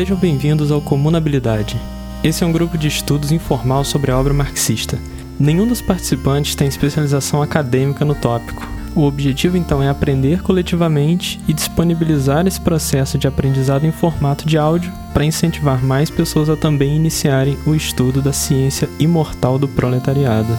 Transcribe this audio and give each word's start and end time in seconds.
Sejam 0.00 0.16
bem-vindos 0.16 0.72
ao 0.72 0.80
Comunabilidade. 0.80 1.78
Esse 2.24 2.42
é 2.42 2.46
um 2.46 2.52
grupo 2.52 2.78
de 2.78 2.88
estudos 2.88 3.32
informal 3.32 3.84
sobre 3.84 4.10
a 4.10 4.18
obra 4.18 4.32
marxista. 4.32 4.98
Nenhum 5.38 5.66
dos 5.66 5.82
participantes 5.82 6.54
tem 6.54 6.66
especialização 6.66 7.42
acadêmica 7.42 8.02
no 8.02 8.14
tópico. 8.14 8.66
O 8.96 9.02
objetivo 9.02 9.58
então 9.58 9.82
é 9.82 9.90
aprender 9.90 10.40
coletivamente 10.40 11.38
e 11.46 11.52
disponibilizar 11.52 12.46
esse 12.46 12.58
processo 12.58 13.18
de 13.18 13.28
aprendizado 13.28 13.84
em 13.84 13.92
formato 13.92 14.46
de 14.46 14.56
áudio 14.56 14.90
para 15.12 15.26
incentivar 15.26 15.84
mais 15.84 16.08
pessoas 16.08 16.48
a 16.48 16.56
também 16.56 16.96
iniciarem 16.96 17.58
o 17.66 17.74
estudo 17.74 18.22
da 18.22 18.32
ciência 18.32 18.88
imortal 18.98 19.58
do 19.58 19.68
proletariado. 19.68 20.58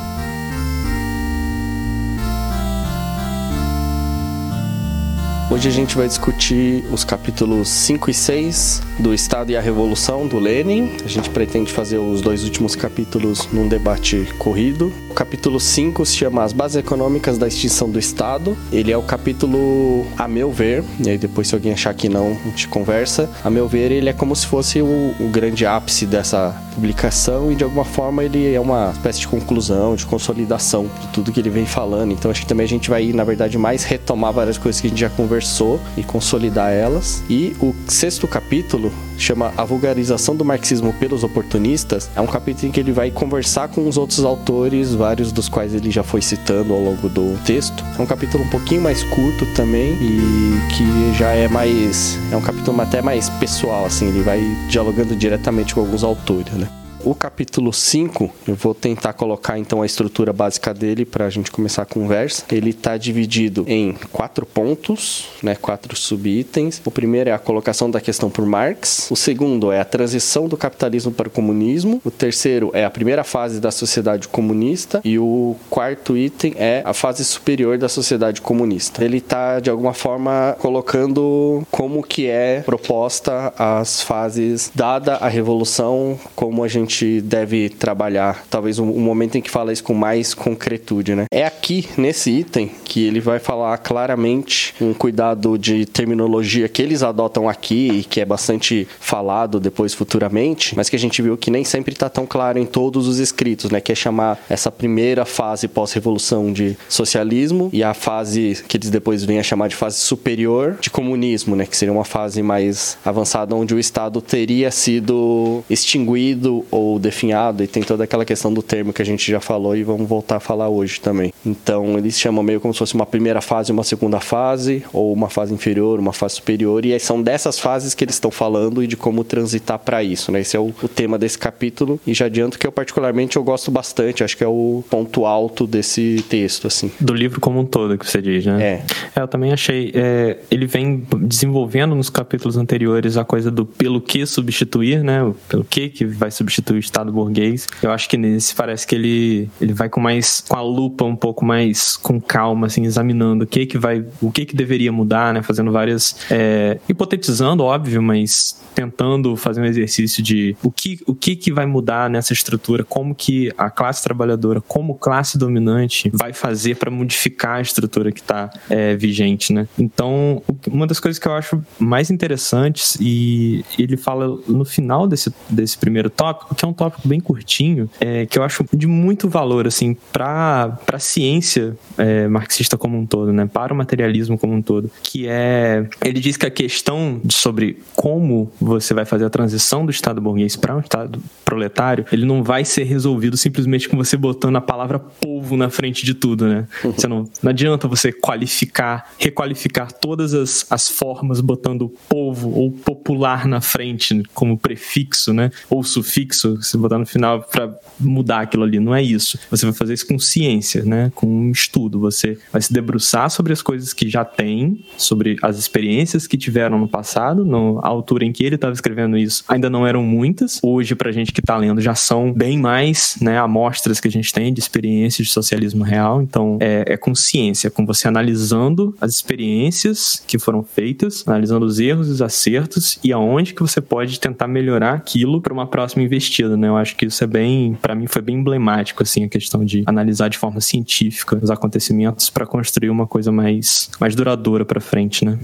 Hoje 5.51 5.67
a 5.67 5.71
gente 5.71 5.97
vai 5.97 6.07
discutir 6.07 6.81
os 6.93 7.03
capítulos 7.03 7.67
5 7.67 8.09
e 8.09 8.13
6 8.13 8.81
do 8.99 9.13
Estado 9.13 9.51
e 9.51 9.57
a 9.57 9.59
Revolução 9.59 10.25
do 10.25 10.39
Lenin. 10.39 10.95
A 11.03 11.09
gente 11.09 11.29
pretende 11.29 11.73
fazer 11.73 11.97
os 11.97 12.21
dois 12.21 12.45
últimos 12.45 12.73
capítulos 12.73 13.49
num 13.51 13.67
debate 13.67 14.33
corrido. 14.39 14.93
O 15.11 15.13
capítulo 15.13 15.59
5 15.59 16.05
se 16.05 16.15
chama 16.15 16.41
As 16.41 16.53
Bases 16.53 16.77
Econômicas 16.77 17.37
da 17.37 17.45
Extinção 17.45 17.89
do 17.89 17.99
Estado. 17.99 18.57
Ele 18.71 18.93
é 18.93 18.97
o 18.97 19.03
capítulo, 19.03 20.07
a 20.17 20.25
meu 20.25 20.53
ver, 20.53 20.85
e 21.05 21.09
aí 21.09 21.17
depois 21.17 21.49
se 21.49 21.53
alguém 21.53 21.73
achar 21.73 21.93
que 21.93 22.07
não, 22.07 22.29
a 22.29 22.47
gente 22.47 22.69
conversa. 22.69 23.29
A 23.43 23.49
meu 23.49 23.67
ver, 23.67 23.91
ele 23.91 24.07
é 24.07 24.13
como 24.13 24.33
se 24.33 24.47
fosse 24.47 24.81
o, 24.81 25.13
o 25.19 25.29
grande 25.29 25.65
ápice 25.65 26.05
dessa 26.05 26.55
publicação 26.73 27.51
e 27.51 27.55
de 27.55 27.63
alguma 27.65 27.83
forma 27.83 28.23
ele 28.23 28.53
é 28.53 28.59
uma 28.59 28.91
espécie 28.91 29.19
de 29.19 29.27
conclusão, 29.27 29.95
de 29.95 30.05
consolidação 30.05 30.89
de 31.01 31.07
tudo 31.09 31.31
que 31.31 31.41
ele 31.41 31.49
vem 31.49 31.65
falando. 31.65 32.13
Então 32.13 32.31
acho 32.31 32.41
que 32.41 32.47
também 32.47 32.63
a 32.63 32.69
gente 32.69 32.89
vai, 32.89 33.11
na 33.11 33.25
verdade, 33.25 33.57
mais 33.57 33.83
retomar 33.83 34.31
várias 34.31 34.57
coisas 34.57 34.79
que 34.79 34.87
a 34.87 34.89
gente 34.89 34.99
já 34.99 35.09
conversou 35.09 35.79
e 35.97 36.03
consolidar 36.03 36.71
elas. 36.71 37.21
E 37.29 37.53
o 37.61 37.75
sexto 37.85 38.29
capítulo 38.29 38.91
chama 39.17 39.53
A 39.57 39.63
Vulgarização 39.65 40.35
do 40.35 40.45
Marxismo 40.45 40.93
pelos 40.93 41.23
Oportunistas. 41.23 42.09
É 42.15 42.21
um 42.21 42.27
capítulo 42.27 42.69
em 42.69 42.71
que 42.71 42.79
ele 42.79 42.91
vai 42.91 43.11
conversar 43.11 43.67
com 43.67 43.87
os 43.87 43.97
outros 43.97 44.23
autores, 44.23 44.93
vários 45.01 45.31
dos 45.31 45.49
quais 45.49 45.73
ele 45.73 45.89
já 45.89 46.03
foi 46.03 46.21
citando 46.21 46.73
ao 46.73 46.79
longo 46.79 47.09
do 47.09 47.35
texto. 47.43 47.83
É 47.97 48.01
um 48.01 48.05
capítulo 48.05 48.43
um 48.43 48.49
pouquinho 48.49 48.81
mais 48.81 49.03
curto 49.05 49.47
também 49.55 49.93
e 49.93 50.59
que 50.75 51.17
já 51.17 51.31
é 51.31 51.47
mais. 51.47 52.19
É 52.31 52.37
um 52.37 52.41
capítulo 52.41 52.79
até 52.79 53.01
mais 53.01 53.27
pessoal, 53.31 53.83
assim, 53.85 54.09
ele 54.09 54.21
vai 54.21 54.39
dialogando 54.69 55.15
diretamente 55.15 55.73
com 55.73 55.81
alguns 55.81 56.03
autores, 56.03 56.53
né? 56.53 56.67
O 57.03 57.15
capítulo 57.15 57.73
5, 57.73 58.29
eu 58.47 58.53
vou 58.53 58.75
tentar 58.75 59.13
colocar 59.13 59.57
então 59.57 59.81
a 59.81 59.85
estrutura 59.87 60.31
básica 60.31 60.71
dele 60.71 61.03
para 61.03 61.25
a 61.25 61.29
gente 61.31 61.51
começar 61.51 61.81
a 61.81 61.85
conversa. 61.85 62.45
Ele 62.51 62.69
está 62.69 62.95
dividido 62.95 63.65
em 63.67 63.95
quatro 64.11 64.45
pontos, 64.45 65.25
né, 65.41 65.55
quatro 65.55 65.95
subitens. 65.95 66.79
O 66.85 66.91
primeiro 66.91 67.31
é 67.31 67.33
a 67.33 67.39
colocação 67.39 67.89
da 67.89 67.99
questão 67.99 68.29
por 68.29 68.45
Marx. 68.45 69.09
O 69.09 69.15
segundo 69.15 69.71
é 69.71 69.79
a 69.79 69.85
transição 69.85 70.47
do 70.47 70.55
capitalismo 70.55 71.11
para 71.11 71.27
o 71.27 71.31
comunismo. 71.31 71.99
O 72.05 72.11
terceiro 72.11 72.69
é 72.71 72.85
a 72.85 72.89
primeira 72.89 73.23
fase 73.23 73.59
da 73.59 73.71
sociedade 73.71 74.27
comunista. 74.27 75.01
E 75.03 75.17
o 75.17 75.55
quarto 75.71 76.15
item 76.15 76.53
é 76.55 76.83
a 76.85 76.93
fase 76.93 77.25
superior 77.25 77.79
da 77.79 77.89
sociedade 77.89 78.41
comunista. 78.41 79.03
Ele 79.03 79.17
está, 79.17 79.59
de 79.59 79.71
alguma 79.71 79.93
forma, 79.93 80.55
colocando 80.59 81.63
como 81.71 82.03
que 82.03 82.27
é 82.27 82.61
proposta 82.61 83.51
as 83.57 84.03
fases, 84.03 84.71
dada 84.75 85.15
a 85.15 85.27
revolução, 85.27 86.19
como 86.35 86.63
a 86.63 86.67
gente 86.67 86.90
gente 86.91 87.21
deve 87.21 87.69
trabalhar, 87.69 88.45
talvez 88.49 88.77
um, 88.77 88.89
um, 88.89 88.99
momento 88.99 89.37
em 89.37 89.41
que 89.41 89.49
fala 89.49 89.71
isso 89.71 89.83
com 89.83 89.93
mais 89.93 90.33
concretude, 90.33 91.15
né? 91.15 91.25
É 91.31 91.45
aqui, 91.45 91.87
nesse 91.97 92.29
item, 92.29 92.69
que 92.83 93.03
ele 93.05 93.21
vai 93.21 93.39
falar 93.39 93.77
claramente 93.77 94.75
um 94.81 94.93
cuidado 94.93 95.57
de 95.57 95.85
terminologia 95.85 96.67
que 96.67 96.81
eles 96.81 97.01
adotam 97.01 97.47
aqui 97.47 97.89
e 97.89 98.03
que 98.03 98.19
é 98.19 98.25
bastante 98.25 98.87
falado 98.99 99.59
depois 99.59 99.93
futuramente, 99.93 100.75
mas 100.75 100.89
que 100.89 100.95
a 100.95 100.99
gente 100.99 101.21
viu 101.21 101.37
que 101.37 101.49
nem 101.49 101.63
sempre 101.63 101.93
está 101.93 102.09
tão 102.09 102.25
claro 102.25 102.59
em 102.59 102.65
todos 102.65 103.07
os 103.07 103.17
escritos, 103.17 103.71
né? 103.71 103.79
Que 103.79 103.93
é 103.93 103.95
chamar 103.95 104.43
essa 104.49 104.69
primeira 104.69 105.25
fase 105.25 105.67
pós-revolução 105.67 106.51
de 106.51 106.77
socialismo 106.89 107.69
e 107.71 107.83
a 107.83 107.93
fase 107.93 108.63
que 108.67 108.77
eles 108.77 108.89
depois 108.89 109.23
vêm 109.23 109.39
a 109.39 109.43
chamar 109.43 109.69
de 109.69 109.75
fase 109.75 109.97
superior 109.97 110.77
de 110.81 110.89
comunismo, 110.89 111.55
né? 111.55 111.65
Que 111.65 111.77
seria 111.77 111.93
uma 111.93 112.05
fase 112.05 112.43
mais 112.43 112.97
avançada 113.05 113.55
onde 113.55 113.73
o 113.73 113.79
Estado 113.79 114.21
teria 114.21 114.69
sido 114.71 115.63
extinguido 115.69 116.65
ou 116.69 116.80
ou 116.81 116.99
definhado, 116.99 117.63
e 117.63 117.67
tem 117.67 117.83
toda 117.83 118.03
aquela 118.03 118.25
questão 118.25 118.53
do 118.53 118.61
termo 118.61 118.91
que 118.91 119.01
a 119.01 119.05
gente 119.05 119.31
já 119.31 119.39
falou 119.39 119.75
e 119.75 119.83
vamos 119.83 120.07
voltar 120.07 120.37
a 120.37 120.39
falar 120.39 120.69
hoje 120.69 120.99
também. 120.99 121.33
Então, 121.45 121.97
eles 121.97 122.19
chamam 122.19 122.43
meio 122.43 122.59
como 122.59 122.73
se 122.73 122.79
fosse 122.79 122.93
uma 122.95 123.05
primeira 123.05 123.41
fase, 123.41 123.71
uma 123.71 123.83
segunda 123.83 124.19
fase, 124.19 124.83
ou 124.93 125.13
uma 125.13 125.29
fase 125.29 125.53
inferior, 125.53 125.99
uma 125.99 126.13
fase 126.13 126.35
superior, 126.35 126.85
e 126.85 126.97
são 126.99 127.21
dessas 127.21 127.59
fases 127.59 127.93
que 127.93 128.03
eles 128.03 128.15
estão 128.15 128.31
falando 128.31 128.83
e 128.83 128.87
de 128.87 128.95
como 128.95 129.23
transitar 129.23 129.79
para 129.79 130.03
isso, 130.03 130.31
né? 130.31 130.41
Esse 130.41 130.55
é 130.55 130.59
o, 130.59 130.73
o, 130.81 130.87
tema 130.87 131.17
desse 131.17 131.37
capítulo, 131.37 131.99
e 132.05 132.13
já 132.13 132.25
adianto 132.25 132.57
que 132.57 132.65
eu 132.65 132.71
particularmente 132.71 133.37
eu 133.37 133.43
gosto 133.43 133.71
bastante, 133.71 134.23
acho 134.23 134.37
que 134.37 134.43
é 134.43 134.47
o 134.47 134.83
ponto 134.89 135.25
alto 135.25 135.65
desse 135.67 136.23
texto, 136.29 136.67
assim. 136.67 136.91
Do 136.99 137.13
livro 137.13 137.39
como 137.39 137.59
um 137.59 137.65
todo, 137.65 137.97
que 137.97 138.09
você 138.09 138.21
diz, 138.21 138.45
né? 138.45 138.63
É. 138.63 139.19
é 139.19 139.21
eu 139.21 139.27
também 139.27 139.51
achei, 139.51 139.91
é, 139.93 140.37
ele 140.49 140.65
vem 140.65 141.03
desenvolvendo 141.19 141.95
nos 141.95 142.09
capítulos 142.09 142.57
anteriores 142.57 143.17
a 143.17 143.23
coisa 143.23 143.51
do 143.51 143.65
pelo 143.65 144.01
que 144.01 144.25
substituir, 144.25 145.03
né? 145.03 145.31
Pelo 145.47 145.63
que 145.63 145.89
que 145.89 146.05
vai 146.05 146.31
substituir 146.31 146.70
do 146.71 146.77
Estado 146.77 147.11
burguês. 147.11 147.67
Eu 147.83 147.91
acho 147.91 148.07
que 148.07 148.17
nesse 148.17 148.55
parece 148.55 148.87
que 148.87 148.95
ele, 148.95 149.49
ele 149.59 149.73
vai 149.73 149.89
com 149.89 149.99
mais 149.99 150.41
com 150.47 150.55
a 150.55 150.61
lupa 150.61 151.03
um 151.03 151.15
pouco 151.15 151.43
mais 151.43 151.97
com 151.97 152.19
calma, 152.19 152.67
assim, 152.67 152.85
examinando 152.85 153.43
o 153.43 153.47
que 153.47 153.65
que 153.65 153.77
vai, 153.77 154.05
o 154.21 154.31
que 154.31 154.45
que 154.45 154.55
deveria 154.55 154.91
mudar, 154.91 155.33
né? 155.33 155.41
Fazendo 155.41 155.71
várias 155.71 156.15
é, 156.31 156.79
hipotetizando, 156.87 157.63
óbvio, 157.63 158.01
mas 158.01 158.59
tentando 158.73 159.35
fazer 159.35 159.61
um 159.61 159.65
exercício 159.65 160.23
de 160.23 160.55
o 160.63 160.71
que 160.71 160.99
o 161.05 161.13
que 161.13 161.35
que 161.35 161.51
vai 161.51 161.65
mudar 161.65 162.09
nessa 162.09 162.31
estrutura, 162.31 162.83
como 162.83 163.13
que 163.13 163.51
a 163.57 163.69
classe 163.69 164.01
trabalhadora, 164.03 164.61
como 164.61 164.95
classe 164.95 165.37
dominante, 165.37 166.09
vai 166.13 166.31
fazer 166.31 166.75
para 166.75 166.89
modificar 166.89 167.57
a 167.57 167.61
estrutura 167.61 168.11
que 168.11 168.21
está 168.21 168.49
é, 168.69 168.95
vigente, 168.95 169.51
né? 169.51 169.67
Então, 169.77 170.41
uma 170.67 170.87
das 170.87 170.99
coisas 170.99 171.19
que 171.19 171.27
eu 171.27 171.33
acho 171.33 171.61
mais 171.77 172.09
interessantes 172.09 172.97
e 172.99 173.65
ele 173.77 173.97
fala 173.97 174.39
no 174.47 174.63
final 174.63 175.07
desse, 175.07 175.33
desse 175.49 175.77
primeiro 175.77 176.09
tópico 176.09 176.55
que 176.61 176.65
é 176.65 176.67
um 176.67 176.73
tópico 176.73 177.07
bem 177.07 177.19
curtinho, 177.19 177.89
é, 177.99 178.27
que 178.27 178.37
eu 178.37 178.43
acho 178.43 178.63
de 178.71 178.85
muito 178.85 179.27
valor, 179.27 179.65
assim, 179.65 179.97
para 180.13 180.77
a 180.93 180.99
ciência 180.99 181.75
é, 181.97 182.27
marxista 182.27 182.77
como 182.77 182.99
um 182.99 183.05
todo, 183.05 183.33
né? 183.33 183.49
Para 183.51 183.73
o 183.73 183.75
materialismo 183.75 184.37
como 184.37 184.53
um 184.53 184.61
todo. 184.61 184.91
Que 185.01 185.27
é. 185.27 185.89
Ele 186.05 186.19
diz 186.19 186.37
que 186.37 186.45
a 186.45 186.51
questão 186.51 187.19
sobre 187.29 187.79
como 187.95 188.51
você 188.61 188.93
vai 188.93 189.05
fazer 189.05 189.25
a 189.25 189.29
transição 189.29 189.83
do 189.83 189.91
Estado 189.91 190.21
burguês 190.21 190.55
para 190.55 190.75
um 190.75 190.81
Estado 190.81 191.19
proletário, 191.43 192.05
ele 192.11 192.25
não 192.25 192.43
vai 192.43 192.63
ser 192.63 192.83
resolvido 192.83 193.35
simplesmente 193.35 193.89
com 193.89 193.97
você 193.97 194.15
botando 194.15 194.57
a 194.57 194.61
palavra 194.61 194.99
povo 194.99 195.57
na 195.57 195.69
frente 195.71 196.05
de 196.05 196.13
tudo, 196.13 196.47
né? 196.47 196.67
Uhum. 196.83 196.91
Você 196.91 197.07
não, 197.07 197.29
não 197.41 197.49
adianta 197.49 197.87
você 197.87 198.11
qualificar, 198.11 199.09
requalificar 199.17 199.91
todas 199.91 200.35
as, 200.35 200.63
as 200.69 200.87
formas 200.87 201.41
botando 201.41 201.91
povo 202.07 202.51
ou 202.51 202.71
popular 202.71 203.47
na 203.47 203.61
frente 203.61 204.21
como 204.35 204.59
prefixo, 204.59 205.33
né? 205.33 205.49
Ou 205.67 205.83
sufixo 205.83 206.50
você 206.57 206.77
botar 206.77 206.97
no 206.97 207.05
final 207.05 207.41
para 207.41 207.73
mudar 207.99 208.41
aquilo 208.41 208.63
ali. 208.63 208.79
Não 208.79 208.93
é 208.93 209.01
isso. 209.01 209.39
Você 209.49 209.65
vai 209.65 209.73
fazer 209.73 209.93
isso 209.93 210.07
com 210.07 210.19
ciência, 210.19 210.83
né? 210.83 211.11
Com 211.15 211.27
um 211.27 211.51
estudo. 211.51 211.99
Você 211.99 212.37
vai 212.51 212.61
se 212.61 212.71
debruçar 212.71 213.29
sobre 213.29 213.53
as 213.53 213.61
coisas 213.61 213.93
que 213.93 214.09
já 214.09 214.23
tem, 214.23 214.83
sobre 214.97 215.37
as 215.41 215.57
experiências 215.57 216.27
que 216.27 216.37
tiveram 216.37 216.77
no 216.79 216.87
passado. 216.87 217.43
No, 217.43 217.79
a 217.83 217.87
altura 217.87 218.25
em 218.25 218.31
que 218.31 218.43
ele 218.43 218.55
estava 218.55 218.73
escrevendo 218.73 219.17
isso 219.17 219.43
ainda 219.47 219.69
não 219.69 219.85
eram 219.85 220.03
muitas. 220.03 220.59
Hoje, 220.61 220.95
pra 220.95 221.11
gente 221.11 221.31
que 221.31 221.39
está 221.39 221.57
lendo, 221.57 221.81
já 221.81 221.95
são 221.95 222.31
bem 222.33 222.57
mais, 222.57 223.17
né? 223.21 223.37
Amostras 223.37 223.99
que 223.99 224.07
a 224.07 224.11
gente 224.11 224.31
tem 224.31 224.53
de 224.53 224.59
experiências 224.59 225.27
de 225.27 225.33
socialismo 225.33 225.83
real. 225.83 226.21
Então, 226.21 226.57
é, 226.59 226.93
é 226.93 226.97
com 226.97 227.15
ciência, 227.15 227.69
com 227.69 227.85
você 227.85 228.07
analisando 228.07 228.95
as 228.99 229.11
experiências 229.11 230.23
que 230.27 230.37
foram 230.37 230.63
feitas, 230.63 231.23
analisando 231.27 231.65
os 231.65 231.79
erros 231.79 232.11
os 232.11 232.21
acertos 232.21 232.99
e 233.03 233.11
aonde 233.11 233.53
que 233.53 233.61
você 233.61 233.81
pode 233.81 234.19
tentar 234.19 234.47
melhorar 234.47 234.93
aquilo 234.93 235.41
para 235.41 235.53
uma 235.53 235.65
próxima 235.65 236.03
investida 236.03 236.40
né? 236.49 236.67
Eu 236.67 236.77
acho 236.77 236.95
que 236.95 237.05
isso 237.05 237.23
é 237.23 237.27
bem, 237.27 237.77
para 237.81 237.95
mim 237.95 238.07
foi 238.07 238.21
bem 238.21 238.37
emblemático 238.37 239.03
assim 239.03 239.23
a 239.23 239.29
questão 239.29 239.63
de 239.63 239.83
analisar 239.85 240.29
de 240.29 240.37
forma 240.37 240.61
científica 240.61 241.39
os 241.41 241.49
acontecimentos 241.49 242.29
para 242.29 242.45
construir 242.45 242.89
uma 242.89 243.07
coisa 243.07 243.31
mais 243.31 243.89
mais 243.99 244.15
duradoura 244.15 244.65
para 244.65 244.79
frente, 244.79 245.25
né? 245.25 245.37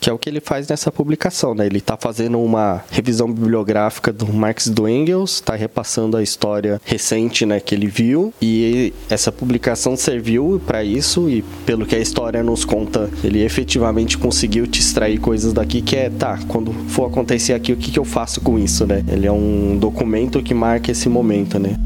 Que 0.00 0.10
é 0.10 0.12
o 0.12 0.18
que 0.18 0.28
ele 0.28 0.40
faz 0.40 0.68
nessa 0.68 0.90
publicação, 0.90 1.54
né? 1.54 1.66
Ele 1.66 1.78
está 1.78 1.96
fazendo 1.96 2.40
uma 2.40 2.82
revisão 2.90 3.32
bibliográfica 3.32 4.12
do 4.12 4.32
Marx 4.32 4.68
do 4.68 4.88
Engels, 4.88 5.34
está 5.34 5.54
repassando 5.54 6.16
a 6.16 6.22
história 6.22 6.80
recente, 6.84 7.46
né, 7.46 7.60
que 7.60 7.74
ele 7.74 7.86
viu 7.86 8.32
e 8.40 8.92
essa 9.08 9.30
publicação 9.30 9.96
serviu 9.96 10.60
para 10.66 10.84
isso 10.84 11.28
e 11.28 11.42
pelo 11.64 11.86
que 11.86 11.94
a 11.94 11.98
história 11.98 12.42
nos 12.42 12.64
conta, 12.64 13.10
ele 13.22 13.42
efetivamente 13.42 14.18
conseguiu 14.18 14.66
te 14.66 14.80
extrair 14.80 15.18
coisas 15.18 15.52
daqui 15.52 15.80
que 15.80 15.96
é, 15.96 16.10
tá, 16.10 16.38
quando 16.48 16.72
for 16.88 17.06
acontecer 17.06 17.52
aqui, 17.52 17.72
o 17.72 17.76
que, 17.76 17.90
que 17.90 17.98
eu 17.98 18.04
faço 18.04 18.40
com 18.40 18.58
isso, 18.58 18.86
né? 18.86 19.04
Ele 19.08 19.26
é 19.26 19.32
um 19.32 19.76
documento 19.78 20.41
que 20.42 20.54
marca 20.54 20.90
esse 20.90 21.08
momento, 21.08 21.58
né? 21.58 21.76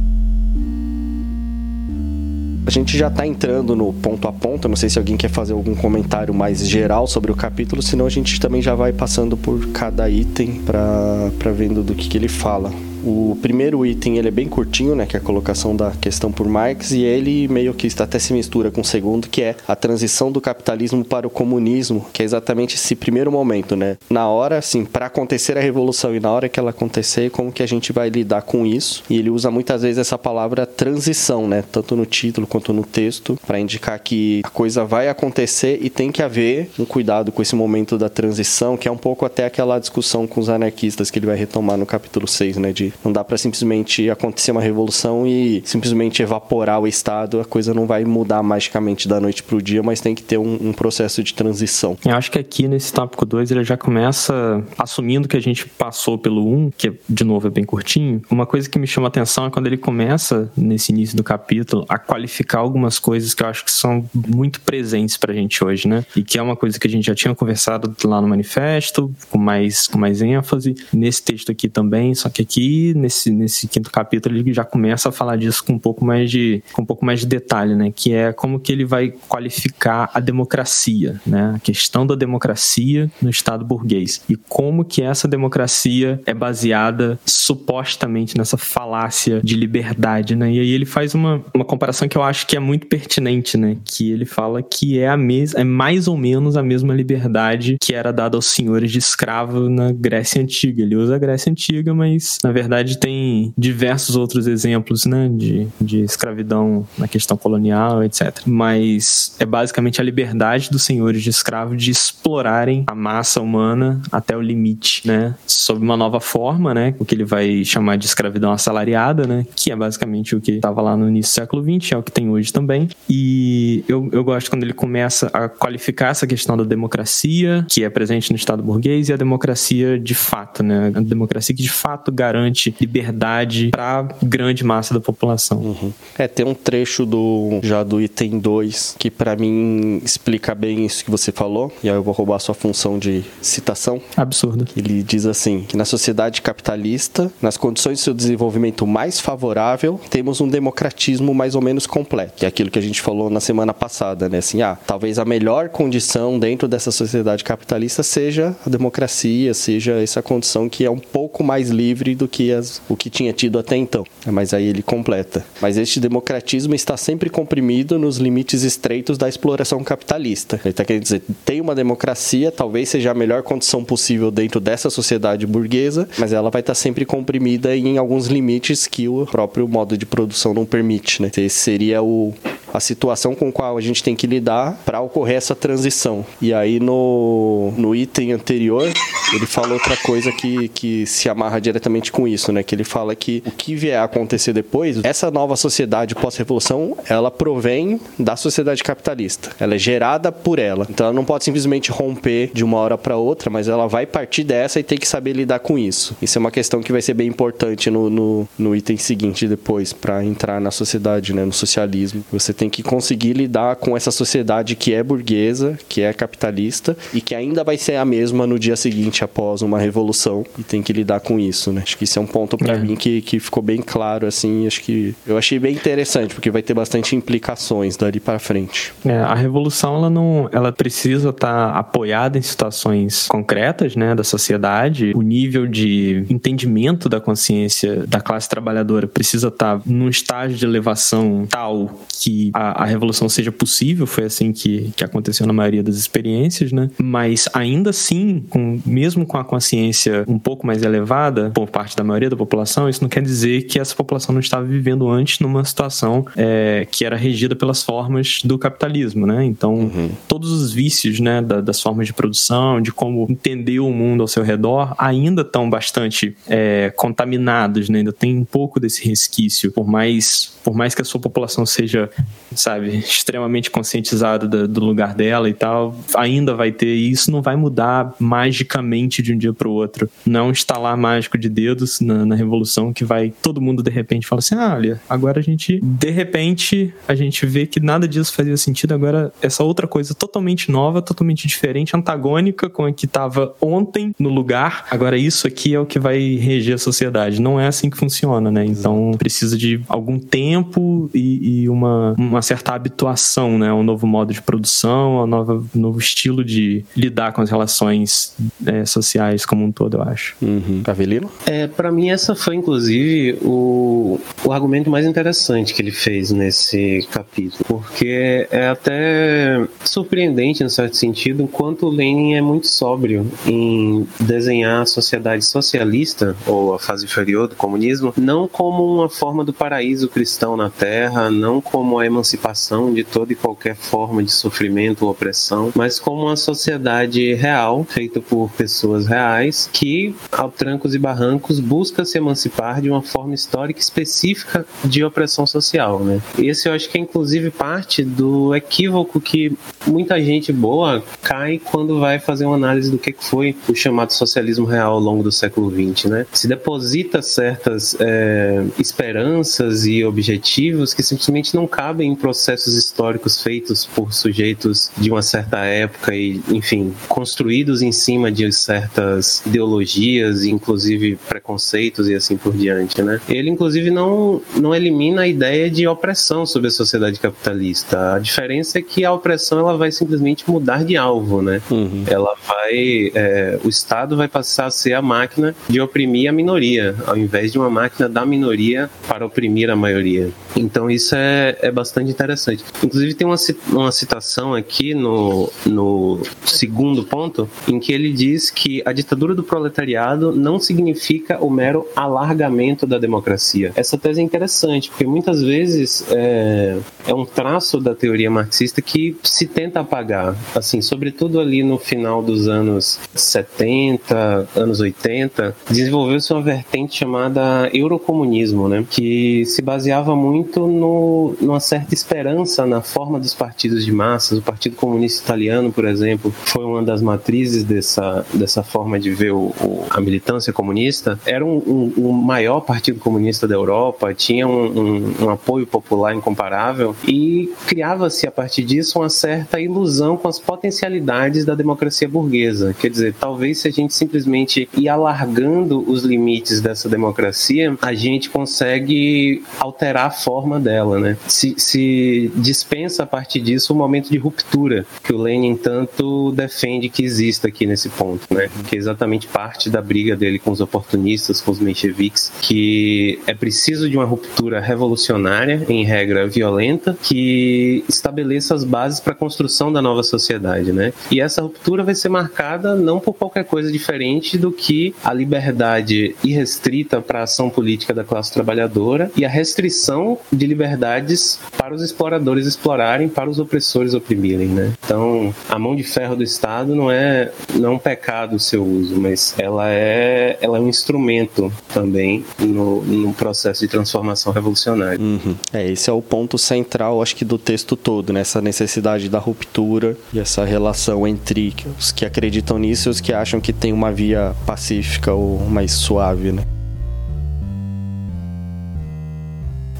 A 2.67 2.71
gente 2.71 2.99
já 2.99 3.09
tá 3.09 3.25
entrando 3.25 3.77
no 3.77 3.93
ponto 3.93 4.27
a 4.27 4.33
ponto, 4.33 4.69
não 4.69 4.75
sei 4.75 4.89
se 4.89 4.99
alguém 4.99 5.17
quer 5.17 5.31
fazer 5.31 5.53
algum 5.53 5.75
comentário 5.75 6.35
mais 6.35 6.67
geral 6.67 7.07
sobre 7.07 7.31
o 7.31 7.37
capítulo, 7.37 7.81
senão 7.81 8.07
a 8.07 8.11
gente 8.11 8.41
também 8.41 8.61
já 8.61 8.75
vai 8.75 8.93
passando 8.93 9.37
por 9.37 9.69
cada 9.69 10.11
item 10.11 10.63
para 10.65 11.53
vendo 11.53 11.85
do 11.85 11.95
que, 11.95 12.09
que 12.09 12.19
ele 12.19 12.29
fala. 12.29 12.73
O 13.07 13.39
primeiro 13.41 13.87
item 13.87 14.19
ele 14.19 14.27
é 14.27 14.33
bem 14.33 14.49
curtinho, 14.49 14.97
né, 14.97 15.07
que 15.07 15.17
é 15.17 15.21
a 15.21 15.23
colocação 15.23 15.77
da 15.77 15.93
questão 15.93 16.33
por 16.33 16.49
Marx, 16.49 16.91
e 16.91 17.03
ele 17.03 17.47
meio 17.47 17.73
que 17.73 17.87
até 18.01 18.19
se 18.19 18.33
mistura 18.33 18.69
com 18.69 18.81
o 18.81 18.85
segundo, 18.85 19.29
que 19.29 19.43
é 19.43 19.55
a 19.69 19.77
transição 19.77 20.33
do 20.33 20.41
capitalismo 20.41 21.05
para 21.05 21.25
o 21.25 21.31
comunismo, 21.31 22.05
que 22.13 22.21
é 22.21 22.25
exatamente 22.25 22.75
esse 22.75 22.97
primeiro 22.97 23.31
momento, 23.31 23.77
né? 23.77 23.97
Na 24.11 24.29
hora, 24.29 24.59
assim, 24.59 24.85
para 24.85 25.07
acontecer 25.07 25.57
a 25.57 25.61
revolução 25.61 26.17
e 26.17 26.19
na 26.19 26.33
hora 26.33 26.49
que 26.49 26.59
ela 26.59 26.71
acontecer, 26.71 27.31
como 27.31 27.53
que 27.53 27.63
a 27.63 27.67
gente 27.67 27.93
vai 27.93 28.09
lidar 28.09 28.43
com 28.43 28.67
isso? 28.67 29.05
E 29.09 29.17
ele 29.17 29.31
usa 29.31 29.53
muitas 29.53 29.83
vezes 29.83 29.99
essa 29.99 30.19
palavra 30.19 30.67
transição, 30.67 31.47
né, 31.47 31.63
tanto 31.71 31.95
no 31.95 32.05
título 32.05 32.45
quanto 32.45 32.73
no 32.73 32.83
texto, 32.83 33.39
para 33.47 33.61
indicar 33.61 34.01
que 34.01 34.41
a 34.43 34.51
coisa 34.51 34.85
vai 34.85 35.09
acontecer 35.09 35.79
e 35.81 35.89
tem 35.89 36.11
que 36.11 36.25
haver 36.25 36.71
um 36.77 36.85
cuidado 36.85 37.31
com 37.31 37.41
esse 37.41 37.55
momento 37.55 37.97
da 37.97 38.09
transição, 38.09 38.77
que 38.77 38.89
é 38.89 38.91
um 38.91 38.97
pouco 38.97 39.25
até 39.25 39.47
aquela 39.47 39.79
discussão 39.79 40.27
com 40.27 40.41
os 40.41 40.49
anarquistas 40.49 41.09
que 41.09 41.21
ele 41.21 41.27
vai 41.27 41.37
retomar 41.37 41.77
no 41.77 41.87
capítulo 41.87 42.27
6, 42.27 42.57
né, 42.57 42.73
de 42.73 42.96
não 43.05 43.13
dá 43.13 43.25
para 43.25 43.37
simplesmente 43.37 44.09
acontecer 44.11 44.53
uma 44.53 44.61
revolução 44.61 45.27
e 45.27 45.63
simplesmente 45.65 46.23
evaporar 46.23 46.81
o 46.81 46.87
Estado. 46.87 47.41
A 47.41 47.45
coisa 47.45 47.73
não 47.75 47.87
vai 47.87 48.05
mudar 48.05 48.43
magicamente 48.43 49.09
da 49.09 49.21
noite 49.21 49.43
pro 49.43 49.61
dia, 49.61 49.83
mas 49.83 50.01
tem 50.01 50.15
que 50.15 50.23
ter 50.23 50.39
um, 50.39 50.69
um 50.69 50.73
processo 50.73 51.23
de 51.23 51.35
transição. 51.35 51.97
Eu 52.05 52.15
acho 52.15 52.31
que 52.31 52.39
aqui 52.39 52.69
nesse 52.69 52.93
tópico 52.93 53.25
2 53.25 53.51
ele 53.51 53.65
já 53.65 53.77
começa 53.77 54.63
assumindo 54.79 55.29
que 55.29 55.37
a 55.37 55.41
gente 55.41 55.67
passou 55.69 56.19
pelo 56.19 56.47
1, 56.47 56.55
um, 56.55 56.71
que 56.71 56.93
de 57.09 57.25
novo 57.25 57.47
é 57.47 57.51
bem 57.51 57.65
curtinho. 57.65 58.23
Uma 58.31 58.47
coisa 58.47 58.69
que 58.69 58.79
me 58.79 58.87
chama 58.87 59.09
atenção 59.09 59.47
é 59.47 59.51
quando 59.51 59.67
ele 59.67 59.77
começa, 59.77 60.51
nesse 60.57 60.93
início 60.93 61.17
do 61.17 61.25
capítulo, 61.25 61.85
a 61.89 61.99
qualificar 61.99 62.59
algumas 62.59 62.99
coisas 62.99 63.35
que 63.35 63.43
eu 63.43 63.49
acho 63.49 63.65
que 63.65 63.73
são 63.73 64.05
muito 64.15 64.61
presentes 64.61 65.17
pra 65.17 65.33
gente 65.33 65.63
hoje, 65.65 65.89
né? 65.89 66.05
E 66.15 66.23
que 66.23 66.39
é 66.39 66.43
uma 66.43 66.57
coisa 66.57 66.79
que 66.79 66.87
a 66.87 66.91
gente 66.91 67.07
já 67.07 67.15
tinha 67.15 67.35
conversado 67.35 67.95
lá 68.05 68.21
no 68.21 68.29
manifesto, 68.29 69.13
com 69.31 69.39
mais, 69.39 69.87
com 69.87 69.99
mais 69.99 70.23
ênfase, 70.23 70.75
nesse 70.93 71.23
texto 71.23 71.51
aqui 71.51 71.69
também, 71.69 72.15
só 72.15 72.29
que 72.29 72.43
aqui 72.43 72.86
nesse, 72.95 73.31
nesse 73.31 73.69
quinto 73.69 73.91
capítulo, 73.91 74.37
ele 74.37 74.53
já 74.53 74.65
começa 74.65 75.09
a 75.09 75.13
falar 75.13 75.37
disso 75.37 75.65
com 75.65 75.75
um 75.75 75.79
pouco 75.79 76.05
mais 76.05 76.31
de, 76.31 76.63
com 76.73 76.83
um 76.83 76.87
pouco 76.87 77.05
mais 77.05 77.21
de 77.21 77.27
detalhe, 77.27 77.75
né? 77.75 77.93
Que 77.95 78.13
é 78.13 78.33
como 78.33 78.61
que 78.61 78.73
ele 78.73 78.85
vai 78.85 79.13
qualificar 79.29 80.11
a 80.13 80.21
democracia, 80.21 81.21
né? 81.27 81.55
A 81.57 81.59
questão 81.59 82.07
da 82.07 82.15
democracia 82.15 83.11
no 83.21 83.31
Estado 83.31 83.65
burguês. 83.65 84.23
E 84.29 84.37
como 84.37 84.85
que 84.85 85.03
essa 85.03 85.27
democracia 85.29 86.21
é 86.27 86.35
baseada 86.35 87.19
supostamente 87.25 88.37
nessa 88.37 88.57
falácia 88.57 89.41
de 89.43 89.55
liberdade, 89.55 90.37
né? 90.37 90.53
E 90.53 90.61
aí 90.61 90.71
ele 90.71 90.87
faz 90.87 91.15
uma, 91.15 91.43
uma 91.55 91.65
comparação 91.65 92.09
que 92.09 92.17
eu 92.17 92.23
acho 92.23 92.47
que 92.47 92.57
é 92.57 92.61
muito 92.61 92.87
pertinente, 92.87 93.57
né? 93.57 93.77
Que 93.85 94.11
ele 94.11 94.25
fala 94.25 94.63
que 94.63 94.99
é 94.99 95.09
a 95.09 95.17
mesma, 95.17 95.61
é 95.61 95.65
mais 95.65 96.09
ou 96.09 96.17
menos 96.17 96.57
a 96.57 96.63
mesma 96.63 96.95
liberdade 96.95 97.77
que 97.81 97.95
era 97.95 98.13
dada 98.13 98.37
aos 98.37 98.47
senhores 98.47 98.91
de 98.91 98.99
escravo 98.99 99.69
na 99.69 99.93
Grécia 99.93 100.43
Antiga. 100.43 100.83
Ele 100.83 100.97
usa 100.97 101.17
a 101.17 101.19
Grécia 101.19 101.51
Antiga, 101.51 101.95
mas 101.95 102.39
na 102.43 102.53
verdade 102.53 102.66
verdade, 102.67 102.99
tem 102.99 103.55
diversos 103.57 104.17
outros 104.17 104.47
exemplos, 104.47 105.07
né, 105.07 105.31
de, 105.33 105.69
de 105.81 106.01
escravidão 106.03 106.87
na 106.99 107.07
questão 107.07 107.37
colonial, 107.37 108.03
etc. 108.03 108.41
Mas 108.45 109.35
é 109.39 109.47
basicamente 109.47 110.01
a 110.01 110.05
liberdade 110.05 110.69
dos 110.71 110.83
senhores 110.83 111.23
de 111.23 111.31
escravo 111.31 111.77
de 111.77 111.91
explorarem 111.91 112.85
a 112.87 112.95
massa 112.95 113.41
humana 113.41 114.03
até 114.11 114.37
o 114.37 114.41
limite, 114.41 115.07
né, 115.07 115.35
sob 115.47 115.81
uma 115.81 115.97
nova 115.97 116.21
forma, 116.21 116.75
né, 116.75 116.95
o 116.99 117.05
que 117.05 117.15
ele 117.15 117.25
vai 117.25 117.65
chamar 117.65 117.97
de 117.97 118.07
escravidão 118.07 118.53
assalariada, 118.53 119.27
né, 119.27 119.47
que 119.55 119.71
é 119.71 119.77
basicamente 119.77 120.35
o 120.35 120.41
que 120.41 120.53
estava 120.53 120.83
lá 120.83 120.97
no 120.97 121.09
início 121.09 121.33
do 121.33 121.35
século 121.35 121.63
XX, 121.63 121.93
é 121.93 121.97
o 121.97 122.03
que 122.03 122.13
tem 122.13 122.29
hoje 122.29 122.53
também. 122.53 122.89
E 123.09 123.85
eu, 123.89 124.09
eu 124.13 124.25
gosto 124.25 124.51
quando 124.51 124.65
ele 124.65 124.73
começa 124.73 125.31
a 125.33 125.49
qualificar 125.49 126.09
essa 126.09 126.27
questão 126.27 126.57
da 126.57 126.65
democracia, 126.65 127.65
que 127.69 127.85
é 127.85 127.91
presente 127.91 128.31
no 128.31 128.37
Estado 128.37 128.63
burguês, 128.63 129.09
e 129.09 129.13
a 129.13 129.17
democracia 129.17 129.99
de 129.99 130.15
fato, 130.15 130.63
né, 130.63 130.93
a 130.95 131.01
democracia 131.01 131.55
que 131.55 131.63
de 131.63 131.71
fato 131.71 132.11
garante 132.11 132.56
liberdade 132.81 133.69
para 133.71 134.09
grande 134.23 134.65
massa 134.65 134.95
da 134.95 135.01
população. 135.01 135.59
Uhum. 135.59 135.93
É, 136.19 136.29
tem 136.29 136.47
um 136.47 136.55
trecho 136.55 137.05
do 137.05 137.61
já 137.63 137.83
do 137.83 138.01
item 138.01 138.39
2 138.39 138.97
que 138.99 139.11
para 139.11 139.37
mim 139.37 140.01
explica 140.05 140.55
bem 140.55 140.85
isso 140.85 141.05
que 141.05 141.11
você 141.11 141.33
falou, 141.33 141.73
e 141.83 141.89
aí 141.89 141.97
eu 141.97 142.03
vou 142.03 142.15
roubar 142.15 142.37
a 142.37 142.39
sua 142.39 142.55
função 142.55 142.99
de 142.99 143.25
citação. 143.41 144.01
Absurdo. 144.17 144.67
Ele 144.77 145.03
diz 145.03 145.27
assim: 145.27 145.65
que 145.67 145.77
na 145.77 145.85
sociedade 145.85 146.43
capitalista, 146.43 147.31
nas 147.41 147.57
condições 147.57 147.99
de 147.99 148.05
seu 148.05 148.15
desenvolvimento 148.15 148.87
mais 148.87 149.21
favorável, 149.21 150.01
temos 150.11 150.41
um 150.41 150.49
democratismo 150.49 151.35
mais 151.35 151.55
ou 151.55 151.61
menos 151.61 151.87
completo. 151.87 152.35
Que 152.37 152.45
é 152.45 152.49
aquilo 152.49 152.71
que 152.71 152.79
a 152.79 152.83
gente 152.83 153.01
falou 153.01 153.31
na 153.31 153.41
semana 153.41 153.75
passada, 153.75 154.29
né? 154.29 154.39
Assim, 154.39 154.63
ah, 154.63 154.77
talvez 154.87 155.19
a 155.19 155.25
melhor 155.25 155.69
condição 155.69 156.39
dentro 156.39 156.69
dessa 156.69 156.91
sociedade 156.91 157.45
capitalista 157.45 158.03
seja 158.03 158.57
a 158.67 158.71
democracia, 158.71 159.53
seja 159.55 159.93
essa 160.01 160.23
condição 160.23 160.69
que 160.69 160.85
é 160.85 160.91
um 160.91 160.99
pouco 160.99 161.43
mais 161.43 161.71
livre 161.71 162.15
do 162.15 162.29
que 162.29 162.46
as, 162.53 162.81
o 162.89 162.97
que 162.97 163.11
tinha 163.11 163.33
tido 163.33 163.59
até 163.59 163.77
então. 163.77 164.05
Mas 164.27 164.53
aí 164.53 164.67
ele 164.67 164.83
completa. 164.83 165.45
Mas 165.61 165.77
este 165.77 166.01
democratismo 166.01 166.75
está 166.75 166.97
sempre 166.97 167.31
comprimido 167.31 167.99
nos 167.99 168.19
limites 168.19 168.63
estreitos 168.63 169.19
da 169.19 169.29
exploração 169.29 169.83
capitalista. 169.83 170.61
Ele 170.65 170.71
está 170.71 170.85
querendo 170.85 171.03
dizer, 171.03 171.23
tem 171.45 171.61
uma 171.61 171.75
democracia, 171.75 172.51
talvez 172.51 172.89
seja 172.89 173.11
a 173.11 173.15
melhor 173.15 173.43
condição 173.43 173.85
possível 173.85 174.31
dentro 174.31 174.61
dessa 174.61 174.91
sociedade 174.91 175.47
burguesa, 175.47 176.09
mas 176.19 176.33
ela 176.33 176.51
vai 176.51 176.61
estar 176.61 176.75
sempre 176.75 177.05
comprimida 177.05 177.77
em 177.77 177.99
alguns 177.99 178.27
limites 178.27 178.87
que 178.87 179.09
o 179.09 179.27
próprio 179.27 179.69
modo 179.69 179.97
de 179.97 180.07
produção 180.07 180.53
não 180.53 180.65
permite. 180.65 181.23
Né? 181.23 181.31
Esse 181.37 181.59
seria 181.59 182.03
o, 182.03 182.35
a 182.73 182.81
situação 182.81 183.35
com 183.35 183.49
a 183.49 183.53
qual 183.53 183.79
a 183.79 183.81
gente 183.81 184.03
tem 184.03 184.15
que 184.15 184.27
lidar 184.27 184.81
para 184.85 185.01
ocorrer 185.01 185.37
essa 185.37 185.55
transição. 185.55 186.25
E 186.41 186.53
aí 186.53 186.79
no, 186.81 187.73
no 187.77 187.95
item 187.95 188.33
anterior, 188.33 188.87
ele 189.35 189.47
fala 189.47 189.75
outra 189.75 189.97
coisa 189.97 190.31
que, 190.33 190.69
que 190.69 191.07
se 191.07 191.29
amarra 191.29 191.61
diretamente 191.61 192.13
com 192.13 192.29
isso, 192.29 192.36
né? 192.53 192.63
Que 192.63 192.75
ele 192.75 192.85
fala 192.85 193.15
que 193.15 193.43
o 193.47 193.51
que 193.51 193.75
vier 193.75 193.99
a 193.99 194.05
acontecer 194.05 194.53
depois, 194.53 195.03
essa 195.05 195.31
nova 195.31 195.57
sociedade 195.57 196.15
pós-revolução, 196.15 196.97
ela 197.09 197.31
provém 197.31 198.01
da 198.19 198.37
sociedade 198.37 198.83
capitalista. 198.83 199.51
Ela 199.59 199.75
é 199.75 199.79
gerada 199.79 200.31
por 200.31 200.59
ela. 200.59 200.87
Então 200.89 201.07
ela 201.07 201.15
não 201.15 201.25
pode 201.25 201.45
simplesmente 201.45 201.91
romper 201.91 202.51
de 202.53 202.65
uma 202.65 202.79
hora 202.79 202.99
para 202.99 203.17
outra, 203.17 203.51
mas 203.51 203.69
ela 203.69 203.87
vai 203.87 204.07
partir 204.07 204.45
dessa 204.45 204.81
e 204.81 204.83
tem 204.83 204.99
que 204.99 205.09
saber 205.09 205.33
lidar 205.33 205.61
com 205.61 205.79
isso. 205.79 206.17
Isso 206.21 206.39
é 206.39 206.41
uma 206.41 206.51
questão 206.51 206.83
que 206.83 206.93
vai 206.93 207.03
ser 207.03 207.15
bem 207.15 207.29
importante 207.29 207.91
no, 207.91 208.09
no, 208.11 208.49
no 208.59 208.75
item 208.75 208.97
seguinte 208.97 209.47
depois, 209.47 209.93
para 209.93 210.25
entrar 210.25 210.61
na 210.61 210.71
sociedade, 210.71 211.33
né? 211.33 211.45
No 211.45 211.53
socialismo. 211.53 212.25
Você 212.33 212.53
tem 212.53 212.69
que 212.69 212.83
conseguir 212.83 213.33
lidar 213.33 213.77
com 213.77 213.97
essa 213.97 214.11
sociedade 214.11 214.75
que 214.77 214.95
é 214.95 215.03
burguesa, 215.03 215.79
que 215.89 216.03
é 216.03 216.13
capitalista 216.13 216.97
e 217.13 217.21
que 217.21 217.35
ainda 217.35 217.63
vai 217.65 217.77
ser 217.77 217.97
a 217.97 218.05
mesma 218.05 218.47
no 218.47 218.59
dia 218.59 218.77
seguinte 218.77 219.25
após 219.25 219.63
uma 219.63 219.79
revolução 219.79 220.45
e 220.59 220.63
tem 220.63 220.83
que 220.83 220.93
lidar 220.93 221.21
com 221.21 221.39
isso, 221.39 221.73
né? 221.73 221.83
Acho 221.83 221.97
que 221.97 222.05
isso 222.05 222.19
é 222.19 222.23
um 222.23 222.26
ponto 222.27 222.57
para 222.57 222.75
é. 222.75 222.79
mim 222.79 222.97
que, 222.97 223.21
que 223.21 223.39
ficou 223.39 223.63
bem 223.63 223.83
claro, 223.85 224.27
assim, 224.27 224.67
acho 224.67 224.83
que 224.83 225.15
eu 225.27 225.39
achei 225.39 225.59
bem 225.59 225.75
interessante, 225.75 226.35
porque 226.35 226.51
vai 226.51 226.63
ter 226.63 226.75
bastante 226.75 227.15
implicações 227.15 227.97
dali 227.97 228.21
para 228.21 228.39
frente. 228.39 228.93
É, 229.05 229.19
a 229.19 229.35
revolução, 229.35 229.97
ela 229.97 230.11
não, 230.11 230.49
ela 230.53 230.73
precisa 230.73 231.31
estar 231.31 231.73
tá 231.73 231.79
apoiada 231.79 232.39
em 232.39 232.43
situações 232.43 233.27
concretas, 233.29 233.97
né, 233.97 234.15
da 234.15 234.25
sociedade, 234.25 235.13
o 235.15 235.23
nível 235.23 235.67
de 235.67 236.25
entendimento 236.29 237.09
da 237.09 237.21
consciência 237.21 238.07
da 238.07 238.21
classe 238.21 238.49
trabalhadora 238.49 239.07
precisa 239.07 239.49
estar 239.49 239.79
tá 239.79 239.83
num 239.87 240.09
estágio 240.09 240.57
de 240.57 240.65
elevação 240.65 241.47
tal 241.49 242.01
que 242.21 242.51
a, 242.53 242.83
a, 242.83 242.87
revolução 242.87 243.29
seja 243.29 243.53
possível, 243.53 244.07
foi 244.07 244.25
assim 244.25 244.53
que, 244.53 244.93
que 244.97 245.05
aconteceu 245.05 245.47
na 245.47 245.53
maioria 245.53 245.83
das 245.83 245.97
experiências, 245.97 246.73
né? 246.73 246.91
Mas 247.03 247.49
ainda 247.53 247.91
assim, 247.91 248.45
com, 248.49 248.81
mesmo 248.85 249.27
com 249.27 249.37
a 249.37 249.45
consciência 249.45 250.25
um 250.27 250.39
pouco 250.39 250.67
mais 250.67 250.83
elevada 250.83 251.51
por 251.55 251.69
parte 251.69 251.97
da 251.97 252.03
maioria 252.03 252.16
da 252.19 252.37
população, 252.37 252.89
isso 252.89 253.03
não 253.03 253.09
quer 253.09 253.23
dizer 253.23 253.63
que 253.63 253.79
essa 253.79 253.95
população 253.95 254.33
não 254.33 254.41
estava 254.41 254.65
vivendo 254.65 255.09
antes 255.09 255.41
numa 255.41 255.65
situação 255.65 256.27
é, 256.37 256.87
que 256.91 257.05
era 257.05 257.17
regida 257.17 257.55
pelas 257.55 257.83
formas 257.83 258.41
do 258.45 258.59
capitalismo, 258.59 259.27
né? 259.27 259.45
Então, 259.45 259.75
uhum. 259.75 260.11
todos 260.27 260.51
os 260.51 260.73
vícios, 260.73 261.21
né, 261.21 261.43
da, 261.43 261.61
das 261.61 261.81
formas 261.81 262.07
de 262.07 262.13
produção, 262.13 262.81
de 262.81 262.93
como 262.93 263.27
entender 263.29 263.81
o 263.81 263.91
mundo 263.91 264.23
ao 264.23 264.29
seu 264.29 264.43
redor, 264.43 264.95
ainda 264.99 265.43
estão 265.43 265.69
bastante 265.69 266.37
é, 266.49 266.93
contaminados, 266.97 267.89
né? 267.89 267.99
Ainda 267.99 268.13
tem 268.13 268.37
um 268.37 268.45
pouco 268.45 268.81
desse 268.81 269.07
resquício, 269.07 269.71
por 269.71 269.87
mais, 269.87 270.53
por 270.65 270.75
mais 270.75 270.95
que 270.95 271.03
a 271.03 271.05
sua 271.05 271.21
população 271.21 271.65
seja 271.67 272.11
sabe, 272.55 272.97
extremamente 272.99 273.71
conscientizada 273.71 274.47
do, 274.47 274.69
do, 274.69 274.81
lugar 274.81 275.15
dela 275.15 275.49
e 275.49 275.55
tal, 275.55 275.99
ainda 276.15 276.55
vai 276.55 276.73
ter, 276.73 276.95
e 276.95 277.11
isso 277.11 277.31
não 277.31 277.43
vai 277.43 277.57
mudar 277.57 278.15
magicamente 278.19 279.23
de 279.23 279.33
um 279.33 279.39
dia 279.39 279.53
para 279.53 279.69
o 279.69 279.73
outro. 279.73 280.09
Não 280.25 280.41
é 280.41 280.43
um 280.45 280.51
estalar 280.51 280.97
mágico 280.97 281.37
de 281.37 281.49
dedos 281.49 282.01
na, 282.07 282.25
na, 282.25 282.35
revolução 282.35 282.93
que 282.93 283.05
vai 283.05 283.33
todo 283.43 283.61
mundo 283.61 283.83
de 283.83 283.91
repente 283.91 284.27
fala 284.27 284.39
assim: 284.41 284.55
ah, 284.55 284.75
olha, 284.75 285.01
agora 285.09 285.41
a 285.41 285.43
gente, 285.43 285.81
de 285.83 286.11
repente, 286.11 286.95
a 287.07 287.15
gente 287.15 287.45
vê 287.47 287.67
que 287.67 287.81
nada 287.81 288.07
disso 288.07 288.33
fazia 288.33 288.57
sentido, 288.57 288.95
agora 288.95 289.33
essa 289.43 289.65
outra 289.65 289.87
coisa 289.87 290.15
totalmente 290.15 290.71
nova, 290.71 291.03
totalmente 291.03 291.47
diferente, 291.47 291.97
antagônica 291.97 292.69
com 292.69 292.85
a 292.85 292.93
que 292.93 293.07
estava 293.07 293.55
ontem 293.61 294.15
no 294.19 294.29
lugar, 294.29 294.87
agora 294.91 295.17
isso 295.17 295.47
aqui 295.47 295.75
é 295.75 295.81
o 295.81 295.87
que 295.87 295.99
vai 295.99 296.37
reger 296.37 296.75
a 296.75 296.79
sociedade. 296.79 297.41
Não 297.41 297.59
é 297.59 297.67
assim 297.67 297.91
que 297.91 297.97
funciona, 297.97 298.51
né? 298.51 298.65
Então 298.65 299.13
precisa 299.19 299.57
de 299.57 299.81
algum 299.89 300.19
tempo 300.19 301.11
e, 301.13 301.63
e 301.63 301.69
uma 301.69 302.15
uma 302.17 302.43
certa 302.43 302.75
habituação, 302.75 303.59
né, 303.59 303.69
ao 303.69 303.83
novo 303.83 304.07
modo 304.07 304.33
de 304.33 304.43
produção, 304.43 305.19
ao 305.19 305.27
novo, 305.27 305.69
novo 305.75 305.99
estilo 305.99 306.45
de 306.45 306.85
lidar 306.97 307.33
com 307.33 307.41
as 307.41 307.51
relações 307.51 308.35
é, 308.65 308.85
sociais 308.85 309.47
como 309.47 309.65
um 309.65 309.73
todo, 309.73 309.97
eu 309.97 310.03
acho. 310.03 310.37
Uhum. 310.43 310.83
Avelino? 310.87 311.31
É, 311.47 311.67
para 311.67 311.91
mim 311.97 312.11
essa 312.11 312.35
foi 312.35 312.55
inclusive 312.55 313.39
o, 313.43 314.21
o 314.45 314.53
argumento 314.53 314.91
mais 314.91 315.07
interessante 315.07 315.75
que 315.75 315.83
ele 315.83 315.91
fez 315.91 316.31
nesse 316.31 317.07
capítulo, 317.11 317.65
porque 317.67 318.47
é 318.51 318.69
até 318.69 319.67
surpreendente, 319.85 320.63
em 320.63 320.69
certo 320.69 320.97
sentido, 320.97 321.49
o 321.83 321.89
Lenin 321.89 322.35
é 322.35 322.41
muito 322.41 322.69
sóbrio 322.69 323.27
em 323.47 324.07
desenhar 324.21 324.83
a 324.83 324.87
sociedade 324.87 325.45
socialista, 325.45 326.37
ou 326.47 326.75
a 326.75 326.79
fase 326.79 327.05
inferior 327.05 327.49
do 327.49 327.57
comunismo, 327.57 328.13
não 328.17 328.47
como 328.47 328.85
uma 328.85 329.09
forma 329.09 329.45
do 329.45 329.53
paraíso 329.53 330.09
cristão 330.09 330.57
na 330.57 330.71
Terra, 330.71 331.31
não 331.31 331.61
como 331.61 331.99
a 331.99 332.07
emancipação 332.07 332.93
de 332.93 333.03
toda 333.03 333.33
e 333.33 333.37
qualquer 333.37 333.75
forma 333.75 334.23
de 334.23 334.31
sofrimento 334.31 335.05
ou 335.05 335.11
opressão, 335.11 335.73
mas 335.75 335.99
como 335.99 336.23
uma 336.23 336.37
sociedade 336.37 337.35
real, 337.35 337.85
feita 337.89 338.21
por 338.21 338.51
pessoas 338.51 339.07
reais, 339.07 339.69
que, 339.73 340.15
ao 340.31 340.51
trancos 340.51 340.95
e 340.95 340.99
barrancos, 340.99 341.59
busca 341.77 342.07
se 342.07 342.17
emancipar 342.17 342.81
de 342.81 342.89
uma 342.89 343.03
forma 343.03 343.35
histórica 343.35 343.79
específica 343.79 344.65
de 344.83 345.05
opressão 345.05 345.47
social. 345.47 346.01
Né? 346.01 346.23
Esse 346.39 346.71
eu 346.71 346.73
acho 346.73 346.89
que 346.89 346.97
é 346.97 347.01
inclusive 347.03 347.51
parte 347.51 348.03
do 348.03 348.55
equívoco 348.55 349.21
que 349.21 349.53
muita 349.87 350.19
gente 350.19 350.55
boa 350.55 351.05
cai 351.21 351.61
quando 351.63 352.01
vai 352.01 352.19
fazer 352.19 352.47
uma 352.47 352.57
análise 352.57 352.91
do 352.91 352.97
que 352.97 353.13
foi 353.13 353.55
o 353.69 353.75
chamado 353.75 354.15
socialismo 354.15 354.65
real 354.65 354.95
ao 354.95 355.01
longo 355.01 355.23
do 355.23 355.31
século 355.31 355.71
XX. 355.71 356.07
Né? 356.07 356.27
Se 356.33 356.49
deposita 356.49 357.21
certas 357.21 357.95
é, 358.01 358.65
esperanças 358.79 359.85
e 359.85 360.03
objetivos 360.03 360.95
que 360.95 361.03
simplesmente 361.03 361.55
não 361.55 361.67
cabem 361.67 362.13
em 362.13 362.17
processos 362.17 362.75
históricos 362.75 363.43
feitos 363.43 363.85
por 363.85 364.15
sujeitos 364.15 364.91
de 364.97 365.11
uma 365.11 365.21
certa 365.21 365.59
época 365.59 366.15
e, 366.15 366.41
enfim, 366.49 366.95
construídos 367.07 367.83
em 367.83 367.93
cima 367.93 368.33
de 368.33 368.51
certas 368.51 369.45
ideologias, 369.45 370.45
inclusive 370.45 371.17
preconceitos 371.29 371.66
e 371.75 372.15
assim 372.15 372.37
por 372.37 372.55
diante, 372.55 373.03
né? 373.03 373.21
Ele, 373.29 373.51
inclusive, 373.51 373.91
não, 373.91 374.41
não 374.57 374.75
elimina 374.75 375.23
a 375.23 375.29
ideia 375.29 375.71
de 375.71 375.87
opressão 375.87 376.47
sobre 376.47 376.69
a 376.69 376.71
sociedade 376.71 377.19
capitalista. 377.19 378.15
A 378.15 378.19
diferença 378.19 378.79
é 378.79 378.83
que 378.83 379.05
a 379.05 379.13
opressão 379.13 379.59
ela 379.59 379.77
vai 379.77 379.91
simplesmente 379.91 380.49
mudar 380.51 380.85
de 380.85 380.97
alvo, 380.97 381.43
né? 381.43 381.61
Uhum. 381.71 382.05
Ela 382.07 382.35
vai, 382.47 383.11
é, 383.15 383.59
o 383.65 383.69
Estado 383.69 384.17
vai 384.17 384.29
passar 384.29 384.67
a 384.67 384.71
ser 384.71 384.93
a 384.93 385.03
máquina 385.03 385.55
de 385.69 385.81
oprimir 385.81 386.29
a 386.29 386.33
minoria, 386.33 386.95
ao 387.07 387.17
invés 387.17 387.53
de 387.53 387.59
uma 387.59 387.71
máquina 387.71 388.09
da 388.09 388.25
minoria 388.25 388.91
para 389.09 389.25
oprimir 389.25 389.71
a 389.71 389.77
maioria. 389.77 390.31
Então 390.57 390.91
isso 390.91 391.15
é, 391.15 391.57
é 391.61 391.71
bastante 391.71 392.11
interessante. 392.11 392.65
Inclusive 392.83 393.15
tem 393.15 393.27
uma, 393.27 393.37
uma 393.69 393.93
citação 393.93 394.55
aqui 394.55 394.95
no, 394.95 395.51
no 395.65 396.23
segundo 396.45 397.05
ponto, 397.05 397.49
em 397.69 397.79
que 397.79 397.93
ele 397.93 398.13
diz 398.13 398.51
que 398.51 398.83
a 398.85 398.93
ditadura 398.93 399.35
do 399.35 399.43
proletariado 399.43 400.33
não 400.33 400.59
significa 400.59 401.43
o 401.43 401.51
mero 401.57 401.87
alargamento 401.97 402.87
da 402.87 402.99
democracia. 402.99 403.73
Essa 403.75 403.97
tese 403.97 404.21
é 404.21 404.23
interessante, 404.23 404.91
porque 404.91 405.07
muitas 405.07 405.43
vezes 405.43 406.07
é, 406.11 406.79
é 407.07 407.15
um 407.15 407.25
traço 407.25 407.81
da 407.81 407.95
teoria 407.95 408.31
marxista 408.31 408.83
que 408.83 409.17
se 409.23 409.47
tenta 409.47 409.81
apagar. 409.81 410.37
Assim, 410.55 410.83
sobretudo 410.83 411.41
ali 411.41 411.63
no 411.63 411.79
final 411.79 412.23
dos 412.23 412.47
anos 412.47 413.01
70, 413.15 414.49
anos 414.55 414.81
80, 414.81 415.57
desenvolveu-se 415.71 416.33
uma 416.33 416.43
vertente 416.43 416.97
chamada 416.97 417.71
eurocomunismo, 417.73 418.69
né? 418.69 418.85
que 418.89 419.45
se 419.47 419.63
baseava 419.63 420.15
muito 420.15 420.67
no, 420.67 421.35
numa 421.41 421.61
certa 421.61 421.95
esperança 421.95 422.67
na 422.67 422.83
forma 422.83 423.19
dos 423.19 423.35
partidos 423.35 423.85
de 423.85 423.93
massas. 423.93 424.39
O 424.39 424.43
Partido 424.43 424.77
Comunista 424.77 425.25
Italiano, 425.25 425.73
por 425.73 425.87
exemplo, 425.87 426.31
foi 426.31 426.65
uma 426.65 426.83
das 426.83 427.01
matrizes 427.01 427.65
dessa, 427.65 428.27
dessa 428.35 428.63
forma 428.63 428.99
de 428.99 429.11
ver 429.11 429.33
o, 429.33 429.55
o, 429.61 429.87
a 429.91 430.01
militância 430.01 430.53
comunista. 430.53 431.19
Era 431.25 431.45
um, 431.47 431.93
um, 431.99 432.09
um, 432.09 432.13
maior 432.13 432.61
partido 432.61 432.99
comunista 432.99 433.47
da 433.47 433.55
Europa, 433.55 434.13
tinha 434.15 434.47
um, 434.47 435.15
um 435.21 435.31
apoio 435.31 435.67
popular 435.67 436.15
incomparável 436.15 436.95
e 437.07 437.53
criava-se 437.67 438.27
a 438.27 438.31
partir 438.31 438.65
disso 438.65 438.99
uma 438.99 439.09
certa 439.09 439.61
ilusão 439.61 440.17
com 440.17 440.29
as 440.29 440.39
potencialidades 440.39 441.45
da 441.45 441.55
democracia 441.55 442.09
burguesa. 442.09 442.75
Quer 442.79 442.91
dizer, 442.91 443.15
talvez 443.19 443.59
se 443.59 443.69
a 443.69 443.71
gente 443.71 443.95
simplesmente 443.95 444.69
ir 444.77 444.89
alargando 444.89 445.85
os 445.91 446.03
limites 446.03 446.61
dessa 446.61 446.89
democracia, 446.89 447.77
a 447.81 447.95
gente 447.95 448.29
consegue 448.31 449.43
alterar 449.59 450.07
a 450.07 450.11
forma 450.11 450.59
dela, 450.59 450.99
né? 450.99 451.17
Se, 451.27 451.55
se 451.57 452.31
dispensa 452.37 453.03
a 453.03 453.07
partir 453.07 453.41
disso 453.41 453.73
um 453.73 453.77
momento 453.77 454.11
de 454.11 454.19
ruptura 454.19 454.87
que 455.03 455.13
o 455.13 455.19
Lenin 455.19 455.57
tanto 455.57 456.33
defende 456.33 456.89
que 456.89 457.05
exista 457.05 457.49
aqui 457.49 457.67
nesse 457.67 457.89
ponto, 457.89 458.23
né? 458.33 458.49
Que 458.69 458.77
é 458.77 458.79
exatamente 458.79 459.27
parte 459.27 459.71
da 459.71 459.81
briga 459.81 460.17
dele 460.17 460.39
com 460.39 460.51
os 460.51 460.61
oportunistas, 460.61 461.36
com 461.41 461.51
os 461.51 461.61
mencheviques, 461.61 462.33
que 462.41 463.19
é 463.27 463.35
preciso 463.35 463.89
de 463.89 463.97
uma 463.97 464.05
ruptura 464.05 464.61
revolucionária, 464.61 465.65
em 465.69 465.85
regra 465.85 466.27
violenta, 466.27 466.97
que 467.03 467.85
estabeleça 467.89 468.55
as 468.55 468.65
bases 468.65 469.01
para 469.01 469.13
a 469.13 469.17
construção 469.17 469.73
da 469.73 469.81
nova 469.83 470.03
sociedade, 470.03 470.73
né? 470.73 470.93
E 471.11 471.21
essa 471.21 471.43
ruptura 471.43 471.83
vai 471.83 471.95
ser 471.95 472.09
marcada 472.09 472.75
não 472.75 472.99
por 473.01 473.15
qualquer 473.15 473.45
coisa 473.45 473.71
diferente 473.71 474.39
do 474.39 474.51
que 474.53 474.95
a 475.03 475.13
liberdade 475.13 476.15
irrestrita 476.23 477.01
para 477.01 477.21
a 477.21 477.23
ação 477.23 477.51
política 477.51 477.93
da 477.93 478.05
classe 478.05 478.33
trabalhadora 478.33 479.11
e 479.17 479.25
a 479.25 479.29
restrição 479.29 480.19
de 480.33 480.47
liberdades 480.47 481.39
para 481.57 481.75
os 481.75 481.83
exploradores 481.83 482.47
explorarem, 482.47 483.09
para 483.09 483.29
os 483.29 483.39
opressores 483.39 483.95
oprimirem, 483.95 484.49
né? 484.49 484.73
Então, 484.85 485.35
a 485.49 485.59
mão 485.59 485.75
de 485.75 485.83
ferro 485.83 486.17
do 486.17 486.23
Estado 486.23 486.75
não 486.75 486.91
é 486.91 487.31
não 487.55 487.71
é 487.71 487.73
um 487.73 487.79
pecado 487.79 488.37
o 488.37 488.41
seu 488.41 488.65
uso, 488.65 489.01
mas 489.01 489.35
ela 489.39 489.71
é 489.71 490.39
ela 490.41 490.59
é 490.59 490.61
um 490.61 490.69
instrumento 490.69 491.26
também 491.73 492.25
no, 492.39 492.83
no 492.83 493.13
processo 493.13 493.61
de 493.61 493.69
transformação 493.69 494.33
revolucionária. 494.33 494.99
Uhum. 494.99 495.35
É, 495.53 495.71
esse 495.71 495.91
é 495.91 495.93
o 495.93 496.03
ponto 496.03 496.39
central, 496.39 497.03
acho 497.03 497.17
que 497.17 497.25
do 497.25 497.39
texto 497.39 497.77
todo, 497.77 498.13
né? 498.13 498.21
Essa 498.21 498.41
necessidade 498.41 499.09
da 499.09 499.19
ruptura 499.19 499.97
e 500.13 500.19
essa 500.19 500.45
relação 500.45 501.07
entre 501.07 501.55
os 501.79 501.93
que 501.93 502.05
acreditam 502.05 502.59
nisso 502.59 502.89
e 502.89 502.91
os 502.91 503.01
que 503.01 503.13
acham 503.13 503.41
que 503.41 503.53
tem 503.53 503.73
uma 503.73 503.93
via 503.93 504.35
pacífica 504.47 505.13
ou 505.13 505.39
mais 505.49 505.73
suave, 505.73 506.33
né? 506.33 506.43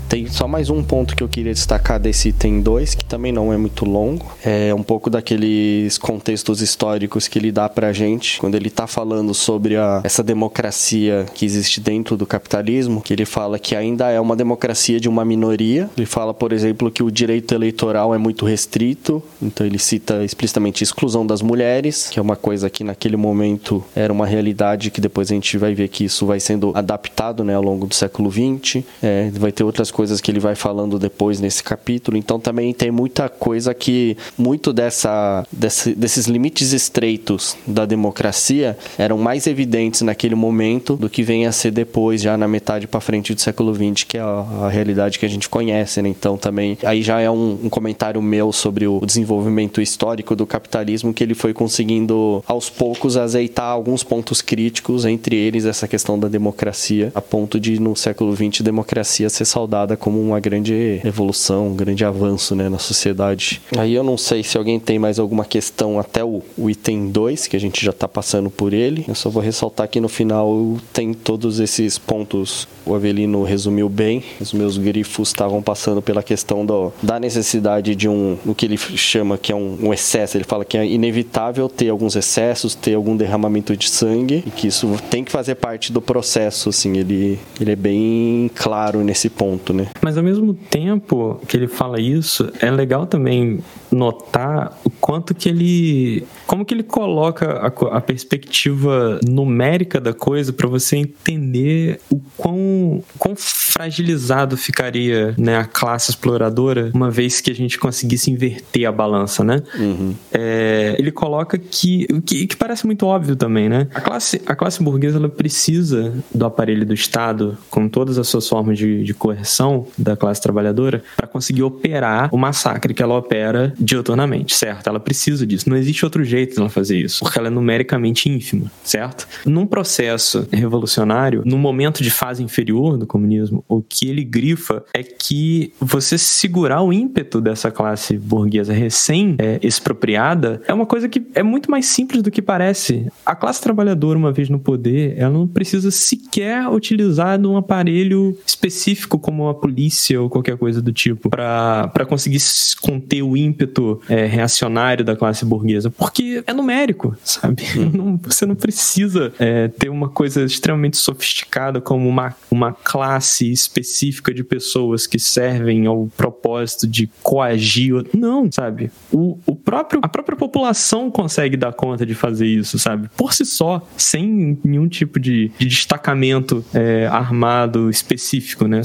Tem 0.09 0.29
só 0.29 0.47
mais 0.47 0.71
um 0.71 0.85
ponto 0.85 1.17
que 1.17 1.23
eu 1.23 1.29
queria 1.29 1.53
destacar 1.53 1.99
desse 1.99 2.29
item 2.29 2.61
2, 2.61 2.95
que 2.95 3.05
também 3.05 3.33
não 3.33 3.53
é 3.53 3.57
muito 3.57 3.85
longo. 3.85 4.25
É 4.45 4.73
um 4.73 4.83
pouco 4.83 5.11
daqueles 5.11 5.99
contextos 5.99 6.63
históricos 6.63 7.27
que 7.27 7.39
ele 7.39 7.51
dá 7.51 7.69
pra 7.69 7.93
gente 7.93 8.39
quando 8.39 8.55
ele 8.55 8.71
tá 8.71 8.87
falando 8.87 9.35
sobre 9.35 9.77
a, 9.77 10.01
essa 10.05 10.23
democracia 10.23 11.27
que 11.35 11.45
existe 11.45 11.81
dentro 11.81 12.17
do 12.17 12.25
capitalismo, 12.25 13.01
que 13.01 13.13
ele 13.13 13.25
fala 13.25 13.59
que 13.59 13.75
ainda 13.75 14.09
é 14.09 14.21
uma 14.21 14.37
democracia 14.37 15.01
de 15.01 15.09
uma 15.09 15.25
minoria. 15.25 15.91
Ele 15.97 16.07
fala, 16.07 16.33
por 16.33 16.53
exemplo, 16.53 16.89
que 16.89 17.03
o 17.03 17.11
direito 17.11 17.53
eleitoral 17.53 18.15
é 18.15 18.19
muito 18.19 18.47
restrito, 18.47 19.21
então 19.43 19.67
ele 19.67 19.79
cita 19.79 20.25
explicitamente 20.25 20.83
a 20.83 20.85
exclusão 20.85 21.27
das 21.27 21.43
mulheres, 21.43 22.09
que 22.11 22.21
é 22.21 22.23
uma 22.23 22.37
coisa 22.37 22.71
que 22.71 22.85
naquele 22.85 23.17
momento 23.17 23.83
era 23.95 24.13
uma 24.13 24.27
realidade 24.27 24.93
que 24.93 25.01
depois 25.01 25.33
a 25.33 25.35
gente 25.35 25.59
vai 25.59 25.75
ver 25.75 25.89
que 25.89 26.05
isso 26.05 26.25
vai 26.27 26.39
sendo 26.39 26.71
adaptado 26.77 27.43
né, 27.43 27.57
ao 27.57 27.63
longo 27.63 27.87
do 27.87 27.95
século 27.95 28.31
XX. 28.31 28.85
É, 29.03 29.31
vai 29.33 29.51
ter 29.51 29.65
outras 29.65 29.91
coisas 29.97 30.21
que 30.21 30.31
ele 30.31 30.39
vai 30.39 30.55
falando 30.55 30.99
depois 30.99 31.41
nesse 31.41 31.65
capítulo. 31.65 32.19
Então 32.19 32.39
também 32.39 32.75
tem 32.75 32.91
muita 32.91 33.31
coisa 33.31 33.73
que 33.73 34.15
muito 34.37 34.71
dessa 34.71 35.43
desse, 35.51 35.95
desses 35.95 36.27
limites 36.27 36.75
estreitos 36.75 37.57
da 37.67 37.87
democracia 37.87 38.77
eram 38.99 39.17
mais 39.17 39.47
evidentes 39.47 40.03
naquele 40.03 40.35
momento 40.35 40.97
do 40.97 41.09
que 41.09 41.23
vem 41.23 41.47
a 41.47 41.53
ser 41.53 41.71
depois, 41.71 42.21
já 42.21 42.37
na 42.37 42.47
metade 42.47 42.87
para 42.87 43.01
frente 43.01 43.35
do 43.35 43.41
século 43.41 43.75
XX, 43.75 44.05
que 44.05 44.19
é 44.19 44.21
a, 44.21 44.47
a, 44.65 44.69
realidade 44.69 45.19
que 45.19 45.25
a 45.25 45.29
gente 45.31 45.49
conhece. 45.49 46.03
Né? 46.03 46.11
Então 46.11 46.37
também 46.37 46.77
aí 46.85 47.01
já 47.01 47.19
é 47.19 47.31
um, 47.31 47.59
um 47.65 47.71
comentário 47.71 48.21
meu 48.21 48.53
sobre 48.53 48.87
o 48.87 49.01
desenvolvimento 49.01 49.81
histórico 49.81 50.37
do 50.37 50.47
capitalismo 50.47 51.15
que 51.15 51.25
ele 51.25 51.35
foi 51.35 51.55
conseguindo 51.55 52.45
aos 52.47 52.69
poucos 52.69 53.17
azeitar 53.17 53.71
alguns 53.71 54.05
pontos 54.05 54.43
críticos, 54.43 55.07
entre 55.07 55.37
eles 55.37 55.65
essa 55.65 55.89
questão 55.89 56.19
da 56.19 56.29
democracia, 56.29 57.11
a 57.15 57.23
ponto 57.23 57.59
de 57.59 57.81
no 57.81 57.97
século 57.97 58.37
XX 58.37 58.61
democracia 58.61 59.31
ser 59.31 59.47
como 59.95 60.19
uma 60.19 60.41
grande 60.41 61.03
evolução, 61.05 61.67
um 61.67 61.77
grande 61.77 62.03
avanço 62.03 62.55
né, 62.55 62.71
na 62.71 62.79
sociedade. 62.79 63.61
Aí 63.77 63.93
eu 63.93 64.03
não 64.03 64.17
sei 64.17 64.43
se 64.43 64.57
alguém 64.57 64.81
tem 64.81 64.99
mais 64.99 65.19
alguma 65.19 65.45
questão 65.45 66.01
até 66.01 66.25
o, 66.25 66.43
o 66.57 66.71
item 66.71 67.11
2, 67.11 67.47
que 67.47 67.57
a 67.57 67.61
gente 67.61 67.85
já 67.85 67.91
está 67.91 68.09
passando 68.09 68.49
por 68.49 68.73
ele. 68.73 69.05
Eu 69.07 69.15
só 69.15 69.29
vou 69.29 69.43
ressaltar 69.43 69.87
que 69.89 70.01
no 70.01 70.09
final 70.09 70.79
tem 70.95 71.13
todos 71.13 71.61
esses 71.61 71.99
pontos. 71.99 72.67
O 72.87 72.95
Avelino 72.95 73.43
resumiu 73.43 73.89
bem. 73.89 74.23
Os 74.41 74.53
meus 74.53 74.79
grifos 74.79 75.29
estavam 75.29 75.63
passando 75.63 76.01
pela 76.01 76.23
questão 76.23 76.65
do, 76.65 76.93
da 77.03 77.21
necessidade 77.21 77.95
de 77.95 78.09
um, 78.09 78.39
o 78.47 78.55
que 78.55 78.65
ele 78.65 78.79
chama 78.79 79.37
que 79.37 79.53
é 79.53 79.55
um, 79.55 79.77
um 79.83 79.93
excesso. 79.93 80.37
Ele 80.37 80.45
fala 80.45 80.65
que 80.65 80.79
é 80.79 80.87
inevitável 80.87 81.69
ter 81.69 81.89
alguns 81.89 82.17
excessos, 82.17 82.75
ter 82.75 82.95
algum 82.95 83.17
derramamento 83.17 83.77
de 83.77 83.91
sangue 83.91 84.43
e 84.47 84.51
que 84.51 84.69
isso 84.69 84.97
tem 85.11 85.25
que 85.25 85.33
fazer 85.33 85.57
parte 85.57 85.93
do 85.93 86.01
processo. 86.01 86.69
Assim, 86.69 86.97
ele, 86.97 87.39
ele 87.61 87.73
é 87.73 87.77
bem 87.77 88.51
claro 88.55 89.03
nesse 89.03 89.29
ponto 89.29 89.73
né? 89.77 89.87
Mas 90.03 90.17
ao 90.17 90.25
mesmo 90.25 90.55
tempo 90.55 91.41
que 91.47 91.57
ele 91.57 91.69
fala 91.69 92.01
isso, 92.01 92.51
é 92.61 92.71
legal 92.71 93.07
também 93.07 93.61
notar 93.91 94.79
o 94.85 94.91
quanto 94.91 95.35
que 95.35 95.49
ele. 95.49 96.27
como 96.47 96.65
que 96.65 96.75
ele 96.75 96.83
coloca 96.83 97.47
a, 97.53 97.97
a 97.97 98.01
perspectiva 98.01 99.21
numérica 99.27 100.01
da 100.01 100.13
coisa 100.13 100.53
para 100.53 100.69
você 100.69 100.97
entender 100.97 102.01
o 102.11 102.21
quão, 102.37 103.03
quão 103.19 103.35
fragilizado 103.37 104.57
ficaria 104.57 105.35
né, 105.39 105.57
a 105.57 105.65
classe 105.65 106.11
exploradora 106.11 106.91
uma 106.95 107.11
vez 107.11 107.41
que 107.41 107.51
a 107.51 107.55
gente 107.55 107.79
conseguisse 107.79 108.31
inverter 108.31 108.87
a 108.87 108.93
balança, 108.93 109.45
né? 109.45 109.63
Uhum. 109.79 110.15
É, 110.33 110.97
ele 110.99 111.11
coloca 111.11 111.59
que, 111.59 112.07
que, 112.25 112.47
que 112.47 112.57
parece 112.57 112.87
muito 112.87 113.07
óbvio 113.07 113.37
também, 113.37 113.69
né? 113.69 113.89
A 113.95 114.01
classe, 114.01 114.41
a 114.47 114.55
classe 114.55 114.83
burguesa 114.83 115.19
ela 115.19 115.29
precisa 115.29 116.15
do 116.35 116.45
aparelho 116.45 116.87
do 116.87 116.95
Estado, 116.95 117.57
com 117.71 117.89
todas 117.89 118.19
as 118.19 118.29
suas 118.29 118.49
formas 118.49 118.79
de, 118.79 119.03
de 119.03 119.15
coerção 119.15 119.66
da 119.97 120.17
classe 120.17 120.41
trabalhadora, 120.41 121.03
para 121.17 121.27
conseguir 121.27 121.63
operar 121.63 122.29
o 122.33 122.39
massacre 122.39 122.95
que 122.95 123.03
ela 123.03 123.15
opera 123.15 123.73
dioturnamente, 123.79 124.55
certo? 124.55 124.89
Ela 124.89 125.01
precisa 125.01 125.47
disso. 125.47 125.69
Não 125.69 125.77
existe 125.77 126.05
outro 126.05 126.25
jeito 126.25 126.55
de 126.55 126.61
ela 126.61 126.69
fazer 126.69 126.99
isso, 126.99 127.25
porque 127.25 127.39
ela 127.39 127.49
é 127.49 127.51
numericamente 127.51 128.29
ínfima, 128.29 128.71
certo? 128.83 129.27
Num 129.45 129.67
processo 129.67 130.47
revolucionário, 130.51 131.43
no 131.45 131.59
momento 131.59 132.03
de 132.03 132.11
fase 132.11 132.43
inferior 132.43 132.97
do 132.97 133.07
comunismo, 133.07 133.65
o 133.69 133.83
que 133.83 134.09
ele 134.09 134.25
grifa 134.25 134.85
é 134.95 135.03
que 135.03 135.73
você 135.81 136.19
segurar 136.19 136.83
o 136.83 136.93
ímpeto 136.93 137.41
dessa 137.41 137.71
classe 137.71 138.17
burguesa 138.17 138.73
recém-expropriada 138.73 140.63
é, 140.67 140.71
é 140.71 140.75
uma 140.75 140.87
coisa 140.87 141.09
que 141.09 141.27
é 141.35 141.43
muito 141.43 141.71
mais 141.71 141.87
simples 141.87 142.23
do 142.23 142.31
que 142.31 142.43
parece. 142.43 143.07
A 143.25 143.35
classe 143.35 143.61
trabalhadora, 143.61 144.19
uma 144.19 144.33
vez 144.33 144.49
no 144.49 144.59
poder, 144.59 145.15
ela 145.17 145.31
não 145.31 145.47
precisa 145.47 145.91
sequer 145.91 146.69
utilizar 146.69 147.41
um 147.41 147.57
aparelho 147.57 148.37
específico 148.47 149.19
como 149.19 149.49
a 149.49 149.55
polícia 149.57 150.21
ou 150.21 150.31
qualquer 150.31 150.57
coisa 150.57 150.81
do 150.81 150.93
tipo 150.93 151.29
para 151.29 152.07
conseguir 152.09 152.41
conter 152.81 153.23
o 153.23 153.37
ímpeto 153.37 154.01
é, 154.09 154.27
reacionário 154.27 155.05
da 155.05 155.17
classe 155.17 155.45
burguesa, 155.45 155.91
porque 155.91 156.43
é 156.47 156.53
numérico, 156.53 157.17
sabe? 157.25 157.63
Não, 157.97 158.17
você 158.17 158.45
não 158.45 158.55
precisa 158.55 159.33
é, 159.39 159.69
ter 159.69 159.89
uma 159.89 160.09
coisa 160.09 160.45
extremamente 160.45 160.97
sofisticada 160.97 161.81
como 161.81 162.09
uma, 162.09 162.35
uma 162.51 162.73
classe 162.73 163.51
específica 163.51 164.35
de 164.35 164.45
pessoas 164.45 165.07
que 165.07 165.19
servem 165.19 165.87
ao 165.87 166.09
propósito 166.17 166.87
de 166.87 167.09
coagir. 167.23 168.07
Não, 168.15 168.51
sabe? 168.51 168.91
O, 169.13 169.39
o 169.47 169.55
próprio, 169.57 170.01
a 170.03 170.09
própria 170.09 170.37
população 170.37 171.11
consegue 171.11 171.57
dar 171.57 171.73
conta 171.73 172.05
de 172.05 172.15
fazer 172.15 172.47
isso, 172.47 172.79
sabe? 172.79 173.09
Por 173.17 173.33
si 173.33 173.45
só, 173.45 173.87
sem 173.97 174.59
nenhum 174.65 174.89
tipo 174.89 175.19
de, 175.19 175.51
de 175.59 175.67
destacamento 175.67 176.65
é, 176.75 177.07
armado 177.07 177.89
específico, 177.91 178.67
né? 178.67 178.83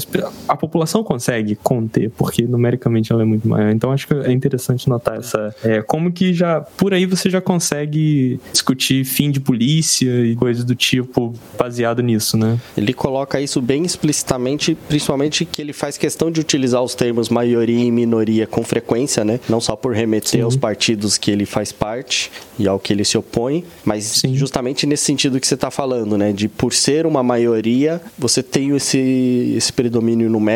A 0.48 0.56
população 0.62 1.02
consegue 1.02 1.56
conter, 1.56 2.08
porque 2.16 2.42
numericamente 2.42 3.12
ela 3.12 3.22
é 3.22 3.24
muito 3.24 3.48
maior. 3.48 3.72
Então 3.72 3.90
acho 3.90 4.06
que 4.06 4.14
é 4.14 4.30
interessante 4.30 4.88
notar 4.88 5.18
essa. 5.18 5.52
É, 5.64 5.82
como 5.82 6.12
que 6.12 6.32
já. 6.32 6.60
Por 6.60 6.94
aí 6.94 7.04
você 7.04 7.28
já 7.28 7.40
consegue 7.40 8.38
discutir 8.52 9.04
fim 9.04 9.32
de 9.32 9.40
polícia 9.40 10.24
e 10.24 10.36
coisas 10.36 10.62
do 10.62 10.76
tipo 10.76 11.34
baseado 11.58 12.00
nisso, 12.00 12.36
né? 12.36 12.60
Ele 12.76 12.92
coloca 12.92 13.40
isso 13.40 13.60
bem 13.60 13.84
explicitamente, 13.84 14.76
principalmente 14.88 15.44
que 15.44 15.60
ele 15.60 15.72
faz 15.72 15.98
questão 15.98 16.30
de 16.30 16.40
utilizar 16.40 16.80
os 16.80 16.94
termos 16.94 17.28
maioria 17.28 17.84
e 17.84 17.90
minoria 17.90 18.46
com 18.46 18.62
frequência, 18.62 19.24
né? 19.24 19.40
Não 19.48 19.60
só 19.60 19.74
por 19.74 19.92
remeter 19.92 20.38
Sim. 20.38 20.42
aos 20.42 20.54
partidos 20.54 21.18
que 21.18 21.32
ele 21.32 21.44
faz 21.44 21.72
parte 21.72 22.30
e 22.56 22.68
ao 22.68 22.78
que 22.78 22.92
ele 22.92 23.04
se 23.04 23.18
opõe, 23.18 23.64
mas 23.84 24.04
Sim. 24.04 24.36
justamente 24.36 24.86
nesse 24.86 25.04
sentido 25.04 25.40
que 25.40 25.46
você 25.46 25.54
está 25.54 25.72
falando, 25.72 26.16
né? 26.16 26.32
De 26.32 26.46
por 26.46 26.72
ser 26.72 27.04
uma 27.04 27.22
maioria, 27.22 28.00
você 28.16 28.44
tem 28.44 28.76
esse, 28.76 29.54
esse 29.56 29.72
predomínio 29.72 30.30
numérico 30.30 30.51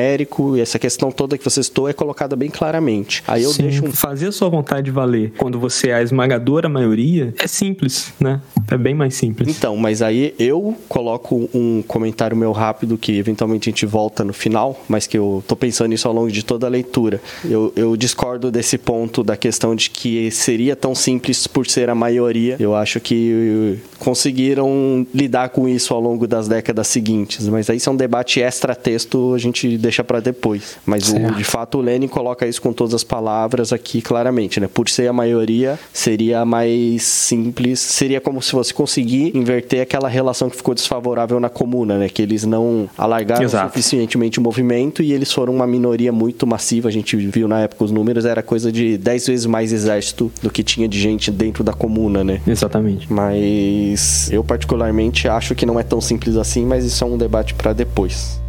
e 0.57 0.61
essa 0.61 0.79
questão 0.79 1.11
toda 1.11 1.39
que 1.39 1.45
você 1.45 1.63
citou 1.63 1.89
é 1.89 1.93
colocada 1.93 2.37
bem 2.37 2.51
claramente. 2.51 3.23
Aí 3.27 3.43
eu 3.43 3.51
Sim. 3.51 3.63
deixo 3.63 3.85
um... 3.85 3.93
fazer 3.93 4.29
a 4.29 4.33
sua 4.33 4.49
vontade 4.49 4.91
valer 4.91 5.33
quando 5.37 5.59
você 5.59 5.89
é 5.89 5.95
a 5.95 6.03
esmagadora 6.03 6.69
maioria 6.69 7.35
é 7.39 7.47
simples, 7.47 8.13
né? 8.21 8.41
É 8.71 8.77
bem 8.77 8.95
mais 8.95 9.15
simples. 9.15 9.57
Então, 9.57 9.77
mas 9.77 10.03
aí 10.03 10.35
eu 10.39 10.77
coloco 10.89 11.49
um 11.55 11.83
comentário 11.83 12.37
meu 12.37 12.53
rápido 12.53 12.99
que 12.99 13.17
eventualmente 13.17 13.69
a 13.69 13.71
gente 13.71 13.87
volta 13.87 14.25
no 14.25 14.33
final, 14.33 14.81
mas 14.89 15.07
que 15.07 15.17
eu 15.17 15.43
tô 15.47 15.57
pensando 15.57 15.89
nisso 15.89 16.09
ao 16.09 16.15
longo 16.15 16.31
de 16.31 16.45
toda 16.45 16.67
a 16.67 16.71
leitura. 16.71 17.21
Eu, 17.45 17.73
eu 17.77 17.97
discordo 17.97 18.51
desse 18.51 18.79
ponto 18.79 19.23
da 19.23 19.37
questão 19.37 19.75
de 19.75 19.91
que 19.91 20.31
seria 20.31 20.75
tão 20.75 20.95
simples 20.95 21.47
por 21.47 21.67
ser 21.67 21.89
a 21.89 21.95
maioria. 21.95 22.57
Eu 22.59 22.75
acho 22.75 23.01
que 23.01 23.79
conseguiram 23.99 25.07
lidar 25.15 25.51
com 25.51 25.69
isso 25.69 25.95
ao 25.95 26.01
longo 26.01 26.27
das 26.27 26.49
décadas 26.49 26.87
seguintes, 26.89 27.49
mas 27.49 27.71
aí 27.71 27.77
isso 27.77 27.89
é 27.89 27.93
um 27.93 27.97
debate 27.97 28.41
extra-texto, 28.41 29.35
a 29.35 29.39
gente 29.39 29.76
deixa 29.77 30.05
para 30.05 30.21
depois. 30.21 30.77
Mas 30.85 31.09
o, 31.09 31.35
de 31.35 31.45
fato 31.45 31.79
o 31.79 31.81
Lenin 31.81 32.09
coloca 32.09 32.47
isso 32.47 32.61
com 32.61 32.73
todas 32.73 32.95
as 32.95 33.05
palavras 33.05 33.73
aqui 33.73 34.01
claramente, 34.01 34.61
né? 34.61 34.69
Por 34.73 34.89
ser 34.89 35.09
a 35.09 35.13
maioria, 35.13 35.79
seria 35.93 36.45
mais 36.45 37.03
simples, 37.03 37.81
seria 37.81 38.21
como 38.21 38.41
se 38.43 38.53
você 38.53 38.73
conseguir 38.73 39.37
inverter 39.37 39.83
aquela 39.83 40.09
relação 40.09 40.49
que 40.49 40.57
ficou 40.57 40.75
desfavorável 40.75 41.41
na 41.41 41.49
comuna, 41.49 41.99
né? 41.99 42.09
Que 42.09 42.23
eles 42.23 42.45
não 42.45 42.89
alargaram 42.97 43.45
Exato. 43.45 43.69
suficientemente 43.69 44.39
o 44.39 44.43
movimento 44.43 45.03
e 45.03 45.13
eles 45.13 45.33
foram 45.33 45.55
uma 45.55 45.67
minoria 45.67 46.13
muito 46.13 46.47
massiva. 46.47 46.89
A 46.89 46.93
gente 46.93 47.17
viu 47.17 47.49
na 47.49 47.61
época 47.61 47.85
os 47.85 47.91
números, 47.91 48.25
era 48.25 48.43
coisa 48.43 48.71
de 48.71 48.99
10 48.99 49.27
vezes 49.27 49.47
mais 49.47 49.73
exército 49.73 50.31
do 50.43 50.51
que 50.51 50.63
tinha 50.63 50.89
de 50.89 50.99
gente 50.99 51.31
dentro 51.31 51.63
da 51.63 51.73
comuna, 51.73 52.23
né? 52.23 52.41
Exatamente. 52.47 53.13
Mas 53.13 54.31
eu 54.33 54.43
particularmente 54.43 55.29
acho 55.29 55.55
que 55.55 55.67
não 55.67 55.79
é 55.79 55.83
tão 55.83 56.01
simples 56.01 56.37
assim, 56.37 56.65
mas 56.65 56.85
isso 56.85 57.03
é 57.03 57.07
um 57.07 57.17
debate 57.17 57.55
para 57.55 57.73
depois. 57.73 58.41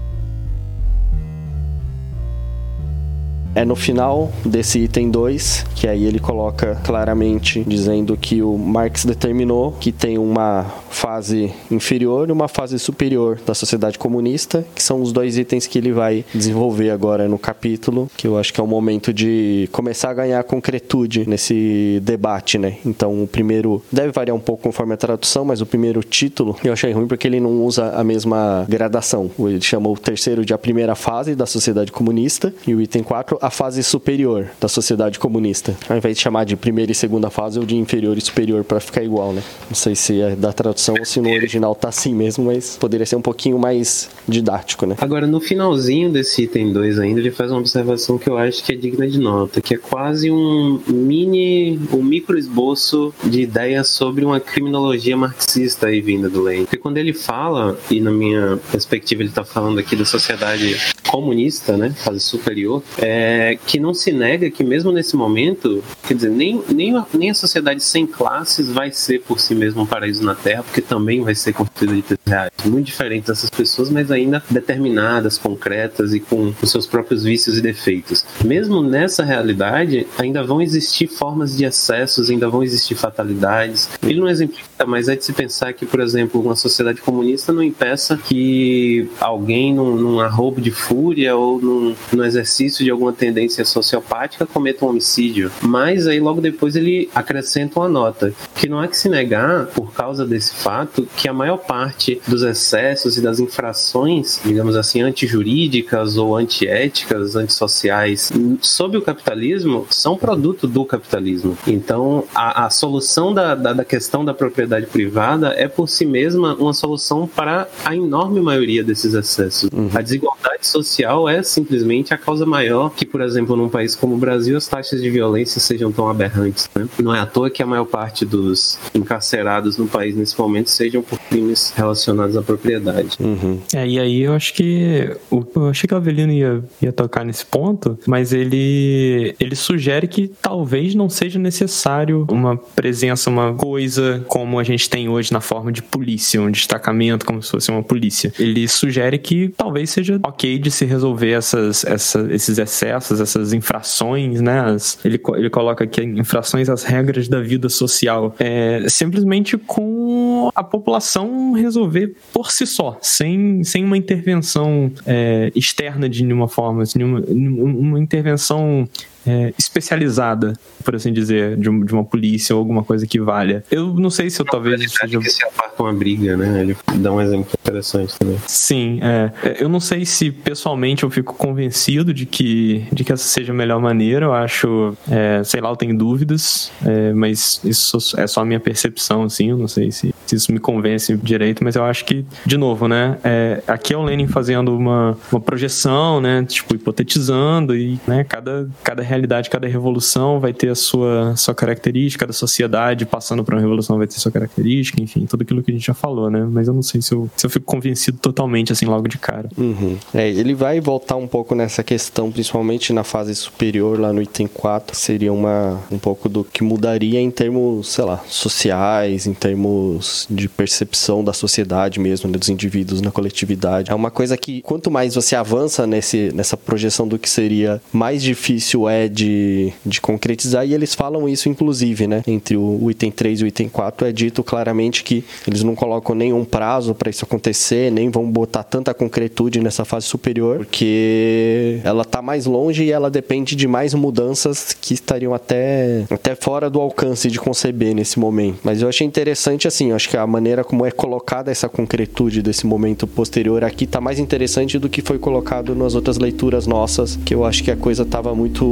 É 3.58 3.66
no 3.66 3.76
final 3.76 4.32
desse 4.46 4.78
item 4.78 5.10
2 5.10 5.66
que 5.74 5.88
aí 5.88 6.06
ele 6.06 6.20
coloca 6.20 6.80
claramente 6.84 7.64
dizendo 7.66 8.16
que 8.16 8.44
o 8.44 8.56
Marx 8.56 9.04
determinou 9.04 9.72
que 9.80 9.92
tem 9.92 10.20
uma 10.20 10.64
fase 10.92 11.52
inferior 11.72 12.30
e 12.30 12.32
uma 12.32 12.48
fase 12.48 12.78
superior 12.78 13.40
da 13.46 13.56
sociedade 13.56 13.98
comunista, 13.98 14.64
que 14.76 14.82
são 14.82 15.02
os 15.02 15.12
dois 15.12 15.38
itens 15.38 15.66
que 15.66 15.78
ele 15.78 15.92
vai 15.92 16.24
desenvolver 16.34 16.92
agora 16.92 17.28
no 17.28 17.40
capítulo, 17.40 18.10
que 18.16 18.28
eu 18.28 18.38
acho 18.38 18.54
que 18.54 18.60
é 18.60 18.64
o 18.64 18.68
momento 18.68 19.12
de 19.12 19.68
começar 19.72 20.12
a 20.12 20.14
ganhar 20.14 20.44
concretude 20.44 21.28
nesse 21.28 22.00
debate, 22.04 22.58
né? 22.58 22.78
Então, 22.86 23.24
o 23.24 23.28
primeiro 23.28 23.82
deve 23.92 24.12
variar 24.12 24.36
um 24.36 24.40
pouco 24.40 24.64
conforme 24.64 24.94
a 24.94 24.98
tradução, 24.98 25.46
mas 25.46 25.62
o 25.62 25.66
primeiro 25.66 26.02
título 26.04 26.56
eu 26.64 26.74
achei 26.74 26.92
ruim 26.92 27.08
porque 27.08 27.28
ele 27.28 27.40
não 27.40 27.64
usa 27.64 27.92
a 27.92 28.04
mesma 28.04 28.66
gradação. 28.70 29.32
Ele 29.40 29.62
chamou 29.62 29.94
o 29.94 29.98
terceiro 29.98 30.46
de 30.46 30.54
a 30.54 30.58
primeira 30.58 30.96
fase 30.96 31.36
da 31.36 31.46
sociedade 31.46 31.92
comunista 31.92 32.54
e 32.68 32.74
o 32.74 32.82
item 32.82 33.04
4 33.04 33.38
a 33.48 33.50
fase 33.50 33.82
superior 33.82 34.50
da 34.60 34.68
sociedade 34.68 35.18
comunista. 35.18 35.74
Ao 35.88 35.96
invés 35.96 36.18
de 36.18 36.22
chamar 36.22 36.44
de 36.44 36.58
primeira 36.58 36.92
e 36.92 36.96
segunda 36.96 37.30
fase, 37.30 37.58
ou 37.58 37.66
de 37.66 37.78
inferior 37.78 38.18
e 38.18 38.22
superior 38.22 38.62
para 38.66 38.82
ficar 38.82 39.02
igual, 39.02 39.32
né? 39.32 39.42
Não 39.70 39.76
sei 39.76 39.96
se 39.96 40.20
é 40.20 40.36
da 40.36 40.52
tradução 40.52 40.96
ou 41.00 41.06
se 41.06 41.22
no 41.22 41.32
original 41.32 41.74
tá 41.74 41.88
assim 41.88 42.14
mesmo, 42.14 42.44
mas 42.46 42.76
poderia 42.78 43.06
ser 43.06 43.16
um 43.16 43.22
pouquinho 43.22 43.58
mais 43.58 44.10
didático, 44.28 44.86
né? 44.86 44.98
Agora, 45.00 45.26
no 45.26 45.40
finalzinho 45.40 46.12
desse 46.12 46.44
item 46.44 46.74
2 46.74 47.00
ainda, 47.00 47.22
ele 47.22 47.32
faz 47.32 47.50
uma 47.50 47.62
observação 47.62 48.18
que 48.18 48.30
eu 48.30 48.38
acho 48.38 48.62
que 48.66 48.74
é 48.74 48.76
digna 48.76 49.08
de 49.08 49.18
nota, 49.18 49.62
que 49.62 49.76
é 49.76 49.78
quase 49.78 50.30
um 50.30 50.82
mini, 50.86 51.80
um 51.94 52.04
micro 52.04 52.38
esboço 52.38 53.14
de 53.24 53.44
ideias 53.44 53.88
sobre 53.88 54.26
uma 54.26 54.42
criminologia 54.42 55.16
marxista 55.16 55.88
aí 55.88 56.02
vinda 56.02 56.30
do 56.30 56.42
Lenin. 56.42 56.66
Porque 56.66 56.78
quando 56.78 56.98
ele 56.98 57.14
fala, 57.14 57.80
e 57.90 58.02
na 58.02 58.12
minha 58.12 58.60
perspectiva 58.70 59.22
ele 59.22 59.30
está 59.30 59.46
falando 59.46 59.80
aqui 59.80 59.96
da 59.96 60.04
sociedade 60.04 60.76
comunista, 61.10 61.78
né, 61.78 61.92
fase 61.92 62.20
superior, 62.20 62.84
é, 62.98 63.27
que 63.66 63.80
não 63.80 63.94
se 63.94 64.12
nega 64.12 64.50
que 64.50 64.64
mesmo 64.64 64.92
nesse 64.92 65.16
momento, 65.16 65.84
quer 66.04 66.14
dizer, 66.14 66.30
nem, 66.30 66.62
nem, 66.70 66.96
a, 66.96 67.06
nem 67.14 67.30
a 67.30 67.34
sociedade 67.34 67.84
sem 67.84 68.06
classes 68.06 68.70
vai 68.72 68.92
ser 68.92 69.22
por 69.22 69.40
si 69.40 69.56
mesmo 69.56 69.82
um 69.82 69.86
paraíso 69.86 70.24
na 70.24 70.36
Terra, 70.36 70.64
porque 70.64 70.82
também 70.82 71.22
vai 71.22 71.36
ser 71.36 71.54
construída 71.54 71.96
de 71.96 72.02
terras 72.02 72.22
reais. 72.26 72.52
Muito 72.66 72.86
diferente 72.86 73.28
dessas 73.28 73.50
pessoas, 73.50 73.90
mas 73.90 74.12
ainda 74.12 74.44
determinadas, 74.50 75.38
concretas 75.38 76.14
e 76.14 76.20
com 76.20 76.54
os 76.62 76.72
seus 76.72 76.86
próprios 76.86 77.24
vícios 77.24 77.58
e 77.58 77.62
defeitos. 77.62 78.26
Mesmo 78.44 78.82
nessa 78.82 79.24
realidade, 79.24 80.08
ainda 80.18 80.44
vão 80.44 80.62
existir 80.62 81.08
formas 81.08 81.56
de 81.56 81.66
excessos, 81.66 82.30
ainda 82.30 82.50
vão 82.50 82.64
existir 82.64 82.96
fatalidades. 82.96 83.90
Ele 84.04 84.20
não 84.20 84.28
exemplifica, 84.28 84.86
mas 84.86 85.08
é 85.08 85.16
de 85.16 85.24
se 85.24 85.34
pensar 85.34 85.74
que, 85.74 85.86
por 85.86 86.00
exemplo, 86.00 86.42
uma 86.42 86.56
sociedade 86.56 87.02
comunista 87.02 87.52
não 87.54 87.64
impeça 87.64 88.18
que 88.18 89.10
alguém 89.20 89.74
num, 89.74 89.96
num 89.96 90.20
arrobo 90.20 90.62
de 90.62 90.72
fúria 90.72 91.36
ou 91.36 91.62
num, 91.62 91.96
num 92.12 92.24
exercício 92.24 92.84
de 92.84 92.92
alguma 92.92 93.14
tendência 93.18 93.66
sociopática 93.66 94.46
cometa 94.46 94.86
um 94.86 94.90
homicídio. 94.90 95.52
Mas 95.62 96.08
aí 96.08 96.20
logo 96.20 96.40
depois 96.42 96.76
ele 96.76 97.10
acrescenta 97.14 97.80
uma 97.80 97.90
nota 97.90 98.34
que 98.56 98.70
não 98.70 98.84
é 98.84 98.88
que 98.88 98.98
se 98.98 99.10
negar 99.10 99.68
por 99.68 99.94
causa 99.94 100.26
desse 100.26 100.54
fato 100.56 101.08
que 101.16 101.28
a 101.28 101.34
maior 101.34 101.58
parte 101.58 102.22
dos 102.28 102.44
excessos 102.44 103.18
e 103.18 103.22
das 103.22 103.40
infrações, 103.40 104.40
digamos 104.44 104.76
assim, 104.76 105.02
antijurídicas 105.02 106.18
ou 106.18 106.36
antiéticas, 106.36 107.36
antissociais 107.36 108.32
sob 108.62 108.98
o 108.98 109.02
capitalismo 109.02 109.86
são 109.90 110.18
produto 110.18 110.68
do 110.68 110.86
capitalismo. 110.86 111.58
Então 111.68 112.24
a, 112.34 112.66
a 112.66 112.70
solução 112.70 113.34
da, 113.34 113.56
da, 113.56 113.74
da 113.74 113.86
questão 113.86 114.24
da 114.24 114.34
propriedade 114.34 114.86
privada 114.86 115.54
é 115.58 115.68
por 115.68 115.88
si 115.90 116.06
mesma 116.06 116.56
uma 116.56 116.74
solução 116.74 117.28
para 117.28 117.68
a 117.84 117.96
enorme 117.96 118.42
maioria 118.42 118.84
desses 118.84 119.14
excessos. 119.14 119.70
Uhum. 119.74 119.90
A 119.94 120.02
desigualdade 120.02 120.68
social 120.68 121.28
é 121.28 121.42
simplesmente 121.44 122.14
a 122.14 122.18
causa 122.18 122.46
maior 122.46 122.90
que, 122.92 123.06
por 123.12 123.22
exemplo, 123.22 123.56
num 123.56 123.70
país 123.70 123.96
como 123.96 124.16
o 124.16 124.18
Brasil, 124.18 124.58
as 124.58 124.68
taxas 124.68 125.02
de 125.02 125.10
violência 125.10 125.60
sejam 125.60 125.92
tão 125.92 126.10
aberrantes. 126.10 126.70
Né? 126.76 126.88
Não 127.00 127.14
é 127.14 127.20
à 127.20 127.26
toa 127.26 127.50
que 127.50 127.64
a 127.64 127.66
maior 127.66 127.86
parte 127.86 128.26
dos 128.26 128.80
encarcerados 128.94 129.78
no 129.78 129.88
país 129.88 130.16
nesse 130.16 130.40
momento 130.40 130.70
sejam 130.70 131.02
por 131.02 131.20
crimes 131.20 131.74
relacionados 131.76 132.36
à 132.36 132.42
propriedade. 132.42 133.18
Uhum. 133.20 133.60
É, 133.74 133.88
e 133.88 134.00
aí 134.00 134.22
eu 134.22 134.34
acho 134.34 134.54
que 134.54 135.16
o, 135.32 135.44
eu 135.56 135.70
achei 135.70 135.88
que 135.88 135.94
o 135.94 135.98
Avelino 135.98 136.32
ia, 136.32 136.64
ia 136.82 136.92
tocar 136.92 137.26
nesse 137.26 137.46
ponto, 137.46 137.98
mas 138.06 138.34
ele 138.34 139.36
ele 139.40 139.56
sugere 139.56 140.08
que 140.08 140.28
talvez 140.42 140.96
não 140.96 141.10
seja 141.10 141.40
necessário 141.40 142.26
uma 142.30 142.58
presença, 142.58 143.30
uma 143.30 143.54
coisa 143.54 144.24
como 144.28 144.60
a 144.60 144.64
gente 144.64 144.90
tem 144.90 145.10
hoje 145.10 145.32
na 145.32 145.42
forma 145.42 145.72
de 145.72 145.82
polícia, 145.82 146.42
um 146.42 146.52
destacamento 146.52 147.26
como 147.26 147.42
se 147.42 147.52
fosse 147.52 147.72
uma 147.72 147.84
polícia. 147.84 148.34
Ele 148.40 148.68
sugere 148.68 149.18
que 149.18 149.50
talvez 149.50 149.90
seja 149.90 150.20
ok 150.24 150.58
de 150.60 150.72
se 150.72 150.86
resolver 150.86 151.32
essas, 151.32 151.84
essa, 151.86 152.28
esses 152.32 152.58
excessos, 152.58 152.97
essas 152.98 153.54
infrações, 153.54 154.42
né? 154.42 154.62
As, 154.62 155.00
ele, 155.04 155.20
ele 155.36 155.50
coloca 155.50 155.84
aqui 155.84 156.04
infrações 156.04 156.70
às 156.70 156.84
regras 156.84 157.28
da 157.28 157.42
vida 157.42 157.70
social. 157.70 158.36
É, 158.40 158.86
simplesmente 158.88 159.58
com 159.58 160.50
a 160.56 160.64
população 160.64 161.54
resolver 161.54 162.16
por 162.34 162.52
si 162.52 162.66
só, 162.66 162.98
sem, 163.02 163.64
sem 163.64 163.84
uma 163.84 163.98
intervenção 163.98 164.92
é, 165.06 165.52
externa 165.56 166.10
de 166.10 166.24
nenhuma 166.24 166.48
forma, 166.48 166.84
assim, 166.84 167.04
uma 167.04 168.00
intervenção 168.00 168.88
é, 169.28 169.54
especializada, 169.60 170.54
por 170.84 170.96
assim 170.96 171.12
dizer, 171.12 171.58
de, 171.58 171.64
de, 171.86 171.94
uma 171.94 172.04
polícia 172.04 172.56
ou 172.56 172.60
alguma 172.60 172.84
coisa 172.84 173.06
que 173.06 173.20
valha. 173.20 173.64
Eu 173.70 173.94
não 173.94 174.10
sei 174.10 174.30
se 174.30 174.42
eu 174.42 174.46
talvez 174.46 174.80
seja... 174.92 175.20
que 175.20 175.30
se 175.30 175.44
aparta 175.44 175.84
uma 175.84 175.94
briga, 175.94 176.38
né? 176.38 176.62
Ele 176.62 176.78
dá 176.96 177.12
um 177.12 177.22
exemplo 177.22 177.52
interessante 177.62 178.18
também. 178.18 178.38
Sim, 178.48 179.00
é. 179.02 179.32
é. 179.44 179.58
Eu 179.64 179.68
não 179.68 179.80
sei 179.80 180.06
se 180.06 180.32
pessoalmente 180.32 181.04
eu 181.04 181.10
fico 181.10 181.34
convencido 181.34 182.14
de 182.14 182.26
que, 182.26 182.88
de 182.92 183.04
que 183.04 183.12
essa 183.12 183.28
seja 183.28 183.52
a 183.52 183.56
melhor 183.56 183.82
maneira. 183.82 184.28
Eu 184.28 184.34
acho, 184.34 184.96
é, 185.10 185.44
sei 185.44 185.60
lá, 185.60 185.70
eu 185.70 185.76
tenho 185.76 185.98
dúvidas, 185.98 186.72
é, 186.86 187.14
mas 187.14 187.60
isso 187.64 187.98
é 188.18 188.26
só 188.26 188.42
a 188.42 188.46
minha 188.46 188.60
percepção, 188.60 189.24
assim. 189.24 189.50
Eu 189.50 189.58
não 189.58 189.68
sei 189.68 189.92
se, 189.92 190.16
se 190.26 190.36
isso 190.36 190.52
me 190.52 190.60
convence 190.60 191.16
direito, 191.18 191.64
mas 191.64 191.76
eu 191.76 191.84
acho 191.84 192.06
que, 192.06 192.26
de 192.46 192.58
novo, 192.58 192.88
né? 192.88 193.18
É, 193.24 193.62
aqui 193.68 193.94
é 193.94 193.98
o 193.98 194.04
Lenin 194.04 194.28
fazendo 194.28 194.76
uma, 194.76 195.18
uma 195.32 195.42
projeção, 195.42 196.22
né? 196.22 196.46
Tipo, 196.48 196.76
hipotetizando 196.76 197.76
e, 197.76 198.00
né? 198.08 198.24
Cada, 198.24 198.70
cada 198.84 199.04
realidade 199.04 199.17
realidade, 199.18 199.50
cada 199.50 199.68
revolução 199.68 200.40
vai 200.40 200.54
ter 200.54 200.70
a 200.70 200.76
sua, 200.76 201.36
sua 201.36 201.54
característica, 201.54 202.26
cada 202.26 202.34
sociedade 202.34 203.06
passando 203.06 203.44
por 203.44 203.54
uma 203.54 203.62
revolução 203.62 203.98
vai 203.98 204.08
ter 204.08 204.20
sua 204.20 204.32
característica, 204.32 205.02
enfim, 205.02 205.26
tudo 205.26 205.42
aquilo 205.42 205.62
que 205.62 205.72
a 205.72 205.74
gente 205.74 205.86
já 205.86 205.94
falou, 205.94 206.30
né? 206.30 206.48
Mas 206.50 206.68
eu 206.68 206.74
não 206.74 206.82
sei 206.82 207.02
se 207.02 207.14
eu, 207.14 207.30
se 207.36 207.46
eu 207.46 207.50
fico 207.50 207.66
convencido 207.66 208.18
totalmente, 208.18 208.72
assim, 208.72 208.86
logo 208.86 209.08
de 209.08 209.18
cara. 209.18 209.50
Uhum. 209.58 209.98
É, 210.14 210.30
ele 210.30 210.54
vai 210.54 210.80
voltar 210.80 211.16
um 211.16 211.28
pouco 211.28 211.56
nessa 211.56 211.84
questão, 211.84 212.32
principalmente 212.32 212.94
na 212.94 213.04
fase 213.04 213.34
superior, 213.36 214.00
lá 214.00 214.14
no 214.14 214.22
item 214.22 214.48
4, 214.48 214.96
seria 214.96 215.34
uma, 215.34 215.82
um 215.92 215.98
pouco 215.98 216.30
do 216.30 216.44
que 216.44 216.64
mudaria 216.64 217.20
em 217.20 217.32
termos, 217.32 217.90
sei 217.90 218.06
lá, 218.06 218.24
sociais, 218.28 219.28
em 219.28 219.34
termos 219.34 220.28
de 220.30 220.48
percepção 220.48 221.24
da 221.24 221.34
sociedade 221.34 222.00
mesmo, 222.00 222.30
né, 222.30 222.38
dos 222.38 222.50
indivíduos 222.50 223.02
na 223.02 223.12
coletividade. 223.12 223.92
É 223.92 223.96
uma 223.96 224.12
coisa 224.12 224.38
que, 224.38 224.62
quanto 224.62 224.90
mais 224.92 225.16
você 225.16 225.36
avança 225.36 225.86
nesse, 225.88 226.32
nessa 226.34 226.56
projeção 226.56 227.08
do 227.08 227.18
que 227.18 227.30
seria, 227.30 227.82
mais 227.92 228.22
difícil 228.22 228.88
é 228.88 228.97
de, 229.06 229.74
de 229.86 230.00
concretizar, 230.00 230.66
e 230.66 230.74
eles 230.74 230.96
falam 230.96 231.28
isso, 231.28 231.50
inclusive, 231.50 232.08
né? 232.08 232.24
Entre 232.26 232.56
o, 232.56 232.80
o 232.82 232.90
item 232.90 233.12
3 233.12 233.42
e 233.42 233.44
o 233.44 233.48
item 233.48 233.68
4 233.68 234.08
é 234.08 234.12
dito 234.14 234.42
claramente 234.44 235.04
que 235.04 235.26
eles 235.46 235.62
não 235.62 235.76
colocam 235.76 236.16
nenhum 236.16 236.46
prazo 236.46 236.96
para 236.96 237.10
isso 237.10 237.26
acontecer, 237.26 237.92
nem 237.92 238.10
vão 238.10 238.30
botar 238.32 238.64
tanta 238.64 238.94
concretude 238.94 239.60
nessa 239.60 239.84
fase 239.84 240.06
superior, 240.06 240.60
porque 240.60 241.80
ela 241.84 242.04
está 242.04 242.22
mais 242.22 242.46
longe 242.46 242.84
e 242.84 242.92
ela 242.92 243.10
depende 243.10 243.56
de 243.56 243.68
mais 243.68 243.94
mudanças 243.94 244.74
que 244.74 244.94
estariam 244.94 245.34
até, 245.34 246.06
até 246.10 246.36
fora 246.36 246.70
do 246.70 246.80
alcance 246.80 247.30
de 247.30 247.40
conceber 247.40 247.94
nesse 247.94 248.18
momento. 248.18 248.60
Mas 248.64 248.82
eu 248.82 248.88
achei 248.88 249.06
interessante, 249.06 249.68
assim, 249.68 249.92
acho 249.92 250.10
que 250.10 250.16
a 250.16 250.26
maneira 250.26 250.64
como 250.64 250.86
é 250.86 250.92
colocada 250.92 251.52
essa 251.52 251.68
concretude 251.68 252.42
desse 252.42 252.66
momento 252.66 253.06
posterior 253.06 253.64
aqui 253.64 253.84
está 253.84 254.00
mais 254.00 254.20
interessante 254.20 254.80
do 254.80 254.88
que 254.88 255.02
foi 255.02 255.20
colocado 255.20 255.76
nas 255.76 255.96
outras 255.96 256.18
leituras 256.18 256.66
nossas, 256.66 257.18
que 257.26 257.34
eu 257.34 257.44
acho 257.44 257.64
que 257.64 257.72
a 257.72 257.76
coisa 257.76 258.04
estava 258.04 258.34
muito 258.34 258.66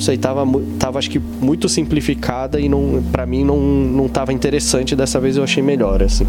sei, 0.00 0.16
tava, 0.16 0.44
tava 0.78 0.98
acho 0.98 1.10
que 1.10 1.18
muito 1.18 1.68
simplificada 1.68 2.60
e 2.60 2.68
não, 2.68 3.02
para 3.12 3.26
mim 3.26 3.44
não, 3.44 3.58
não 3.58 4.08
tava 4.08 4.32
interessante. 4.32 4.96
Dessa 4.96 5.20
vez 5.20 5.36
eu 5.36 5.44
achei 5.44 5.62
melhor, 5.62 6.02
assim. 6.02 6.26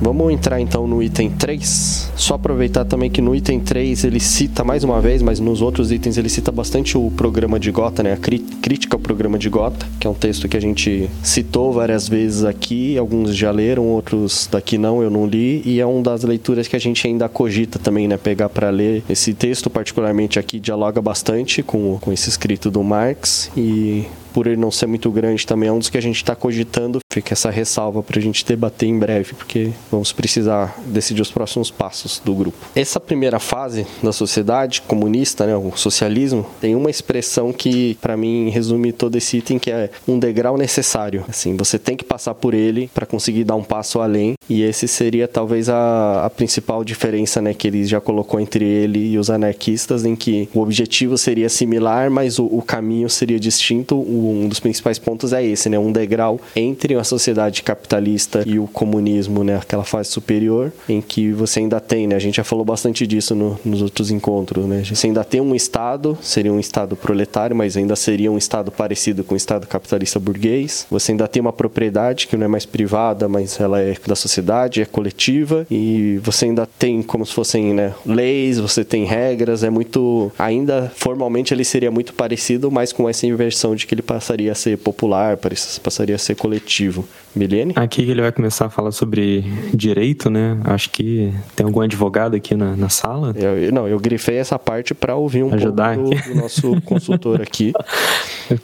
Vamos 0.00 0.32
entrar 0.32 0.60
então 0.60 0.86
no 0.86 1.02
item 1.02 1.30
3. 1.30 2.12
Só 2.16 2.34
aproveitar 2.34 2.84
também 2.84 3.10
que 3.10 3.20
no 3.20 3.34
item 3.34 3.60
3 3.60 4.04
ele 4.04 4.20
cita 4.20 4.64
mais 4.64 4.84
uma 4.84 5.00
vez, 5.00 5.22
mas 5.22 5.38
nos 5.38 5.62
outros 5.62 5.92
itens 5.92 6.16
ele 6.16 6.28
cita 6.28 6.50
bastante 6.50 6.98
o 6.98 7.10
programa 7.10 7.58
de 7.58 7.70
Gota, 7.70 8.02
né? 8.02 8.12
A 8.12 8.16
crítica 8.16 8.96
ao 8.96 9.00
programa 9.00 9.38
de 9.38 9.48
Gota, 9.48 9.86
que 10.00 10.06
é 10.06 10.10
um 10.10 10.14
texto 10.14 10.48
que 10.48 10.56
a 10.56 10.60
gente 10.60 11.08
citou 11.22 11.72
várias 11.72 12.08
vezes 12.08 12.44
aqui, 12.44 12.98
alguns 12.98 13.34
já 13.34 13.50
leram, 13.50 13.86
outros 13.86 14.48
daqui 14.50 14.76
não, 14.76 15.02
eu 15.02 15.10
não 15.10 15.26
li, 15.26 15.62
e 15.64 15.80
é 15.80 15.86
uma 15.86 16.02
das 16.02 16.24
leituras 16.24 16.66
que 16.66 16.76
a 16.76 16.80
gente 16.80 17.06
ainda 17.06 17.28
cogita 17.28 17.78
também, 17.78 18.08
né? 18.08 18.16
Pegar 18.16 18.48
para 18.48 18.70
ler. 18.70 19.04
Esse 19.08 19.34
texto, 19.34 19.70
particularmente 19.70 20.38
aqui, 20.38 20.58
dialoga 20.58 21.00
bastante 21.00 21.62
com, 21.62 21.98
com 22.00 22.12
esse 22.12 22.28
escrito 22.28 22.70
do 22.70 22.82
Marx 22.82 23.50
e 23.56 24.04
por 24.32 24.46
ele 24.46 24.56
não 24.56 24.70
ser 24.70 24.86
muito 24.86 25.10
grande, 25.10 25.46
também 25.46 25.68
é 25.68 25.72
um 25.72 25.78
dos 25.78 25.88
que 25.88 25.98
a 25.98 26.02
gente 26.02 26.16
está 26.16 26.34
cogitando. 26.34 26.98
Fica 27.12 27.34
essa 27.34 27.50
ressalva 27.50 28.02
para 28.02 28.18
a 28.18 28.22
gente 28.22 28.44
debater 28.44 28.88
em 28.88 28.98
breve, 28.98 29.34
porque 29.34 29.70
vamos 29.90 30.12
precisar 30.12 30.76
decidir 30.86 31.22
os 31.22 31.30
próximos 31.30 31.70
passos 31.70 32.20
do 32.24 32.34
grupo. 32.34 32.58
Essa 32.74 32.98
primeira 32.98 33.38
fase 33.38 33.86
da 34.02 34.12
sociedade 34.12 34.82
comunista, 34.82 35.46
né, 35.46 35.56
o 35.56 35.72
socialismo, 35.76 36.46
tem 36.60 36.74
uma 36.74 36.90
expressão 36.90 37.52
que, 37.52 37.96
para 38.00 38.16
mim, 38.16 38.48
resume 38.48 38.92
todo 38.92 39.16
esse 39.16 39.38
item, 39.38 39.58
que 39.58 39.70
é 39.70 39.90
um 40.08 40.18
degrau 40.18 40.56
necessário. 40.56 41.24
Assim, 41.28 41.56
você 41.56 41.78
tem 41.78 41.96
que 41.96 42.04
passar 42.04 42.34
por 42.34 42.54
ele 42.54 42.90
para 42.94 43.06
conseguir 43.06 43.44
dar 43.44 43.56
um 43.56 43.62
passo 43.62 44.00
além, 44.00 44.34
e 44.48 44.62
esse 44.62 44.88
seria 44.88 45.28
talvez 45.28 45.68
a, 45.68 46.24
a 46.24 46.30
principal 46.30 46.84
diferença 46.84 47.40
né, 47.40 47.54
que 47.54 47.66
ele 47.66 47.84
já 47.84 48.00
colocou 48.00 48.40
entre 48.40 48.64
ele 48.64 49.12
e 49.12 49.18
os 49.18 49.30
anarquistas, 49.30 50.04
em 50.04 50.16
que 50.16 50.48
o 50.54 50.60
objetivo 50.60 51.16
seria 51.18 51.48
similar, 51.48 52.10
mas 52.10 52.38
o, 52.38 52.46
o 52.46 52.62
caminho 52.62 53.08
seria 53.08 53.38
distinto. 53.38 53.96
O 53.96 54.21
um 54.22 54.48
dos 54.48 54.60
principais 54.60 54.98
pontos 54.98 55.32
é 55.32 55.44
esse, 55.44 55.68
né? 55.68 55.78
Um 55.78 55.92
degrau 55.92 56.40
entre 56.54 56.94
a 56.94 57.04
sociedade 57.04 57.62
capitalista 57.62 58.42
e 58.46 58.58
o 58.58 58.66
comunismo, 58.66 59.44
né? 59.44 59.56
Aquela 59.56 59.84
fase 59.84 60.10
superior 60.10 60.72
em 60.88 61.00
que 61.00 61.32
você 61.32 61.60
ainda 61.60 61.80
tem, 61.80 62.06
né? 62.06 62.14
A 62.14 62.18
gente 62.18 62.36
já 62.36 62.44
falou 62.44 62.64
bastante 62.64 63.06
disso 63.06 63.34
no, 63.34 63.58
nos 63.64 63.82
outros 63.82 64.10
encontros, 64.10 64.66
né? 64.66 64.82
Você 64.84 65.06
ainda 65.06 65.24
tem 65.24 65.40
um 65.40 65.54
Estado, 65.54 66.16
seria 66.20 66.52
um 66.52 66.60
Estado 66.60 66.96
proletário, 66.96 67.54
mas 67.54 67.76
ainda 67.76 67.96
seria 67.96 68.30
um 68.30 68.38
Estado 68.38 68.70
parecido 68.70 69.24
com 69.24 69.34
o 69.34 69.36
Estado 69.36 69.66
capitalista 69.66 70.18
burguês. 70.18 70.86
Você 70.90 71.12
ainda 71.12 71.28
tem 71.28 71.40
uma 71.40 71.52
propriedade 71.52 72.26
que 72.26 72.36
não 72.36 72.44
é 72.44 72.48
mais 72.48 72.66
privada, 72.66 73.28
mas 73.28 73.60
ela 73.60 73.80
é 73.80 73.96
da 74.06 74.14
sociedade, 74.14 74.82
é 74.82 74.84
coletiva. 74.84 75.66
E 75.70 76.18
você 76.22 76.46
ainda 76.46 76.66
tem 76.66 77.02
como 77.02 77.24
se 77.24 77.32
fossem, 77.32 77.74
né? 77.74 77.94
Leis, 78.04 78.58
você 78.58 78.84
tem 78.84 79.04
regras, 79.04 79.62
é 79.64 79.70
muito... 79.70 80.30
Ainda, 80.38 80.92
formalmente, 80.94 81.52
ele 81.54 81.64
seria 81.64 81.90
muito 81.90 82.12
parecido, 82.14 82.70
mas 82.70 82.92
com 82.92 83.08
essa 83.08 83.26
inversão 83.26 83.74
de 83.74 83.86
que 83.86 83.94
ele 83.94 84.02
passaria 84.12 84.52
a 84.52 84.54
ser 84.54 84.76
popular, 84.78 85.38
passaria 85.82 86.14
a 86.14 86.18
ser 86.18 86.34
coletivo. 86.34 87.06
Milene? 87.34 87.72
Aqui 87.76 88.02
ele 88.02 88.20
vai 88.20 88.30
começar 88.30 88.66
a 88.66 88.70
falar 88.70 88.92
sobre 88.92 89.42
direito, 89.72 90.28
né? 90.28 90.58
Acho 90.64 90.90
que 90.90 91.32
tem 91.56 91.64
algum 91.64 91.80
advogado 91.80 92.36
aqui 92.36 92.54
na, 92.54 92.76
na 92.76 92.90
sala. 92.90 93.34
Eu, 93.34 93.72
não, 93.72 93.88
eu 93.88 93.98
grifei 93.98 94.36
essa 94.36 94.58
parte 94.58 94.92
para 94.92 95.16
ouvir 95.16 95.42
um 95.42 95.54
Ajudar 95.54 95.96
pouco 95.96 96.14
do, 96.14 96.28
do, 96.28 96.34
nosso 96.34 96.80
consultor 96.84 97.40
aqui. 97.40 97.72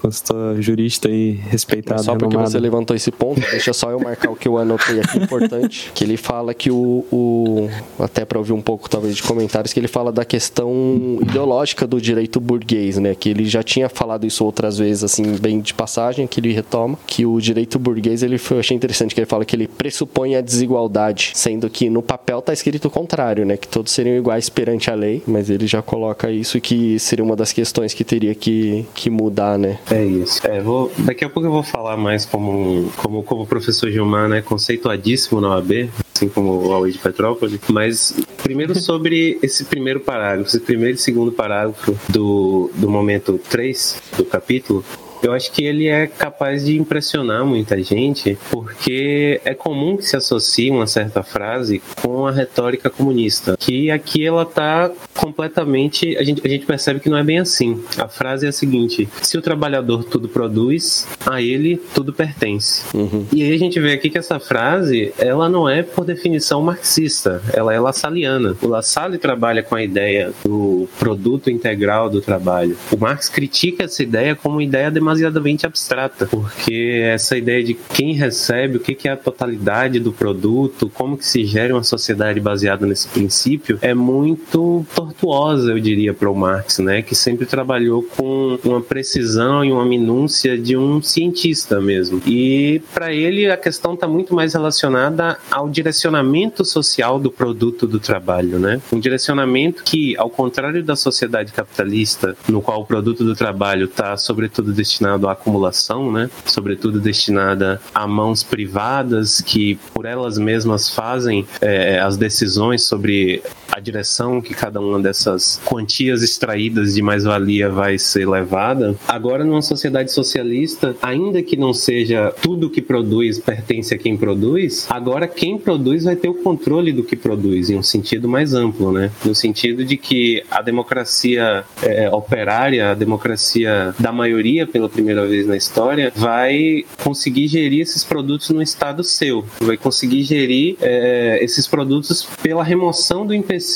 consultor 0.03 0.61
jurista 0.61 1.09
e 1.09 1.33
respeitado. 1.33 2.03
Só 2.03 2.13
porque 2.13 2.27
renomado. 2.27 2.51
você 2.51 2.59
levantou 2.59 2.95
esse 2.95 3.11
ponto, 3.11 3.41
deixa 3.41 3.73
só 3.73 3.91
eu 3.91 3.99
marcar 3.99 4.31
o 4.31 4.37
que 4.37 4.47
eu 4.47 4.59
anotei 4.59 5.01
aqui 5.01 5.19
importante, 5.19 5.91
que 5.95 6.05
ele 6.05 6.19
fala 6.19 6.53
que 6.53 6.71
o, 6.71 7.07
o 7.11 7.71
até 7.99 8.27
para 8.27 8.39
ouvir 8.39 8.53
um 8.53 8.61
pouco 8.61 8.89
talvez 8.91 9.17
de 9.17 9.23
comentários, 9.23 9.73
que 9.73 9.81
ele 9.81 9.89
fala 9.89 10.13
da 10.13 10.27
questão 10.27 11.19
ideológica 11.23 11.87
do 11.87 11.99
direito 11.99 12.39
burguês, 12.39 12.99
né? 12.99 13.15
Que 13.15 13.31
ele 13.31 13.47
já 13.47 13.63
tinha 13.63 13.89
falado 13.89 14.27
isso 14.27 14.45
outras 14.45 14.77
vezes, 14.77 15.05
assim, 15.05 15.37
bem 15.39 15.61
de 15.61 15.75
passagem, 15.75 16.27
que 16.27 16.41
ele 16.41 16.53
retoma, 16.53 16.99
que 17.07 17.25
o 17.25 17.41
direito 17.41 17.79
burguês, 17.79 18.23
ele 18.23 18.39
foi, 18.39 18.57
eu 18.57 18.61
achei 18.61 18.77
interessante 18.77 19.15
que 19.15 19.21
ele 19.21 19.27
fala 19.27 19.45
que 19.45 19.55
ele 19.55 19.69
pressupõe 19.69 20.37
a 20.37 20.41
desigualdade, 20.41 21.33
sendo 21.35 21.69
que 21.69 21.89
no 21.89 22.03
papel 22.03 22.41
tá 22.43 22.53
escrito 22.53 22.89
o 22.89 22.91
contrário, 22.91 23.45
né? 23.45 23.57
Que 23.57 23.69
todos 23.69 23.93
seriam 23.93 24.17
iguais 24.17 24.49
perante 24.49 24.91
a 24.91 24.95
lei, 24.95 25.23
mas 25.27 25.51
ele 25.51 25.67
já 25.67 25.83
coloca 25.83 26.31
isso 26.31 26.61
que 26.61 26.99
seria 26.99 27.25
uma 27.25 27.37
das 27.37 27.53
questões 27.53 27.95
que 27.95 28.05
teria 28.05 28.35
que, 28.35 28.87
que 28.95 29.11
mudar, 29.11 29.59
né? 29.59 29.79
É 29.91 30.05
isso. 30.05 30.41
É, 30.47 30.61
vou, 30.61 30.91
daqui 30.99 31.25
a 31.25 31.31
pouco 31.31 31.49
eu 31.49 31.53
vou 31.53 31.63
falar 31.63 31.97
mais 31.97 32.25
como, 32.25 32.91
como, 32.97 33.23
como 33.23 33.47
professor 33.47 33.91
Gilmar, 33.91 34.29
né? 34.29 34.43
Conceituadíssimo 34.43 35.41
na 35.41 35.49
OAB, 35.49 35.89
assim 36.15 36.29
como 36.29 36.51
o 36.51 36.69
Huawei 36.69 36.93
de 36.93 36.99
Petrópolis. 36.99 37.61
Mas 37.69 38.15
primeiro 38.43 38.75
sobre 38.81 39.39
esse 39.43 39.65
primeiro 39.65 40.01
parágrafo, 40.01 40.49
esse 40.49 40.61
primeiro 40.61 40.97
e 40.97 41.01
segundo 41.01 41.33
parágrafo 41.33 41.97
do, 42.09 42.71
do 42.75 42.91
momento 42.91 43.39
3 43.49 44.03
do 44.17 44.25
capítulo. 44.25 44.85
Eu 45.23 45.33
acho 45.33 45.51
que 45.53 45.65
ele 45.65 45.89
é 45.89 46.07
capaz 46.07 46.65
de 46.65 46.79
impressionar 46.79 47.45
muita 47.45 47.81
gente, 47.83 48.39
porque 48.51 49.41
é 49.45 49.55
comum 49.55 49.97
que 49.97 50.05
se 50.05 50.17
associe 50.17 50.71
uma 50.71 50.87
certa 50.87 51.23
frase 51.23 51.83
com 52.03 52.27
a 52.27 52.31
retórica 52.31 52.91
comunista, 52.91 53.57
que 53.59 53.91
aqui 53.91 54.25
ela 54.25 54.43
está 54.43 54.91
completamente. 55.17 56.17
A 56.17 56.23
gente, 56.23 56.43
a 56.45 56.49
gente 56.49 56.67
percebe 56.67 57.01
que 57.01 57.09
não 57.09 57.19
é 57.19 57.25
bem 57.25 57.39
assim. 57.39 57.83
A 57.99 58.09
frase 58.09 58.47
é 58.47 58.49
a 58.49 58.53
seguinte: 58.53 59.09
se 59.23 59.37
o 59.37 59.43
trabalhador 59.43 60.05
tudo 60.05 60.29
produz, 60.29 61.07
a 61.27 61.41
ele 61.43 61.77
tudo 61.95 62.13
pertence. 62.13 62.85
Uhum. 62.97 63.27
E 63.33 63.43
aí 63.43 63.53
a 63.53 63.59
gente 63.59 63.79
vê 63.81 63.93
aqui 63.93 64.11
que 64.11 64.19
essa 64.19 64.39
frase, 64.39 65.13
ela 65.19 65.49
não 65.49 65.69
é 65.69 65.83
por 65.83 66.05
definição 66.05 66.63
marxista, 66.63 67.43
ela 67.53 67.75
é 67.75 67.81
lassaliana. 67.81 68.57
O 68.63 68.69
Lassalle 68.69 69.19
trabalha 69.19 69.63
com 69.63 69.75
a 69.75 69.83
ideia 69.83 70.33
do 70.45 70.89
produto 70.99 71.51
integral 71.51 72.09
do 72.09 72.21
trabalho. 72.21 72.77
O 72.91 72.97
Marx 72.97 73.29
critica 73.29 73.85
essa 73.85 74.03
ideia 74.03 74.35
como 74.35 74.61
ideia 74.61 74.91
demasiadamente 75.09 75.67
abstrata, 75.67 76.27
porque 76.27 77.01
essa 77.05 77.37
ideia 77.37 77.65
de 77.65 77.75
quem 77.75 78.13
recebe, 78.13 78.77
o 78.77 78.81
que 78.81 79.09
é 79.09 79.13
a 79.13 79.17
totalidade 79.17 79.99
do 79.99 80.13
produto, 80.13 80.91
como 80.93 81.17
que 81.17 81.27
se 81.27 81.45
gera 81.47 81.75
uma 81.75 81.83
sociedade 81.83 82.39
baseada 82.41 82.87
nesse 82.87 83.09
princípio, 83.09 83.79
é 83.81 83.95
muito 83.95 84.85
tortuosa, 84.95 85.71
eu 85.71 85.81
diria, 85.81 86.13
para 86.13 86.31
o 86.31 86.35
Marx, 86.35 86.79
né? 86.79 87.01
Que 87.01 87.15
sempre 87.15 87.47
trabalhou 87.47 88.03
com 88.03 88.59
uma 88.65 88.81
precisão 88.83 89.65
e 89.65 89.73
uma 89.73 89.85
minúcia 89.85 90.59
de 90.59 90.77
um 90.77 91.01
cientista 91.01 91.81
mesmo. 91.81 92.21
E 92.27 92.83
para 92.93 93.13
ele 93.13 93.51
a 93.51 93.57
questão 93.57 93.95
está 93.95 94.07
muito 94.07 94.35
mais 94.35 94.53
relacionada 94.53 95.39
ao 95.51 95.69
direcionamento 95.69 96.65
social 96.65 97.19
do 97.19 97.31
produto 97.31 97.87
do 97.87 97.99
trabalho, 97.99 98.59
né? 98.59 98.81
Um 98.93 99.01
direcionamento 99.01 99.83
que, 99.85 100.17
ao 100.17 100.29
contrário 100.29 100.83
da 100.83 100.97
sociedade 100.97 101.53
capitalista, 101.53 102.37
no 102.49 102.61
qual 102.61 102.83
o 102.83 102.85
produto 102.85 103.25
do 103.25 103.35
trabalho 103.35 103.87
está 103.87 104.17
sobretudo 104.17 104.73
destinado 104.99 105.29
à 105.29 105.33
acumulação, 105.33 106.11
né? 106.11 106.29
Sobretudo 106.45 107.01
destinada 107.01 107.81
a 107.95 108.07
mãos 108.07 108.43
privadas 108.43 109.41
que 109.41 109.77
por 109.95 110.05
elas 110.05 110.37
mesmas 110.39 110.91
fazem 110.91 111.47
é, 111.61 112.01
as 112.01 112.17
decisões 112.17 112.83
sobre 112.83 113.43
a 113.79 113.81
direção 113.81 114.41
que 114.41 114.53
cada 114.53 114.81
uma 114.81 114.99
dessas 114.99 115.61
quantias 115.65 116.23
extraídas 116.23 116.95
de 116.95 117.01
mais-valia 117.01 117.71
vai 117.71 117.97
ser 117.97 118.29
levada. 118.29 118.97
Agora, 119.07 119.45
numa 119.45 119.63
sociedade 119.63 120.11
socialista, 120.11 120.97
ainda 121.01 121.41
que 121.43 121.57
não 121.57 121.73
seja 121.73 122.35
tudo 122.43 122.69
que 122.69 122.83
produz 122.83 123.39
pertence 123.39 123.95
a 123.95 123.99
quem 123.99 124.17
produz, 124.17 124.87
agora 124.91 125.29
quem 125.29 125.57
produz 125.57 126.05
vai 126.05 126.17
ter 126.17 126.29
o 126.29 126.35
controle 126.35 126.93
do 126.93 127.05
que 127.05 127.15
produz, 127.15 127.71
em 127.71 127.77
um 127.77 127.83
sentido 127.83 128.29
mais 128.29 128.53
amplo, 128.53 128.91
né? 128.91 129.13
No 129.25 129.35
sentido 129.35 129.85
de 129.85 129.97
que 129.97 130.43
a 130.51 130.61
democracia 130.61 131.65
é, 131.81 132.11
operária, 132.11 132.91
a 132.91 132.95
democracia 132.95 133.95
da 133.99 134.11
maioria, 134.11 134.67
pela 134.67 134.89
primeira 134.89 135.25
vez 135.25 135.47
na 135.47 135.57
história, 135.57 136.13
vai 136.17 136.85
conseguir 137.05 137.47
gerir 137.47 137.83
esses 137.83 138.03
produtos 138.03 138.51
no 138.51 138.61
estado 138.61 139.05
seu, 139.05 139.45
vai 139.61 139.77
conseguir 139.77 140.25
gerir 140.25 140.77
é, 140.81 141.39
esses 141.41 141.69
produtos 141.69 142.27
pela 142.43 142.65
remoção 142.65 143.25
do 143.25 143.33
empecilho 143.33 143.68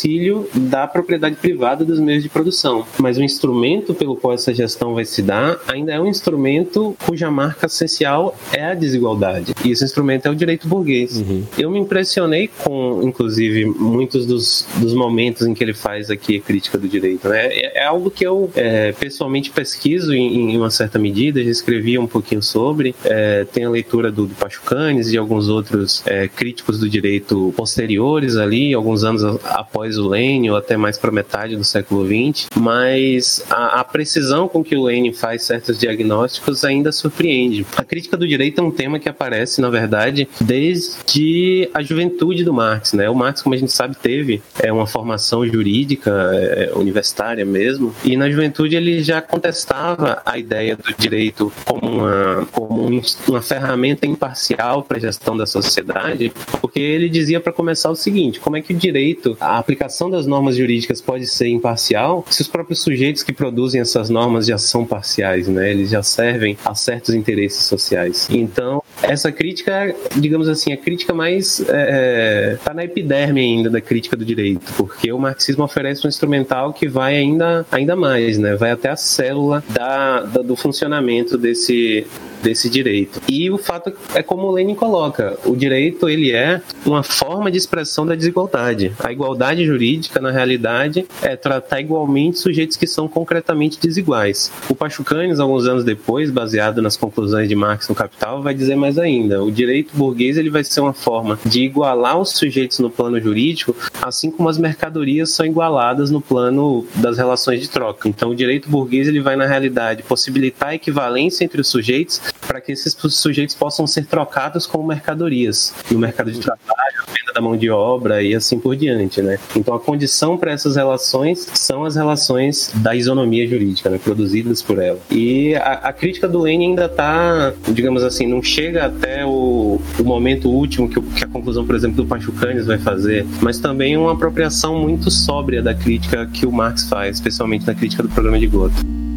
da 0.55 0.87
propriedade 0.87 1.37
privada 1.37 1.85
dos 1.85 2.01
meios 2.01 2.23
de 2.23 2.29
produção. 2.29 2.87
Mas 2.99 3.19
o 3.19 3.23
instrumento 3.23 3.95
pelo 3.95 4.17
qual 4.17 4.35
essa 4.35 4.53
gestão 4.55 4.95
vai 4.95 5.05
se 5.05 5.23
dar 5.23 5.59
ainda 5.69 5.93
é 5.93 6.01
um 6.01 6.07
instrumento 6.07 6.97
cuja 7.05 7.31
marca 7.31 7.67
essencial 7.67 8.37
é 8.53 8.65
a 8.65 8.75
desigualdade. 8.75 9.55
E 9.65 9.71
esse 9.71 9.85
instrumento 9.85 10.27
é 10.27 10.31
o 10.31 10.35
direito 10.35 10.69
burguês. 10.69 11.17
Uhum. 11.19 11.45
Eu 11.59 11.71
me 11.71 11.79
impressionei 11.79 12.49
com, 12.65 13.01
inclusive, 13.03 13.65
muitos 13.65 14.27
dos, 14.27 14.67
dos 14.77 14.95
momentos 14.95 15.47
em 15.47 15.55
que 15.55 15.63
ele 15.63 15.75
faz 15.75 16.11
aqui 16.11 16.37
a 16.37 16.41
crítica 16.41 16.79
do 16.79 16.89
direito. 16.89 17.29
Né? 17.29 17.47
É, 17.47 17.83
é 17.83 17.85
algo 17.85 18.11
que 18.11 18.25
eu 18.25 18.51
é, 18.55 18.93
pessoalmente 18.93 19.51
pesquiso 19.51 20.15
em, 20.15 20.53
em, 20.53 20.57
uma 20.57 20.71
certa 20.71 20.99
medida, 20.99 21.43
já 21.43 21.51
escrevi 21.51 21.99
um 21.99 22.07
pouquinho 22.07 22.43
sobre. 22.43 22.95
É, 23.05 23.45
tem 23.45 23.65
a 23.65 23.71
leitura 23.71 24.11
do, 24.11 24.27
do 24.27 24.35
Pachucanes 24.35 25.13
e 25.13 25.19
alguns 25.19 25.49
outros 25.49 26.03
é, 26.07 26.29
críticos 26.29 26.79
do 26.79 26.89
direito 26.89 27.53
posteriores 27.57 28.37
ali, 28.37 28.75
alguns 28.75 29.05
anos 29.05 29.23
após 29.45 29.82
o 29.99 30.09
Lênin, 30.09 30.51
ou 30.51 30.57
até 30.57 30.77
mais 30.77 30.99
para 30.99 31.11
metade 31.11 31.57
do 31.57 31.65
século 31.65 32.07
XX. 32.07 32.49
Mas 32.57 33.45
a, 33.51 33.81
a 33.81 33.85
precisão 33.85 34.49
com 34.49 34.63
que 34.65 34.77
o 34.77 34.85
Lênin 34.85 35.13
faz 35.13 35.43
certos 35.43 35.79
diagnósticos 35.79 36.65
ainda 36.65 36.93
surpreende. 36.93 37.67
A 37.77 37.85
crítica 37.85 38.17
do 38.17 38.27
direito 38.27 38.61
é 38.61 38.65
um 38.65 38.71
tema 38.71 38.99
que 38.99 39.09
aparece, 39.09 39.61
na 39.61 39.71
verdade, 39.71 40.29
desde 40.41 41.69
a 41.75 41.83
juventude 41.83 42.45
do 42.45 42.53
Marx. 42.53 42.93
Né? 42.93 43.09
O 43.09 43.15
Marx, 43.15 43.43
como 43.43 43.55
a 43.55 43.59
gente 43.59 43.73
sabe, 43.73 43.97
teve 43.97 44.43
é, 44.61 44.73
uma 44.73 44.87
formação 44.87 45.47
jurídica 45.47 46.11
é, 46.33 46.73
universitária 46.75 47.45
mesmo, 47.45 47.95
e 48.05 48.17
na 48.17 48.31
juventude 48.31 48.77
ele 48.77 49.03
já 49.03 49.21
contestava 49.21 50.23
a 50.25 50.39
ideia 50.39 50.77
do 50.77 50.93
direito 50.95 51.53
como 51.65 51.89
uma, 51.89 52.47
como 52.53 53.03
uma 53.29 53.43
ferramenta 53.43 54.07
imparcial 54.07 54.83
para 54.83 54.97
a 54.97 55.01
gestão 55.01 55.37
da 55.37 55.47
sociedade, 55.47 56.33
porque 56.61 56.81
ele 56.81 57.09
dizia, 57.09 57.41
para 57.41 57.53
começar, 57.53 57.91
o 57.91 57.97
seguinte: 57.97 58.41
como 58.41 58.57
é 58.57 58.63
que 58.63 58.73
o 58.73 58.77
direito, 58.77 59.37
a 59.41 59.62
aplicação 59.63 60.11
das 60.11 60.27
normas 60.27 60.57
jurídicas 60.57 61.01
pode 61.01 61.27
ser 61.27 61.49
imparcial 61.49 62.25
se 62.29 62.43
os 62.43 62.49
próprios 62.49 62.83
sujeitos 62.83 63.23
que 63.23 63.33
produzem 63.33 63.81
essas 63.81 64.11
normas 64.11 64.47
já 64.47 64.59
são 64.59 64.85
parciais, 64.85 65.49
né? 65.49 65.71
eles 65.71 65.91
já 65.91 66.03
servem 66.03 66.57
a 66.65 66.75
certos 66.75 67.15
interesses 67.15 67.65
sociais. 67.65 68.29
Então, 68.31 68.83
essa 69.03 69.33
crítica, 69.33 69.95
digamos 70.17 70.49
assim, 70.49 70.73
a 70.73 70.77
crítica 70.77 71.15
mais 71.15 71.61
está 71.61 71.73
é, 71.75 72.59
tá 72.63 72.75
na 72.75 72.85
epiderme 72.85 73.41
ainda 73.41 73.71
da 73.71 73.81
crítica 73.81 74.17
do 74.17 74.25
direito, 74.25 74.73
porque 74.77 75.13
o 75.13 75.19
marxismo 75.19 75.65
oferece 75.65 76.07
um 76.07 76.09
instrumental 76.09 76.73
que 76.73 76.89
vai 76.89 77.17
ainda, 77.17 77.65
ainda 77.71 77.97
mais, 77.97 78.39
né? 78.39 78.55
vai 78.57 78.71
até 78.71 78.91
a 78.91 78.97
célula 78.97 79.65
da, 79.69 80.23
da 80.23 80.43
do 80.43 80.57
funcionamento 80.57 81.39
desse 81.39 82.07
desse 82.43 82.69
direito. 82.69 83.21
E 83.29 83.51
o 83.51 83.59
fato 83.59 83.93
é 84.15 84.23
como 84.23 84.49
o 84.49 84.51
Lenin 84.51 84.75
coloca, 84.75 85.39
o 85.45 85.57
direito 85.57 86.09
ele 86.09 86.33
é 86.33 86.61
uma 86.85 87.03
forma 87.03 87.51
de 87.51 87.59
expressão 87.59 88.05
da 88.05 88.15
desigualdade. 88.15 88.93
A 88.99 89.13
igualdade 89.13 89.65
jurídica, 89.65 90.21
na 90.21 90.31
realidade, 90.31 91.07
é 91.23 91.37
tratar 91.37 91.81
igualmente 91.81 92.39
sujeitos 92.39 92.77
que 92.77 92.87
são 92.87 93.09
concretamente 93.09 93.79
desiguais. 93.81 94.53
O 94.69 94.75
Pachucanes, 94.75 95.39
alguns 95.39 95.67
anos 95.67 95.85
depois, 95.85 96.31
baseado 96.31 96.83
nas 96.83 96.97
conclusões 96.97 97.49
de 97.49 97.55
Marx 97.55 97.89
no 97.89 97.95
Capital, 97.95 98.43
vai 98.43 98.55
dizer 98.55 98.77
mais 98.77 98.99
ainda. 98.99 99.43
O 99.43 99.51
direito 99.51 99.97
burguês 99.97 100.37
ele 100.37 100.51
vai 100.51 100.65
ser 100.65 100.81
uma 100.81 100.93
forma 100.93 101.39
de 101.45 101.63
igualar 101.63 102.19
os 102.19 102.31
sujeitos 102.31 102.79
no 102.79 102.91
plano 102.91 103.21
jurídico, 103.21 103.75
assim 104.01 104.31
como 104.31 104.49
as 104.49 104.59
mercadorias 104.59 105.31
são 105.31 105.47
igualadas 105.47 106.11
no 106.11 106.21
plano 106.21 106.87
das 106.97 107.19
relações 107.19 107.61
de 107.61 107.69
troca. 107.69 108.09
Então, 108.09 108.31
o 108.31 108.35
direito 108.35 108.69
burguês 108.69 109.09
ele 109.09 109.21
vai 109.21 109.37
na 109.37 109.47
realidade 109.47 110.03
possibilitar 110.03 110.71
a 110.71 110.75
equivalência 110.75 111.45
entre 111.45 111.61
os 111.61 111.69
sujeitos 111.69 112.21
para 112.47 112.61
que 112.61 112.73
esses 112.73 112.95
sujeitos 112.95 113.55
possam 113.55 113.87
ser 113.87 114.07
trocados 114.07 114.67
como 114.67 114.87
mercadorias 114.87 115.75
no 115.91 115.99
mercado 115.99 116.31
de 116.31 116.41
trabalho, 116.41 117.03
venda 117.09 117.33
da 117.35 117.41
mão 117.41 117.57
de 117.57 117.71
obra 117.71 118.23
e 118.23 118.35
assim 118.35 118.59
por 118.59 118.77
diante, 118.77 119.23
né? 119.23 119.39
Então 119.57 119.75
a 119.75 119.81
condição 119.81 120.37
para 120.37 120.53
essas 120.53 120.77
relações 120.77 121.49
são 121.55 121.85
as 121.85 121.97
relações 121.97 122.71
da 122.77 122.95
isonomia 122.95 123.47
jurídica, 123.47 123.91
né? 123.91 123.99
produzidas 124.03 124.63
por 124.63 124.79
ela. 124.79 124.99
E 125.11 125.55
a, 125.57 125.73
a 125.73 125.93
crítica 125.93 126.29
do 126.29 126.41
Lenin 126.41 126.71
ainda 126.71 126.87
está, 126.87 127.53
digamos 127.69 128.03
assim, 128.03 128.27
não 128.27 128.43
chega 128.43 128.87
até 128.87 129.25
o, 129.25 129.81
o 129.99 130.05
momento 130.05 130.49
último 130.49 130.89
que, 130.89 131.01
que, 131.01 131.25
a 131.25 131.29
conclusão, 131.29 131.67
por 131.67 131.75
exemplo, 131.75 131.97
do 131.97 132.07
Pachucanes 132.07 132.67
vai 132.67 132.79
fazer, 132.79 133.27
mas 133.41 133.59
também 133.59 133.97
uma 133.97 134.13
apropriação 134.13 134.79
muito 134.79 135.11
sóbria 135.11 135.63
da 135.63 135.75
crítica 135.75 136.27
que 136.27 136.47
o 136.47 136.53
Marx 136.53 136.89
faz, 136.89 137.17
especialmente 137.17 137.67
na 137.67 137.75
crítica 137.75 138.03
do 138.03 138.09
programa 138.09 138.39
de 138.39 138.47
Gotha. 138.47 139.12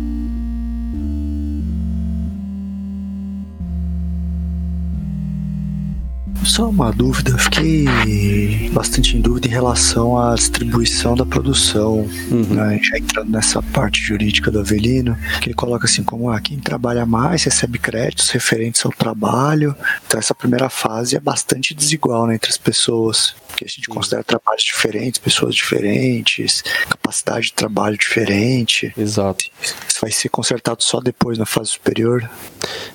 Só 6.46 6.70
uma 6.70 6.92
dúvida, 6.92 7.36
fiquei 7.40 8.70
bastante 8.72 9.18
em 9.18 9.22
dúvida 9.22 9.48
em 9.48 9.52
relação 9.52 10.18
à 10.18 10.36
distribuição 10.36 11.16
da 11.16 11.26
produção, 11.26 12.08
uhum. 12.32 12.46
né? 12.52 12.80
já 12.82 12.98
entrando 12.98 13.32
nessa 13.32 13.62
parte 13.62 14.00
jurídica 14.00 14.52
do 14.52 14.60
Avelino, 14.60 15.18
que 15.42 15.50
ele 15.50 15.56
coloca 15.56 15.86
assim 15.86 16.04
como 16.04 16.30
ah, 16.30 16.40
quem 16.40 16.60
trabalha 16.60 17.06
mais 17.06 17.44
recebe 17.44 17.80
créditos 17.80 18.30
referentes 18.30 18.86
ao 18.86 18.92
trabalho. 18.92 19.76
Então 20.06 20.20
essa 20.20 20.36
primeira 20.36 20.70
fase 20.70 21.16
é 21.16 21.20
bastante 21.20 21.74
desigual 21.74 22.28
né, 22.28 22.36
entre 22.36 22.52
as 22.52 22.58
pessoas, 22.58 23.36
porque 23.48 23.66
a 23.66 23.68
gente 23.68 23.88
considera 23.88 24.24
trabalhos 24.24 24.64
diferentes, 24.64 25.20
pessoas 25.20 25.56
diferentes, 25.56 26.64
capacidade 26.90 27.48
de 27.48 27.54
trabalho 27.54 27.98
diferente. 27.98 28.94
Exato. 28.98 29.46
Isso 29.62 30.00
vai 30.02 30.12
ser 30.12 30.30
consertado 30.30 30.84
só 30.84 31.00
depois 31.00 31.38
na 31.38 31.46
fase 31.46 31.72
superior. 31.72 32.30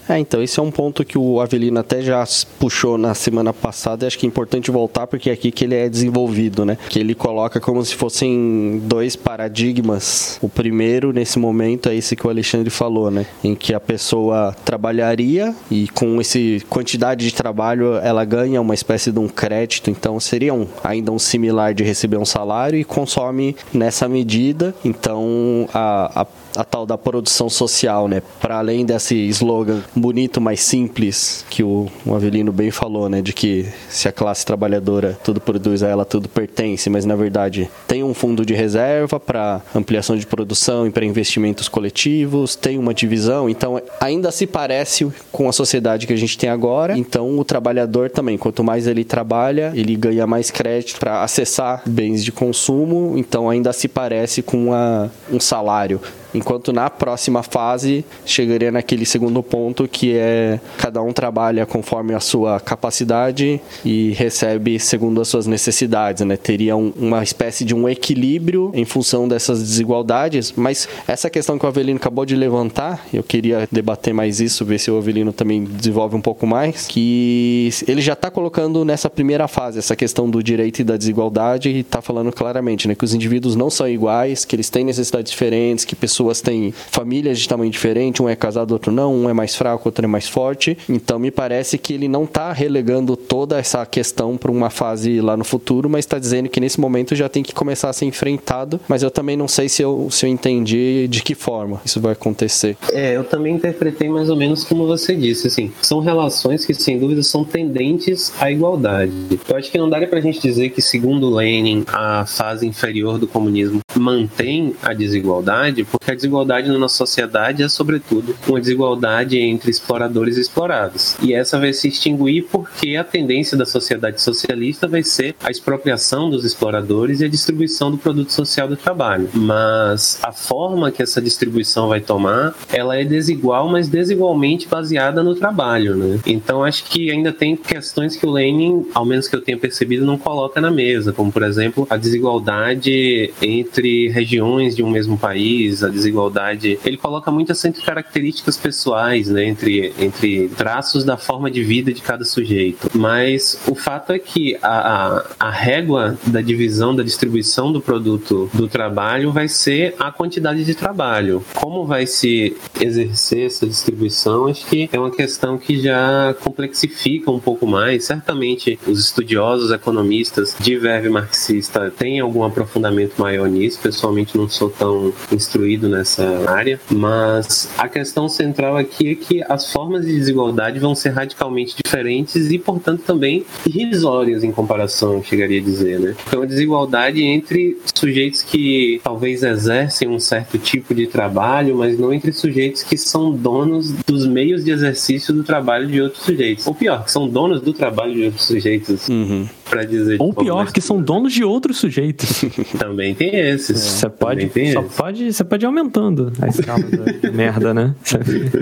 É, 0.09 0.19
então 0.19 0.43
esse 0.43 0.59
é 0.59 0.63
um 0.63 0.73
ponto 0.73 1.05
que 1.05 1.17
o 1.17 1.41
Avelino 1.41 1.79
até 1.79 2.03
já 2.03 2.25
puxou 2.59 2.99
na 2.99 3.15
semana 3.15 3.40
passada, 3.53 4.05
e 4.05 4.07
acho 4.07 4.19
que 4.19 4.27
é 4.27 4.29
importante 4.29 4.71
voltar 4.71 5.07
porque 5.07 5.31
é 5.31 5.33
aqui 5.33 5.51
que 5.51 5.65
ele 5.65 5.75
é 5.75 5.89
desenvolvido, 5.89 6.65
né? 6.65 6.77
Que 6.89 6.99
ele 6.99 7.15
coloca 7.15 7.61
como 7.61 7.85
se 7.85 7.95
fossem 7.95 8.81
dois 8.85 9.17
paradigmas. 9.17 10.39
O 10.41 10.49
primeiro, 10.49 11.13
nesse 11.13 11.39
momento, 11.39 11.89
é 11.89 11.95
esse 11.95 12.15
que 12.15 12.27
o 12.27 12.31
Alexandre 12.31 12.71
falou, 12.71 13.11
né? 13.11 13.27
Em 13.43 13.55
que 13.55 13.75
a 13.75 13.81
pessoa 13.81 14.55
trabalharia 14.65 15.55
e 15.71 15.89
com 15.89 16.21
esse 16.21 16.63
quantidade 16.69 17.25
de 17.25 17.35
trabalho 17.35 17.97
ela 17.97 18.25
ganha 18.25 18.61
uma 18.61 18.75
espécie 18.75 19.11
de 19.11 19.19
um 19.19 19.29
crédito, 19.29 19.91
então 19.91 20.19
seria 20.21 20.55
um, 20.55 20.67
ainda 20.83 21.13
um 21.13 21.19
similar 21.19 21.75
de 21.75 21.83
receber 21.83 22.17
um 22.17 22.25
salário 22.25 22.79
e 22.79 22.85
consome 22.85 23.57
nessa 23.73 24.09
medida. 24.09 24.75
Então 24.85 25.69
a, 25.73 26.23
a 26.23 26.27
a 26.57 26.65
tal 26.65 26.87
da 26.87 26.99
produção 26.99 27.49
social, 27.49 28.09
né? 28.09 28.23
Para 28.41 28.59
além 28.59 28.85
desse 28.85 29.17
slogan 29.29 29.81
bonito, 29.95 30.41
mas 30.41 30.61
simples 30.61 31.45
que 31.49 31.63
o, 31.63 31.89
o 32.05 32.15
Avelino 32.15 32.53
bem 32.53 32.71
falou, 32.71 33.09
né? 33.09 33.23
De 33.23 33.33
que 33.33 33.67
se 33.89 34.09
a 34.09 34.13
classe 34.13 34.45
trabalhadora 34.45 35.19
tudo 35.23 35.41
produz 35.41 35.83
a 35.83 35.89
ela, 35.89 36.05
tudo 36.05 36.29
pertence, 36.29 36.91
mas 36.91 37.05
na 37.05 37.17
verdade 37.17 37.71
tem 37.87 38.03
um 38.03 38.15
fundo 38.15 38.45
de 38.45 38.55
reserva 38.55 39.19
para 39.19 39.61
ampliação 39.75 40.17
de 40.17 40.27
produção 40.27 40.87
e 40.87 40.91
para 40.91 41.05
investimentos 41.05 41.69
coletivos, 41.69 42.57
tem 42.57 42.79
uma 42.79 42.95
divisão, 42.95 43.49
então 43.49 43.81
ainda 44.01 44.31
se 44.31 44.47
parece 44.47 45.11
com 45.31 45.49
a 45.49 45.53
sociedade 45.53 46.07
que 46.07 46.13
a 46.13 46.17
gente 46.17 46.37
tem 46.37 46.51
agora. 46.51 46.99
Então 46.99 47.39
o 47.39 47.45
trabalhador 47.45 48.11
também, 48.11 48.37
quanto 48.37 48.65
mais 48.65 48.87
ele 48.87 49.05
trabalha, 49.05 49.73
ele 49.75 49.97
ganha 49.97 50.27
mais 50.27 50.51
crédito 50.51 50.99
para 50.99 51.23
acessar 51.23 51.83
bens 51.87 52.25
de 52.25 52.33
consumo, 52.33 53.15
então 53.17 53.49
ainda 53.49 53.73
se 53.73 53.89
parece 53.89 54.43
com 54.43 54.73
a, 54.73 55.09
um 55.31 55.41
salário 55.41 56.01
enquanto 56.35 56.73
na 56.73 56.89
próxima 56.89 57.43
fase 57.43 58.05
chegaria 58.25 58.71
naquele 58.71 59.05
segundo 59.05 59.43
ponto 59.43 59.89
que 59.89 60.17
é 60.17 60.61
cada 60.79 61.03
um 61.03 61.13
trabalha 61.13 61.67
conforme 61.67 62.15
a 62.15 62.21
sua 62.21 62.61
capacidade 62.61 63.61
e 63.85 64.13
recebe 64.13 64.79
segundo 64.79 65.21
as 65.21 65.29
suas 65.29 65.47
necessidades, 65.47 66.25
né? 66.25 66.37
Teria 66.37 66.77
um, 66.77 66.93
uma 66.97 67.23
espécie 67.23 67.65
de 67.65 67.75
um 67.75 67.89
equilíbrio 67.89 68.71
em 68.75 68.85
função 68.85 69.27
dessas 69.27 69.61
desigualdades, 69.61 70.53
mas 70.57 70.89
essa 71.07 71.29
questão 71.29 71.59
que 71.59 71.65
o 71.65 71.69
Avelino 71.69 71.97
acabou 71.97 72.25
de 72.25 72.37
levantar, 72.37 73.07
eu 73.13 73.23
queria 73.23 73.69
debater 73.71 74.15
mais 74.15 74.41
isso, 74.41 74.65
ver 74.65 74.79
se 74.79 74.91
o 74.91 74.99
Avelino 74.99 75.33
também 75.33 75.65
desenvolve 75.65 76.17
um 76.17 76.21
pouco 76.21 76.47
mais, 76.47 76.87
que 76.87 77.71
ele 77.87 78.01
já 78.01 78.13
está 78.13 78.31
colocando 78.31 78.85
nessa 78.85 79.11
primeira 79.11 79.49
fase 79.49 79.79
essa 79.79 79.97
questão 79.97 80.29
do 80.29 80.43
direito 80.43 80.81
e 80.81 80.85
da 80.85 80.97
desigualdade 80.97 81.69
e 81.71 81.81
está 81.81 82.01
falando 82.01 82.33
claramente, 82.33 82.87
né, 82.87 82.95
que 82.95 83.05
os 83.05 83.15
indivíduos 83.15 83.57
não 83.57 83.71
são 83.71 83.89
iguais, 83.89 84.45
que 84.45 84.55
eles 84.55 84.71
têm 84.71 84.85
necessidades 84.85 85.31
diferentes, 85.31 85.85
que 85.85 85.97
pessoas 85.97 86.20
pessoas 86.21 86.41
têm 86.43 86.73
famílias 86.73 87.39
de 87.39 87.49
tamanho 87.49 87.71
diferente, 87.71 88.23
um 88.23 88.29
é 88.29 88.37
casado, 88.37 88.73
outro 88.73 88.93
não, 88.93 89.15
um 89.15 89.31
é 89.31 89.33
mais 89.33 89.55
fraco, 89.55 89.89
outro 89.89 90.05
é 90.05 90.09
mais 90.09 90.29
forte. 90.29 90.77
Então 90.89 91.19
me 91.19 91.31
parece 91.31 91.79
que 91.79 91.95
ele 91.95 92.09
não 92.09 92.25
está 92.25 92.53
relegando 92.53 93.17
toda 93.17 93.59
essa 93.59 93.87
questão 93.87 94.37
para 94.37 94.51
uma 94.51 94.69
fase 94.69 95.21
lá 95.21 95.35
no 95.37 95.45
futuro, 95.45 95.89
mas 95.89 96.01
está 96.05 96.19
dizendo 96.19 96.51
que 96.51 96.61
nesse 96.61 96.79
momento 96.79 97.15
já 97.15 97.29
tem 97.29 97.43
que 97.43 97.55
começar 97.55 97.89
a 97.89 97.93
ser 97.93 98.05
enfrentado. 98.05 98.79
Mas 98.87 99.03
eu 99.03 99.11
também 99.11 99.37
não 99.37 99.49
sei 99.49 99.69
se 99.69 99.83
eu, 99.83 100.09
se 100.11 100.27
eu 100.27 100.31
entendi 100.31 101.09
de 101.09 101.23
que 101.23 101.35
forma 101.35 101.81
isso 101.85 102.01
vai 102.01 102.13
acontecer. 102.13 102.77
É, 102.93 103.17
eu 103.17 103.25
também 103.25 103.55
interpretei 103.55 104.09
mais 104.09 104.29
ou 104.29 104.37
menos 104.37 104.63
como 104.65 104.87
você 104.87 105.15
disse, 105.17 105.47
assim, 105.47 105.73
são 105.81 106.01
relações 106.01 106.67
que 106.67 106.75
sem 106.75 106.99
dúvida 106.99 107.23
são 107.23 107.45
tendentes 107.45 108.33
à 108.39 108.51
igualdade. 108.51 109.41
Eu 109.49 109.57
acho 109.57 109.71
que 109.71 109.79
não 109.79 109.89
daria 109.89 110.07
para 110.07 110.19
a 110.19 110.23
gente 110.23 110.41
dizer 110.41 110.69
que, 110.71 110.83
segundo 110.83 111.31
Lenin, 111.31 111.85
a 111.87 112.27
fase 112.27 112.67
inferior 112.67 113.19
do 113.19 113.27
comunismo 113.27 113.81
mantém 113.97 114.75
a 114.83 114.93
desigualdade, 114.93 115.85
porque 115.85 116.10
a 116.11 116.15
desigualdade 116.15 116.69
na 116.69 116.79
nossa 116.79 116.97
sociedade 116.97 117.63
é, 117.63 117.69
sobretudo, 117.69 118.35
uma 118.47 118.61
desigualdade 118.61 119.39
entre 119.39 119.71
exploradores 119.71 120.37
e 120.37 120.41
explorados. 120.41 121.17
E 121.23 121.35
essa 121.35 121.59
vai 121.59 121.73
se 121.73 121.89
extinguir 121.89 122.47
porque 122.51 122.97
a 122.97 123.05
tendência 123.05 123.57
da 123.57 123.67
sociedade 123.67 124.21
socialista 124.21 124.87
vai 124.87 125.03
ser 125.03 125.35
a 125.43 125.51
expropriação 125.51 126.31
dos 126.31 126.45
exploradores 126.45 127.21
e 127.21 127.25
a 127.25 127.29
distribuição 127.29 127.91
do 127.91 127.99
produto 127.99 128.33
social 128.33 128.69
do 128.69 128.77
trabalho. 128.77 129.29
Mas 129.35 130.19
a 130.23 130.33
forma 130.33 130.91
que 130.91 131.03
essa 131.03 131.21
distribuição 131.21 131.89
vai 131.89 132.01
tomar, 132.01 132.55
ela 132.73 132.97
é 132.97 133.05
desigual, 133.05 133.69
mas 133.69 133.89
desigualmente 133.89 134.69
baseada 134.69 135.23
no 135.23 135.35
trabalho, 135.35 135.97
né? 135.97 136.21
Então 136.27 136.65
acho 136.65 136.85
que 136.85 137.11
ainda 137.11 137.33
tem 137.33 137.57
questões 137.57 138.17
que 138.17 138.27
o 138.27 138.31
Lenin, 138.31 138.87
ao 138.95 139.05
menos 139.05 139.29
que 139.29 139.37
eu 139.37 139.41
tenha 139.41 139.59
percebido, 139.59 140.05
não 140.05 140.19
coloca 140.19 140.61
na 140.61 140.71
mesa, 140.71 141.13
como 141.13 141.31
por 141.31 141.43
exemplo 141.43 141.87
a 141.91 141.97
desigualdade 141.97 143.33
entre 143.41 144.09
regiões 144.09 144.75
de 144.75 144.83
um 144.83 144.91
mesmo 144.91 145.19
país, 145.19 145.83
a 145.83 145.89
desigualdade, 146.01 146.79
ele 146.85 146.97
coloca 146.97 147.31
muitas 147.31 147.61
características 147.85 148.57
pessoais, 148.57 149.29
né, 149.29 149.45
entre, 149.45 149.93
entre 149.99 150.49
traços 150.49 151.05
da 151.05 151.17
forma 151.17 151.51
de 151.51 151.63
vida 151.63 151.93
de 151.93 152.01
cada 152.01 152.25
sujeito. 152.25 152.91
Mas 152.95 153.61
o 153.67 153.75
fato 153.75 154.13
é 154.13 154.19
que 154.19 154.57
a, 154.63 155.19
a, 155.19 155.25
a 155.39 155.51
régua 155.51 156.19
da 156.27 156.41
divisão, 156.41 156.95
da 156.95 157.03
distribuição 157.03 157.73
do 157.73 157.81
produto 157.81 158.51
do 158.55 158.67
trabalho 158.67 159.31
vai 159.31 159.49
ser 159.49 159.95
a 159.99 160.11
quantidade 160.11 160.65
de 160.65 160.75
trabalho. 160.75 161.45
Como 161.55 161.85
vai 161.85 162.07
se 162.07 162.57
exercer 162.81 163.47
essa 163.47 163.67
distribuição, 163.67 164.47
acho 164.47 164.67
que 164.67 164.89
é 164.93 164.99
uma 164.99 165.11
questão 165.11 165.59
que 165.59 165.81
já 165.81 166.35
complexifica 166.41 167.31
um 167.31 167.39
pouco 167.39 167.67
mais. 167.67 168.05
Certamente, 168.05 168.79
os 168.87 168.99
estudiosos 168.99 169.71
economistas 169.71 170.57
de 170.59 170.77
verve 170.77 171.09
marxista 171.09 171.91
têm 171.91 172.21
algum 172.21 172.43
aprofundamento 172.45 173.19
maior 173.19 173.49
nisso. 173.49 173.79
Pessoalmente, 173.83 174.37
não 174.37 174.49
sou 174.49 174.71
tão 174.71 175.13
instruído 175.31 175.89
nessa 175.91 176.51
área, 176.51 176.81
mas 176.91 177.69
a 177.77 177.89
questão 177.89 178.29
central 178.29 178.77
aqui 178.77 179.11
é 179.11 179.15
que 179.15 179.43
as 179.49 179.73
formas 179.73 180.07
de 180.07 180.13
desigualdade 180.13 180.79
vão 180.79 180.95
ser 180.95 181.11
radicalmente 181.11 181.75
diferentes 181.83 182.51
e, 182.51 182.59
portanto, 182.59 183.03
também 183.03 183.45
irrisórias 183.67 184.45
em 184.45 184.53
comparação, 184.53 185.23
chegaria 185.23 185.61
a 185.61 185.65
dizer, 185.65 185.99
né? 185.99 186.15
Então, 186.27 186.43
a 186.43 186.47
desigualdade 186.47 187.23
entre 187.23 187.79
sujeitos 187.95 188.43
que 188.43 189.01
talvez 189.03 189.43
exercem 189.43 190.09
um 190.09 190.21
certo 190.21 190.59
tipo 190.59 190.95
de 190.95 191.07
trabalho, 191.07 191.77
mas 191.77 191.99
não 191.99 192.13
entre 192.13 192.33
sujeitos 192.33 192.83
que 192.83 192.97
são 192.97 193.33
donos 193.33 193.93
dos 194.07 194.27
meios 194.27 194.65
de 194.65 194.71
exercício 194.71 195.35
do 195.35 195.43
trabalho 195.43 195.87
de 195.87 196.01
outros 196.01 196.23
sujeitos. 196.23 196.67
Ou 196.67 196.75
pior, 196.75 197.05
que 197.05 197.13
são 197.13 197.29
donos 197.29 197.61
do 197.61 197.73
trabalho 197.73 198.15
de 198.15 198.25
outros 198.25 198.45
sujeitos. 198.45 199.09
Uhum 199.09 199.47
para 199.71 199.85
dizer. 199.85 200.17
Ou 200.21 200.35
pior, 200.35 200.73
que 200.73 200.81
são 200.81 201.01
donos 201.01 201.33
de 201.33 201.45
outros 201.45 201.79
sujeitos. 201.79 202.45
Também 202.77 203.15
tem 203.15 203.37
esses. 203.37 203.81
Você 203.81 204.11
pode, 204.11 204.51
só 204.73 204.83
pode, 204.83 205.33
você 205.33 205.45
pode 205.45 205.65
ir 205.65 205.69
aumentando 205.81 206.33
a 206.41 206.49
escala 206.49 206.83
da 206.83 207.31
merda, 207.33 207.75
né? 207.75 207.95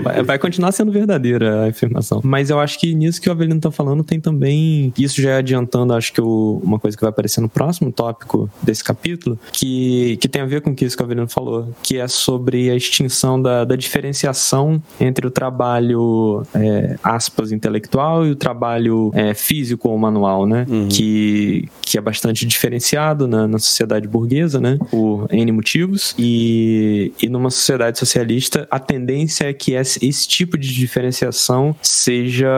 Vai, 0.03 0.23
vai, 0.23 0.39
continuar 0.39 0.71
sendo 0.71 0.91
verdadeira 0.91 1.65
a 1.65 1.69
afirmação. 1.69 2.21
Mas 2.23 2.49
eu 2.49 2.59
acho 2.59 2.79
que 2.79 2.93
nisso 2.93 3.21
que 3.21 3.29
o 3.29 3.31
Avelino 3.31 3.59
tá 3.59 3.71
falando 3.71 4.03
tem 4.03 4.19
também, 4.19 4.93
isso 4.97 5.21
já 5.21 5.31
é 5.31 5.37
adiantando, 5.37 5.93
acho 5.93 6.13
que 6.13 6.21
o, 6.21 6.61
uma 6.63 6.79
coisa 6.79 6.95
que 6.95 7.01
vai 7.01 7.09
aparecer 7.09 7.41
no 7.41 7.49
próximo 7.49 7.91
tópico 7.91 8.49
desse 8.61 8.83
capítulo, 8.83 9.39
que, 9.51 10.17
que 10.17 10.27
tem 10.27 10.41
a 10.41 10.45
ver 10.45 10.61
com 10.61 10.75
isso 10.79 10.95
que 10.95 11.03
o 11.03 11.05
Avelino 11.05 11.27
falou, 11.27 11.73
que 11.81 11.97
é 11.97 12.07
sobre 12.07 12.69
a 12.69 12.75
extinção 12.75 13.41
da, 13.41 13.65
da 13.65 13.75
diferenciação 13.75 14.81
entre 14.99 15.25
o 15.25 15.31
trabalho, 15.31 16.43
é, 16.53 16.97
aspas, 17.03 17.51
intelectual 17.51 18.25
e 18.25 18.31
o 18.31 18.35
trabalho 18.35 19.11
é, 19.13 19.33
físico 19.33 19.89
ou 19.89 19.97
manual, 19.97 20.45
né? 20.45 20.65
Uhum 20.69 20.89
que, 20.89 21.69
que 21.81 21.97
é 21.97 22.01
bastante 22.01 22.45
diferenciado 22.45 23.27
na, 23.27 23.47
na 23.47 23.59
sociedade 23.59 24.07
burguesa, 24.07 24.59
né? 24.59 24.77
Por 24.89 25.27
N 25.31 25.51
motivos. 25.51 26.13
E, 26.17 27.08
e 27.21 27.27
numa 27.27 27.49
sociedade 27.49 27.99
socialista, 27.99 28.67
a 28.71 28.79
tendência 28.79 29.45
é 29.45 29.53
que 29.53 29.73
esse, 29.73 30.05
esse 30.05 30.27
tipo 30.27 30.57
de 30.57 30.73
diferenciação 30.73 31.75
seja 31.81 32.49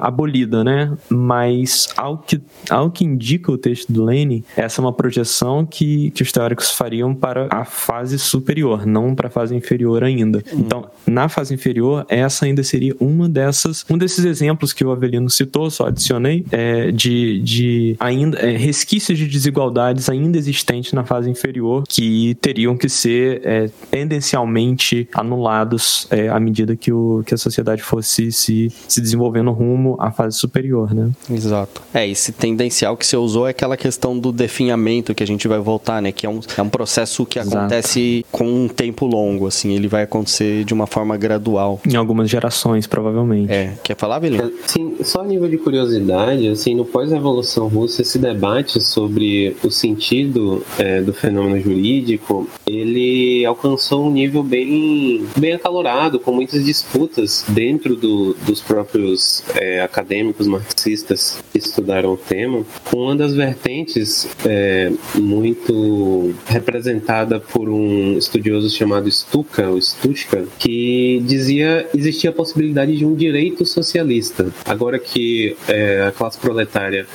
abolida, 0.00 0.62
né? 0.62 0.96
Mas 1.08 1.88
ao 1.96 2.18
que, 2.18 2.40
ao 2.70 2.90
que 2.90 3.04
indica 3.04 3.50
o 3.50 3.58
texto 3.58 3.92
do 3.92 4.04
Lenin, 4.04 4.44
essa 4.56 4.80
é 4.80 4.82
uma 4.82 4.92
projeção 4.92 5.66
que, 5.66 6.10
que 6.12 6.22
os 6.22 6.30
teóricos 6.30 6.70
fariam 6.70 7.14
para 7.14 7.48
a 7.50 7.64
fase 7.64 8.18
superior, 8.18 8.86
não 8.86 9.14
para 9.14 9.28
a 9.28 9.30
fase 9.30 9.54
inferior 9.54 10.04
ainda. 10.04 10.38
Hum. 10.52 10.60
Então, 10.60 10.90
na 11.06 11.28
fase 11.28 11.54
inferior, 11.54 12.06
essa 12.08 12.44
ainda 12.44 12.62
seria 12.62 12.94
uma 13.00 13.28
dessas, 13.28 13.84
um 13.90 13.98
desses 13.98 14.24
exemplos 14.24 14.72
que 14.72 14.84
o 14.84 14.92
Avelino 14.92 15.28
citou, 15.28 15.70
só 15.70 15.86
adicionei, 15.86 16.44
é, 16.52 16.90
de, 16.90 17.40
de 17.40 17.64
de 17.64 17.96
ainda 17.98 18.38
é, 18.38 18.56
resquícios 18.56 19.18
de 19.18 19.26
desigualdades 19.26 20.08
ainda 20.08 20.36
existentes 20.36 20.92
na 20.92 21.04
fase 21.04 21.30
inferior 21.30 21.84
que 21.88 22.34
teriam 22.40 22.76
que 22.76 22.88
ser 22.88 23.40
é, 23.44 23.70
tendencialmente 23.94 25.08
anulados 25.14 26.08
é, 26.10 26.28
à 26.28 26.40
medida 26.40 26.74
que, 26.74 26.92
o, 26.92 27.22
que 27.24 27.32
a 27.32 27.36
sociedade 27.36 27.80
fosse 27.80 28.32
se, 28.32 28.68
se 28.88 29.00
desenvolvendo 29.00 29.52
rumo 29.52 29.96
à 30.00 30.10
fase 30.10 30.36
superior, 30.36 30.92
né? 30.92 31.12
Exato. 31.30 31.80
É, 31.94 32.04
esse 32.04 32.32
tendencial 32.32 32.96
que 32.96 33.06
você 33.06 33.16
usou 33.16 33.46
é 33.46 33.50
aquela 33.50 33.76
questão 33.76 34.18
do 34.18 34.32
definhamento 34.32 35.14
que 35.14 35.22
a 35.22 35.26
gente 35.26 35.46
vai 35.46 35.60
voltar, 35.60 36.02
né? 36.02 36.10
Que 36.10 36.26
é 36.26 36.28
um, 36.28 36.40
é 36.58 36.62
um 36.62 36.68
processo 36.68 37.24
que 37.24 37.38
Exato. 37.38 37.56
acontece 37.56 38.26
com 38.32 38.64
um 38.64 38.66
tempo 38.66 39.06
longo, 39.06 39.46
assim, 39.46 39.72
ele 39.74 39.86
vai 39.86 40.02
acontecer 40.02 40.64
de 40.64 40.74
uma 40.74 40.88
forma 40.88 41.16
gradual. 41.16 41.80
Em 41.88 41.94
algumas 41.94 42.28
gerações, 42.28 42.88
provavelmente. 42.88 43.52
É. 43.52 43.74
Quer 43.80 43.96
falar, 43.96 44.18
Belinho? 44.18 44.52
Sim, 44.66 44.96
só 45.04 45.20
a 45.20 45.24
nível 45.24 45.48
de 45.48 45.56
curiosidade, 45.56 46.48
assim, 46.48 46.74
no 46.74 46.84
pós-revolução 46.84 47.68
russa, 47.68 48.02
esse 48.02 48.18
debate 48.18 48.80
sobre 48.80 49.56
o 49.62 49.70
sentido 49.70 50.64
é, 50.80 51.00
do 51.00 51.12
fenômeno 51.12 51.60
jurídico, 51.60 52.48
ele 52.66 53.46
alcançou 53.46 53.73
um 54.06 54.10
nível 54.10 54.42
bem, 54.42 55.26
bem 55.36 55.52
acalorado, 55.52 56.18
com 56.18 56.32
muitas 56.32 56.64
disputas 56.64 57.44
dentro 57.48 57.96
do, 57.96 58.34
dos 58.46 58.60
próprios 58.60 59.44
é, 59.54 59.80
acadêmicos 59.80 60.46
marxistas 60.46 61.42
que 61.52 61.58
estudaram 61.58 62.14
o 62.14 62.16
tema, 62.16 62.64
com 62.90 62.98
uma 62.98 63.16
das 63.16 63.34
vertentes 63.34 64.28
é, 64.44 64.92
muito 65.14 66.34
representada 66.46 67.40
por 67.40 67.68
um 67.68 68.16
estudioso 68.16 68.70
chamado 68.70 69.10
Stuka, 69.10 69.68
ou 69.68 69.80
Stuska, 69.80 70.46
que 70.58 71.22
dizia 71.26 71.88
existia 71.94 72.30
a 72.30 72.32
possibilidade 72.32 72.96
de 72.96 73.04
um 73.04 73.14
direito 73.14 73.64
socialista. 73.64 74.52
Agora 74.64 74.98
que 74.98 75.56
é, 75.68 76.04
a 76.08 76.12
classe 76.12 76.38
proletária 76.38 77.06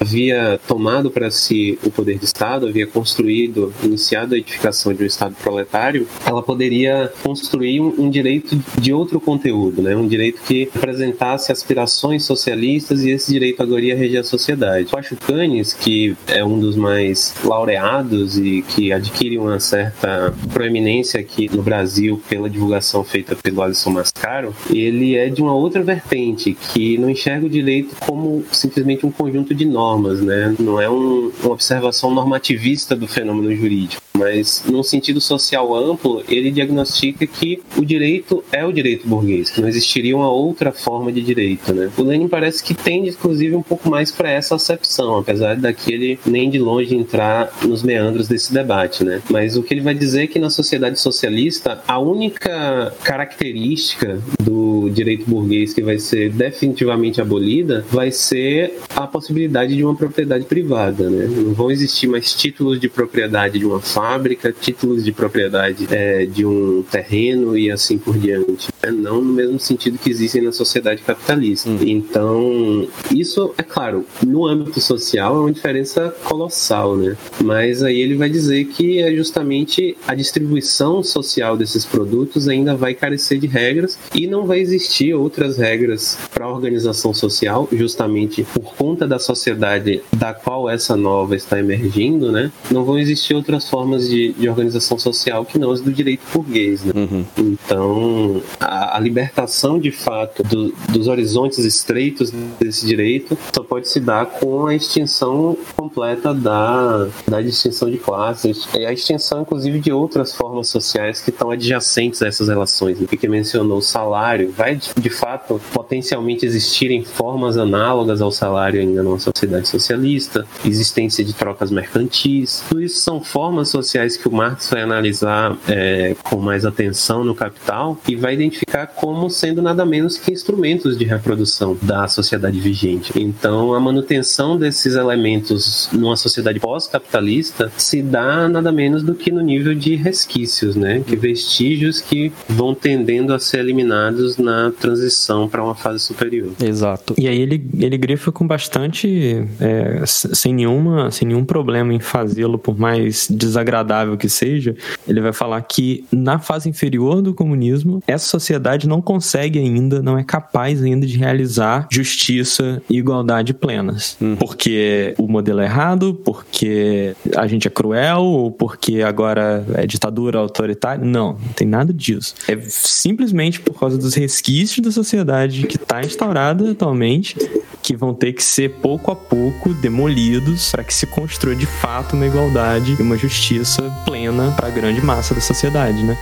havia 0.00 0.58
tomado 0.66 1.10
para 1.10 1.30
si 1.30 1.78
o 1.84 1.90
poder 1.90 2.18
de 2.18 2.24
Estado, 2.24 2.66
havia 2.66 2.86
construído, 2.86 3.72
iniciado 3.82 4.34
a 4.34 4.38
edificação 4.38 4.92
de 4.92 5.02
um 5.02 5.06
Estado 5.06 5.34
proletário, 5.42 6.03
ela 6.26 6.42
poderia 6.42 7.12
construir 7.22 7.80
um, 7.80 7.94
um 7.98 8.10
direito 8.10 8.58
de 8.78 8.92
outro 8.92 9.20
conteúdo, 9.20 9.82
né? 9.82 9.96
um 9.96 10.06
direito 10.06 10.40
que 10.42 10.68
apresentasse 10.74 11.52
aspirações 11.52 12.24
socialistas 12.24 13.02
e 13.02 13.10
esse 13.10 13.32
direito 13.32 13.62
agora 13.62 13.82
ia 13.82 13.96
reger 13.96 14.20
a 14.20 14.24
sociedade. 14.24 14.88
O 14.92 14.98
Acho 14.98 15.16
Canes, 15.16 15.72
que 15.72 16.16
é 16.26 16.44
um 16.44 16.58
dos 16.58 16.76
mais 16.76 17.34
laureados 17.44 18.38
e 18.38 18.62
que 18.62 18.92
adquire 18.92 19.38
uma 19.38 19.60
certa 19.60 20.34
proeminência 20.52 21.20
aqui 21.20 21.48
no 21.54 21.62
Brasil 21.62 22.20
pela 22.28 22.48
divulgação 22.48 23.04
feita 23.04 23.36
pelo 23.36 23.62
Alisson 23.62 23.90
Mascaro, 23.90 24.54
ele 24.70 25.16
é 25.16 25.28
de 25.28 25.42
uma 25.42 25.54
outra 25.54 25.82
vertente, 25.82 26.56
que 26.72 26.98
não 26.98 27.10
enxerga 27.10 27.46
o 27.46 27.50
direito 27.50 27.96
como 28.00 28.44
simplesmente 28.52 29.06
um 29.06 29.10
conjunto 29.10 29.54
de 29.54 29.64
normas, 29.64 30.20
né? 30.20 30.54
não 30.58 30.80
é 30.80 30.88
um, 30.88 31.30
uma 31.42 31.52
observação 31.52 32.12
normativista 32.12 32.94
do 32.94 33.06
fenômeno 33.06 33.54
jurídico 33.54 34.04
mas 34.16 34.62
num 34.64 34.82
sentido 34.82 35.20
social 35.20 35.74
amplo, 35.74 35.93
ele 36.28 36.50
diagnostica 36.50 37.26
que 37.26 37.62
o 37.76 37.84
direito 37.84 38.44
é 38.52 38.64
o 38.64 38.72
direito 38.72 39.06
burguês, 39.06 39.50
que 39.50 39.60
não 39.60 39.68
existiria 39.68 40.16
uma 40.16 40.30
outra 40.30 40.72
forma 40.72 41.12
de 41.12 41.22
direito, 41.22 41.72
né? 41.72 41.90
O 41.96 42.02
Lenin 42.02 42.28
parece 42.28 42.62
que 42.62 42.74
tende, 42.74 43.10
inclusive, 43.10 43.54
um 43.54 43.62
pouco 43.62 43.88
mais 43.88 44.10
para 44.10 44.30
essa 44.30 44.54
acepção, 44.54 45.18
apesar 45.18 45.56
daquele 45.56 46.18
nem 46.26 46.50
de 46.50 46.58
longe 46.58 46.94
entrar 46.94 47.52
nos 47.62 47.82
meandros 47.82 48.28
desse 48.28 48.52
debate, 48.52 49.04
né? 49.04 49.22
Mas 49.30 49.56
o 49.56 49.62
que 49.62 49.74
ele 49.74 49.80
vai 49.80 49.94
dizer 49.94 50.24
é 50.24 50.26
que 50.26 50.38
na 50.38 50.50
sociedade 50.50 50.98
socialista, 50.98 51.82
a 51.86 51.98
única 51.98 52.94
característica 53.02 54.18
do 54.40 54.88
direito 54.90 55.28
burguês 55.28 55.72
que 55.72 55.82
vai 55.82 55.98
ser 55.98 56.30
definitivamente 56.30 57.20
abolida 57.20 57.84
vai 57.90 58.10
ser 58.10 58.78
a 58.94 59.06
possibilidade 59.06 59.74
de 59.74 59.84
uma 59.84 59.94
propriedade 59.94 60.44
privada, 60.44 61.08
né? 61.08 61.26
Não 61.26 61.52
vão 61.52 61.70
existir 61.70 62.06
mais 62.06 62.32
títulos 62.32 62.80
de 62.80 62.88
propriedade 62.88 63.58
de 63.58 63.64
uma 63.64 63.80
fábrica, 63.80 64.52
títulos 64.52 65.04
de 65.04 65.12
propriedade 65.12 65.83
é, 65.90 66.26
de 66.26 66.44
um 66.44 66.82
terreno 66.82 67.56
e 67.56 67.70
assim 67.70 67.98
por 67.98 68.18
diante. 68.18 68.68
Né? 68.86 68.90
Não 68.90 69.20
no 69.20 69.32
mesmo 69.32 69.58
sentido 69.58 69.98
que 69.98 70.10
existem 70.10 70.42
na 70.42 70.52
sociedade 70.52 71.02
capitalista. 71.02 71.70
Hum. 71.70 71.78
Então, 71.82 72.88
isso, 73.10 73.54
é 73.56 73.62
claro, 73.62 74.04
no 74.24 74.46
âmbito 74.46 74.80
social 74.80 75.36
é 75.36 75.40
uma 75.40 75.52
diferença 75.52 76.14
colossal, 76.24 76.96
né? 76.96 77.16
Mas 77.42 77.82
aí 77.82 78.00
ele 78.00 78.16
vai 78.16 78.28
dizer 78.28 78.64
que 78.66 79.00
é 79.00 79.14
justamente 79.14 79.96
a 80.06 80.14
distribuição 80.14 81.02
social 81.02 81.56
desses 81.56 81.84
produtos 81.84 82.48
ainda 82.48 82.74
vai 82.74 82.94
carecer 82.94 83.38
de 83.38 83.46
regras 83.46 83.98
e 84.14 84.26
não 84.26 84.46
vai 84.46 84.60
existir 84.60 85.14
outras 85.14 85.58
regras 85.58 86.18
para 86.32 86.44
a 86.44 86.50
organização 86.50 87.14
social, 87.14 87.68
justamente 87.72 88.44
por 88.54 88.74
conta 88.74 89.06
da 89.06 89.18
sociedade 89.18 90.02
da 90.16 90.34
qual 90.34 90.68
essa 90.68 90.96
nova 90.96 91.36
está 91.36 91.58
emergindo, 91.58 92.32
né? 92.32 92.50
Não 92.70 92.84
vão 92.84 92.98
existir 92.98 93.34
outras 93.34 93.68
formas 93.68 93.84
formas 93.84 94.08
de, 94.08 94.32
de 94.32 94.48
organização 94.48 94.98
social 94.98 95.44
que 95.44 95.58
não 95.58 95.70
as 95.70 95.80
do 95.80 95.92
direito 95.92 96.22
burguês. 96.32 96.82
Né? 96.84 96.92
Uhum. 96.96 97.24
Então, 97.38 98.42
a, 98.58 98.73
a, 98.96 98.98
libertação 98.98 99.78
de 99.78 99.90
fato 99.90 100.42
do, 100.42 100.72
dos 100.90 101.08
horizontes 101.08 101.58
estreitos 101.58 102.30
desse 102.58 102.86
direito 102.86 103.36
só 103.54 103.62
pode 103.62 103.88
se 103.88 104.00
dar 104.00 104.26
com 104.26 104.66
a 104.66 104.74
extinção 104.74 105.56
completa 105.76 106.34
da, 106.34 107.08
da 107.28 107.40
distinção 107.40 107.90
de 107.90 107.98
classes. 107.98 108.68
E 108.74 108.84
a 108.84 108.92
extinção, 108.92 109.42
inclusive, 109.42 109.78
de 109.78 109.92
outras 109.92 110.34
formas 110.34 110.68
sociais 110.68 111.20
que 111.20 111.30
estão 111.30 111.50
adjacentes 111.50 112.22
a 112.22 112.28
essas 112.28 112.48
relações. 112.48 113.00
O 113.00 113.06
que 113.06 113.28
mencionou? 113.28 113.78
O 113.78 113.82
salário. 113.82 114.52
Vai 114.52 114.78
de 114.96 115.10
fato 115.10 115.60
potencialmente 115.72 116.44
existirem 116.44 117.04
formas 117.04 117.56
análogas 117.56 118.20
ao 118.20 118.30
salário 118.30 118.80
ainda 118.80 119.02
numa 119.02 119.18
sociedade 119.18 119.68
socialista, 119.68 120.46
existência 120.64 121.24
de 121.24 121.32
trocas 121.32 121.70
mercantis, 121.70 122.62
tudo 122.68 122.82
isso 122.82 123.00
são 123.00 123.22
formas 123.22 123.68
sociais 123.68 124.16
que 124.16 124.28
o 124.28 124.32
Marx 124.32 124.68
vai 124.70 124.82
analisar 124.82 125.56
é, 125.68 126.14
com 126.24 126.36
mais 126.36 126.64
atenção 126.64 127.24
no 127.24 127.34
Capital 127.34 127.98
e 128.08 128.16
vai 128.16 128.34
identificar 128.34 128.63
como 128.96 129.30
sendo 129.30 129.62
nada 129.62 129.84
menos 129.84 130.18
que 130.18 130.32
instrumentos 130.32 130.98
de 130.98 131.04
reprodução 131.04 131.76
da 131.80 132.08
sociedade 132.08 132.58
vigente. 132.58 133.12
Então, 133.16 133.74
a 133.74 133.80
manutenção 133.80 134.56
desses 134.56 134.94
elementos 134.94 135.88
numa 135.92 136.16
sociedade 136.16 136.58
pós-capitalista 136.58 137.70
se 137.76 138.02
dá 138.02 138.48
nada 138.48 138.72
menos 138.72 139.02
do 139.02 139.14
que 139.14 139.30
no 139.30 139.40
nível 139.40 139.74
de 139.74 139.94
resquícios, 139.94 140.74
né? 140.74 141.02
Que 141.06 141.16
vestígios 141.16 142.00
que 142.00 142.32
vão 142.48 142.74
tendendo 142.74 143.32
a 143.32 143.38
ser 143.38 143.58
eliminados 143.58 144.36
na 144.36 144.72
transição 144.72 145.48
para 145.48 145.62
uma 145.62 145.74
fase 145.74 146.00
superior. 146.00 146.52
Exato. 146.62 147.14
E 147.16 147.28
aí 147.28 147.40
ele, 147.40 147.64
ele 147.78 147.96
grifa 147.96 148.32
com 148.32 148.46
bastante, 148.46 149.44
é, 149.60 150.02
sem 150.06 150.52
nenhuma, 150.54 151.10
sem 151.10 151.28
nenhum 151.28 151.44
problema 151.44 151.92
em 151.92 152.00
fazê-lo, 152.00 152.58
por 152.58 152.78
mais 152.78 153.28
desagradável 153.30 154.16
que 154.16 154.28
seja, 154.28 154.74
ele 155.06 155.20
vai 155.20 155.32
falar 155.32 155.60
que 155.62 156.04
na 156.10 156.38
fase 156.38 156.68
inferior 156.68 157.22
do 157.22 157.34
comunismo, 157.34 158.02
essa 158.06 158.26
sociedade 158.26 158.53
não 158.88 159.00
consegue 159.00 159.58
ainda, 159.58 160.02
não 160.02 160.18
é 160.18 160.24
capaz 160.24 160.82
ainda 160.82 161.06
de 161.06 161.16
realizar 161.16 161.86
justiça 161.90 162.82
e 162.88 162.98
igualdade 162.98 163.54
plenas. 163.54 164.16
Hum. 164.20 164.36
Porque 164.36 165.14
o 165.18 165.28
modelo 165.28 165.60
é 165.60 165.64
errado, 165.64 166.14
porque 166.24 167.14
a 167.36 167.46
gente 167.46 167.66
é 167.66 167.70
cruel, 167.70 168.22
ou 168.22 168.50
porque 168.50 169.02
agora 169.02 169.64
é 169.74 169.86
ditadura 169.86 170.38
autoritária. 170.38 171.04
Não, 171.04 171.32
não 171.32 171.52
tem 171.54 171.66
nada 171.66 171.92
disso. 171.92 172.34
É 172.48 172.58
simplesmente 172.68 173.60
por 173.60 173.78
causa 173.78 173.98
dos 173.98 174.14
resquícios 174.14 174.84
da 174.84 174.90
sociedade 174.90 175.66
que 175.66 175.76
está 175.76 176.00
instaurada 176.00 176.70
atualmente 176.70 177.36
que 177.82 177.94
vão 177.94 178.14
ter 178.14 178.32
que 178.32 178.42
ser 178.42 178.70
pouco 178.80 179.10
a 179.10 179.16
pouco 179.16 179.74
demolidos 179.74 180.70
para 180.70 180.82
que 180.82 180.94
se 180.94 181.06
construa 181.06 181.54
de 181.54 181.66
fato 181.66 182.16
uma 182.16 182.26
igualdade 182.26 182.96
e 182.98 183.02
uma 183.02 183.16
justiça 183.16 183.82
plena 184.06 184.52
para 184.52 184.68
a 184.68 184.70
grande 184.70 185.04
massa 185.04 185.34
da 185.34 185.40
sociedade, 185.40 186.02
né? 186.02 186.16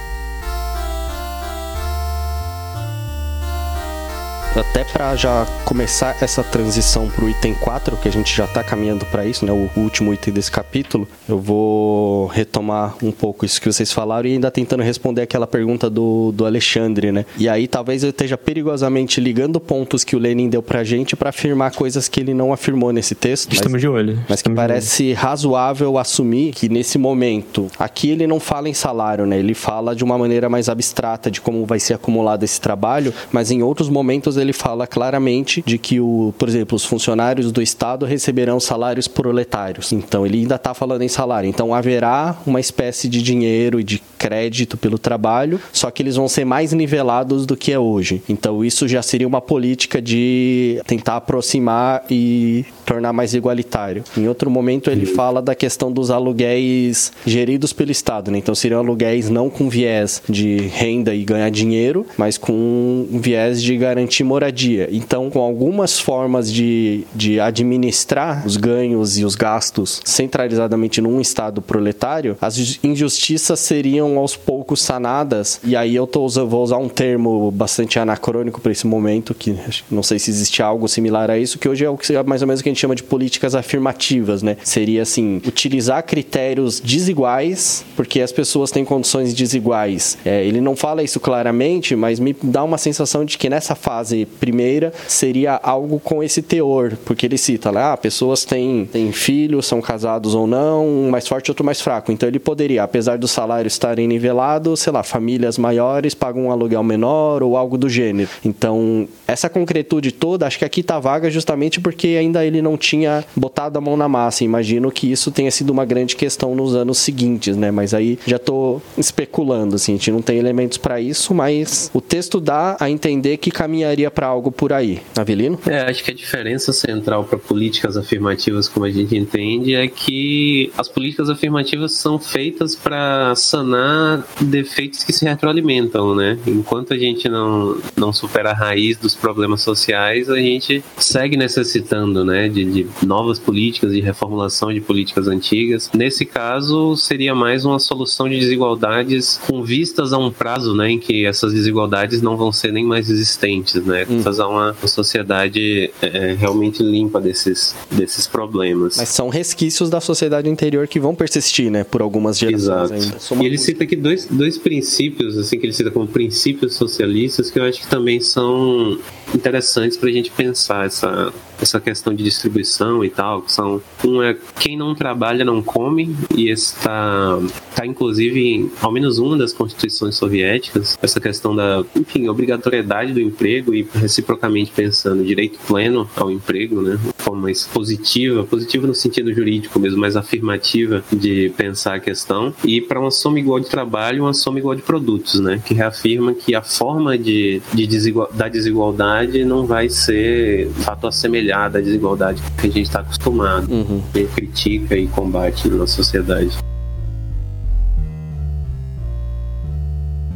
Tot. 4.62 4.71
Até 4.82 4.92
para 4.92 5.14
já 5.14 5.46
começar 5.64 6.16
essa 6.20 6.42
transição 6.42 7.08
para 7.08 7.24
o 7.24 7.30
item 7.30 7.54
4, 7.54 7.96
que 7.98 8.08
a 8.08 8.10
gente 8.10 8.34
já 8.34 8.46
está 8.46 8.64
caminhando 8.64 9.06
para 9.06 9.24
isso, 9.24 9.46
né? 9.46 9.52
O 9.52 9.70
último 9.78 10.12
item 10.12 10.34
desse 10.34 10.50
capítulo, 10.50 11.06
eu 11.28 11.38
vou 11.38 12.26
retomar 12.26 12.96
um 13.00 13.12
pouco 13.12 13.46
isso 13.46 13.60
que 13.60 13.72
vocês 13.72 13.92
falaram 13.92 14.28
e 14.28 14.32
ainda 14.32 14.50
tentando 14.50 14.82
responder 14.82 15.22
aquela 15.22 15.46
pergunta 15.46 15.88
do, 15.88 16.32
do 16.32 16.44
Alexandre, 16.44 17.12
né? 17.12 17.24
E 17.38 17.48
aí 17.48 17.68
talvez 17.68 18.02
eu 18.02 18.10
esteja 18.10 18.36
perigosamente 18.36 19.20
ligando 19.20 19.60
pontos 19.60 20.02
que 20.02 20.16
o 20.16 20.18
Lenin 20.18 20.48
deu 20.48 20.62
para 20.62 20.80
a 20.80 20.84
gente 20.84 21.14
para 21.14 21.30
afirmar 21.30 21.70
coisas 21.72 22.08
que 22.08 22.18
ele 22.18 22.34
não 22.34 22.52
afirmou 22.52 22.92
nesse 22.92 23.14
texto. 23.14 23.52
Estamos 23.52 23.74
mas, 23.74 23.80
de 23.82 23.88
olho. 23.88 24.18
Mas 24.28 24.42
que 24.42 24.50
parece 24.50 25.12
razoável 25.12 25.96
assumir 25.96 26.52
que 26.54 26.68
nesse 26.68 26.98
momento, 26.98 27.70
aqui 27.78 28.10
ele 28.10 28.26
não 28.26 28.40
fala 28.40 28.68
em 28.68 28.74
salário, 28.74 29.26
né? 29.26 29.38
Ele 29.38 29.54
fala 29.54 29.94
de 29.94 30.02
uma 30.02 30.18
maneira 30.18 30.48
mais 30.48 30.68
abstrata 30.68 31.30
de 31.30 31.40
como 31.40 31.64
vai 31.64 31.78
ser 31.78 31.94
acumulado 31.94 32.42
esse 32.42 32.60
trabalho, 32.60 33.14
mas 33.30 33.52
em 33.52 33.62
outros 33.62 33.88
momentos 33.88 34.36
ele 34.36 34.52
fala 34.52 34.71
claramente 34.86 35.62
de 35.64 35.78
que, 35.78 36.00
o, 36.00 36.34
por 36.38 36.48
exemplo, 36.48 36.76
os 36.76 36.84
funcionários 36.84 37.52
do 37.52 37.62
Estado 37.62 38.06
receberão 38.06 38.58
salários 38.58 39.08
proletários. 39.08 39.92
Então, 39.92 40.24
ele 40.26 40.38
ainda 40.38 40.56
está 40.56 40.74
falando 40.74 41.02
em 41.02 41.08
salário. 41.08 41.48
Então, 41.48 41.74
haverá 41.74 42.36
uma 42.46 42.60
espécie 42.60 43.08
de 43.08 43.22
dinheiro 43.22 43.80
e 43.80 43.84
de 43.84 44.02
crédito 44.18 44.76
pelo 44.76 44.98
trabalho, 44.98 45.60
só 45.72 45.90
que 45.90 46.00
eles 46.00 46.14
vão 46.14 46.28
ser 46.28 46.44
mais 46.44 46.72
nivelados 46.72 47.44
do 47.44 47.56
que 47.56 47.72
é 47.72 47.78
hoje. 47.78 48.22
Então, 48.28 48.64
isso 48.64 48.86
já 48.86 49.02
seria 49.02 49.26
uma 49.26 49.40
política 49.40 50.00
de 50.00 50.80
tentar 50.86 51.16
aproximar 51.16 52.04
e 52.08 52.64
tornar 52.86 53.12
mais 53.12 53.34
igualitário. 53.34 54.04
Em 54.16 54.28
outro 54.28 54.48
momento, 54.48 54.90
ele 54.90 55.06
fala 55.06 55.42
da 55.42 55.54
questão 55.54 55.90
dos 55.90 56.10
aluguéis 56.10 57.12
geridos 57.26 57.72
pelo 57.72 57.90
Estado. 57.90 58.30
Né? 58.30 58.38
Então, 58.38 58.54
seriam 58.54 58.80
aluguéis 58.80 59.28
não 59.28 59.50
com 59.50 59.68
viés 59.68 60.22
de 60.28 60.58
renda 60.68 61.14
e 61.14 61.24
ganhar 61.24 61.50
dinheiro, 61.50 62.06
mas 62.16 62.38
com 62.38 63.06
viés 63.10 63.60
de 63.60 63.76
garantir 63.76 64.22
moradia. 64.22 64.61
Então, 64.90 65.30
com 65.30 65.40
algumas 65.40 65.98
formas 65.98 66.52
de, 66.52 67.04
de 67.14 67.40
administrar 67.40 68.46
os 68.46 68.56
ganhos 68.56 69.18
e 69.18 69.24
os 69.24 69.34
gastos 69.34 70.00
centralizadamente 70.04 71.00
num 71.00 71.20
Estado 71.20 71.60
proletário, 71.60 72.36
as 72.40 72.78
injustiças 72.82 73.60
seriam 73.60 74.18
aos 74.18 74.36
poucos 74.36 74.82
sanadas. 74.82 75.60
E 75.64 75.74
aí 75.76 75.94
eu 75.94 76.06
tô, 76.06 76.26
vou 76.28 76.62
usar 76.62 76.78
um 76.78 76.88
termo 76.88 77.50
bastante 77.50 77.98
anacrônico 77.98 78.60
para 78.60 78.72
esse 78.72 78.86
momento, 78.86 79.34
que 79.34 79.56
não 79.90 80.02
sei 80.02 80.18
se 80.18 80.30
existe 80.30 80.62
algo 80.62 80.88
similar 80.88 81.30
a 81.30 81.38
isso, 81.38 81.58
que 81.58 81.68
hoje 81.68 81.84
é 81.84 81.90
o 81.90 81.96
que 81.96 82.12
mais 82.24 82.42
ou 82.42 82.48
menos 82.48 82.60
o 82.60 82.62
que 82.62 82.68
a 82.68 82.72
gente 82.72 82.80
chama 82.80 82.94
de 82.94 83.02
políticas 83.02 83.54
afirmativas, 83.54 84.42
né? 84.42 84.56
Seria 84.62 85.02
assim, 85.02 85.40
utilizar 85.46 86.02
critérios 86.04 86.80
desiguais, 86.80 87.84
porque 87.96 88.20
as 88.20 88.32
pessoas 88.32 88.70
têm 88.70 88.84
condições 88.84 89.34
desiguais. 89.34 90.18
É, 90.24 90.44
ele 90.44 90.60
não 90.60 90.76
fala 90.76 91.02
isso 91.02 91.18
claramente, 91.20 91.94
mas 91.96 92.18
me 92.18 92.34
dá 92.42 92.62
uma 92.62 92.78
sensação 92.78 93.24
de 93.24 93.38
que 93.38 93.48
nessa 93.48 93.74
fase 93.74 94.26
primeira 94.52 94.92
seria 95.08 95.58
algo 95.62 95.98
com 95.98 96.22
esse 96.22 96.42
teor, 96.42 96.92
porque 97.06 97.24
ele 97.24 97.38
cita 97.38 97.70
lá, 97.70 97.94
ah, 97.94 97.96
pessoas 97.96 98.44
têm, 98.44 98.84
têm 98.84 99.10
filhos, 99.10 99.66
são 99.66 99.80
casados 99.80 100.34
ou 100.34 100.46
não, 100.46 100.86
um 100.86 101.10
mais 101.10 101.26
forte, 101.26 101.50
outro 101.50 101.64
mais 101.64 101.80
fraco. 101.80 102.12
Então 102.12 102.28
ele 102.28 102.38
poderia, 102.38 102.82
apesar 102.82 103.16
dos 103.16 103.30
salários 103.30 103.72
estarem 103.72 104.06
nivelados, 104.06 104.80
sei 104.80 104.92
lá, 104.92 105.02
famílias 105.02 105.56
maiores 105.56 106.14
pagam 106.14 106.44
um 106.44 106.52
aluguel 106.52 106.82
menor 106.84 107.42
ou 107.42 107.56
algo 107.56 107.78
do 107.78 107.88
gênero. 107.88 108.28
Então, 108.44 109.08
essa 109.26 109.48
concretude 109.48 110.12
toda, 110.12 110.46
acho 110.46 110.58
que 110.58 110.64
aqui 110.64 110.82
tá 110.82 110.98
vaga 111.00 111.30
justamente 111.30 111.80
porque 111.80 112.08
ainda 112.18 112.44
ele 112.44 112.60
não 112.60 112.76
tinha 112.76 113.24
botado 113.34 113.78
a 113.78 113.80
mão 113.80 113.96
na 113.96 114.08
massa. 114.08 114.44
Imagino 114.44 114.90
que 114.90 115.10
isso 115.10 115.30
tenha 115.30 115.50
sido 115.50 115.70
uma 115.70 115.86
grande 115.86 116.14
questão 116.14 116.54
nos 116.54 116.74
anos 116.74 116.98
seguintes, 116.98 117.56
né? 117.56 117.70
Mas 117.70 117.94
aí 117.94 118.18
já 118.26 118.38
tô 118.38 118.82
especulando, 118.98 119.76
assim, 119.76 119.92
a 119.92 119.96
gente 119.96 120.10
não 120.10 120.20
tem 120.20 120.36
elementos 120.36 120.76
para 120.76 121.00
isso, 121.00 121.32
mas 121.32 121.90
o 121.94 122.00
texto 122.00 122.38
dá 122.38 122.76
a 122.78 122.90
entender 122.90 123.38
que 123.38 123.50
caminharia 123.50 124.10
para 124.10 124.26
algo 124.26 124.41
por 124.50 124.72
aí. 124.72 125.00
Avelino? 125.16 125.58
É, 125.66 125.82
acho 125.82 126.02
que 126.02 126.10
a 126.10 126.14
diferença 126.14 126.72
central 126.72 127.24
para 127.24 127.38
políticas 127.38 127.96
afirmativas, 127.96 128.68
como 128.68 128.86
a 128.86 128.90
gente 128.90 129.16
entende, 129.16 129.74
é 129.74 129.86
que 129.86 130.72
as 130.76 130.88
políticas 130.88 131.30
afirmativas 131.30 131.92
são 131.92 132.18
feitas 132.18 132.74
para 132.74 133.34
sanar 133.36 134.24
defeitos 134.40 135.04
que 135.04 135.12
se 135.12 135.24
retroalimentam, 135.24 136.14
né? 136.14 136.38
Enquanto 136.46 136.94
a 136.94 136.98
gente 136.98 137.28
não, 137.28 137.78
não 137.96 138.12
supera 138.12 138.50
a 138.50 138.54
raiz 138.54 138.96
dos 138.96 139.14
problemas 139.14 139.62
sociais, 139.62 140.28
a 140.30 140.36
gente 140.36 140.82
segue 140.96 141.36
necessitando, 141.36 142.24
né, 142.24 142.48
de, 142.48 142.64
de 142.64 142.86
novas 143.04 143.38
políticas, 143.38 143.92
de 143.92 144.00
reformulação 144.00 144.72
de 144.72 144.80
políticas 144.80 145.28
antigas. 145.28 145.90
Nesse 145.94 146.24
caso, 146.24 146.96
seria 146.96 147.34
mais 147.34 147.64
uma 147.64 147.78
solução 147.78 148.28
de 148.28 148.38
desigualdades 148.38 149.40
com 149.46 149.62
vistas 149.62 150.12
a 150.12 150.18
um 150.18 150.30
prazo, 150.30 150.74
né, 150.74 150.90
em 150.90 150.98
que 150.98 151.26
essas 151.26 151.52
desigualdades 151.52 152.22
não 152.22 152.36
vão 152.36 152.52
ser 152.52 152.72
nem 152.72 152.84
mais 152.84 153.10
existentes, 153.10 153.84
né? 153.84 154.06
Hum. 154.08 154.22
Fazer 154.32 154.42
uma, 154.48 154.72
uma 154.72 154.88
sociedade 154.88 155.90
é, 156.00 156.34
realmente 156.38 156.82
limpa 156.82 157.20
desses, 157.20 157.74
desses 157.90 158.26
problemas. 158.26 158.96
Mas 158.96 159.10
são 159.10 159.28
resquícios 159.28 159.90
da 159.90 160.00
sociedade 160.00 160.48
anterior 160.48 160.88
que 160.88 160.98
vão 160.98 161.14
persistir, 161.14 161.70
né, 161.70 161.84
por 161.84 162.00
algumas 162.00 162.38
gerações 162.38 162.62
Exato. 162.62 163.34
ainda. 163.34 163.44
E 163.44 163.46
ele 163.46 163.58
cita 163.58 163.84
aqui 163.84 163.96
dois, 163.96 164.26
dois 164.30 164.56
princípios, 164.56 165.36
assim, 165.36 165.58
que 165.58 165.66
ele 165.66 165.72
cita 165.72 165.90
como 165.90 166.06
princípios 166.06 166.74
socialistas, 166.74 167.50
que 167.50 167.58
eu 167.58 167.64
acho 167.64 167.80
que 167.80 167.86
também 167.86 168.20
são 168.20 168.98
interessantes 169.34 169.96
para 169.96 170.08
a 170.08 170.12
gente 170.12 170.30
pensar 170.30 170.86
essa, 170.86 171.32
essa 171.62 171.80
questão 171.80 172.12
de 172.14 172.24
distribuição 172.24 173.04
e 173.04 173.08
tal, 173.08 173.42
que 173.42 173.52
são 173.52 173.80
um 174.04 174.22
é 174.22 174.36
quem 174.58 174.76
não 174.76 174.94
trabalha 174.94 175.44
não 175.44 175.62
come 175.62 176.14
e 176.36 176.50
está 176.50 177.38
tá 177.74 177.86
inclusive 177.86 178.70
ao 178.80 178.90
menos 178.90 179.18
uma 179.18 179.38
das 179.38 179.52
constituições 179.52 180.16
soviéticas 180.16 180.98
essa 181.00 181.20
questão 181.20 181.54
da 181.54 181.84
enfim 181.96 182.28
obrigatoriedade 182.28 183.12
do 183.12 183.20
emprego 183.20 183.74
e 183.74 183.86
reciprocamente 183.94 184.72
pensando 184.74 185.24
direito 185.24 185.58
pleno 185.66 186.08
ao 186.16 186.30
emprego, 186.30 186.82
né, 186.82 186.98
forma 187.16 187.42
mais 187.42 187.66
positiva, 187.66 188.44
positiva 188.44 188.86
no 188.86 188.94
sentido 188.94 189.32
jurídico 189.32 189.78
mesmo, 189.78 190.00
mais 190.00 190.16
afirmativa 190.16 191.04
de 191.12 191.52
pensar 191.56 191.94
a 191.94 192.00
questão 192.00 192.52
e 192.64 192.80
para 192.80 192.98
uma 192.98 193.10
soma 193.10 193.38
igual 193.38 193.60
de 193.60 193.68
trabalho, 193.68 194.24
uma 194.24 194.34
soma 194.34 194.58
igual 194.58 194.74
de 194.74 194.82
produtos, 194.82 195.38
né, 195.38 195.62
que 195.64 195.74
reafirma 195.74 196.34
que 196.34 196.54
a 196.54 196.62
forma 196.62 197.16
de, 197.16 197.62
de 197.72 197.86
desigual, 197.86 198.28
da 198.32 198.48
desigualdade 198.48 199.44
não 199.44 199.64
vai 199.66 199.88
ser 199.88 200.68
fato 200.84 201.06
assemelhado 201.06 201.51
da 201.68 201.80
desigualdade 201.80 202.42
que 202.58 202.66
a 202.66 202.70
gente 202.70 202.82
está 202.82 203.00
acostumado, 203.00 203.70
uhum. 203.70 204.02
e 204.14 204.24
critica 204.24 204.96
e 204.96 205.06
combate 205.06 205.68
na 205.68 205.86
sociedade. 205.86 206.58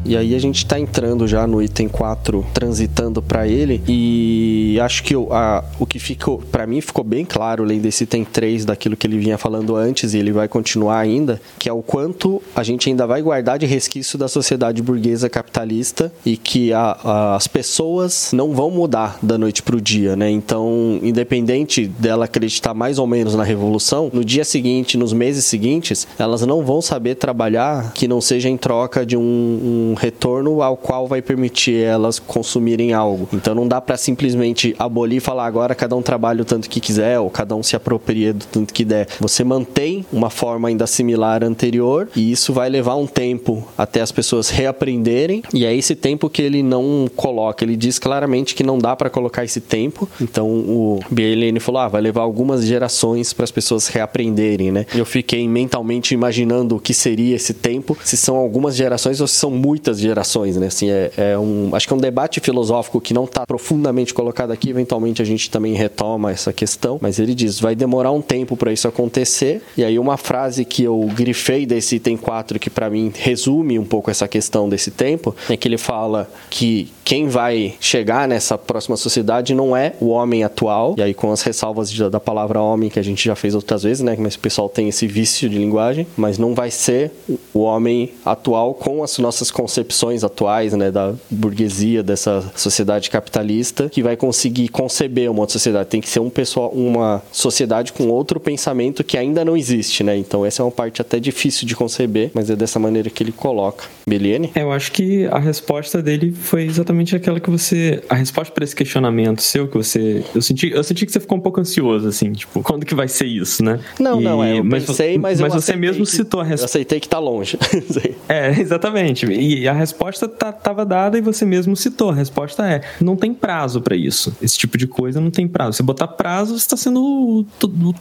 E 0.09 0.16
aí 0.16 0.34
a 0.34 0.38
gente 0.38 0.59
está 0.59 0.78
entrando 0.78 1.26
já 1.26 1.46
no 1.46 1.61
item 1.61 1.88
4, 1.88 2.46
transitando 2.54 3.20
para 3.20 3.48
ele. 3.48 3.82
E 3.88 4.78
acho 4.80 5.02
que 5.02 5.16
o, 5.16 5.32
a, 5.32 5.64
o 5.80 5.86
que 5.86 5.98
ficou, 5.98 6.38
para 6.38 6.66
mim, 6.66 6.80
ficou 6.80 7.02
bem 7.02 7.24
claro, 7.24 7.64
além 7.64 7.80
desse 7.80 8.04
item 8.04 8.24
3, 8.24 8.64
daquilo 8.64 8.96
que 8.96 9.07
ele 9.07 9.18
vinha 9.18 9.36
falando 9.36 9.74
antes, 9.74 10.14
e 10.14 10.18
ele 10.18 10.30
vai 10.30 10.46
continuar 10.46 10.98
ainda, 10.98 11.40
que 11.59 11.68
é 11.68 11.72
o 11.72 11.82
quanto 11.82 12.40
a 12.54 12.62
gente 12.62 12.88
ainda 12.88 13.07
vai 13.07 13.20
guardar 13.20 13.59
de 13.59 13.66
resquício 13.66 14.16
da 14.16 14.28
sociedade 14.28 14.80
burguesa 14.80 15.28
capitalista 15.28 16.12
e 16.24 16.36
que 16.36 16.72
a, 16.72 16.96
a, 17.02 17.36
as 17.36 17.48
pessoas 17.48 18.30
não 18.32 18.52
vão 18.52 18.70
mudar 18.70 19.18
da 19.22 19.36
noite 19.36 19.62
para 19.62 19.74
o 19.74 19.80
dia, 19.80 20.14
né? 20.14 20.30
Então, 20.30 21.00
independente 21.02 21.86
dela 21.86 22.26
acreditar 22.26 22.74
mais 22.74 22.98
ou 22.98 23.07
menos 23.07 23.34
na 23.34 23.42
revolução, 23.42 24.09
no 24.12 24.24
dia 24.24 24.44
seguinte, 24.44 24.96
nos 24.96 25.12
meses 25.12 25.44
seguintes, 25.44 26.07
elas 26.16 26.42
não 26.42 26.64
vão 26.64 26.80
saber 26.80 27.16
trabalhar 27.16 27.92
que 27.92 28.07
não 28.07 28.20
seja 28.20 28.48
em 28.48 28.57
troca 28.57 29.04
de 29.04 29.16
um, 29.16 29.20
um 29.22 29.95
retorno 29.97 30.62
ao 30.62 30.76
qual 30.76 31.07
vai 31.07 31.20
permitir 31.20 31.82
elas 31.82 32.18
consumirem 32.18 32.92
algo. 32.92 33.28
Então 33.32 33.55
não 33.55 33.66
dá 33.66 33.80
para 33.80 33.97
simplesmente 33.97 34.74
abolir 34.78 35.16
e 35.16 35.20
falar 35.20 35.47
agora 35.47 35.74
cada 35.74 35.97
um 35.97 36.03
trabalha 36.03 36.42
o 36.42 36.44
tanto 36.44 36.68
que 36.68 36.80
quiser 36.80 37.18
ou 37.18 37.30
cada 37.30 37.57
um 37.57 37.62
se 37.62 37.74
apropria 37.74 38.32
do 38.32 38.44
tanto 38.47 38.72
que 38.72 38.84
der. 38.84 39.09
Você 39.18 39.42
mantém 39.42 40.05
uma 40.12 40.30
forma 40.30 40.68
ainda 40.68 40.86
similar 40.86 41.42
anterior 41.42 42.09
e 42.14 42.30
isso 42.30 42.53
vai 42.53 42.68
levar 42.68 42.97
um 42.97 43.07
tempo 43.07 43.66
até 43.76 44.01
as 44.01 44.12
pessoas 44.12 44.51
reaprenderem 44.51 45.42
e 45.53 45.64
é 45.64 45.74
esse 45.74 45.94
tempo 45.94 46.28
que 46.28 46.42
ele 46.42 46.62
não 46.62 47.09
coloca. 47.16 47.64
Ele 47.64 47.76
diz 47.76 47.99
claramente 47.99 48.55
que 48.55 48.62
não 48.62 48.78
dá 48.78 48.94
para 48.94 49.09
colocar 49.09 49.44
esse 49.44 49.61
tempo. 49.61 50.09
Então 50.20 50.49
o 50.49 51.01
BLN 51.11 51.59
falou: 51.61 51.80
ah, 51.80 51.88
vai 51.88 52.03
levar 52.03 52.22
algumas 52.22 52.64
gerações 52.64 53.32
para 53.32 53.44
as 53.44 53.51
pessoas 53.51 53.88
reaprenderem, 53.88 54.70
né? 54.70 54.86
Eu 54.94 55.07
fiquei 55.07 55.49
mentalmente 55.49 56.12
imaginando 56.12 56.76
o 56.76 56.80
que 56.80 56.92
seria 56.92 57.36
esse 57.36 57.55
tempo, 57.55 57.97
se 58.05 58.16
são 58.16 58.36
algumas 58.36 58.76
gerações 58.76 59.20
ou 59.20 59.26
se 59.26 59.34
são 59.34 59.51
muitas 59.51 59.86
muitas 59.87 60.01
gerações, 60.01 60.57
né? 60.57 60.66
Assim, 60.66 60.91
é, 60.91 61.11
é 61.16 61.39
um, 61.39 61.70
acho 61.72 61.87
que 61.87 61.93
é 61.93 61.97
um 61.97 62.01
debate 62.01 62.41
filosófico 62.41 63.01
que 63.01 63.14
não 63.14 63.24
está 63.24 63.47
profundamente 63.47 64.12
colocado 64.12 64.51
aqui. 64.51 64.70
Eventualmente 64.70 65.22
a 65.22 65.24
gente 65.24 65.51
também 65.51 65.74
retoma 65.74 66.32
essa 66.32 66.53
questão, 66.53 66.99
mas 67.01 67.18
ele 67.18 67.34
diz: 67.34 67.61
vai 67.61 67.76
demorar 67.76 68.11
um 68.11 68.20
tempo 68.20 68.57
para 68.57 68.72
isso 68.72 68.89
acontecer. 68.89 69.62
E 69.76 69.84
aí 69.84 69.99
uma 69.99 70.16
frase 70.16 70.64
que 70.64 70.82
eu 70.82 71.09
grifei 71.14 71.64
desse 71.64 71.97
item 71.97 72.16
4 72.16 72.59
que 72.59 72.68
para 72.68 72.91
mim 72.91 73.12
resume 73.14 73.78
um 73.78 73.84
pouco 73.84 74.11
essa 74.11 74.26
questão 74.26 74.68
desse 74.68 74.91
tempo 74.91 75.34
é 75.49 75.57
que 75.57 75.68
ele 75.68 75.78
fala 75.78 76.28
que 76.51 76.91
quem 77.07 77.28
vai 77.28 77.76
chegar 77.78 78.26
nessa 78.26 78.59
próxima 78.59 78.96
sociedade 78.96 79.54
não 79.54 79.76
é 79.76 79.92
o 80.00 80.09
homem 80.09 80.42
atual, 80.42 80.96
e 80.98 81.02
aí 81.02 81.14
com 81.14 81.30
as 81.30 81.40
ressalvas 81.40 81.96
da 82.11 82.18
palavra 82.18 82.61
homem 82.61 82.90
que 82.90 82.98
a 82.98 83.02
gente 83.02 83.24
já 83.24 83.36
fez 83.36 83.54
outras 83.54 83.84
vezes, 83.84 84.02
né? 84.02 84.16
Mas 84.18 84.34
o 84.34 84.40
pessoal 84.40 84.68
tem 84.68 84.88
esse 84.88 85.07
vício 85.07 85.48
de 85.48 85.57
linguagem, 85.57 86.04
mas 86.16 86.36
não 86.36 86.52
vai 86.52 86.68
ser 86.68 87.12
o 87.54 87.61
homem 87.61 88.11
atual 88.24 88.74
com 88.74 89.04
as 89.04 89.18
nossas 89.18 89.52
concepções 89.52 90.24
atuais, 90.24 90.72
né, 90.72 90.90
da 90.90 91.14
burguesia 91.30 92.02
dessa 92.02 92.52
sociedade 92.57 93.09
capitalista 93.09 93.88
que 93.88 94.02
vai 94.02 94.16
conseguir 94.16 94.66
conceber 94.66 95.30
uma 95.30 95.42
outra 95.42 95.52
sociedade. 95.52 95.88
Tem 95.88 96.00
que 96.00 96.09
ser 96.09 96.18
um 96.18 96.28
pessoal, 96.28 96.70
uma 96.70 97.22
sociedade 97.30 97.92
com 97.92 98.09
outro 98.09 98.40
pensamento 98.40 99.04
que 99.04 99.16
ainda 99.16 99.44
não 99.44 99.57
existe, 99.57 100.02
né? 100.02 100.16
Então 100.16 100.44
essa 100.44 100.61
é 100.61 100.64
uma 100.64 100.72
parte 100.72 101.00
até 101.00 101.20
difícil 101.20 101.68
de 101.68 101.76
conceber, 101.76 102.32
mas 102.34 102.50
é 102.50 102.57
dessa 102.57 102.80
maneira 102.80 103.09
que 103.09 103.22
ele 103.22 103.30
coloca. 103.30 103.84
Beliene? 104.09 104.50
Eu 104.57 104.72
acho 104.72 104.90
que 104.90 105.26
a 105.26 105.38
resposta 105.38 106.02
dele 106.02 106.32
foi 106.32 106.64
exatamente 106.64 106.95
exatamente 106.97 107.16
aquela 107.16 107.38
que 107.38 107.51
você. 107.51 108.03
A 108.09 108.14
resposta 108.14 108.53
para 108.53 108.64
esse 108.64 108.74
questionamento 108.74 109.42
seu 109.42 109.68
que 109.68 109.76
você. 109.76 110.24
Eu 110.34 110.42
senti, 110.42 110.70
eu 110.70 110.82
senti 110.82 111.07
que 111.07 111.12
você 111.12 111.20
ficou 111.20 111.38
um 111.38 111.40
pouco 111.40 111.61
ansioso, 111.61 112.09
assim, 112.09 112.32
tipo, 112.32 112.62
quando 112.62 112.84
que 112.84 112.94
vai 112.94 113.09
ser 113.09 113.26
isso, 113.26 113.62
né? 113.62 113.80
Não, 113.99 114.20
e, 114.20 114.24
não, 114.24 114.42
é. 114.42 114.59
Eu 114.59 114.64
mas, 114.64 114.84
pensei, 114.84 115.18
mas, 115.18 115.40
mas 115.40 115.53
você 115.53 115.76
mesmo 115.76 116.05
que, 116.05 116.11
citou 116.11 116.40
a 116.40 116.44
resposta. 116.44 116.64
Eu 116.64 116.80
aceitei 116.80 117.01
que 117.01 117.09
tá 117.09 117.18
longe. 117.18 117.59
é, 118.28 118.51
exatamente. 118.59 119.26
E 119.26 119.68
a 119.68 119.72
resposta 119.72 120.28
tá, 120.28 120.53
tava 120.53 120.84
dada 120.84 121.18
e 121.18 121.20
você 121.20 121.44
mesmo 121.44 121.76
citou. 121.76 122.11
A 122.11 122.14
resposta 122.14 122.66
é: 122.66 122.82
não 123.01 123.16
tem 123.16 123.34
prazo 123.34 123.80
para 123.80 123.97
isso. 123.97 124.34
Esse 124.40 124.57
tipo 124.57 124.78
de 124.78 124.86
coisa 124.86 125.20
não 125.20 125.30
tem 125.30 125.47
prazo. 125.47 125.76
Você 125.76 125.82
botar 125.82 126.09
prazo, 126.09 126.59
você 126.59 126.64
está 126.64 126.76
sendo 126.76 127.47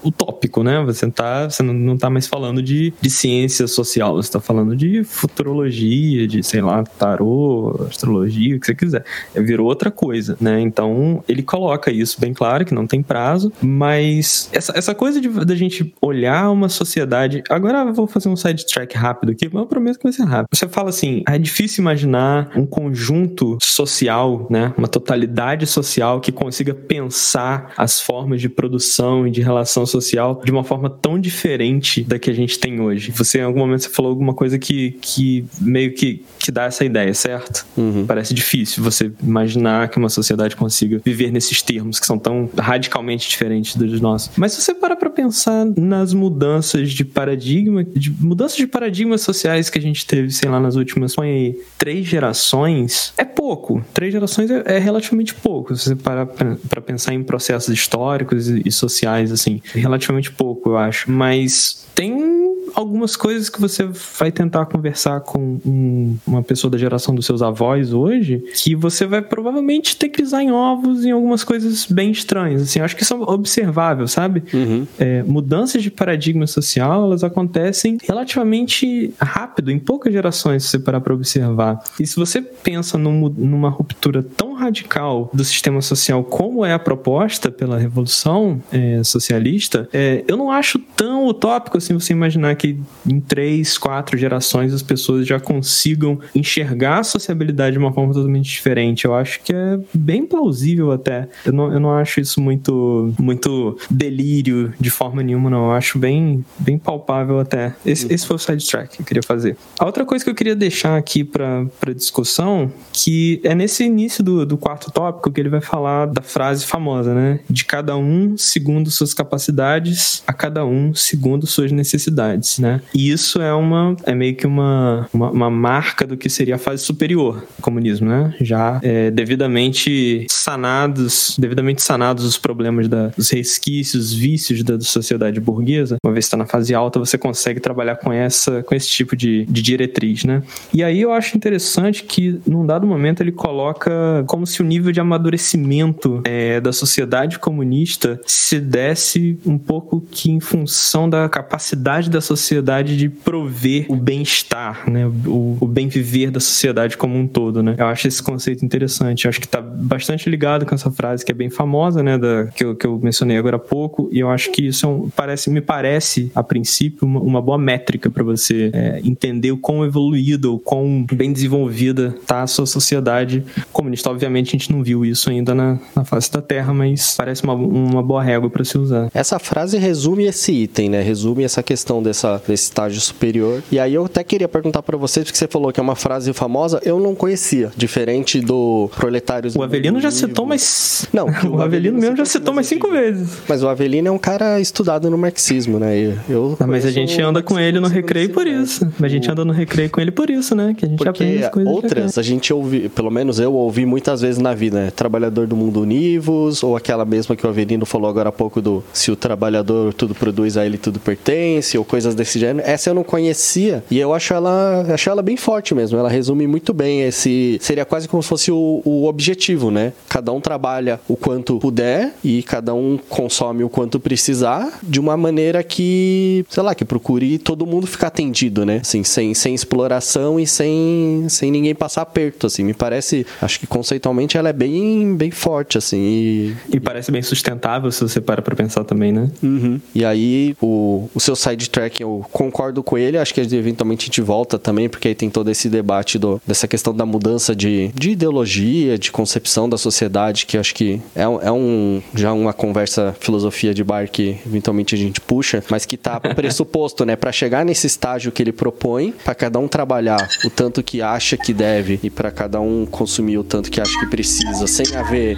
utópico, 0.04 0.64
né? 0.64 0.84
Você, 0.86 1.10
tá, 1.10 1.50
você 1.50 1.64
não 1.64 1.98
tá 1.98 2.10
mais 2.10 2.28
falando 2.28 2.62
de, 2.62 2.94
de 3.02 3.10
ciência 3.10 3.68
social, 3.68 4.16
você 4.16 4.32
tá 4.32 4.40
falando 4.40 4.76
de 4.76 5.04
futurologia, 5.04 6.28
de, 6.28 6.44
sei 6.44 6.62
lá, 6.62 6.84
tarô, 6.84 7.86
astrologia, 7.88 8.56
o 8.56 8.60
que 8.60 8.66
você 8.66 8.76
quiser. 8.76 8.85
É, 8.94 9.04
virou 9.42 9.68
outra 9.68 9.92
coisa, 9.92 10.38
né? 10.40 10.60
Então, 10.62 11.24
ele 11.28 11.44
coloca 11.44 11.92
isso 11.92 12.20
bem 12.20 12.34
claro, 12.34 12.66
que 12.66 12.74
não 12.74 12.88
tem 12.88 13.02
prazo, 13.02 13.52
mas 13.62 14.50
essa, 14.52 14.74
essa 14.76 14.96
coisa 14.96 15.22
da 15.46 15.56
gente 15.56 15.94
olhar 16.02 16.50
uma 16.52 16.70
sociedade. 16.70 17.44
Agora 17.50 17.80
eu 17.80 17.94
vou 17.94 18.08
fazer 18.08 18.30
um 18.30 18.36
sidetrack 18.36 18.96
rápido 18.96 19.32
aqui, 19.32 19.50
mas 19.52 19.62
eu 19.62 19.68
prometo 19.68 19.98
que 19.98 20.04
vai 20.04 20.14
ser 20.14 20.24
rápido. 20.24 20.48
Você 20.54 20.68
fala 20.68 20.90
assim: 20.90 21.24
é 21.28 21.38
difícil 21.38 21.82
imaginar 21.82 22.52
um 22.56 22.66
conjunto 22.66 23.58
social, 23.62 24.48
né? 24.50 24.74
Uma 24.78 24.88
totalidade 24.88 25.66
social 25.66 26.20
que 26.20 26.32
consiga 26.32 26.74
pensar 26.74 27.74
as 27.78 28.00
formas 28.00 28.42
de 28.42 28.50
produção 28.50 29.28
e 29.28 29.32
de 29.32 29.42
relação 29.42 29.86
social 29.86 30.42
de 30.44 30.52
uma 30.52 30.64
forma 30.64 30.90
tão 30.90 31.20
diferente 31.20 32.04
da 32.04 32.20
que 32.20 32.30
a 32.30 32.34
gente 32.34 32.60
tem 32.60 32.80
hoje. 32.80 33.12
Você, 33.12 33.40
em 33.40 33.44
algum 33.44 33.60
momento, 33.60 33.84
você 33.84 33.90
falou 33.90 34.10
alguma 34.10 34.34
coisa 34.34 34.58
que, 34.58 34.92
que 35.02 35.46
meio 35.60 35.94
que, 35.94 36.24
que 36.46 36.52
dá 36.52 36.66
essa 36.66 36.86
ideia, 36.86 37.12
certo? 37.14 37.66
Uhum. 37.76 38.06
Parece 38.06 38.34
difícil 38.34 38.84
você 38.84 39.12
imaginar 39.22 39.90
que 39.90 39.98
uma 39.98 40.10
sociedade 40.10 40.56
consiga 40.56 41.02
viver 41.04 41.32
nesses 41.32 41.60
termos 41.62 42.00
que 42.00 42.06
são 42.06 42.20
tão 42.20 42.48
radicalmente 42.56 43.28
diferentes 43.28 43.76
dos 43.76 44.00
nossos. 44.00 44.30
Mas 44.38 44.54
se 44.54 44.62
você 44.62 44.76
para 44.76 44.96
pra 44.96 45.10
pensar 45.10 45.66
nas 45.76 46.14
mudanças 46.14 46.92
de 46.92 47.04
paradigma, 47.04 47.84
de 47.84 48.12
mudanças 48.12 48.58
de 48.58 48.68
paradigmas 48.68 49.22
sociais 49.22 49.72
que 49.72 49.80
a 49.80 49.82
gente 49.82 50.06
teve, 50.06 50.30
sei 50.30 50.48
lá, 50.48 50.60
nas 50.60 50.76
últimas 50.76 51.18
aí, 51.18 51.60
três 51.80 52.06
gerações, 52.06 53.12
é 53.18 53.26
pouco. 53.26 53.84
Três 53.94 54.14
gerações 54.14 54.52
é, 54.52 54.64
é 54.66 54.78
relativamente 54.78 55.34
pouco. 55.34 55.76
Se 55.76 55.86
você 55.86 55.96
parar 55.96 56.28
para 56.28 56.82
pensar 56.82 57.14
em 57.14 57.24
processos 57.24 57.74
históricos 57.74 58.50
e, 58.50 58.62
e 58.66 58.72
sociais, 58.72 59.32
assim, 59.32 59.62
é 59.74 59.80
relativamente 59.80 60.32
pouco, 60.32 60.70
eu 60.70 60.78
acho. 60.78 61.10
Mas 61.10 61.88
tem 61.96 62.55
algumas 62.76 63.16
coisas 63.16 63.50
que 63.50 63.60
você 63.60 63.88
vai 64.20 64.32
tentar 64.32 64.66
conversar 64.66 65.22
com 65.22 65.60
um, 65.66 66.18
uma 66.28 66.44
pessoa 66.44 66.70
da 66.70 66.78
geração 66.78 67.16
dos 67.16 67.26
seus 67.26 67.42
avós 67.42 67.94
hoje, 67.94 68.44
que 68.54 68.76
você 68.76 69.06
vai 69.06 69.22
provavelmente 69.22 69.96
ter 69.96 70.10
que 70.10 70.22
pisar 70.22 70.44
em 70.44 70.52
ovos 70.52 71.06
em 71.06 71.12
algumas 71.12 71.44
coisas 71.44 71.86
bem 71.86 72.12
estranhas. 72.12 72.62
Assim, 72.62 72.80
acho 72.80 72.96
que 72.96 73.04
isso 73.04 73.14
é 73.14 73.18
observável, 73.18 74.08
sabe? 74.08 74.44
Uhum. 74.54 74.86
É, 75.00 75.24
mudanças 75.24 75.82
de 75.82 75.90
paradigma 75.90 76.46
social, 76.46 77.06
elas 77.06 77.24
acontecem 77.24 77.98
relativamente 78.04 79.14
rápido, 79.20 79.72
em 79.72 79.80
poucas 79.80 80.12
gerações, 80.12 80.64
se 80.64 80.70
você 80.70 80.80
parar 80.80 81.00
para 81.00 81.14
observar. 81.14 81.82
E 82.00 82.06
se 82.06 82.16
você 82.16 82.42
pensa 82.42 82.98
num, 82.98 83.30
numa 83.30 83.70
ruptura 83.70 84.22
tão 84.22 84.45
radical 84.56 85.30
do 85.34 85.44
sistema 85.44 85.82
social 85.82 86.24
como 86.24 86.66
é 86.66 86.74
a 86.74 86.80
proposta 86.80 87.52
pela 87.52 87.78
Revolução 87.78 88.62
é, 88.72 89.04
Socialista, 89.04 89.88
é, 89.94 90.24
eu 90.28 90.38
não 90.38 90.52
acho 90.52 90.80
tão 90.96 91.28
utópico 91.28 91.78
assim 91.78 91.94
você 91.94 92.14
imaginar 92.14 92.56
que 92.56 92.80
em 93.08 93.20
três, 93.20 93.78
quatro 93.78 94.18
gerações 94.18 94.74
as 94.74 94.82
pessoas 94.82 95.28
já 95.28 95.40
consigam 95.40 96.20
enxergar 96.34 97.00
a 97.00 97.04
sociabilidade 97.04 97.74
de 97.74 97.80
uma 97.80 97.94
forma 97.94 98.14
totalmente 98.14 98.50
diferente. 98.50 99.06
Eu 99.06 99.14
acho 99.14 99.42
que 99.42 99.54
é 99.54 99.80
bem 99.94 100.26
plausível 100.26 100.92
até. 100.92 101.28
Eu 101.46 101.54
não, 101.54 101.74
eu 101.74 101.80
não 101.80 101.92
acho 101.92 102.20
isso 102.20 102.42
muito, 102.42 103.14
muito 103.20 103.78
delírio 103.90 104.74
de 104.80 104.90
forma 104.90 105.22
nenhuma, 105.22 105.50
não. 105.50 105.66
Eu 105.66 105.72
acho 105.72 105.98
bem, 105.98 106.44
bem 106.58 106.78
palpável 106.78 107.40
até. 107.40 107.76
Esse, 107.86 108.12
esse 108.14 108.26
foi 108.26 108.36
o 108.36 108.40
sidetrack 108.40 108.96
que 108.96 109.02
eu 109.02 109.06
queria 109.06 109.24
fazer. 109.24 109.58
A 109.80 109.86
outra 109.86 110.06
coisa 110.06 110.24
que 110.24 110.30
eu 110.30 110.36
queria 110.36 110.56
deixar 110.56 110.98
aqui 110.98 111.24
para 111.24 111.94
discussão, 111.96 112.72
que 112.94 113.40
é 113.44 113.54
nesse 113.56 113.84
início 113.84 114.24
do, 114.24 114.45
do 114.46 114.58
quarto 114.58 114.92
tópico 114.92 115.32
que 115.32 115.40
ele 115.40 115.50
vai 115.50 115.62
falar 115.62 116.08
da 116.08 116.22
frase 116.22 116.66
famosa, 116.66 117.14
né? 117.14 117.40
De 117.50 117.66
cada 117.66 117.98
um 117.98 118.38
segundo 118.38 118.90
suas 118.92 119.14
capacidades, 119.14 120.24
a 120.28 120.34
cada 120.34 120.66
um 120.66 120.94
segundo 120.94 121.48
suas 121.48 121.72
necessidades, 121.72 122.60
né? 122.60 122.82
E 122.94 123.10
isso 123.10 123.42
é 123.42 123.54
uma 123.54 123.96
é 124.06 124.14
meio 124.14 124.36
que 124.36 124.48
uma, 124.48 125.08
uma, 125.14 125.32
uma 125.32 125.50
marca 125.50 126.06
do 126.06 126.18
que 126.18 126.30
seria 126.30 126.56
a 126.56 126.58
fase 126.58 126.84
superior 126.84 127.46
do 127.58 127.62
comunismo, 127.62 128.08
né? 128.08 128.36
Já 128.42 128.80
é, 128.84 129.12
devidamente 129.12 130.26
sanados, 130.30 131.36
devidamente 131.38 131.82
sanados 131.82 132.26
os 132.26 132.38
problemas 132.38 132.88
da, 132.88 133.08
dos 133.08 133.30
resquícios, 133.30 134.14
vícios 134.14 134.64
da, 134.64 134.76
da 134.76 134.84
sociedade 134.84 135.40
burguesa, 135.40 135.98
uma 136.04 136.14
vez 136.14 136.26
está 136.26 136.38
na 136.38 136.46
fase 136.46 136.74
alta, 136.74 137.00
você 137.00 137.18
consegue 137.18 137.60
trabalhar 137.60 137.96
com 137.96 138.12
essa 138.12 138.64
com 138.64 138.76
esse 138.76 138.90
tipo 138.90 139.16
de, 139.16 139.46
de 139.46 139.62
diretriz, 139.62 140.24
né? 140.24 140.44
E 140.74 140.84
aí 140.84 141.02
eu 141.02 141.12
acho 141.12 141.36
interessante 141.38 142.04
que 142.04 142.40
num 142.46 142.66
dado 142.66 142.86
momento 142.86 143.22
ele 143.22 143.32
coloca 143.32 144.24
como 144.36 144.46
se 144.46 144.62
o 144.62 144.66
nível 144.66 144.92
de 144.92 145.00
amadurecimento 145.00 146.22
é, 146.26 146.60
da 146.60 146.74
sociedade 146.74 147.40
comunista 147.40 148.20
se 148.26 148.60
desse 148.60 149.40
um 149.46 149.58
pouco 149.58 150.02
que 150.12 150.30
em 150.30 150.42
função 150.42 151.10
da 151.10 151.30
capacidade 151.30 152.10
da 152.10 152.20
sociedade 152.20 152.98
de 152.98 153.08
prover 153.08 153.86
o 153.88 153.96
bem-estar, 153.96 154.92
né? 154.92 155.08
O, 155.26 155.58
o 155.62 155.66
bem 155.66 155.88
viver 155.88 156.32
da 156.32 156.42
sociedade 156.42 156.98
como 156.98 157.18
um 157.18 157.26
todo, 157.26 157.64
né? 157.64 157.76
Eu 157.78 157.86
acho 157.86 158.10
esse 158.10 158.22
conceito 158.22 158.66
interessante. 158.66 159.24
Eu 159.24 159.30
acho 159.30 159.40
que 159.40 159.46
está 159.46 159.62
bastante 159.62 160.30
ligado 160.30 160.66
com 160.66 160.76
essa 160.76 160.92
frase 160.92 161.24
que 161.24 161.32
é 161.32 161.36
bem 161.36 161.50
famosa, 161.50 162.04
né? 162.04 162.18
Da, 162.18 162.48
que, 162.48 162.66
eu, 162.66 162.76
que 162.76 162.86
eu 162.86 163.00
mencionei 163.02 163.38
agora 163.38 163.56
há 163.56 163.60
pouco. 163.60 164.10
E 164.12 164.20
eu 164.20 164.30
acho 164.30 164.52
que 164.52 164.68
isso 164.68 164.86
é 164.86 164.90
um, 164.90 165.10
parece, 165.10 165.50
me 165.50 165.62
parece, 165.62 166.30
a 166.36 166.44
princípio, 166.44 167.08
uma, 167.08 167.22
uma 167.22 167.42
boa 167.42 167.58
métrica 167.58 168.10
para 168.10 168.22
você 168.22 168.70
é, 168.74 169.00
entender 169.02 169.54
o 169.54 169.58
quão 169.58 169.86
evoluído, 169.86 170.56
o 170.56 170.60
quão 170.60 171.06
bem 171.10 171.32
desenvolvida 171.32 172.14
está 172.20 172.44
a 172.44 172.48
sua 172.48 172.66
sociedade 172.66 173.42
comunista. 173.72 174.10
Obviamente, 174.10 174.25
a 174.26 174.58
gente 174.58 174.72
não 174.72 174.84
viu 174.84 175.06
isso 175.06 175.30
ainda 175.30 175.54
na, 175.54 175.78
na 175.96 176.04
face 176.04 176.32
da 176.32 176.42
Terra, 176.42 176.74
mas 176.74 177.16
parece 177.18 177.44
uma, 177.44 177.54
uma 177.54 178.04
boa 178.04 178.24
régua 178.24 178.50
para 178.50 178.64
se 178.64 178.78
usar. 178.78 179.10
Essa 179.14 179.40
frase 179.40 179.78
resume 179.78 180.26
esse 180.26 180.52
item, 180.52 180.90
né? 180.90 181.02
Resume 181.02 181.44
essa 181.44 181.62
questão 181.62 182.02
dessa, 182.02 182.42
desse 182.48 182.66
estágio 182.66 183.00
superior. 183.02 183.62
E 183.72 183.80
aí 183.80 183.94
eu 183.94 184.06
até 184.06 184.24
queria 184.24 184.48
perguntar 184.48 184.82
para 184.82 184.98
vocês, 184.98 185.26
porque 185.26 185.38
você 185.38 185.48
falou 185.48 185.72
que 185.72 185.80
é 185.80 185.84
uma 185.84 185.96
frase 185.96 186.32
famosa, 186.34 186.80
eu 186.84 187.00
não 187.00 187.16
conhecia, 187.16 187.72
diferente 187.76 188.42
do 188.42 188.90
Proletários 188.96 189.56
O 189.56 189.64
Avelino 189.64 190.00
já 190.00 190.12
citou 190.12 190.46
mais. 190.46 191.08
Não, 191.14 191.28
o, 191.28 191.58
o 191.58 191.62
Avelino 191.62 192.00
mesmo 192.00 192.16
já 192.18 192.26
citou 192.26 192.54
mais 192.54 192.68
cinco 192.68 192.90
vezes. 192.90 193.40
Mas 193.48 193.64
o 193.64 193.68
Avelino 193.68 194.08
é 194.08 194.12
um 194.12 194.18
cara 194.18 194.60
estudado 194.60 195.10
no 195.10 195.18
marxismo, 195.18 195.80
né? 195.80 196.16
Eu 196.30 196.56
não, 196.60 196.68
mas 196.68 196.86
a 196.86 196.92
gente 196.92 197.20
anda 197.22 197.42
com 197.42 197.60
ele 197.60 197.80
no 197.80 197.88
recreio 197.88 198.30
por 198.30 198.48
isso. 198.48 198.88
Mas 199.00 199.12
a 199.12 199.14
gente 199.14 199.30
anda 199.30 199.44
no 199.44 199.54
recreio 199.54 199.90
com 199.90 200.02
ele 200.02 200.12
por 200.12 200.30
isso, 200.30 200.56
né? 200.56 200.74
Que 200.78 200.86
a 200.86 200.88
gente 200.88 200.98
porque 200.98 201.10
aprende 201.10 201.44
as 201.44 201.50
coisas. 201.52 201.74
Outras, 201.74 202.18
a 202.18 202.22
gente 202.22 202.54
ouve, 202.54 202.90
pelo 202.90 203.10
menos 203.10 203.40
eu 203.40 203.54
ouvi 203.54 203.86
muitas 203.86 204.15
vezes 204.22 204.40
na 204.40 204.54
vida, 204.54 204.86
né? 204.86 204.92
Trabalhador 204.92 205.48
do 205.48 205.56
mundo 205.56 205.82
univos, 205.82 206.64
ou 206.64 206.76
aquela 206.76 207.06
mesma 207.06 207.36
que 207.36 207.46
o 207.46 207.50
Avelino 207.50 207.86
falou 207.86 208.10
agora 208.10 208.30
há 208.30 208.32
pouco 208.32 208.62
do 208.62 208.84
se 208.94 209.12
o 209.12 209.16
trabalhador 209.16 209.94
tudo 209.94 210.14
produz 210.16 210.58
a 210.58 210.66
ele 210.66 210.78
tudo 210.78 211.00
pertence, 211.00 211.78
ou 211.78 211.86
coisas 211.86 212.16
desse 212.16 212.40
gênero. 212.40 212.68
Essa 212.68 212.90
eu 212.90 212.94
não 212.94 213.04
conhecia 213.04 213.84
e 213.90 214.00
eu 214.00 214.14
acho 214.14 214.34
ela, 214.34 214.86
acho 214.94 215.10
ela 215.10 215.22
bem 215.22 215.38
forte 215.38 215.74
mesmo. 215.74 215.98
Ela 215.98 216.10
resume 216.10 216.48
muito 216.48 216.74
bem 216.74 217.04
esse. 217.04 217.58
Seria 217.62 217.86
quase 217.86 218.08
como 218.08 218.22
se 218.22 218.30
fosse 218.30 218.52
o, 218.52 218.82
o 218.84 219.06
objetivo, 219.06 219.72
né? 219.72 219.94
Cada 220.10 220.32
um 220.32 220.42
trabalha 220.42 221.00
o 221.08 221.16
quanto 221.16 221.60
puder 221.60 222.14
e 222.24 222.44
cada 222.44 222.74
um 222.74 222.98
consome 223.10 223.64
o 223.64 223.70
quanto 223.70 224.00
precisar 224.00 224.80
de 224.82 225.00
uma 225.00 225.18
maneira 225.18 225.64
que, 225.64 226.46
sei 226.50 226.64
lá, 226.64 226.76
que 226.76 226.86
procure 226.86 227.38
todo 227.38 227.66
mundo 227.66 227.88
ficar 227.88 228.08
atendido, 228.08 228.66
né? 228.66 228.80
Assim, 228.82 229.04
sem, 229.04 229.34
sem 229.34 229.54
exploração 229.54 230.40
e 230.40 230.48
sem, 230.48 231.26
sem 231.30 231.52
ninguém 231.52 231.76
passar 231.76 232.02
aperto, 232.02 232.48
assim. 232.48 232.64
Me 232.64 232.74
parece, 232.74 233.26
acho 233.42 233.60
que 233.60 233.68
conceitualmente 234.06 234.38
ela 234.38 234.50
é 234.50 234.54
bem, 234.54 235.16
bem 235.16 235.32
forte, 235.32 235.78
assim. 235.78 235.98
E, 235.98 236.56
e 236.74 236.80
parece 236.80 237.12
bem 237.12 237.22
sustentável 237.22 237.92
se 237.92 238.02
você 238.02 238.22
para 238.22 238.42
pra 238.42 238.56
pensar 238.56 238.84
também, 238.84 239.12
né? 239.12 239.30
Uhum. 239.42 239.80
E 239.94 240.06
aí, 240.06 240.56
o, 240.62 241.10
o 241.14 241.20
seu 241.20 241.36
sidetrack, 241.36 242.02
eu 242.02 242.26
concordo 242.32 242.84
com 242.84 242.98
ele, 242.98 243.18
acho 243.18 243.34
que 243.34 243.42
eventualmente 243.42 244.04
a 244.04 244.08
gente 244.08 244.22
volta 244.22 244.60
também, 244.60 244.88
porque 244.88 245.08
aí 245.08 245.16
tem 245.16 245.30
todo 245.30 245.50
esse 245.50 245.70
debate 245.70 246.20
do, 246.20 246.40
dessa 246.46 246.68
questão 246.68 246.94
da 246.94 247.06
mudança 247.06 247.56
de, 247.56 247.90
de 247.96 248.12
ideologia, 248.12 248.98
de 248.98 249.12
concepção 249.12 249.68
da 249.68 249.78
sociedade, 249.78 250.46
que 250.46 250.58
acho 250.58 250.76
que 250.76 251.02
é, 251.16 251.24
é 251.24 251.52
um 251.52 252.02
já 252.14 252.32
uma 252.34 252.54
conversa 252.54 253.16
filosofia 253.20 253.74
de 253.74 253.84
bar 253.84 254.10
que 254.10 254.38
eventualmente 254.46 254.94
a 254.94 254.98
gente 254.98 255.20
puxa, 255.20 255.64
mas 255.70 255.86
que 255.86 255.98
tá 255.98 256.20
pressuposto, 256.36 257.06
né, 257.06 257.16
para 257.16 257.32
chegar 257.32 257.66
nesse 257.66 257.88
estágio 257.88 258.32
que 258.32 258.44
ele 258.44 258.52
propõe, 258.52 259.14
para 259.24 259.34
cada 259.34 259.58
um 259.58 259.68
trabalhar 259.68 260.30
o 260.44 260.50
tanto 260.50 260.84
que 260.84 261.02
acha 261.02 261.38
que 261.38 261.54
deve 261.54 262.00
e 262.04 262.10
para 262.10 262.32
cada 262.32 262.60
um 262.60 262.86
consumir 262.86 263.38
o 263.38 263.44
tanto 263.44 263.72
que 263.72 263.82
acha 263.82 263.95
que 264.00 264.06
precisa, 264.08 264.68
sem 264.68 264.96
haver 264.96 265.38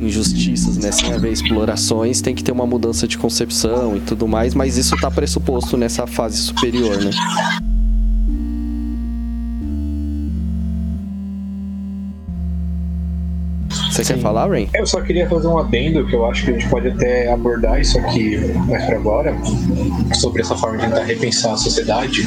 injustiças, 0.00 0.76
né, 0.76 0.90
sem 0.92 1.12
haver 1.12 1.32
explorações, 1.32 2.20
tem 2.20 2.34
que 2.34 2.42
ter 2.42 2.52
uma 2.52 2.66
mudança 2.66 3.06
de 3.06 3.18
concepção 3.18 3.96
e 3.96 4.00
tudo 4.00 4.26
mais, 4.26 4.54
mas 4.54 4.76
isso 4.76 4.96
tá 4.96 5.10
pressuposto 5.10 5.76
nessa 5.76 6.06
fase 6.06 6.38
superior, 6.38 6.96
né? 7.02 7.10
Você 14.00 14.14
Sim. 14.14 14.14
quer 14.14 14.22
falar, 14.22 14.48
Rain? 14.48 14.68
Eu 14.72 14.86
só 14.86 15.00
queria 15.02 15.28
fazer 15.28 15.46
um 15.46 15.58
adendo 15.58 16.06
que 16.06 16.14
eu 16.14 16.24
acho 16.24 16.44
que 16.44 16.50
a 16.50 16.52
gente 16.54 16.68
pode 16.68 16.88
até 16.88 17.30
abordar 17.30 17.78
isso 17.78 17.98
aqui 17.98 18.38
mais 18.66 18.86
para 18.86 18.96
agora, 18.96 19.36
sobre 20.14 20.40
essa 20.40 20.56
forma 20.56 20.78
de 20.78 20.84
tentar 20.84 21.02
repensar 21.02 21.52
a 21.52 21.56
sociedade, 21.58 22.26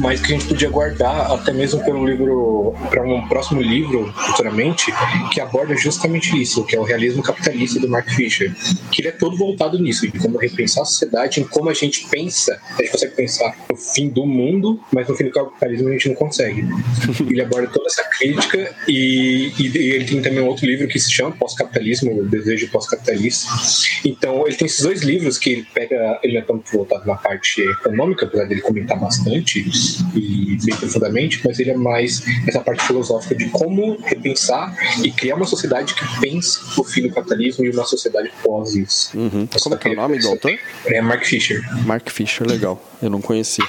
mas 0.00 0.20
que 0.20 0.32
a 0.32 0.38
gente 0.38 0.46
podia 0.46 0.70
guardar 0.70 1.30
até 1.30 1.52
mesmo 1.52 1.84
pelo 1.84 2.06
livro, 2.06 2.74
para 2.88 3.02
um 3.02 3.28
próximo 3.28 3.60
livro 3.60 4.10
futuramente, 4.16 4.92
que 5.30 5.40
aborda 5.40 5.76
justamente 5.76 6.40
isso, 6.40 6.64
que 6.64 6.74
é 6.74 6.80
o 6.80 6.84
realismo 6.84 7.22
capitalista 7.22 7.78
do 7.78 7.88
Mark 7.88 8.08
Fisher, 8.08 8.54
que 8.90 9.02
ele 9.02 9.08
é 9.08 9.12
todo 9.12 9.36
voltado 9.36 9.78
nisso, 9.78 10.06
em 10.06 10.10
como 10.10 10.38
repensar 10.38 10.82
a 10.82 10.86
sociedade, 10.86 11.40
em 11.40 11.44
como 11.44 11.68
a 11.68 11.74
gente 11.74 12.06
pensa, 12.08 12.58
a 12.78 12.82
gente 12.82 12.92
consegue 12.92 13.14
pensar 13.14 13.54
no 13.68 13.76
fim 13.76 14.08
do 14.08 14.24
mundo, 14.24 14.80
mas 14.90 15.06
no 15.06 15.14
fim 15.14 15.24
do 15.24 15.30
capitalismo 15.30 15.88
a 15.88 15.92
gente 15.92 16.08
não 16.08 16.16
consegue. 16.16 16.66
Ele 17.28 17.42
aborda 17.42 17.68
toda 17.68 17.86
essa 17.86 18.04
crítica 18.04 18.74
e, 18.88 19.52
e 19.58 19.66
ele 19.94 20.04
tem 20.04 20.22
também 20.22 20.40
um 20.40 20.46
outro 20.46 20.66
livro 20.66 20.86
que 20.86 20.93
se 20.98 21.10
chama 21.10 21.32
Pós-Capitalismo, 21.32 22.20
o 22.20 22.24
Desejo 22.24 22.68
Pós-Capitalista. 22.68 23.48
Então 24.04 24.46
ele 24.46 24.56
tem 24.56 24.66
esses 24.66 24.82
dois 24.82 25.02
livros 25.02 25.38
que 25.38 25.50
ele 25.50 25.66
pega, 25.74 26.18
ele 26.22 26.36
é 26.36 26.42
tanto 26.42 26.70
voltado 26.70 27.06
na 27.06 27.14
parte 27.14 27.62
econômica, 27.62 28.26
apesar 28.26 28.44
dele 28.44 28.60
comentar 28.60 28.98
bastante 28.98 29.64
e 30.14 30.58
bem 30.64 30.76
profundamente, 30.76 31.40
mas 31.44 31.58
ele 31.58 31.70
é 31.70 31.76
mais 31.76 32.22
essa 32.46 32.60
parte 32.60 32.86
filosófica 32.86 33.34
de 33.34 33.46
como 33.46 33.98
repensar 34.02 34.76
e 35.02 35.10
criar 35.10 35.36
uma 35.36 35.46
sociedade 35.46 35.94
que 35.94 36.20
pense 36.20 36.58
o 36.78 36.84
fim 36.84 37.02
do 37.02 37.10
capitalismo 37.10 37.64
e 37.64 37.70
uma 37.70 37.84
sociedade 37.84 38.30
pós 38.42 38.74
isso. 38.74 39.16
Uhum. 39.16 39.46
Como 39.62 39.74
é 39.74 39.78
que 39.78 39.88
é 39.88 39.92
o 39.92 39.96
nome 39.96 40.18
do 40.18 40.28
autor? 40.28 40.58
É 40.86 41.00
Mark 41.00 41.24
Fisher. 41.24 41.62
Mark 41.84 42.10
Fisher, 42.10 42.46
legal. 42.46 42.82
Eu 43.02 43.10
não 43.10 43.20
conhecia. 43.20 43.64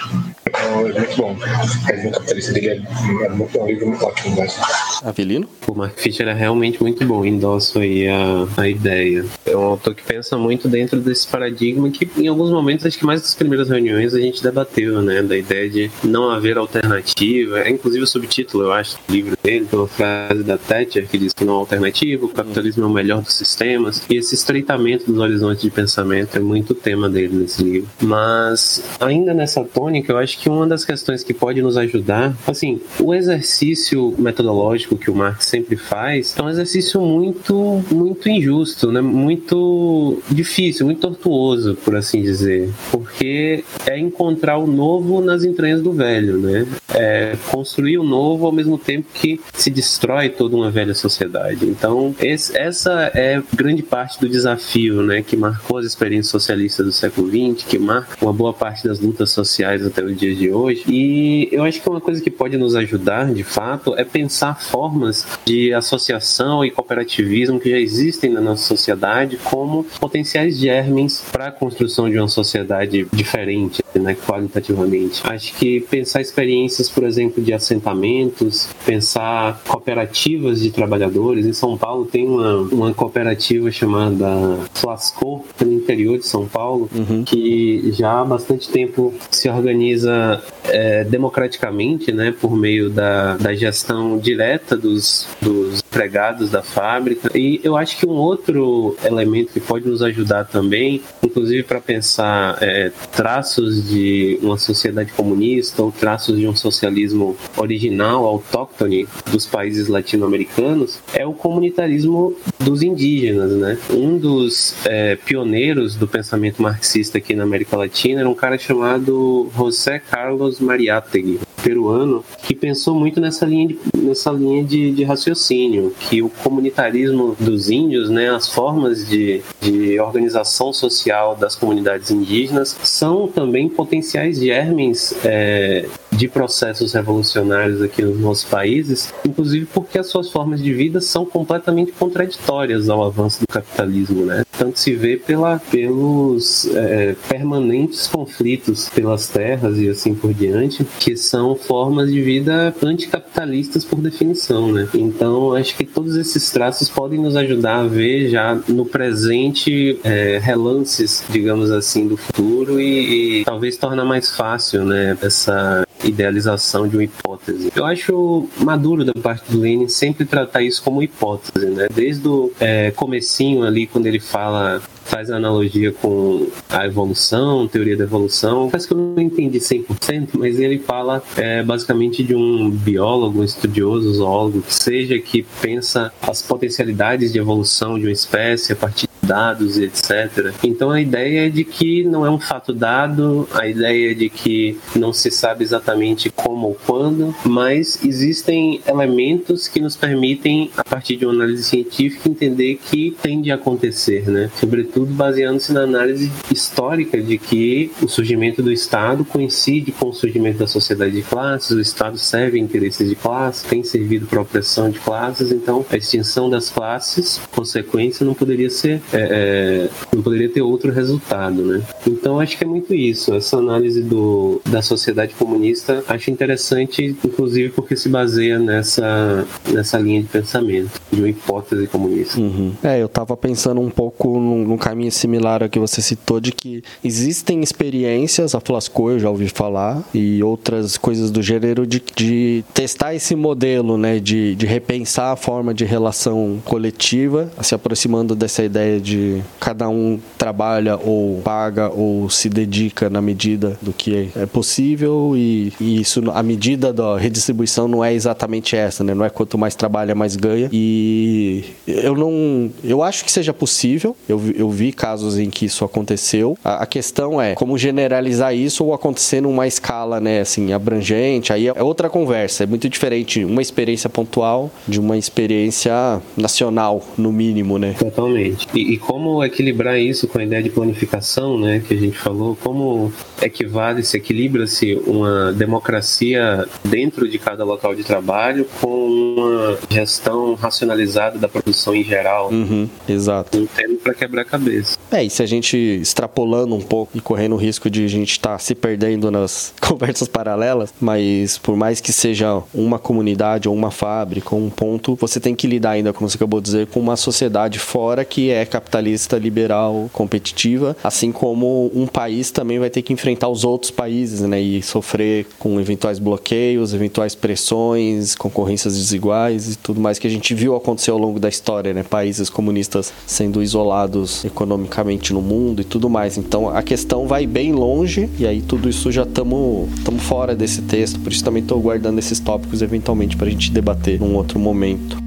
É, 0.65 0.99
muito 0.99 1.17
bom. 1.17 1.33
O 1.33 1.85
realismo 1.85 2.11
capitalista 2.11 2.53
dele 2.53 2.87
é, 3.23 3.29
muito, 3.29 3.57
é 3.57 3.61
um 3.61 3.67
livro 3.67 3.87
muito 3.87 4.05
ótimo. 4.05 4.35
Mas... 4.37 4.59
Avelino? 5.03 5.47
O 5.67 5.75
Mark 5.75 5.97
Fisher 5.97 6.27
é 6.27 6.33
realmente 6.33 6.81
muito 6.81 7.05
bom, 7.05 7.25
endosso 7.25 7.79
aí 7.79 8.07
a, 8.07 8.47
a 8.57 8.67
ideia. 8.67 9.25
É 9.45 9.55
um 9.55 9.63
autor 9.63 9.93
que 9.93 10.03
pensa 10.03 10.37
muito 10.37 10.67
dentro 10.67 10.99
desse 10.99 11.27
paradigma 11.27 11.89
que 11.89 12.09
em 12.17 12.27
alguns 12.27 12.49
momentos, 12.49 12.85
acho 12.85 12.97
que 12.97 13.05
mais 13.05 13.21
das 13.21 13.35
primeiras 13.35 13.69
reuniões 13.69 14.13
a 14.13 14.19
gente 14.19 14.41
debateu, 14.41 15.01
né? 15.01 15.21
Da 15.21 15.37
ideia 15.37 15.69
de 15.69 15.91
não 16.03 16.29
haver 16.29 16.57
alternativa. 16.57 17.59
É 17.59 17.69
inclusive 17.69 18.03
o 18.03 18.07
subtítulo, 18.07 18.65
eu 18.65 18.73
acho, 18.73 18.97
do 19.07 19.13
livro 19.13 19.37
dele, 19.41 19.67
uma 19.71 19.87
frase 19.87 20.43
da 20.43 20.57
Thatcher 20.57 21.07
que 21.07 21.17
diz 21.17 21.33
que 21.33 21.43
não 21.43 21.55
há 21.55 21.59
alternativa, 21.59 22.25
o 22.25 22.29
capitalismo 22.29 22.83
é 22.83 22.87
o 22.87 22.89
melhor 22.89 23.21
dos 23.21 23.33
sistemas. 23.33 24.03
E 24.09 24.15
esse 24.15 24.35
estreitamento 24.35 25.11
dos 25.11 25.19
horizontes 25.19 25.61
de 25.61 25.69
pensamento 25.69 26.35
é 26.35 26.39
muito 26.39 26.73
tema 26.73 27.09
dele 27.09 27.35
nesse 27.35 27.63
livro. 27.63 27.89
Mas 28.01 28.83
ainda 28.99 29.33
nessa 29.33 29.63
tônica, 29.63 30.11
eu 30.11 30.17
acho 30.17 30.39
que 30.39 30.49
uma 30.55 30.67
das 30.67 30.85
questões 30.85 31.23
que 31.23 31.33
pode 31.33 31.61
nos 31.61 31.77
ajudar, 31.77 32.35
assim, 32.47 32.81
o 32.99 33.13
exercício 33.13 34.13
metodológico 34.17 34.97
que 34.97 35.09
o 35.09 35.15
Marx 35.15 35.45
sempre 35.45 35.75
faz 35.75 36.35
é 36.37 36.41
um 36.41 36.49
exercício 36.49 37.01
muito, 37.01 37.83
muito 37.91 38.29
injusto, 38.29 38.91
né? 38.91 39.01
Muito 39.01 40.21
difícil, 40.29 40.85
muito 40.85 41.01
tortuoso, 41.01 41.75
por 41.75 41.95
assim 41.95 42.21
dizer, 42.21 42.69
porque 42.91 43.63
é 43.85 43.97
encontrar 43.97 44.57
o 44.57 44.67
novo 44.67 45.21
nas 45.21 45.43
entranhas 45.43 45.81
do 45.81 45.91
velho, 45.91 46.37
né? 46.37 46.67
É 46.93 47.35
construir 47.51 47.97
o 47.97 48.03
novo 48.03 48.45
ao 48.45 48.51
mesmo 48.51 48.77
tempo 48.77 49.07
que 49.13 49.39
se 49.53 49.69
destrói 49.69 50.29
toda 50.29 50.55
uma 50.55 50.71
velha 50.71 50.93
sociedade. 50.93 51.65
Então, 51.65 52.15
esse, 52.19 52.57
essa 52.57 53.11
é 53.13 53.41
grande 53.53 53.83
parte 53.83 54.19
do 54.19 54.29
desafio, 54.29 55.01
né? 55.01 55.21
Que 55.21 55.35
marcou 55.35 55.77
as 55.77 55.85
experiências 55.85 56.31
socialistas 56.31 56.85
do 56.85 56.91
século 56.91 57.27
XX, 57.27 57.65
que 57.67 57.77
marca 57.77 58.17
uma 58.21 58.33
boa 58.33 58.53
parte 58.53 58.87
das 58.87 58.99
lutas 58.99 59.31
sociais 59.31 59.85
até 59.85 60.03
os 60.03 60.17
dias 60.17 60.37
de 60.37 60.44
hoje. 60.49 60.83
E 60.87 61.49
eu 61.51 61.63
acho 61.63 61.81
que 61.81 61.89
uma 61.89 62.01
coisa 62.01 62.21
que 62.21 62.29
pode 62.29 62.57
nos 62.57 62.75
ajudar, 62.75 63.33
de 63.33 63.43
fato, 63.43 63.95
é 63.95 64.03
pensar 64.03 64.59
formas 64.59 65.25
de 65.45 65.73
associação 65.73 66.63
e 66.63 66.71
cooperativismo 66.71 67.59
que 67.59 67.71
já 67.71 67.77
existem 67.77 68.29
na 68.29 68.41
nossa 68.41 68.63
sociedade 68.63 69.37
como 69.43 69.83
potenciais 69.99 70.57
germes 70.57 71.23
para 71.31 71.47
a 71.47 71.51
construção 71.51 72.09
de 72.09 72.17
uma 72.17 72.27
sociedade 72.27 73.07
diferente, 73.11 73.83
né, 73.93 74.15
qualitativamente. 74.15 75.21
Acho 75.25 75.53
que 75.55 75.79
pensar 75.81 76.21
experiências, 76.21 76.89
por 76.89 77.03
exemplo, 77.03 77.43
de 77.43 77.53
assentamentos, 77.53 78.69
pensar 78.85 79.61
cooperativas 79.67 80.61
de 80.61 80.71
trabalhadores. 80.71 81.45
Em 81.45 81.53
São 81.53 81.77
Paulo 81.77 82.05
tem 82.05 82.27
uma, 82.27 82.57
uma 82.57 82.93
cooperativa 82.93 83.71
chamada 83.71 84.25
Flasco, 84.73 85.45
no 85.63 85.73
interior 85.73 86.17
de 86.17 86.27
São 86.27 86.47
Paulo, 86.47 86.89
uhum. 86.93 87.23
que 87.23 87.91
já 87.91 88.21
há 88.21 88.25
bastante 88.25 88.69
tempo 88.69 89.13
se 89.31 89.49
organiza 89.49 90.34
é, 90.65 91.03
democraticamente, 91.03 92.11
né, 92.11 92.33
por 92.39 92.55
meio 92.55 92.89
da, 92.89 93.37
da 93.37 93.53
gestão 93.53 94.17
direta 94.17 94.75
dos, 94.75 95.27
dos 95.41 95.81
empregados 95.95 96.49
da 96.49 96.61
fábrica. 96.61 97.31
E 97.37 97.61
eu 97.63 97.77
acho 97.77 97.97
que 97.97 98.05
um 98.05 98.11
outro 98.11 98.97
elemento 99.03 99.53
que 99.53 99.61
pode 99.61 99.87
nos 99.87 100.01
ajudar 100.01 100.43
também, 100.43 101.01
inclusive 101.23 101.63
para 101.63 101.79
pensar 101.79 102.57
é, 102.61 102.91
traços 103.13 103.87
de 103.87 104.37
uma 104.41 104.57
sociedade 104.57 105.13
comunista 105.13 105.81
ou 105.81 105.91
traços 105.91 106.37
de 106.37 106.45
um 106.45 106.55
socialismo 106.55 107.37
original, 107.55 108.25
autóctone 108.25 109.07
dos 109.31 109.45
países 109.45 109.87
latino-americanos, 109.87 110.99
é 111.13 111.25
o 111.25 111.33
comunitarismo 111.33 112.35
dos 112.59 112.81
indígenas, 112.81 113.51
né? 113.53 113.77
Um 113.89 114.17
dos 114.17 114.75
é, 114.85 115.15
pioneiros 115.15 115.95
do 115.95 116.07
pensamento 116.07 116.61
marxista 116.61 117.19
aqui 117.19 117.33
na 117.35 117.43
América 117.43 117.77
Latina 117.77 118.19
era 118.19 118.29
um 118.29 118.35
cara 118.35 118.57
chamado 118.57 119.49
José 119.55 119.99
Carlos 119.99 120.59
Mariátegui, 120.59 121.39
peruano, 121.65 122.23
que 122.43 122.53
pensou 122.53 122.93
muito 122.93 123.19
nessa 123.19 123.43
linha 123.43 123.69
de, 123.69 123.79
nessa 123.97 124.31
linha 124.31 124.63
de, 124.63 124.91
de 124.91 125.03
raciocínio, 125.03 125.91
que 125.99 126.21
o 126.21 126.29
comunitarismo 126.29 127.35
dos 127.39 127.71
índios, 127.71 128.07
né, 128.07 128.29
as 128.29 128.47
formas 128.47 129.07
de, 129.07 129.41
de 129.59 129.99
organização 129.99 130.71
social 130.71 131.35
das 131.35 131.55
comunidades 131.55 132.11
indígenas 132.11 132.77
são 132.83 133.27
também 133.27 133.67
potenciais 133.67 134.37
germes 134.37 135.15
é, 135.25 135.87
de 136.11 136.27
processos 136.27 136.93
revolucionários 136.93 137.81
aqui 137.81 138.01
nos 138.01 138.19
nossos 138.19 138.45
países, 138.45 139.13
inclusive 139.25 139.65
porque 139.65 139.97
as 139.97 140.07
suas 140.07 140.29
formas 140.29 140.61
de 140.61 140.71
vida 140.71 141.01
são 141.01 141.25
completamente 141.25 141.91
contraditórias 141.91 142.89
ao 142.89 143.03
avanço 143.03 143.41
do 143.41 143.47
capitalismo, 143.47 144.25
né? 144.25 144.45
Tanto 144.57 144.79
se 144.79 144.93
vê 144.93 145.17
pela, 145.17 145.59
pelos 145.71 146.67
é, 146.73 147.15
permanentes 147.27 148.07
conflitos 148.07 148.87
pelas 148.89 149.27
terras 149.27 149.77
e 149.77 149.89
assim 149.89 150.13
por 150.13 150.33
diante, 150.33 150.85
que 150.99 151.17
são 151.17 151.54
formas 151.55 152.11
de 152.11 152.21
vida 152.21 152.73
anticapitalistas 152.83 153.83
por 153.83 153.99
definição, 153.99 154.71
né? 154.71 154.87
Então, 154.93 155.53
acho 155.53 155.75
que 155.75 155.85
todos 155.85 156.15
esses 156.15 156.51
traços 156.51 156.89
podem 156.89 157.19
nos 157.19 157.35
ajudar 157.35 157.79
a 157.79 157.87
ver 157.87 158.29
já 158.29 158.57
no 158.67 158.85
presente 158.85 159.99
é, 160.03 160.39
relances, 160.41 161.23
digamos 161.29 161.71
assim, 161.71 162.07
do 162.07 162.17
futuro 162.17 162.79
e, 162.79 163.41
e 163.41 163.45
talvez 163.45 163.77
tornar 163.77 164.05
mais 164.05 164.29
fácil, 164.35 164.83
né, 164.85 165.17
essa 165.21 165.84
idealização 166.03 166.87
de 166.87 166.95
uma 166.95 167.03
hipótese. 167.03 167.71
Eu 167.75 167.85
acho 167.85 168.47
maduro 168.57 169.03
da 169.03 169.13
parte 169.13 169.51
do 169.51 169.59
Lenin 169.59 169.87
sempre 169.87 170.25
tratar 170.25 170.61
isso 170.61 170.83
como 170.83 171.01
hipótese, 171.01 171.65
né? 171.67 171.87
Desde 171.93 172.27
o 172.27 172.51
é, 172.59 172.91
comecinho 172.91 173.63
ali, 173.63 173.87
quando 173.87 174.07
ele 174.07 174.19
fala 174.19 174.81
faz 175.05 175.29
a 175.29 175.37
analogia 175.37 175.91
com 175.91 176.47
a 176.67 176.85
evolução, 176.85 177.67
teoria 177.67 177.95
da 177.95 178.03
evolução. 178.03 178.69
Parece 178.69 178.87
que 178.87 178.93
eu 178.93 178.97
não 178.97 179.21
entendi 179.21 179.59
100%, 179.59 180.29
mas 180.33 180.59
ele 180.59 180.79
fala 180.79 181.23
é, 181.37 181.63
basicamente 181.63 182.23
de 182.23 182.35
um 182.35 182.71
biólogo, 182.71 183.39
um 183.39 183.43
estudioso, 183.43 184.11
zoólogo, 184.15 184.61
que 184.63 184.73
seja, 184.73 185.19
que 185.19 185.45
pensa 185.61 186.11
as 186.21 186.41
potencialidades 186.41 187.31
de 187.31 187.39
evolução 187.39 187.99
de 187.99 188.05
uma 188.05 188.11
espécie 188.11 188.73
a 188.73 188.75
partir 188.75 189.04
dados 189.25 189.77
etc. 189.77 190.53
Então 190.63 190.91
a 190.91 191.01
ideia 191.01 191.47
é 191.47 191.49
de 191.49 191.63
que 191.63 192.03
não 192.03 192.25
é 192.25 192.29
um 192.29 192.39
fato 192.39 192.73
dado, 192.73 193.47
a 193.53 193.67
ideia 193.67 194.11
é 194.11 194.13
de 194.13 194.29
que 194.29 194.77
não 194.95 195.11
se 195.11 195.31
sabe 195.31 195.63
exatamente 195.63 196.29
como 196.29 196.67
ou 196.67 196.77
quando, 196.85 197.35
mas 197.45 198.03
existem 198.03 198.81
elementos 198.87 199.67
que 199.67 199.79
nos 199.79 199.95
permitem, 199.95 200.69
a 200.77 200.83
partir 200.83 201.15
de 201.17 201.25
uma 201.25 201.33
análise 201.33 201.63
científica, 201.63 202.29
entender 202.29 202.79
que 202.89 203.15
tem 203.21 203.41
de 203.41 203.51
acontecer, 203.51 204.29
né? 204.29 204.49
Sobretudo 204.59 205.13
baseando-se 205.13 205.71
na 205.73 205.81
análise 205.81 206.31
histórica 206.51 207.21
de 207.21 207.37
que 207.37 207.91
o 208.01 208.07
surgimento 208.07 208.61
do 208.61 208.71
Estado 208.71 209.23
coincide 209.25 209.91
com 209.91 210.09
o 210.09 210.13
surgimento 210.13 210.59
da 210.59 210.67
sociedade 210.67 211.11
de 211.11 211.21
classes, 211.21 211.71
o 211.71 211.79
Estado 211.79 212.17
serve 212.17 212.59
interesses 212.59 213.09
de 213.09 213.15
classes, 213.15 213.63
tem 213.63 213.83
servido 213.83 214.25
para 214.25 214.39
a 214.39 214.41
opressão 214.41 214.89
de 214.89 214.99
classes, 214.99 215.51
então 215.51 215.85
a 215.89 215.97
extinção 215.97 216.49
das 216.49 216.69
classes, 216.69 217.39
consequência, 217.51 218.25
não 218.25 218.33
poderia 218.33 218.69
ser 218.69 219.01
é, 219.15 219.87
é, 219.87 219.89
não 220.13 220.21
poderia 220.21 220.49
ter 220.49 220.61
outro 220.61 220.91
resultado, 220.91 221.63
né? 221.63 221.81
Então 222.05 222.39
acho 222.39 222.57
que 222.57 222.63
é 222.63 222.67
muito 222.67 222.93
isso. 222.93 223.33
Essa 223.33 223.57
análise 223.57 224.01
do, 224.01 224.61
da 224.65 224.81
sociedade 224.81 225.33
comunista 225.35 226.03
acho 226.07 226.29
interessante, 226.29 227.15
inclusive 227.23 227.69
porque 227.69 227.95
se 227.95 228.09
baseia 228.09 228.59
nessa, 228.59 229.45
nessa 229.71 229.97
linha 229.97 230.21
de 230.21 230.27
pensamento, 230.27 231.01
de 231.11 231.19
uma 231.19 231.29
hipótese 231.29 231.87
comunista. 231.87 232.39
Uhum. 232.39 232.73
É, 232.83 233.01
eu 233.01 233.05
estava 233.05 233.37
pensando 233.37 233.79
um 233.79 233.89
pouco 233.89 234.39
num, 234.39 234.65
num, 234.65 234.77
caminho 234.77 235.11
similar 235.11 235.63
ao 235.63 235.69
que 235.69 235.79
você 235.79 236.01
citou, 236.01 236.39
de 236.39 236.51
que 236.51 236.83
existem 237.03 237.61
experiências, 237.61 238.53
a 238.53 238.59
Flasco 238.59 239.11
eu 239.11 239.19
já 239.19 239.29
ouvi 239.29 239.47
falar, 239.47 240.03
e 240.13 240.43
outras 240.43 240.97
coisas 240.97 241.31
do 241.31 241.41
gênero 241.41 241.87
de, 241.87 242.01
de 242.15 242.63
testar 242.73 243.15
esse 243.15 243.35
modelo, 243.35 243.97
né, 243.97 244.19
de, 244.19 244.55
de 244.55 244.65
repensar 244.65 245.31
a 245.31 245.35
forma 245.35 245.73
de 245.73 245.85
relação 245.85 246.61
coletiva, 246.65 247.51
se 247.61 247.73
aproximando 247.73 248.35
dessa 248.35 248.63
ideia 248.63 248.99
de 249.05 249.41
cada 249.59 249.87
um 249.87 250.19
trabalha 250.37 250.97
ou 250.97 251.39
paga 251.43 251.89
ou 251.89 252.27
se 252.29 252.49
dedica 252.49 253.09
na 253.09 253.21
medida 253.21 253.77
do 253.81 253.93
que 253.93 254.29
é 254.35 254.45
possível 254.47 255.33
e, 255.35 255.71
e 255.79 256.01
isso, 256.01 256.23
a 256.33 256.41
medida 256.41 256.91
da 256.91 257.17
redistribuição 257.17 257.87
não 257.87 258.03
é 258.03 258.13
exatamente 258.13 258.75
essa, 258.75 259.03
né, 259.03 259.13
não 259.13 259.23
é 259.23 259.29
quanto 259.29 259.57
mais 259.57 259.75
trabalha, 259.75 260.15
mais 260.15 260.35
ganha, 260.35 260.69
e 260.73 261.63
eu 261.85 262.15
não, 262.15 262.71
eu 262.83 263.03
acho 263.03 263.23
que 263.23 263.31
seja 263.31 263.53
possível, 263.53 264.15
eu, 264.27 264.41
eu 264.55 264.69
vi 264.69 264.91
casos 264.91 265.37
em 265.37 265.49
que 265.49 265.65
isso 265.65 265.85
aconteceu, 265.85 266.57
a, 266.63 266.83
a 266.83 266.85
questão 266.85 267.39
é 267.39 267.53
como 267.53 267.77
generalizar 267.77 268.55
isso 268.55 268.83
ou 268.83 268.93
acontecer 268.93 269.41
numa 269.41 269.67
escala, 269.67 270.19
né, 270.19 270.41
assim, 270.41 270.73
abrangente, 270.73 271.53
aí 271.53 271.67
é 271.67 271.83
outra 271.83 272.09
conversa, 272.09 272.63
é 272.63 272.67
muito 272.67 272.89
diferente 272.89 273.45
uma 273.45 273.61
experiência 273.61 274.09
pontual 274.09 274.71
de 274.87 274.99
uma 274.99 275.17
experiência 275.17 276.21
nacional, 276.35 277.03
no 277.17 277.31
mínimo, 277.31 277.77
né? 277.77 277.93
Totalmente. 277.97 278.67
E, 278.73 278.94
e 278.95 278.97
como 278.97 279.43
equilibrar 279.43 279.99
isso 279.99 280.25
com 280.25 280.39
a 280.39 280.43
ideia 280.43 280.63
de 280.63 280.69
planificação, 280.69 281.59
né, 281.59 281.83
que 281.85 281.93
a 281.93 281.97
gente 281.97 282.17
falou, 282.17 282.55
como 282.63 283.11
equivale-se, 283.41 284.15
equilibra-se 284.15 284.95
uma 285.05 285.51
democracia 285.51 286.65
dentro 286.81 287.27
de 287.27 287.37
cada 287.37 287.65
local 287.65 287.93
de 287.93 288.05
trabalho 288.05 288.65
com 288.79 288.87
uma 288.87 289.77
gestão 289.89 290.53
racionalizada 290.55 291.37
da 291.37 291.49
produção 291.49 291.93
em 291.93 292.05
geral. 292.05 292.49
Uhum, 292.51 292.89
exato. 293.07 293.57
Um 293.57 293.65
termo 293.65 293.97
para 293.97 294.13
quebrar 294.13 294.43
a 294.43 294.45
cabeça. 294.45 294.97
É, 295.11 295.21
e 295.21 295.29
se 295.29 295.43
a 295.43 295.45
gente 295.45 295.75
extrapolando 295.75 296.73
um 296.73 296.81
pouco 296.81 297.17
e 297.17 297.19
correndo 297.19 297.55
o 297.55 297.57
risco 297.57 297.89
de 297.89 298.05
a 298.05 298.07
gente 298.07 298.31
estar 298.31 298.51
tá 298.51 298.59
se 298.59 298.73
perdendo 298.73 299.29
nas 299.29 299.73
conversas 299.85 300.29
paralelas, 300.29 300.93
mas 301.01 301.57
por 301.57 301.75
mais 301.75 301.99
que 301.99 302.13
seja 302.13 302.61
uma 302.73 302.97
comunidade 302.97 303.67
ou 303.67 303.75
uma 303.75 303.91
fábrica 303.91 304.55
ou 304.55 304.61
um 304.61 304.69
ponto, 304.69 305.15
você 305.15 305.37
tem 305.37 305.53
que 305.53 305.67
lidar 305.67 305.91
ainda, 305.91 306.13
como 306.13 306.29
você 306.29 306.37
acabou 306.37 306.61
de 306.61 306.65
dizer, 306.67 306.87
com 306.87 307.01
uma 307.01 307.17
sociedade 307.17 307.77
fora 307.77 308.23
que 308.23 308.51
é 308.51 308.65
capitalista, 308.85 309.37
liberal, 309.37 310.09
competitiva, 310.13 310.95
assim 311.03 311.31
como 311.31 311.91
um 311.93 312.05
país 312.05 312.51
também 312.51 312.77
vai 312.77 312.89
ter 312.89 313.01
que 313.01 313.11
enfrentar 313.11 313.49
os 313.49 313.63
outros 313.63 313.89
países, 313.89 314.41
né, 314.41 314.61
e 314.61 314.81
sofrer 314.81 315.47
com 315.57 315.79
eventuais 315.79 316.19
bloqueios, 316.19 316.93
eventuais 316.93 317.33
pressões, 317.33 318.35
concorrências 318.35 318.95
desiguais 318.95 319.73
e 319.73 319.77
tudo 319.77 319.99
mais 319.99 320.19
que 320.19 320.27
a 320.27 320.29
gente 320.29 320.53
viu 320.53 320.75
acontecer 320.75 321.11
ao 321.11 321.17
longo 321.17 321.39
da 321.39 321.49
história, 321.49 321.93
né, 321.93 322.03
países 322.03 322.49
comunistas 322.49 323.11
sendo 323.25 323.61
isolados 323.61 324.45
economicamente 324.45 325.33
no 325.33 325.41
mundo 325.41 325.81
e 325.81 325.85
tudo 325.85 326.09
mais. 326.09 326.37
Então 326.37 326.69
a 326.69 326.83
questão 326.83 327.27
vai 327.27 327.47
bem 327.47 327.73
longe 327.73 328.29
e 328.37 328.45
aí 328.45 328.61
tudo 328.61 328.87
isso 328.87 329.11
já 329.11 329.23
estamos 329.23 329.89
fora 330.19 330.55
desse 330.55 330.81
texto, 330.83 331.19
por 331.19 331.31
isso 331.31 331.43
também 331.43 331.63
estou 331.63 331.79
guardando 331.79 332.19
esses 332.19 332.39
tópicos 332.39 332.81
eventualmente 332.81 333.35
para 333.35 333.47
a 333.47 333.49
gente 333.49 333.71
debater 333.71 334.19
num 334.19 334.35
outro 334.35 334.59
momento. 334.59 335.24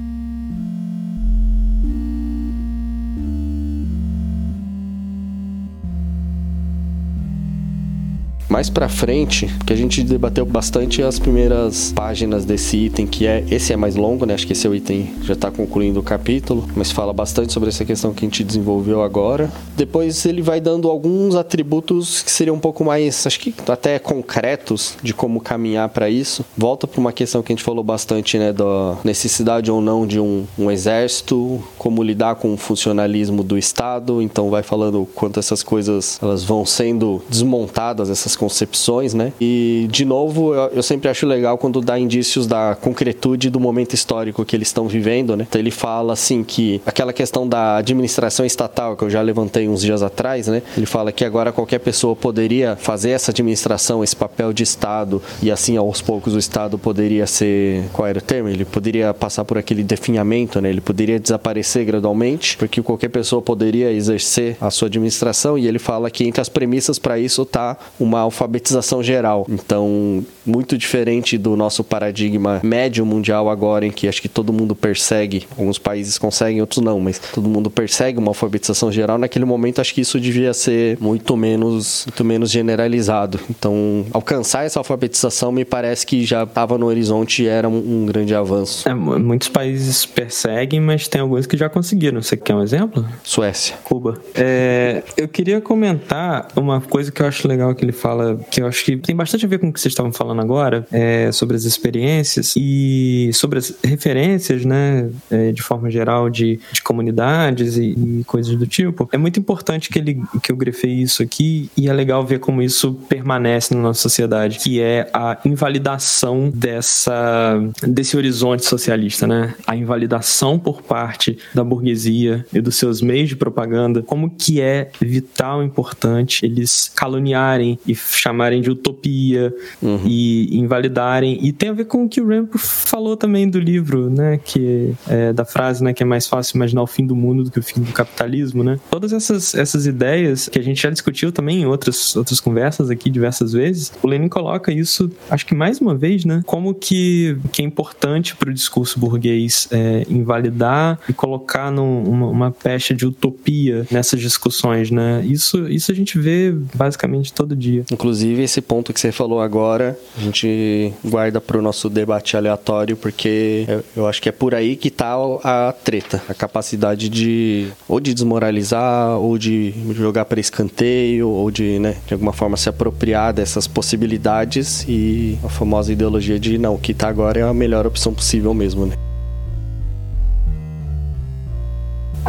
Mais 8.49 8.69
para 8.69 8.89
frente, 8.89 9.47
que 9.65 9.71
a 9.71 9.75
gente 9.75 10.03
debateu 10.03 10.45
bastante 10.45 11.03
as 11.03 11.19
primeiras 11.19 11.93
páginas 11.95 12.45
desse 12.45 12.77
item, 12.77 13.05
que 13.05 13.27
é 13.27 13.45
esse 13.51 13.71
é 13.71 13.77
mais 13.77 13.95
longo, 13.95 14.25
né? 14.25 14.33
Acho 14.33 14.47
que 14.47 14.53
esse 14.53 14.65
é 14.65 14.69
o 14.69 14.75
item 14.75 15.13
já 15.21 15.33
está 15.33 15.51
concluindo 15.51 15.99
o 15.99 16.03
capítulo, 16.03 16.67
mas 16.75 16.91
fala 16.91 17.13
bastante 17.13 17.53
sobre 17.53 17.69
essa 17.69 17.85
questão 17.85 18.13
que 18.13 18.25
a 18.25 18.27
gente 18.27 18.43
desenvolveu 18.43 19.03
agora. 19.03 19.51
Depois 19.77 20.25
ele 20.25 20.41
vai 20.41 20.59
dando 20.59 20.89
alguns 20.89 21.35
atributos 21.35 22.23
que 22.23 22.31
seriam 22.31 22.55
um 22.55 22.59
pouco 22.59 22.83
mais, 22.83 23.27
acho 23.27 23.39
que 23.39 23.53
até 23.67 23.99
concretos 23.99 24.95
de 25.03 25.13
como 25.13 25.39
caminhar 25.39 25.89
para 25.89 26.09
isso. 26.09 26.43
Volta 26.57 26.87
para 26.87 26.99
uma 26.99 27.13
questão 27.13 27.43
que 27.43 27.51
a 27.51 27.55
gente 27.55 27.63
falou 27.63 27.83
bastante, 27.83 28.37
né, 28.39 28.51
da 28.51 28.97
necessidade 29.03 29.69
ou 29.69 29.79
não 29.79 30.07
de 30.07 30.19
um, 30.19 30.45
um 30.57 30.71
exército, 30.71 31.61
como 31.77 32.01
lidar 32.01 32.35
com 32.35 32.53
o 32.53 32.57
funcionalismo 32.57 33.43
do 33.43 33.57
Estado. 33.57 34.21
Então 34.21 34.49
vai 34.49 34.63
falando 34.63 35.07
quanto 35.13 35.39
essas 35.39 35.61
coisas 35.61 36.19
elas 36.21 36.43
vão 36.43 36.65
sendo 36.65 37.21
desmontadas, 37.29 38.09
essas 38.09 38.35
concepções, 38.39 39.13
né? 39.13 39.33
E, 39.39 39.87
de 39.91 40.05
novo, 40.05 40.53
eu, 40.53 40.69
eu, 40.75 40.83
sempre 40.83 41.09
acho 41.09 41.27
legal 41.27 41.57
quando 41.57 41.81
dá 41.81 41.99
indícios 41.99 42.47
da 42.47 42.75
concretude 42.79 43.49
do 43.49 43.59
momento 43.59 43.93
histórico 43.93 44.45
que 44.45 44.55
eles 44.55 44.69
estão 44.69 44.87
vivendo, 44.87 45.35
né? 45.35 45.45
Então 45.47 45.59
ele 45.59 45.69
fala, 45.69 46.13
assim, 46.13 46.41
que 46.41 46.81
aquela 46.85 47.11
questão 47.11 47.47
da 47.47 47.77
administração 47.77 48.45
estatal, 48.45 48.95
que 48.95 49.03
eu 49.03 49.09
já 49.09 49.21
levantei 49.21 49.67
uns 49.67 49.81
dias 49.81 50.01
atrás, 50.01 50.47
né? 50.47 50.61
Ele 50.77 50.85
fala 50.85 51.11
que 51.11 51.25
agora 51.25 51.51
qualquer 51.51 51.79
pessoa 51.79 52.15
poderia 52.15 52.77
fazer 52.77 53.09
essa 53.09 53.31
administração, 53.31 54.03
esse 54.03 54.15
papel 54.15 54.53
de 54.53 54.63
Estado, 54.63 55.21
e 55.43 55.51
assim, 55.51 55.75
aos 55.75 56.01
poucos, 56.01 56.33
o 56.33 56.39
Estado 56.39 56.77
poderia 56.77 57.27
ser... 57.27 57.83
Qual 57.91 58.07
era 58.07 58.19
o 58.19 58.21
termo? 58.21 58.47
Ele 58.47 58.63
poderia 58.63 59.13
passar 59.13 59.43
por 59.43 59.57
aquele 59.57 59.83
definhamento, 59.83 60.61
né? 60.61 60.69
Ele 60.69 60.81
poderia 60.81 61.19
desaparecer 61.19 61.85
gradualmente, 61.85 62.55
porque 62.55 62.81
qualquer 62.81 63.09
pessoa 63.09 63.41
poderia 63.41 63.91
exercer 63.91 64.55
a 64.61 64.71
sua 64.71 64.87
administração, 64.87 65.57
e 65.57 65.67
ele 65.67 65.79
fala 65.79 66.09
que 66.09 66.23
entre 66.23 66.39
as 66.39 66.47
premissas 66.47 66.97
para 66.97 67.19
isso 67.19 67.45
tá 67.45 67.77
uma 67.99 68.28
alfabetização 68.29 69.03
geral. 69.03 69.45
Então, 69.49 70.23
muito 70.45 70.77
diferente 70.77 71.37
do 71.37 71.55
nosso 71.55 71.83
paradigma 71.83 72.59
médio 72.63 73.05
mundial 73.05 73.49
agora, 73.49 73.85
em 73.85 73.91
que 73.91 74.07
acho 74.07 74.21
que 74.21 74.29
todo 74.29 74.53
mundo 74.53 74.75
persegue, 74.75 75.47
alguns 75.57 75.77
países 75.77 76.17
conseguem, 76.17 76.61
outros 76.61 76.83
não, 76.83 76.99
mas 76.99 77.19
todo 77.19 77.49
mundo 77.49 77.69
persegue 77.69 78.17
uma 78.17 78.29
alfabetização 78.29 78.91
geral. 78.91 79.17
Naquele 79.17 79.45
momento, 79.45 79.81
acho 79.81 79.93
que 79.93 80.01
isso 80.01 80.19
devia 80.19 80.53
ser 80.53 80.97
muito 80.99 81.35
menos, 81.35 82.05
muito 82.07 82.25
menos 82.25 82.51
generalizado. 82.51 83.39
Então, 83.49 84.05
alcançar 84.13 84.65
essa 84.65 84.79
alfabetização 84.79 85.51
me 85.51 85.65
parece 85.65 86.05
que 86.05 86.23
já 86.25 86.43
estava 86.43 86.77
no 86.77 86.85
horizonte 86.85 87.43
e 87.43 87.47
era 87.47 87.67
um, 87.67 88.03
um 88.03 88.05
grande 88.05 88.33
avanço. 88.35 88.87
É, 88.87 88.93
muitos 88.93 89.47
países 89.47 90.05
perseguem, 90.05 90.79
mas 90.79 91.07
tem 91.07 91.21
alguns 91.21 91.45
que 91.45 91.57
já 91.57 91.69
conseguiram. 91.69 92.21
Você 92.21 92.37
quer 92.37 92.55
um 92.55 92.61
exemplo? 92.61 93.05
Suécia. 93.23 93.75
Cuba. 93.83 94.19
É, 94.35 95.03
eu 95.17 95.27
queria 95.27 95.61
comentar 95.61 96.47
uma 96.55 96.81
coisa 96.81 97.11
que 97.11 97.21
eu 97.21 97.27
acho 97.27 97.47
legal 97.47 97.73
que 97.75 97.83
ele 97.83 97.91
fala 97.91 98.18
fala 98.19 98.37
que 98.51 98.61
eu 98.61 98.67
acho 98.67 98.83
que 98.83 98.97
tem 98.97 99.15
bastante 99.15 99.45
a 99.45 99.47
ver 99.47 99.59
com 99.59 99.69
o 99.69 99.73
que 99.73 99.79
vocês 99.79 99.93
estavam 99.93 100.11
falando 100.11 100.41
agora, 100.41 100.85
é, 100.91 101.31
sobre 101.31 101.55
as 101.55 101.63
experiências 101.63 102.53
e 102.57 103.31
sobre 103.33 103.59
as 103.59 103.73
referências, 103.83 104.65
né, 104.65 105.09
é, 105.31 105.51
de 105.51 105.61
forma 105.61 105.89
geral, 105.89 106.29
de, 106.29 106.59
de 106.71 106.81
comunidades 106.81 107.77
e, 107.77 107.91
e, 107.91 108.23
coisas 108.25 108.55
do 108.55 108.67
tipo. 108.67 109.07
É 109.13 109.17
muito 109.17 109.39
importante 109.39 109.89
que, 109.89 109.99
ele, 109.99 110.21
que 110.43 110.51
eu 110.51 110.57
grefei 110.57 110.91
isso 110.91 111.23
aqui 111.23 111.69
e 111.77 111.87
é 111.87 111.93
legal 111.93 112.25
ver 112.25 112.39
como 112.39 112.61
isso 112.61 112.93
permanece 113.07 113.73
na 113.73 113.81
nossa 113.81 114.01
sociedade, 114.01 114.59
que 114.59 114.81
é 114.81 115.09
a 115.13 115.37
invalidação 115.45 116.51
dessa, 116.53 117.59
desse 117.87 118.17
horizonte 118.17 118.65
socialista, 118.65 119.25
né? 119.25 119.55
A 119.65 119.75
invalidação 119.75 120.59
por 120.59 120.81
parte 120.81 121.37
da 121.53 121.63
burguesia 121.63 122.45
e 122.51 122.59
dos 122.59 122.75
seus 122.75 123.01
meios 123.01 123.29
de 123.29 123.35
propaganda, 123.35 124.01
como 124.01 124.29
que 124.29 124.59
é 124.59 124.89
vital, 124.99 125.63
importante 125.63 126.45
eles 126.45 126.91
caluniarem 126.95 127.79
e 127.85 127.95
chamarem 128.11 128.61
de 128.61 128.69
utopia 128.69 129.53
uhum. 129.81 130.01
e 130.05 130.57
invalidarem. 130.57 131.39
E 131.45 131.51
tem 131.51 131.69
a 131.69 131.73
ver 131.73 131.85
com 131.85 132.05
o 132.05 132.09
que 132.09 132.21
o 132.21 132.27
Rampo 132.27 132.57
falou 132.57 133.15
também 133.17 133.49
do 133.49 133.59
livro, 133.59 134.09
né? 134.09 134.39
Que 134.43 134.93
é, 135.07 135.33
da 135.33 135.45
frase, 135.45 135.83
né? 135.83 135.93
Que 135.93 136.03
é 136.03 136.05
mais 136.05 136.27
fácil 136.27 136.57
imaginar 136.57 136.81
o 136.81 136.87
fim 136.87 137.05
do 137.05 137.15
mundo 137.15 137.43
do 137.43 137.51
que 137.51 137.59
o 137.59 137.63
fim 137.63 137.81
do 137.81 137.91
capitalismo, 137.91 138.63
né? 138.63 138.79
Todas 138.89 139.13
essas, 139.13 139.53
essas 139.53 139.85
ideias 139.85 140.49
que 140.49 140.59
a 140.59 140.61
gente 140.61 140.81
já 140.81 140.89
discutiu 140.89 141.31
também 141.31 141.61
em 141.61 141.65
outras, 141.65 142.15
outras 142.15 142.39
conversas 142.39 142.89
aqui 142.89 143.09
diversas 143.09 143.53
vezes, 143.53 143.91
o 144.01 144.07
Lenin 144.07 144.29
coloca 144.29 144.71
isso, 144.71 145.11
acho 145.29 145.45
que 145.45 145.55
mais 145.55 145.79
uma 145.79 145.95
vez, 145.95 146.25
né? 146.25 146.41
Como 146.45 146.73
que, 146.73 147.37
que 147.51 147.61
é 147.61 147.65
importante 147.65 148.35
para 148.35 148.49
o 148.49 148.53
discurso 148.53 148.99
burguês 148.99 149.67
é, 149.71 150.05
invalidar 150.09 150.99
e 151.07 151.13
colocar 151.13 151.71
numa 151.71 152.27
uma 152.29 152.51
pecha 152.51 152.93
de 152.93 153.05
utopia 153.05 153.85
nessas 153.91 154.19
discussões, 154.19 154.91
né? 154.91 155.23
Isso, 155.25 155.67
isso 155.67 155.91
a 155.91 155.95
gente 155.95 156.17
vê 156.17 156.53
basicamente 156.73 157.33
todo 157.33 157.55
dia. 157.55 157.83
Inclusive, 157.99 158.43
esse 158.43 158.61
ponto 158.61 158.93
que 158.93 158.99
você 158.99 159.11
falou 159.11 159.41
agora, 159.41 159.99
a 160.17 160.21
gente 160.21 160.93
guarda 161.03 161.41
para 161.41 161.57
o 161.57 161.61
nosso 161.61 161.89
debate 161.89 162.37
aleatório, 162.37 162.95
porque 162.95 163.65
eu 163.93 164.07
acho 164.07 164.21
que 164.21 164.29
é 164.29 164.31
por 164.31 164.55
aí 164.55 164.77
que 164.77 164.87
está 164.87 165.17
a 165.43 165.73
treta. 165.73 166.23
A 166.29 166.33
capacidade 166.33 167.09
de 167.09 167.67
ou 167.89 167.99
de 167.99 168.13
desmoralizar, 168.13 169.17
ou 169.17 169.37
de 169.37 169.73
jogar 169.91 170.23
para 170.23 170.39
escanteio, 170.39 171.27
ou 171.27 171.51
de, 171.51 171.77
né, 171.77 171.97
de 172.07 172.13
alguma 172.13 172.31
forma 172.31 172.55
se 172.55 172.69
apropriar 172.69 173.33
dessas 173.33 173.67
possibilidades 173.67 174.85
e 174.87 175.37
a 175.43 175.49
famosa 175.49 175.91
ideologia 175.91 176.39
de 176.39 176.57
não, 176.57 176.75
o 176.75 176.79
que 176.79 176.93
está 176.93 177.09
agora 177.09 177.41
é 177.41 177.43
a 177.43 177.53
melhor 177.53 177.85
opção 177.85 178.13
possível 178.13 178.53
mesmo, 178.53 178.85
né? 178.85 179.08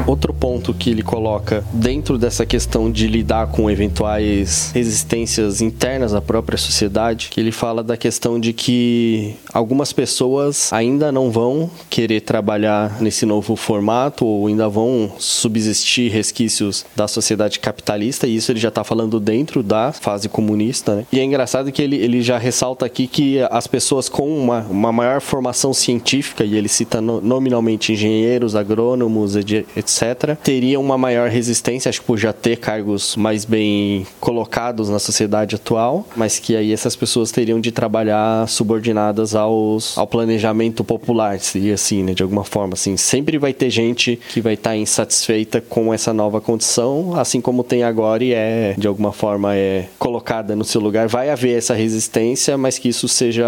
Outro 0.06 0.32
ponto 0.32 0.72
que 0.74 0.90
ele 0.90 1.02
coloca 1.02 1.64
dentro 1.72 2.18
dessa 2.18 2.46
questão 2.46 2.90
de 2.90 3.06
lidar 3.06 3.48
com 3.48 3.70
eventuais 3.70 4.70
resistências 4.74 5.60
internas 5.60 6.14
à 6.14 6.20
própria 6.20 6.58
sociedade, 6.58 7.28
que 7.30 7.40
ele 7.40 7.52
fala 7.52 7.82
da 7.82 7.96
questão 7.96 8.40
de 8.40 8.52
que 8.52 9.34
algumas 9.52 9.92
pessoas 9.92 10.72
ainda 10.72 11.12
não 11.12 11.30
vão 11.30 11.70
querer 11.88 12.22
trabalhar 12.22 13.00
nesse 13.00 13.26
novo 13.26 13.54
formato 13.56 14.24
ou 14.24 14.46
ainda 14.46 14.68
vão 14.68 15.12
subsistir 15.18 16.10
resquícios 16.10 16.84
da 16.96 17.06
sociedade 17.06 17.58
capitalista, 17.58 18.26
e 18.26 18.36
isso 18.36 18.50
ele 18.50 18.60
já 18.60 18.68
está 18.68 18.82
falando 18.82 19.20
dentro 19.20 19.62
da 19.62 19.92
fase 19.92 20.28
comunista, 20.28 20.96
né? 20.96 21.06
E 21.12 21.20
é 21.20 21.24
engraçado 21.24 21.70
que 21.70 21.82
ele, 21.82 21.96
ele 21.96 22.22
já 22.22 22.38
ressalta 22.38 22.86
aqui 22.86 23.06
que 23.06 23.38
as 23.50 23.66
pessoas 23.66 24.08
com 24.08 24.28
uma, 24.36 24.60
uma 24.70 24.92
maior 24.92 25.20
formação 25.20 25.72
científica, 25.72 26.44
e 26.44 26.56
ele 26.56 26.68
cita 26.68 27.00
no, 27.00 27.20
nominalmente 27.20 27.92
engenheiros, 27.92 28.56
agrônomos, 28.56 29.36
etc., 29.36 29.89
teriam 30.36 30.82
uma 30.82 30.96
maior 30.98 31.28
resistência, 31.28 31.88
acho 31.88 32.00
que 32.00 32.06
por 32.06 32.18
já 32.18 32.32
ter 32.32 32.56
cargos 32.56 33.16
mais 33.16 33.44
bem 33.44 34.06
colocados 34.20 34.88
na 34.88 34.98
sociedade 34.98 35.56
atual, 35.56 36.06
mas 36.16 36.38
que 36.38 36.56
aí 36.56 36.72
essas 36.72 36.94
pessoas 36.94 37.30
teriam 37.30 37.60
de 37.60 37.72
trabalhar 37.72 38.48
subordinadas 38.48 39.34
aos, 39.34 39.96
ao 39.96 40.06
planejamento 40.06 40.84
popular, 40.84 41.38
seria 41.40 41.74
assim, 41.74 42.02
né, 42.02 42.14
de 42.14 42.22
alguma 42.22 42.44
forma, 42.44 42.74
assim, 42.74 42.96
sempre 42.96 43.38
vai 43.38 43.52
ter 43.52 43.70
gente 43.70 44.18
que 44.28 44.40
vai 44.40 44.54
estar 44.54 44.70
tá 44.70 44.76
insatisfeita 44.76 45.60
com 45.60 45.92
essa 45.92 46.12
nova 46.12 46.40
condição, 46.40 47.14
assim 47.18 47.40
como 47.40 47.64
tem 47.64 47.82
agora 47.82 48.22
e 48.22 48.32
é, 48.32 48.74
de 48.76 48.86
alguma 48.86 49.12
forma, 49.12 49.54
é 49.56 49.88
colocada 49.98 50.54
no 50.54 50.64
seu 50.64 50.80
lugar, 50.80 51.08
vai 51.08 51.30
haver 51.30 51.56
essa 51.56 51.74
resistência, 51.74 52.56
mas 52.56 52.78
que 52.78 52.88
isso 52.88 53.08
seja, 53.08 53.46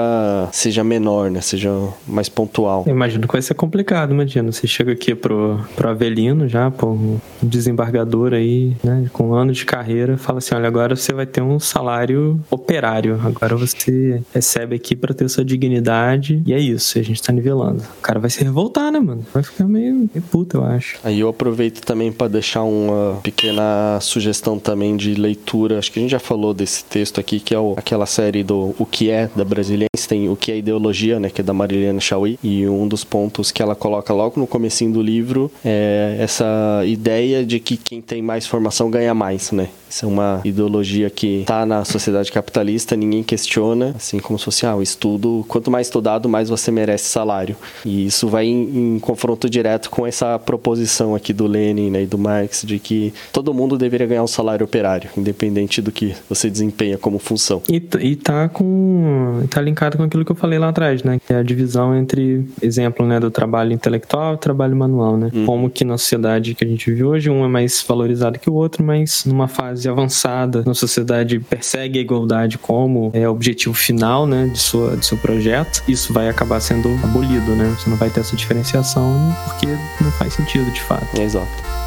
seja 0.52 0.82
menor, 0.82 1.30
né, 1.30 1.40
seja 1.40 1.70
mais 2.06 2.28
pontual. 2.28 2.84
Eu 2.86 2.92
imagino 2.92 3.26
que 3.26 3.32
vai 3.32 3.42
ser 3.42 3.54
complicado, 3.54 4.12
imagina, 4.12 4.50
você 4.50 4.66
chega 4.66 4.92
aqui 4.92 5.14
pro, 5.14 5.60
pro 5.76 5.88
Avelino 5.88 6.31
já, 6.48 6.70
pô, 6.70 6.90
um 6.90 7.18
desembargador 7.42 8.34
aí, 8.34 8.76
né, 8.82 9.06
com 9.12 9.34
anos 9.34 9.56
de 9.58 9.64
carreira, 9.64 10.16
fala 10.16 10.38
assim, 10.38 10.54
olha, 10.54 10.66
agora 10.66 10.96
você 10.96 11.12
vai 11.12 11.26
ter 11.26 11.42
um 11.42 11.58
salário 11.58 12.40
operário, 12.50 13.20
agora 13.24 13.56
você 13.56 14.22
recebe 14.34 14.76
aqui 14.76 14.94
para 14.96 15.14
ter 15.14 15.28
sua 15.28 15.44
dignidade 15.44 16.42
e 16.46 16.52
é 16.52 16.58
isso, 16.58 16.98
a 16.98 17.02
gente 17.02 17.22
tá 17.22 17.32
nivelando. 17.32 17.82
O 17.98 18.02
cara 18.02 18.18
vai 18.18 18.30
se 18.30 18.42
revoltar, 18.42 18.90
né, 18.90 18.98
mano? 18.98 19.24
Vai 19.32 19.42
ficar 19.42 19.64
meio, 19.64 19.94
meio 19.94 20.22
puto, 20.30 20.58
eu 20.58 20.64
acho. 20.64 20.98
Aí 21.04 21.20
eu 21.20 21.28
aproveito 21.28 21.80
também 21.80 22.12
para 22.12 22.28
deixar 22.28 22.62
uma 22.62 23.20
pequena 23.22 23.98
sugestão 24.00 24.58
também 24.58 24.96
de 24.96 25.14
leitura, 25.14 25.78
acho 25.78 25.90
que 25.92 25.98
a 25.98 26.02
gente 26.02 26.12
já 26.12 26.20
falou 26.20 26.54
desse 26.54 26.84
texto 26.84 27.20
aqui, 27.20 27.40
que 27.40 27.54
é 27.54 27.58
o, 27.58 27.74
aquela 27.76 28.06
série 28.06 28.42
do 28.42 28.74
O 28.78 28.86
que 28.86 29.10
é, 29.10 29.28
da 29.34 29.44
Brasiliense, 29.44 30.08
tem 30.08 30.28
O 30.28 30.36
que 30.36 30.52
é 30.52 30.58
Ideologia, 30.58 31.18
né, 31.18 31.30
que 31.30 31.40
é 31.40 31.44
da 31.44 31.52
Marilena 31.52 32.00
Chauí, 32.00 32.38
e 32.42 32.66
um 32.68 32.86
dos 32.86 33.04
pontos 33.04 33.50
que 33.50 33.62
ela 33.62 33.74
coloca 33.74 34.12
logo 34.12 34.38
no 34.38 34.46
comecinho 34.46 34.92
do 34.92 35.02
livro 35.02 35.50
é 35.64 36.11
essa 36.18 36.82
ideia 36.86 37.44
de 37.44 37.58
que 37.60 37.76
quem 37.76 38.00
tem 38.00 38.22
mais 38.22 38.46
formação 38.46 38.90
ganha 38.90 39.14
mais, 39.14 39.52
né? 39.52 39.68
Isso 39.92 40.06
é 40.06 40.08
uma 40.08 40.40
ideologia 40.42 41.10
que 41.10 41.40
está 41.40 41.66
na 41.66 41.84
sociedade 41.84 42.32
capitalista, 42.32 42.96
ninguém 42.96 43.22
questiona, 43.22 43.94
assim 43.94 44.18
como 44.18 44.38
social. 44.38 44.80
Ah, 44.80 44.82
estudo, 44.82 45.44
quanto 45.48 45.70
mais 45.70 45.88
estudado, 45.88 46.28
mais 46.28 46.48
você 46.48 46.70
merece 46.70 47.04
salário. 47.04 47.56
E 47.84 48.06
isso 48.06 48.26
vai 48.26 48.46
em, 48.46 48.94
em 48.94 48.98
confronto 48.98 49.50
direto 49.50 49.90
com 49.90 50.06
essa 50.06 50.38
proposição 50.38 51.14
aqui 51.14 51.32
do 51.32 51.46
Lenin 51.46 51.90
né, 51.90 52.02
e 52.04 52.06
do 52.06 52.16
Marx 52.16 52.62
de 52.66 52.78
que 52.78 53.12
todo 53.32 53.52
mundo 53.52 53.76
deveria 53.76 54.06
ganhar 54.06 54.22
um 54.22 54.28
salário 54.28 54.64
operário, 54.64 55.10
independente 55.16 55.82
do 55.82 55.92
que 55.92 56.14
você 56.26 56.48
desempenha 56.48 56.96
como 56.96 57.18
função. 57.18 57.60
E, 57.68 57.82
e 58.00 58.16
tá 58.16 58.48
com. 58.48 59.44
tá 59.50 59.60
linkado 59.60 59.98
com 59.98 60.04
aquilo 60.04 60.24
que 60.24 60.32
eu 60.32 60.36
falei 60.36 60.58
lá 60.58 60.70
atrás, 60.70 61.02
né? 61.02 61.20
Que 61.26 61.34
é 61.34 61.36
a 61.36 61.42
divisão 61.42 61.94
entre, 61.94 62.46
exemplo, 62.62 63.06
né, 63.06 63.20
do 63.20 63.30
trabalho 63.30 63.72
intelectual 63.72 64.34
e 64.34 64.38
trabalho 64.38 64.74
manual, 64.74 65.18
né? 65.18 65.30
Hum. 65.34 65.44
Como 65.44 65.68
que 65.68 65.84
na 65.84 65.98
sociedade 66.02 66.54
que 66.54 66.64
a 66.64 66.66
gente 66.66 66.90
vive 66.90 67.04
hoje, 67.04 67.30
um 67.30 67.44
é 67.44 67.48
mais 67.48 67.84
valorizado 67.86 68.38
que 68.38 68.50
o 68.50 68.54
outro, 68.54 68.84
mas 68.84 69.24
numa 69.24 69.48
fase 69.48 69.88
avançada 69.88 70.62
na 70.66 70.74
sociedade 70.74 71.38
persegue 71.40 71.98
a 71.98 72.02
igualdade 72.02 72.58
como 72.58 73.10
é, 73.14 73.28
objetivo 73.28 73.74
final 73.74 74.26
né, 74.26 74.46
de, 74.46 74.58
sua, 74.58 74.96
de 74.96 75.06
seu 75.06 75.16
projeto, 75.18 75.82
isso 75.88 76.12
vai 76.12 76.28
acabar 76.28 76.60
sendo 76.60 76.88
abolido, 77.02 77.54
né? 77.54 77.74
Você 77.78 77.88
não 77.88 77.96
vai 77.96 78.10
ter 78.10 78.20
essa 78.20 78.36
diferenciação 78.36 79.34
porque 79.44 79.66
não 80.00 80.10
faz 80.12 80.34
sentido 80.34 80.70
de 80.70 80.80
fato. 80.82 81.20
Exato. 81.20 81.81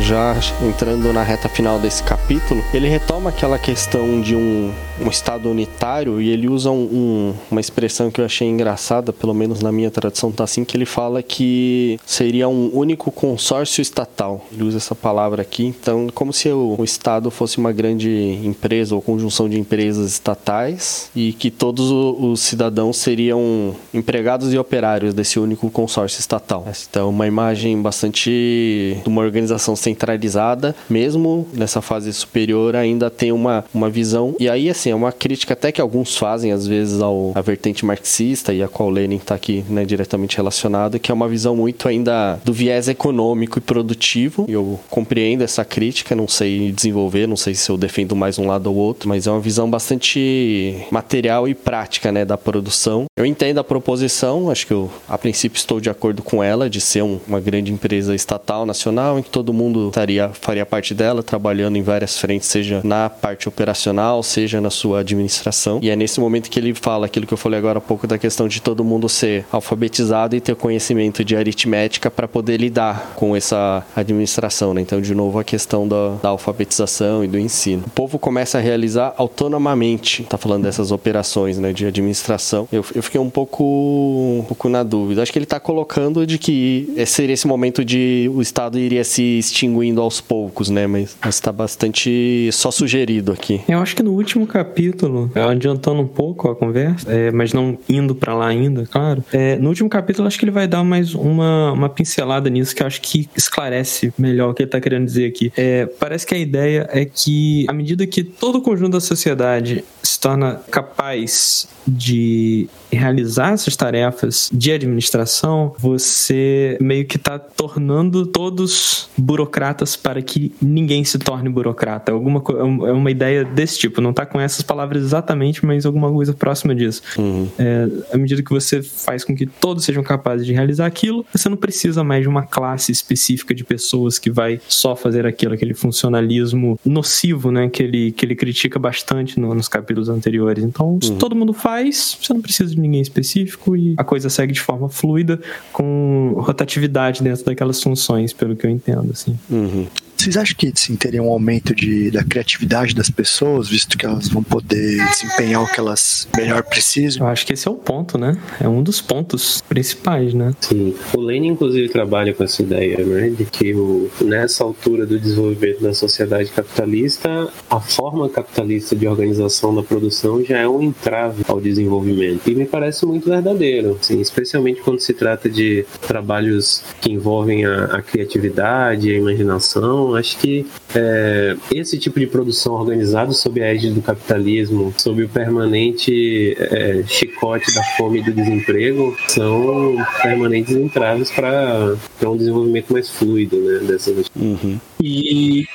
Já 0.00 0.36
entrando 0.62 1.12
na 1.12 1.22
reta 1.22 1.48
final 1.48 1.78
desse 1.78 2.02
capítulo, 2.02 2.62
ele 2.74 2.88
retoma 2.88 3.30
aquela 3.30 3.58
questão 3.58 4.20
de 4.20 4.34
um, 4.34 4.72
um 5.00 5.08
Estado 5.08 5.50
unitário 5.50 6.20
e 6.20 6.28
ele 6.30 6.48
usa 6.48 6.70
um, 6.70 6.82
um, 6.82 7.34
uma 7.50 7.60
expressão 7.60 8.10
que 8.10 8.20
eu 8.20 8.24
achei 8.24 8.48
engraçada, 8.48 9.12
pelo 9.12 9.34
menos 9.34 9.60
na 9.60 9.70
minha 9.70 9.90
tradução 9.90 10.32
tá 10.32 10.44
assim, 10.44 10.64
que 10.64 10.76
ele 10.76 10.86
fala 10.86 11.22
que 11.22 11.98
seria 12.04 12.48
um 12.48 12.70
único 12.74 13.10
consórcio 13.10 13.80
estatal. 13.80 14.44
Ele 14.52 14.64
usa 14.64 14.78
essa 14.78 14.94
palavra 14.94 15.42
aqui, 15.42 15.64
então 15.64 16.08
como 16.14 16.32
se 16.32 16.48
o, 16.48 16.76
o 16.78 16.84
Estado 16.84 17.30
fosse 17.30 17.58
uma 17.58 17.72
grande 17.72 18.40
empresa 18.44 18.94
ou 18.94 19.02
conjunção 19.02 19.48
de 19.48 19.58
empresas 19.58 20.10
estatais 20.12 21.10
e 21.14 21.32
que 21.32 21.50
todos 21.50 21.90
os 21.90 22.40
cidadãos 22.40 22.96
seriam 22.96 23.74
empregados 23.92 24.52
e 24.52 24.58
operários 24.58 25.14
desse 25.14 25.38
único 25.38 25.70
consórcio 25.70 26.18
estatal. 26.18 26.66
Então, 26.88 27.10
uma 27.10 27.26
imagem 27.26 27.80
bastante 27.80 28.96
de 29.02 29.08
uma 29.08 29.22
organização 29.22 29.75
centralizada, 29.76 30.74
mesmo 30.88 31.46
nessa 31.52 31.80
fase 31.80 32.12
superior 32.12 32.74
ainda 32.74 33.10
tem 33.10 33.32
uma, 33.32 33.64
uma 33.72 33.90
visão. 33.90 34.34
E 34.38 34.48
aí, 34.48 34.68
assim, 34.70 34.90
é 34.90 34.94
uma 34.94 35.12
crítica 35.12 35.54
até 35.54 35.70
que 35.72 35.80
alguns 35.80 36.16
fazem, 36.16 36.52
às 36.52 36.66
vezes, 36.66 37.00
ao, 37.00 37.32
à 37.34 37.40
vertente 37.40 37.84
marxista 37.84 38.52
e 38.52 38.62
a 38.62 38.68
qual 38.68 38.90
Lenin 38.90 39.16
está 39.16 39.34
aqui 39.34 39.64
né, 39.68 39.84
diretamente 39.84 40.36
relacionado, 40.36 40.98
que 40.98 41.10
é 41.10 41.14
uma 41.14 41.28
visão 41.28 41.56
muito 41.56 41.88
ainda 41.88 42.38
do 42.44 42.52
viés 42.52 42.88
econômico 42.88 43.58
e 43.58 43.60
produtivo. 43.60 44.46
Eu 44.48 44.78
compreendo 44.88 45.42
essa 45.42 45.64
crítica, 45.64 46.14
não 46.14 46.28
sei 46.28 46.72
desenvolver, 46.72 47.26
não 47.26 47.36
sei 47.36 47.54
se 47.54 47.70
eu 47.70 47.76
defendo 47.76 48.14
mais 48.14 48.38
um 48.38 48.46
lado 48.46 48.68
ou 48.68 48.76
outro, 48.76 49.08
mas 49.08 49.26
é 49.26 49.30
uma 49.30 49.40
visão 49.40 49.68
bastante 49.68 50.76
material 50.90 51.48
e 51.48 51.54
prática 51.54 52.12
né, 52.12 52.24
da 52.24 52.38
produção. 52.38 53.06
Eu 53.16 53.26
entendo 53.26 53.58
a 53.58 53.64
proposição, 53.64 54.50
acho 54.50 54.66
que 54.66 54.72
eu, 54.72 54.90
a 55.08 55.18
princípio, 55.18 55.58
estou 55.58 55.80
de 55.80 55.90
acordo 55.90 56.22
com 56.22 56.42
ela, 56.42 56.68
de 56.68 56.80
ser 56.80 57.02
um, 57.02 57.18
uma 57.26 57.40
grande 57.40 57.72
empresa 57.72 58.14
estatal, 58.14 58.64
nacional, 58.64 59.18
em 59.18 59.22
que 59.22 59.30
todo 59.30 59.52
mundo 59.52 59.65
mundo 59.66 59.88
estaria, 59.88 60.30
faria 60.32 60.64
parte 60.64 60.94
dela, 60.94 61.22
trabalhando 61.22 61.76
em 61.76 61.82
várias 61.82 62.18
frentes, 62.18 62.48
seja 62.48 62.80
na 62.84 63.10
parte 63.10 63.48
operacional, 63.48 64.22
seja 64.22 64.60
na 64.60 64.70
sua 64.70 65.00
administração. 65.00 65.80
E 65.82 65.90
é 65.90 65.96
nesse 65.96 66.20
momento 66.20 66.48
que 66.48 66.58
ele 66.58 66.74
fala 66.74 67.06
aquilo 67.06 67.26
que 67.26 67.34
eu 67.34 67.38
falei 67.38 67.58
agora 67.58 67.78
há 67.78 67.80
pouco 67.80 68.06
da 68.06 68.18
questão 68.18 68.48
de 68.48 68.60
todo 68.62 68.84
mundo 68.84 69.08
ser 69.08 69.44
alfabetizado 69.50 70.36
e 70.36 70.40
ter 70.40 70.54
conhecimento 70.54 71.24
de 71.24 71.36
aritmética 71.36 72.10
para 72.10 72.28
poder 72.28 72.58
lidar 72.58 73.12
com 73.16 73.34
essa 73.34 73.84
administração. 73.94 74.72
Né? 74.72 74.80
Então, 74.80 75.00
de 75.00 75.14
novo, 75.14 75.38
a 75.38 75.44
questão 75.44 75.86
da, 75.86 76.16
da, 76.22 76.28
alfabetização 76.30 77.24
e 77.24 77.28
do 77.28 77.38
ensino. 77.38 77.84
O 77.86 77.90
povo 77.90 78.18
começa 78.18 78.58
a 78.58 78.60
realizar 78.60 79.14
autonomamente, 79.16 80.24
tá 80.24 80.38
falando 80.38 80.62
dessas 80.62 80.90
operações 80.90 81.58
né, 81.58 81.72
de 81.72 81.86
administração. 81.86 82.68
Eu, 82.72 82.84
eu 82.94 83.02
fiquei 83.02 83.20
um 83.20 83.30
pouco, 83.30 83.64
um 83.64 84.44
pouco 84.46 84.68
na 84.68 84.82
dúvida. 84.82 85.22
Acho 85.22 85.32
que 85.32 85.38
ele 85.38 85.44
está 85.44 85.58
colocando 85.58 86.26
de 86.26 86.38
que 86.38 86.92
seria 87.06 87.34
esse 87.34 87.46
momento 87.46 87.84
de 87.84 88.30
o 88.34 88.40
Estado 88.40 88.78
iria 88.78 89.04
se 89.04 89.38
extinguindo 89.56 90.00
aos 90.00 90.20
poucos, 90.20 90.68
né? 90.68 90.86
Mas 90.86 91.16
está 91.26 91.50
bastante 91.50 92.50
só 92.52 92.70
sugerido 92.70 93.32
aqui. 93.32 93.62
Eu 93.66 93.78
acho 93.78 93.96
que 93.96 94.02
no 94.02 94.12
último 94.12 94.46
capítulo, 94.46 95.30
adiantando 95.34 96.00
um 96.00 96.06
pouco 96.06 96.50
a 96.50 96.56
conversa, 96.56 97.10
é, 97.10 97.30
mas 97.30 97.52
não 97.52 97.78
indo 97.88 98.14
para 98.14 98.34
lá 98.34 98.48
ainda, 98.48 98.86
claro. 98.86 99.24
É, 99.32 99.56
no 99.56 99.68
último 99.68 99.88
capítulo, 99.88 100.28
acho 100.28 100.38
que 100.38 100.44
ele 100.44 100.52
vai 100.52 100.68
dar 100.68 100.84
mais 100.84 101.14
uma, 101.14 101.72
uma 101.72 101.88
pincelada 101.88 102.50
nisso 102.50 102.74
que 102.74 102.82
eu 102.82 102.86
acho 102.86 103.00
que 103.00 103.28
esclarece 103.34 104.12
melhor 104.18 104.50
o 104.50 104.54
que 104.54 104.62
ele 104.62 104.68
está 104.68 104.80
querendo 104.80 105.06
dizer 105.06 105.26
aqui. 105.26 105.52
É, 105.56 105.86
parece 105.86 106.26
que 106.26 106.34
a 106.34 106.38
ideia 106.38 106.88
é 106.92 107.04
que, 107.04 107.64
à 107.68 107.72
medida 107.72 108.06
que 108.06 108.22
todo 108.22 108.58
o 108.58 108.62
conjunto 108.62 108.92
da 108.92 109.00
sociedade 109.00 109.84
se 110.02 110.20
torna 110.20 110.60
capaz 110.70 111.68
de 111.86 112.68
realizar 112.90 113.52
essas 113.52 113.76
tarefas 113.76 114.50
de 114.52 114.72
administração, 114.72 115.74
você 115.78 116.76
meio 116.80 117.06
que 117.06 117.16
está 117.16 117.38
tornando 117.38 118.26
todos 118.26 119.08
burocratas 119.46 119.96
para 119.96 120.20
que 120.20 120.52
ninguém 120.60 121.04
se 121.04 121.18
torne 121.18 121.48
burocrata. 121.48 122.12
Alguma 122.12 122.42
é, 122.50 122.92
uma 122.92 123.10
ideia 123.10 123.44
desse 123.44 123.78
tipo. 123.78 124.00
Não 124.00 124.10
está 124.10 124.26
com 124.26 124.40
essas 124.40 124.62
palavras 124.62 125.02
exatamente, 125.02 125.64
mas 125.64 125.86
alguma 125.86 126.10
coisa 126.10 126.34
próxima 126.34 126.74
disso. 126.74 127.02
Uhum. 127.16 127.48
É, 127.58 127.88
à 128.12 128.18
medida 128.18 128.42
que 128.42 128.50
você 128.50 128.82
faz 128.82 129.24
com 129.24 129.34
que 129.34 129.46
todos 129.46 129.84
sejam 129.84 130.02
capazes 130.02 130.44
de 130.44 130.52
realizar 130.52 130.86
aquilo, 130.86 131.24
você 131.32 131.48
não 131.48 131.56
precisa 131.56 132.02
mais 132.02 132.22
de 132.22 132.28
uma 132.28 132.42
classe 132.42 132.90
específica 132.90 133.54
de 133.54 133.64
pessoas 133.64 134.18
que 134.18 134.30
vai 134.30 134.60
só 134.68 134.96
fazer 134.96 135.26
aquilo, 135.26 135.54
aquele 135.54 135.74
funcionalismo 135.74 136.78
nocivo, 136.84 137.50
né? 137.50 137.68
Que 137.68 137.82
ele, 137.82 138.12
que 138.12 138.26
ele 138.26 138.34
critica 138.34 138.78
bastante 138.78 139.38
no, 139.38 139.54
nos 139.54 139.68
capítulos 139.68 140.08
anteriores. 140.08 140.64
Então, 140.64 140.98
se 141.00 141.10
uhum. 141.10 141.18
todo 141.18 141.36
mundo 141.36 141.52
faz, 141.52 142.18
você 142.20 142.32
não 142.34 142.40
precisa 142.40 142.74
de 142.74 142.80
ninguém 142.80 143.00
específico 143.00 143.76
e 143.76 143.94
a 143.96 144.04
coisa 144.04 144.28
segue 144.28 144.52
de 144.52 144.60
forma 144.60 144.88
fluida, 144.88 145.40
com 145.72 146.34
rotatividade 146.38 147.22
dentro 147.22 147.44
daquelas 147.44 147.82
funções, 147.82 148.32
pelo 148.32 148.56
que 148.56 148.66
eu 148.66 148.70
entendo, 148.70 149.10
assim. 149.12 149.35
Uhum. 149.50 149.88
Vocês 150.26 150.36
acham 150.38 150.56
que 150.56 150.72
sim, 150.74 150.96
teria 150.96 151.22
um 151.22 151.30
aumento 151.30 151.72
de, 151.72 152.10
da 152.10 152.24
criatividade 152.24 152.96
das 152.96 153.08
pessoas, 153.08 153.68
visto 153.68 153.96
que 153.96 154.04
elas 154.04 154.28
vão 154.28 154.42
poder 154.42 154.98
desempenhar 155.10 155.62
o 155.62 155.72
que 155.72 155.78
elas 155.78 156.26
melhor 156.36 156.64
precisam? 156.64 157.24
Eu 157.24 157.30
acho 157.30 157.46
que 157.46 157.52
esse 157.52 157.68
é 157.68 157.70
o 157.70 157.74
ponto, 157.74 158.18
né? 158.18 158.36
É 158.60 158.68
um 158.68 158.82
dos 158.82 159.00
pontos 159.00 159.62
principais, 159.68 160.34
né? 160.34 160.52
Sim. 160.60 160.96
O 161.16 161.20
Lenin, 161.20 161.50
inclusive, 161.50 161.88
trabalha 161.88 162.34
com 162.34 162.42
essa 162.42 162.60
ideia, 162.60 163.04
né? 163.04 163.30
De 163.30 163.44
que 163.44 163.72
o, 163.72 164.10
nessa 164.20 164.64
altura 164.64 165.06
do 165.06 165.16
desenvolvimento 165.16 165.80
da 165.80 165.94
sociedade 165.94 166.50
capitalista, 166.50 167.48
a 167.70 167.78
forma 167.78 168.28
capitalista 168.28 168.96
de 168.96 169.06
organização 169.06 169.72
da 169.72 169.84
produção 169.84 170.44
já 170.44 170.58
é 170.58 170.66
um 170.66 170.82
entrave 170.82 171.44
ao 171.46 171.60
desenvolvimento. 171.60 172.50
E 172.50 172.54
me 172.56 172.64
parece 172.64 173.06
muito 173.06 173.30
verdadeiro, 173.30 173.96
assim, 174.00 174.20
especialmente 174.20 174.80
quando 174.80 174.98
se 174.98 175.14
trata 175.14 175.48
de 175.48 175.86
trabalhos 176.04 176.82
que 177.00 177.12
envolvem 177.12 177.64
a, 177.64 177.84
a 177.84 178.02
criatividade, 178.02 179.08
a 179.08 179.14
imaginação. 179.14 180.15
Acho 180.16 180.38
que 180.38 180.66
é, 180.94 181.56
esse 181.72 181.98
tipo 181.98 182.18
de 182.18 182.26
produção 182.26 182.74
organizada 182.74 183.32
sob 183.32 183.62
a 183.62 183.66
égide 183.66 183.94
do 183.94 184.02
capitalismo, 184.02 184.92
sob 184.96 185.24
o 185.24 185.28
permanente 185.28 186.56
é, 186.58 187.02
chicote 187.06 187.74
da 187.74 187.82
fome 187.96 188.20
e 188.20 188.22
do 188.22 188.32
desemprego, 188.32 189.16
são 189.28 189.96
permanentes 190.22 190.74
entraves 190.74 191.30
para 191.30 191.96
um 192.24 192.36
desenvolvimento 192.36 192.92
mais 192.92 193.10
fluido 193.10 193.56
né, 193.56 193.78
dessas. 193.80 194.30
Uhum. 194.34 194.78
E 195.02 195.66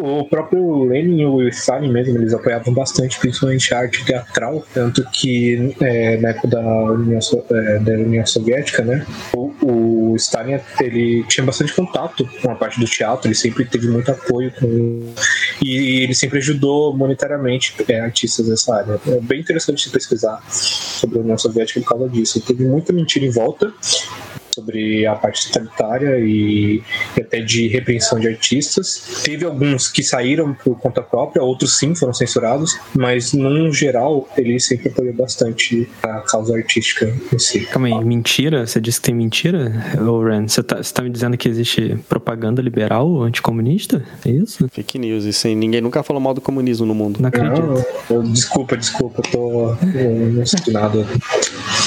o 0.00 0.24
próprio 0.24 0.84
Lenin 0.84 1.20
e 1.20 1.26
o 1.26 1.48
Stalin 1.48 1.90
mesmo, 1.90 2.18
eles 2.18 2.34
apoiavam 2.34 2.72
bastante, 2.72 3.18
principalmente 3.18 3.72
a 3.72 3.78
arte 3.78 4.04
teatral, 4.04 4.64
tanto 4.74 5.02
que 5.10 5.74
é, 5.80 6.18
na 6.18 6.30
época 6.30 6.48
da 6.48 6.92
União, 6.92 7.18
é, 7.50 7.78
da 7.78 7.92
União 7.92 8.26
Soviética, 8.26 8.84
né, 8.84 9.06
o, 9.34 9.52
o, 9.62 9.97
Stalin 10.16 10.58
ele 10.80 11.24
tinha 11.24 11.44
bastante 11.44 11.72
contato 11.72 12.28
com 12.42 12.50
a 12.50 12.54
parte 12.54 12.78
do 12.80 12.86
teatro, 12.86 13.28
ele 13.28 13.34
sempre 13.34 13.64
teve 13.64 13.88
muito 13.88 14.10
apoio 14.10 14.52
com, 14.52 15.14
e 15.62 16.02
ele 16.02 16.14
sempre 16.14 16.38
ajudou 16.38 16.96
monetariamente 16.96 17.74
é, 17.88 18.00
artistas 18.00 18.46
dessa 18.46 18.74
área. 18.74 19.00
É 19.06 19.20
bem 19.20 19.40
interessante 19.40 19.82
se 19.82 19.90
pesquisar 19.90 20.42
sobre 20.50 21.18
a 21.18 21.22
União 21.22 21.38
Soviética 21.38 21.80
por 21.80 21.88
causa 21.88 22.08
disso. 22.08 22.40
Teve 22.40 22.64
muita 22.64 22.92
mentira 22.92 23.24
em 23.24 23.30
volta, 23.30 23.72
sobre 24.58 25.06
a 25.06 25.14
parte 25.14 25.46
totalitária 25.46 26.18
e, 26.18 26.82
e, 27.16 27.20
até 27.28 27.40
de 27.40 27.68
repreensão 27.68 28.18
de 28.18 28.26
artistas. 28.26 29.20
Teve 29.22 29.44
alguns 29.44 29.88
que 29.88 30.02
saíram 30.02 30.54
por 30.54 30.78
conta 30.78 31.02
própria, 31.02 31.42
outros 31.42 31.78
sim 31.78 31.94
foram 31.94 32.14
censurados, 32.14 32.76
mas 32.94 33.32
no 33.32 33.72
geral 33.72 34.28
ele 34.36 34.58
sempre 34.58 34.88
apoiou 34.88 35.12
bastante 35.14 35.88
a 36.02 36.20
causa 36.20 36.56
artística 36.56 37.14
em 37.32 37.38
si. 37.38 37.60
Calma 37.66 37.88
aí, 37.88 38.04
mentira? 38.04 38.66
Você 38.66 38.80
disse 38.80 39.00
que 39.00 39.06
tem 39.06 39.14
mentira, 39.14 39.72
ô 40.00 40.22
Ren? 40.22 40.48
Você 40.48 40.62
tá, 40.62 40.82
você 40.82 40.92
tá 40.92 41.02
me 41.02 41.10
dizendo 41.10 41.36
que 41.36 41.48
existe 41.48 41.98
propaganda 42.08 42.62
liberal 42.62 43.22
anticomunista? 43.22 44.02
É 44.24 44.30
isso? 44.30 44.66
Fake 44.70 44.98
news, 44.98 45.24
isso 45.24 45.46
aí. 45.46 45.54
Ninguém 45.54 45.80
nunca 45.80 46.02
falou 46.02 46.20
mal 46.20 46.32
do 46.32 46.40
comunismo 46.40 46.86
no 46.86 46.94
mundo. 46.94 47.20
Não 47.20 47.28
acredito. 47.28 47.60
Não, 47.60 47.84
eu, 48.10 48.22
desculpa, 48.22 48.76
desculpa, 48.76 49.22
tô. 49.30 49.74
Eu 49.94 50.32
não 50.32 50.46
sei 50.46 50.72
nada. 50.72 51.06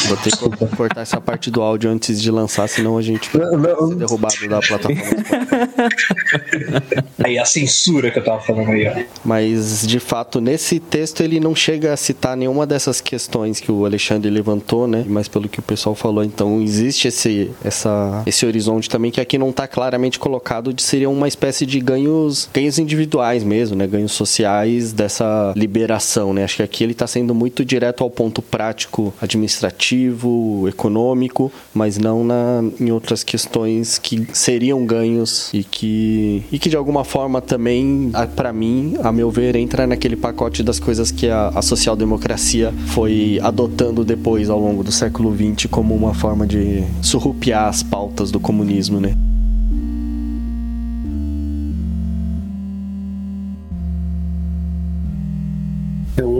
Vou 0.07 0.17
ter 0.17 0.31
que 0.31 0.75
cortar 0.75 1.01
essa 1.01 1.19
parte 1.19 1.49
do 1.49 1.61
áudio 1.61 1.89
antes 1.89 2.21
de 2.21 2.29
lançar, 2.29 2.67
senão 2.67 2.97
a 2.97 3.01
gente 3.01 3.29
vai 3.35 3.49
ser 3.49 3.95
derrubado 3.95 4.35
da 4.47 4.59
plataforma. 4.59 5.30
aí 7.23 7.37
a 7.37 7.45
censura 7.45 8.11
que 8.11 8.19
eu 8.19 8.23
tava 8.23 8.41
falando 8.41 8.69
aí, 8.71 8.87
ó. 8.87 9.03
Mas, 9.23 9.85
de 9.85 9.99
fato, 9.99 10.41
nesse 10.41 10.79
texto 10.79 11.21
ele 11.21 11.39
não 11.39 11.55
chega 11.55 11.93
a 11.93 11.97
citar 11.97 12.35
nenhuma 12.35 12.65
dessas 12.65 13.01
questões 13.01 13.59
que 13.59 13.71
o 13.71 13.85
Alexandre 13.85 14.29
levantou, 14.29 14.87
né? 14.87 15.05
Mas 15.07 15.27
pelo 15.27 15.47
que 15.49 15.59
o 15.59 15.63
pessoal 15.63 15.95
falou, 15.95 16.23
então 16.23 16.61
existe 16.61 17.07
esse, 17.07 17.51
essa, 17.63 18.23
esse 18.25 18.45
horizonte 18.45 18.89
também 18.89 19.11
que 19.11 19.21
aqui 19.21 19.37
não 19.37 19.49
está 19.49 19.67
claramente 19.67 20.19
colocado 20.19 20.73
de 20.73 20.81
seria 20.81 21.09
uma 21.09 21.27
espécie 21.27 21.65
de 21.65 21.79
ganhos, 21.79 22.49
ganhos 22.53 22.79
individuais 22.79 23.43
mesmo, 23.43 23.75
né? 23.75 23.87
Ganhos 23.87 24.11
sociais 24.11 24.91
dessa 24.91 25.53
liberação, 25.55 26.33
né? 26.33 26.43
Acho 26.43 26.57
que 26.57 26.63
aqui 26.63 26.83
ele 26.83 26.93
está 26.93 27.07
sendo 27.07 27.33
muito 27.33 27.63
direto 27.63 28.03
ao 28.03 28.09
ponto 28.09 28.41
prático 28.41 29.13
administrativo 29.21 30.67
econômico, 30.67 31.51
mas 31.73 31.97
não 31.97 32.23
na, 32.23 32.63
em 32.79 32.91
outras 32.91 33.23
questões 33.23 33.97
que 33.97 34.27
seriam 34.33 34.85
ganhos 34.85 35.20
e 35.53 35.63
que, 35.63 36.43
e 36.51 36.59
que 36.59 36.69
de 36.69 36.75
alguma 36.75 37.03
forma 37.03 37.41
também, 37.41 38.11
para 38.35 38.51
mim, 38.53 38.95
a 39.03 39.11
meu 39.11 39.29
ver, 39.29 39.55
entra 39.55 39.85
naquele 39.87 40.15
pacote 40.15 40.63
das 40.63 40.79
coisas 40.79 41.11
que 41.11 41.27
a, 41.29 41.49
a 41.49 41.61
social-democracia 41.61 42.73
foi 42.87 43.39
adotando 43.41 44.03
depois 44.03 44.49
ao 44.49 44.59
longo 44.59 44.83
do 44.83 44.91
século 44.91 45.35
XX 45.35 45.69
como 45.69 45.95
uma 45.95 46.13
forma 46.13 46.45
de 46.45 46.83
surrupiar 47.01 47.67
as 47.67 47.83
pautas 47.83 48.31
do 48.31 48.39
comunismo, 48.39 48.99
né? 48.99 49.13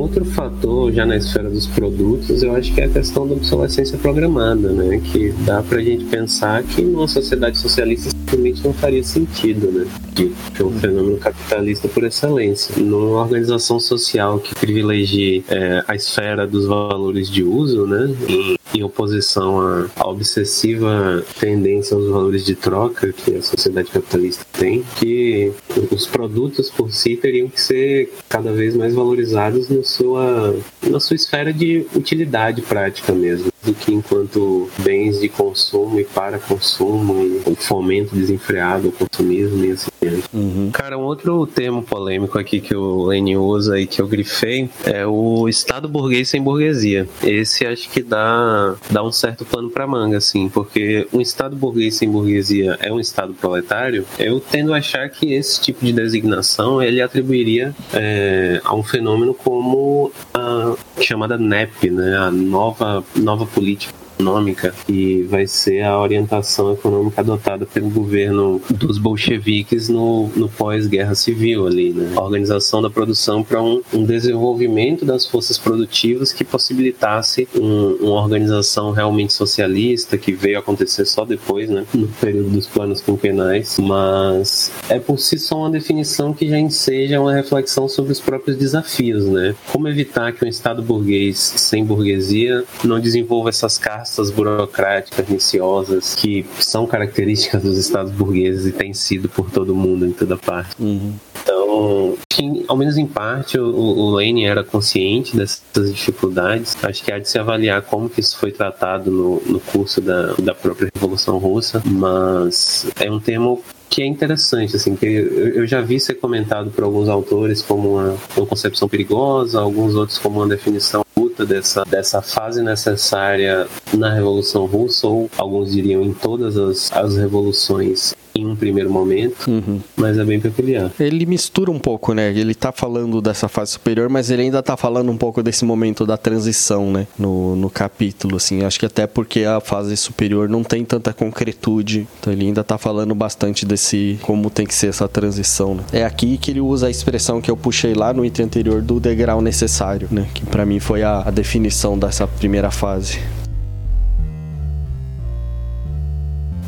Outro 0.01 0.25
fator 0.25 0.91
já 0.91 1.05
na 1.05 1.17
esfera 1.17 1.49
dos 1.49 1.67
produtos, 1.67 2.43
eu 2.43 2.55
acho 2.55 2.73
que 2.73 2.81
é 2.81 2.85
a 2.85 2.89
questão 2.89 3.27
da 3.27 3.33
obsolescência 3.33 3.97
programada, 3.97 4.69
né? 4.69 5.01
Que 5.11 5.31
dá 5.45 5.61
pra 5.61 5.81
gente 5.81 6.05
pensar 6.05 6.63
que 6.63 6.81
numa 6.81 7.07
sociedade 7.07 7.57
socialista 7.57 8.09
simplesmente 8.09 8.63
não 8.63 8.73
faria 8.73 9.03
sentido, 9.03 9.71
né? 9.71 9.87
Que 10.15 10.31
é 10.59 10.63
um 10.63 10.71
fenômeno 10.79 11.17
capitalista 11.17 11.87
por 11.87 12.03
excelência. 12.03 12.75
Numa 12.77 13.21
organização 13.21 13.79
social 13.79 14.39
que 14.39 14.55
privilegie 14.55 15.43
é, 15.49 15.83
a 15.87 15.95
esfera 15.95 16.47
dos 16.47 16.65
valores 16.65 17.29
de 17.29 17.43
uso, 17.43 17.85
né? 17.85 18.13
Em, 18.27 18.57
em 18.73 18.83
oposição 18.83 19.59
à, 19.59 19.87
à, 19.97 20.07
obsessiva 20.07 21.23
tendência 21.39 21.95
aos 21.95 22.07
valores 22.07 22.45
de 22.45 22.55
troca 22.55 23.11
que 23.11 23.35
a 23.35 23.41
sociedade 23.41 23.89
capitalista 23.89 24.45
tem, 24.53 24.83
que 24.97 25.51
os 25.91 26.07
produtos 26.07 26.69
por 26.69 26.91
si 26.91 27.17
teriam 27.17 27.49
que 27.49 27.59
ser 27.59 28.13
cada 28.29 28.51
vez 28.51 28.75
mais 28.75 28.93
valorizados 28.93 29.69
no 29.69 29.83
sua, 29.91 30.55
na 30.83 30.99
sua 30.99 31.15
esfera 31.15 31.53
de 31.53 31.85
utilidade 31.95 32.61
prática 32.61 33.13
mesmo, 33.13 33.51
do 33.63 33.73
que 33.73 33.93
enquanto 33.93 34.69
bens 34.79 35.19
de 35.19 35.29
consumo 35.29 35.99
e 35.99 36.03
para 36.03 36.39
consumo 36.39 37.23
e 37.23 37.41
o 37.45 37.55
fomento 37.55 38.15
desenfreado 38.15 38.87
ao 38.87 38.93
consumismo 38.93 39.63
e 39.65 39.71
assim 39.71 39.91
diante. 40.01 40.27
Uhum. 40.33 40.71
Cara, 40.71 40.97
um 40.97 41.03
outro 41.03 41.45
termo 41.45 41.83
polêmico 41.83 42.37
aqui 42.37 42.59
que 42.59 42.75
o 42.75 43.05
Lenin 43.05 43.35
usa 43.35 43.79
e 43.79 43.85
que 43.85 44.01
eu 44.01 44.07
grifei 44.07 44.69
é 44.83 45.05
o 45.05 45.47
Estado 45.47 45.87
burguês 45.87 46.29
sem 46.29 46.41
burguesia. 46.41 47.07
Esse 47.23 47.65
acho 47.65 47.89
que 47.89 48.01
dá, 48.01 48.75
dá 48.89 49.03
um 49.03 49.11
certo 49.11 49.45
pano 49.45 49.69
para 49.69 49.85
manga, 49.85 50.17
assim, 50.17 50.49
porque 50.49 51.07
um 51.13 51.21
Estado 51.21 51.55
burguês 51.55 51.95
sem 51.95 52.09
burguesia 52.09 52.77
é 52.81 52.91
um 52.91 52.99
Estado 52.99 53.33
proletário. 53.33 54.05
Eu 54.17 54.39
tendo 54.39 54.73
a 54.73 54.77
achar 54.77 55.07
que 55.09 55.33
esse 55.33 55.61
tipo 55.61 55.85
de 55.85 55.93
designação 55.93 56.81
ele 56.81 57.01
atribuiria 57.01 57.75
é, 57.93 58.59
a 58.63 58.75
um 58.75 58.83
fenômeno 58.83 59.33
como 59.33 60.11
a 60.33 60.75
chamada 61.01 61.37
NEP, 61.37 61.89
né, 61.89 62.17
a 62.17 62.31
nova, 62.31 63.03
nova 63.15 63.45
política 63.45 63.93
econômica 64.21 64.73
e 64.87 65.23
vai 65.23 65.47
ser 65.47 65.81
a 65.81 65.99
orientação 65.99 66.71
econômica 66.73 67.21
adotada 67.21 67.65
pelo 67.65 67.89
governo 67.89 68.61
dos 68.69 68.97
bolcheviques 68.97 69.89
no, 69.89 70.27
no 70.35 70.47
pós-guerra 70.47 71.15
civil 71.15 71.65
ali, 71.65 71.91
né? 71.91 72.13
A 72.15 72.21
organização 72.21 72.81
da 72.81 72.89
produção 72.89 73.43
para 73.43 73.61
um, 73.61 73.81
um, 73.91 74.05
desenvolvimento 74.05 75.03
das 75.03 75.25
forças 75.25 75.57
produtivas 75.57 76.31
que 76.31 76.43
possibilitasse 76.43 77.47
um, 77.55 77.97
uma 78.01 78.21
organização 78.21 78.91
realmente 78.91 79.33
socialista 79.33 80.17
que 80.17 80.31
veio 80.31 80.59
acontecer 80.59 81.05
só 81.05 81.25
depois, 81.25 81.69
né? 81.69 81.85
No 81.93 82.07
período 82.07 82.49
dos 82.49 82.67
planos 82.67 83.01
quinquenais, 83.01 83.77
mas 83.79 84.71
é 84.87 84.99
por 84.99 85.17
si 85.17 85.39
só 85.39 85.57
uma 85.57 85.69
definição 85.69 86.33
que 86.33 86.47
já 86.47 86.59
enseja 86.59 87.19
uma 87.19 87.33
reflexão 87.33 87.89
sobre 87.89 88.11
os 88.11 88.19
próprios 88.19 88.57
desafios, 88.57 89.25
né? 89.25 89.55
Como 89.71 89.87
evitar 89.87 90.31
que 90.31 90.45
um 90.45 90.47
Estado 90.47 90.83
burguês 90.83 91.37
sem 91.37 91.83
burguesia 91.83 92.63
não 92.83 92.99
desenvolva 92.99 93.49
essas 93.49 93.77
castas 93.77 94.10
castas 94.11 94.29
burocráticas 94.29 95.25
viciosas 95.25 96.13
que 96.13 96.45
são 96.59 96.85
características 96.85 97.63
dos 97.63 97.77
estados 97.77 98.11
burgueses 98.11 98.65
e 98.65 98.71
têm 98.73 98.93
sido 98.93 99.29
por 99.29 99.49
todo 99.49 99.73
mundo, 99.73 100.05
em 100.05 100.11
toda 100.11 100.35
parte. 100.35 100.75
Uhum. 100.79 101.13
Então, 101.41 102.17
que, 102.29 102.65
ao 102.67 102.75
menos 102.75 102.97
em 102.97 103.07
parte, 103.07 103.57
o, 103.57 103.65
o 103.65 104.09
Lane 104.09 104.45
era 104.45 104.63
consciente 104.63 105.35
dessas 105.35 105.93
dificuldades. 105.93 106.75
Acho 106.83 107.03
que 107.03 107.11
há 107.11 107.19
de 107.19 107.29
se 107.29 107.39
avaliar 107.39 107.81
como 107.83 108.09
que 108.09 108.19
isso 108.19 108.37
foi 108.37 108.51
tratado 108.51 109.09
no, 109.09 109.41
no 109.45 109.59
curso 109.61 110.01
da, 110.01 110.33
da 110.33 110.53
própria 110.53 110.89
Revolução 110.93 111.37
Russa, 111.37 111.81
mas 111.85 112.87
é 112.99 113.09
um 113.09 113.19
termo 113.19 113.63
que 113.89 114.01
é 114.01 114.05
interessante, 114.05 114.75
assim, 114.75 114.95
que 114.95 115.05
eu, 115.05 115.67
já 115.67 115.81
vi 115.81 115.99
ser 115.99 116.15
comentado 116.15 116.71
por 116.71 116.83
alguns 116.85 117.09
autores 117.09 117.61
como 117.61 117.95
uma, 117.95 118.15
uma 118.37 118.45
concepção 118.45 118.87
perigosa, 118.87 119.59
alguns 119.59 119.95
outros 119.95 120.17
como 120.17 120.39
uma 120.39 120.47
definição 120.47 121.03
dessa, 121.45 121.83
dessa 121.85 122.21
fase 122.21 122.61
necessária 122.61 123.67
na 123.93 124.13
Revolução 124.13 124.65
Russa, 124.65 125.07
ou 125.07 125.29
alguns 125.37 125.71
diriam 125.71 126.03
em 126.03 126.13
todas 126.13 126.57
as, 126.57 126.91
as 126.91 127.17
revoluções 127.17 128.13
em 128.35 128.45
um 128.45 128.55
primeiro 128.55 128.89
momento, 128.89 129.49
Uhum. 129.49 129.79
mas 129.95 130.17
é 130.17 130.23
bem 130.23 130.39
peculiar. 130.39 130.91
Ele 130.99 131.25
mistura 131.25 131.69
um 131.71 131.79
pouco, 131.79 132.13
né? 132.13 132.29
Ele 132.31 132.55
tá 132.55 132.71
falando 132.71 133.21
dessa 133.21 133.47
fase 133.47 133.71
superior, 133.73 134.09
mas 134.09 134.29
ele 134.31 134.43
ainda 134.43 134.61
tá 134.63 134.77
falando 134.77 135.11
um 135.11 135.17
pouco 135.17 135.43
desse 135.43 135.65
momento 135.65 136.05
da 136.05 136.17
transição, 136.17 136.91
né? 136.91 137.07
No, 137.17 137.55
no 137.55 137.69
capítulo, 137.69 138.37
assim. 138.37 138.63
Acho 138.63 138.79
que 138.79 138.85
até 138.85 139.05
porque 139.07 139.43
a 139.43 139.59
fase 139.59 139.95
superior 139.97 140.47
não 140.49 140.63
tem 140.63 140.83
tanta 140.85 141.13
concretude. 141.13 142.07
Então 142.19 142.31
ele 142.31 142.45
ainda 142.45 142.63
tá 142.63 142.77
falando 142.77 143.13
bastante 143.15 143.65
desse 143.65 144.17
como 144.21 144.49
tem 144.49 144.65
que 144.65 144.73
ser 144.73 144.87
essa 144.87 145.07
transição, 145.07 145.75
né? 145.75 145.83
É 145.91 146.03
aqui 146.05 146.37
que 146.37 146.51
ele 146.51 146.61
usa 146.61 146.87
a 146.87 146.89
expressão 146.89 147.41
que 147.41 147.51
eu 147.51 147.57
puxei 147.57 147.93
lá 147.93 148.13
no 148.13 148.23
item 148.25 148.45
anterior 148.45 148.81
do 148.81 148.99
degrau 148.99 149.41
necessário, 149.41 150.07
né? 150.11 150.27
Que 150.33 150.45
pra 150.45 150.65
mim 150.65 150.79
foi 150.79 151.03
a, 151.03 151.23
a 151.25 151.31
definição 151.31 151.97
dessa 151.97 152.25
primeira 152.27 152.71
fase. 152.71 153.19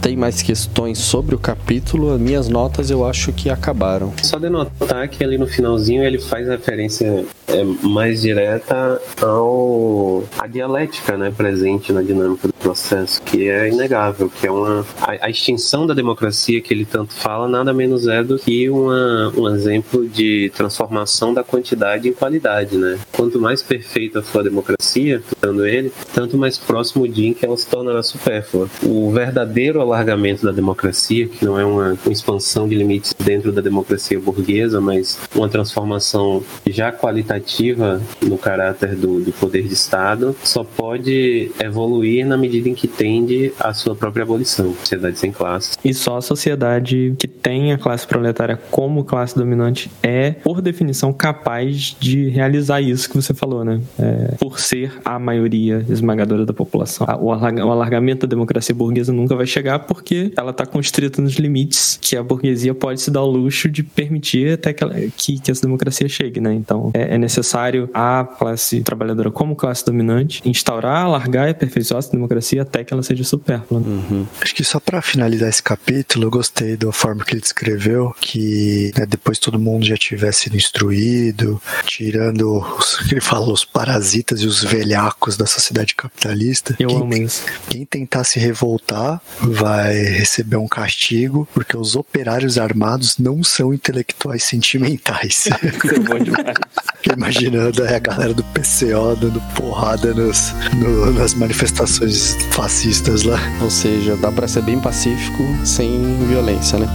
Tem 0.03 0.17
mais 0.17 0.41
questões 0.41 0.99
sobre 0.99 1.33
o 1.33 1.39
capítulo? 1.39 2.13
As 2.13 2.19
minhas 2.19 2.49
notas 2.49 2.91
eu 2.91 3.05
acho 3.05 3.31
que 3.31 3.49
acabaram. 3.49 4.13
Só 4.21 4.37
de 4.37 4.49
notar 4.49 5.07
que 5.07 5.23
ali 5.23 5.37
no 5.37 5.47
finalzinho 5.47 6.03
ele 6.03 6.19
faz 6.19 6.45
referência 6.45 7.25
é, 7.47 7.63
mais 7.87 8.21
direta 8.21 9.01
ao 9.21 10.25
à 10.37 10.45
dialética, 10.45 11.15
né, 11.15 11.31
presente 11.31 11.93
na 11.93 12.01
dinâmica 12.01 12.49
do 12.49 12.53
processo, 12.53 13.21
que 13.21 13.47
é 13.47 13.69
inegável, 13.69 14.29
que 14.29 14.45
é 14.45 14.51
uma 14.51 14.85
a, 14.99 15.27
a 15.27 15.29
extinção 15.29 15.87
da 15.87 15.93
democracia 15.93 16.59
que 16.59 16.73
ele 16.73 16.83
tanto 16.83 17.13
fala 17.13 17.47
nada 17.47 17.71
menos 17.71 18.05
é 18.05 18.21
do 18.21 18.37
que 18.37 18.69
uma, 18.69 19.31
um 19.37 19.47
exemplo 19.55 20.05
de 20.05 20.51
transformação 20.53 21.33
da 21.33 21.45
quantidade 21.45 22.09
em 22.09 22.13
qualidade, 22.13 22.77
né? 22.77 22.99
Quanto 23.13 23.39
mais 23.39 23.63
perfeita 23.63 24.21
for 24.21 24.39
a 24.39 24.43
democracia, 24.43 25.23
citando 25.29 25.65
ele, 25.65 25.93
tanto 26.13 26.37
mais 26.37 26.57
próximo 26.57 27.05
o 27.05 27.07
dia 27.07 27.29
em 27.29 27.33
que 27.33 27.45
ela 27.45 27.55
se 27.55 27.67
tornará 27.67 28.03
supérflua. 28.03 28.67
O 28.83 29.09
verdadeiro 29.09 29.79
alargamento 29.93 30.45
da 30.45 30.51
democracia, 30.51 31.27
que 31.27 31.45
não 31.45 31.59
é 31.59 31.65
uma, 31.65 31.97
uma 32.03 32.11
expansão 32.11 32.67
de 32.67 32.75
limites 32.75 33.13
dentro 33.13 33.51
da 33.51 33.61
democracia 33.61 34.19
burguesa, 34.19 34.81
mas 34.81 35.19
uma 35.35 35.47
transformação 35.47 36.43
já 36.67 36.91
qualitativa 36.91 38.01
no 38.21 38.37
caráter 38.37 38.95
do, 38.95 39.19
do 39.19 39.31
poder 39.33 39.63
de 39.67 39.73
Estado, 39.73 40.35
só 40.43 40.63
pode 40.63 41.51
evoluir 41.59 42.25
na 42.25 42.37
medida 42.37 42.69
em 42.69 42.73
que 42.73 42.87
tende 42.87 43.53
à 43.59 43.73
sua 43.73 43.95
própria 43.95 44.23
abolição. 44.23 44.73
Sociedade 44.75 45.19
sem 45.19 45.31
classes. 45.31 45.77
E 45.83 45.93
só 45.93 46.17
a 46.17 46.21
sociedade 46.21 47.15
que 47.17 47.27
tem 47.27 47.73
a 47.73 47.77
classe 47.77 48.07
proletária 48.07 48.57
como 48.71 49.03
classe 49.03 49.35
dominante 49.35 49.91
é, 50.01 50.31
por 50.31 50.61
definição, 50.61 51.11
capaz 51.13 51.95
de 51.99 52.29
realizar 52.29 52.81
isso 52.81 53.09
que 53.09 53.15
você 53.15 53.33
falou, 53.33 53.63
né? 53.63 53.81
É, 53.99 54.35
por 54.39 54.59
ser 54.59 54.93
a 55.03 55.19
maioria 55.19 55.85
esmagadora 55.89 56.45
da 56.45 56.53
população. 56.53 57.07
O 57.21 57.31
alargamento 57.31 58.25
da 58.25 58.29
democracia 58.29 58.73
burguesa 58.73 59.11
nunca 59.11 59.35
vai 59.35 59.45
chegar 59.45 59.79
porque 59.83 60.31
ela 60.37 60.51
está 60.51 60.65
constrita 60.65 61.21
nos 61.21 61.33
limites 61.33 61.97
que 62.01 62.15
a 62.17 62.23
burguesia 62.23 62.73
pode 62.73 63.01
se 63.01 63.11
dar 63.11 63.19
ao 63.21 63.29
luxo 63.31 63.69
de 63.69 63.83
permitir 63.83 64.53
até 64.53 64.73
que, 64.73 64.83
ela- 64.83 64.95
que, 65.15 65.39
que 65.39 65.51
essa 65.51 65.61
democracia 65.61 66.07
chegue, 66.09 66.39
né? 66.39 66.53
Então 66.53 66.91
é, 66.93 67.15
é 67.15 67.17
necessário 67.17 67.89
a 67.93 68.23
classe 68.37 68.81
trabalhadora 68.81 69.31
como 69.31 69.55
classe 69.55 69.85
dominante 69.85 70.41
instaurar, 70.45 71.05
alargar 71.05 71.47
e 71.47 71.51
aperfeiçoar 71.51 71.99
essa 71.99 72.11
democracia 72.11 72.61
até 72.61 72.83
que 72.83 72.93
ela 72.93 73.03
seja 73.03 73.23
supérflua. 73.23 73.79
né? 73.81 74.25
Acho 74.41 74.55
que 74.55 74.63
só 74.63 74.79
pra 74.79 75.01
finalizar 75.01 75.49
esse 75.49 75.61
capítulo, 75.63 76.25
eu 76.25 76.31
gostei 76.31 76.75
da 76.77 76.91
forma 76.91 77.23
que 77.23 77.33
ele 77.33 77.41
descreveu, 77.41 78.13
que 78.19 78.91
né, 78.97 79.05
depois 79.05 79.39
todo 79.39 79.59
mundo 79.59 79.85
já 79.85 79.97
tivesse 79.97 80.41
sido 80.43 80.55
instruído, 80.57 81.61
tirando, 81.85 82.59
os, 82.77 82.99
ele 83.11 83.21
fala, 83.21 83.51
os 83.51 83.65
parasitas 83.65 84.41
e 84.41 84.45
os 84.47 84.63
velhacos 84.63 85.37
da 85.37 85.45
sociedade 85.45 85.95
capitalista. 85.95 86.75
Eu 86.79 86.89
quem, 86.89 87.01
amo 87.01 87.13
isso. 87.13 87.43
quem 87.69 87.85
tentar 87.85 88.23
se 88.23 88.39
revoltar 88.39 89.21
vai 89.41 89.72
receber 89.81 90.57
um 90.57 90.67
castigo, 90.67 91.47
porque 91.53 91.75
os 91.75 91.95
operários 91.95 92.57
armados 92.57 93.17
não 93.17 93.43
são 93.43 93.73
intelectuais 93.73 94.43
sentimentais. 94.43 95.45
Isso 95.63 95.93
é 95.95 95.99
bom 95.99 96.19
demais. 96.19 96.55
Fiquei 96.97 97.13
Imaginando 97.17 97.83
a 97.83 97.99
galera 97.99 98.33
do 98.33 98.43
PCO 98.45 99.15
dando 99.19 99.41
porrada 99.55 100.13
nos, 100.13 100.53
no- 100.75 101.11
nas 101.13 101.33
manifestações 101.33 102.35
fascistas 102.51 103.23
lá. 103.23 103.39
Ou 103.61 103.69
seja, 103.69 104.15
dá 104.17 104.31
pra 104.31 104.47
ser 104.47 104.61
bem 104.63 104.79
pacífico 104.79 105.43
sem 105.65 106.17
violência, 106.27 106.79
né? 106.79 106.87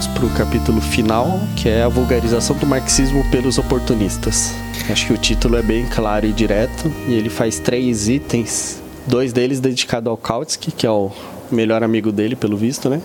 Vamos 0.00 0.18
pro 0.18 0.30
capítulo 0.30 0.80
final, 0.80 1.38
que 1.54 1.68
é 1.68 1.82
a 1.82 1.88
vulgarização 1.88 2.56
do 2.56 2.66
marxismo 2.66 3.22
pelos 3.30 3.58
oportunistas. 3.58 4.54
Acho 4.90 5.08
que 5.08 5.12
o 5.12 5.18
título 5.18 5.58
é 5.58 5.62
bem 5.62 5.84
claro 5.84 6.24
e 6.24 6.32
direto, 6.32 6.90
e 7.06 7.12
ele 7.12 7.28
faz 7.28 7.58
três 7.58 8.08
itens, 8.08 8.80
dois 9.06 9.30
deles 9.30 9.60
dedicados 9.60 10.08
ao 10.08 10.16
Kautsky, 10.16 10.72
que 10.72 10.86
é 10.86 10.90
o 10.90 11.10
melhor 11.50 11.82
amigo 11.82 12.12
dele, 12.12 12.36
pelo 12.36 12.56
visto, 12.56 12.88
né? 12.88 13.00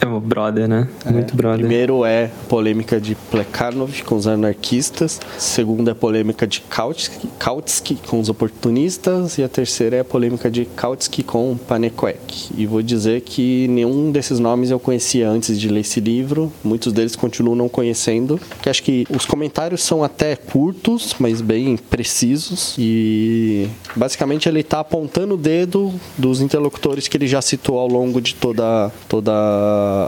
É 0.00 0.06
o 0.06 0.20
brother, 0.20 0.68
né? 0.68 0.88
Muito 1.06 1.34
brother. 1.34 1.58
Primeiro 1.58 2.04
é 2.04 2.30
polêmica 2.48 3.00
de 3.00 3.14
Plekhanov 3.30 4.02
com 4.04 4.14
os 4.14 4.26
anarquistas. 4.26 5.20
Segundo 5.38 5.90
é 5.90 5.94
polêmica 5.94 6.46
de 6.46 6.60
Kautsky, 6.60 7.28
Kautsky 7.38 7.98
com 8.06 8.20
os 8.20 8.28
oportunistas. 8.28 9.38
E 9.38 9.42
a 9.42 9.48
terceira 9.48 9.96
é 9.96 10.00
a 10.00 10.04
polêmica 10.04 10.50
de 10.50 10.64
Kautsky 10.64 11.22
com 11.22 11.56
Panekwek. 11.56 12.52
E 12.56 12.66
vou 12.66 12.82
dizer 12.82 13.22
que 13.22 13.66
nenhum 13.68 14.12
desses 14.12 14.38
nomes 14.38 14.70
eu 14.70 14.78
conhecia 14.78 15.28
antes 15.28 15.58
de 15.58 15.68
ler 15.68 15.80
esse 15.80 15.98
livro. 15.98 16.52
Muitos 16.62 16.92
deles 16.92 17.16
continuam 17.16 17.56
não 17.56 17.68
conhecendo. 17.68 18.38
Que 18.62 18.68
acho 18.68 18.82
que 18.82 19.06
os 19.10 19.24
comentários 19.24 19.82
são 19.82 20.04
até 20.04 20.36
curtos, 20.36 21.16
mas 21.18 21.40
bem 21.40 21.76
precisos. 21.76 22.74
E 22.78 23.68
basicamente 23.94 24.48
ele 24.48 24.60
está 24.60 24.80
apontando 24.80 25.34
o 25.34 25.36
dedo 25.36 25.92
dos 26.16 26.40
interlocutores 26.40 27.08
que 27.08 27.16
ele 27.16 27.26
já 27.26 27.40
citou 27.42 27.78
ao 27.86 27.92
longo 27.92 28.20
de 28.20 28.34
toda, 28.34 28.90
toda 29.08 29.32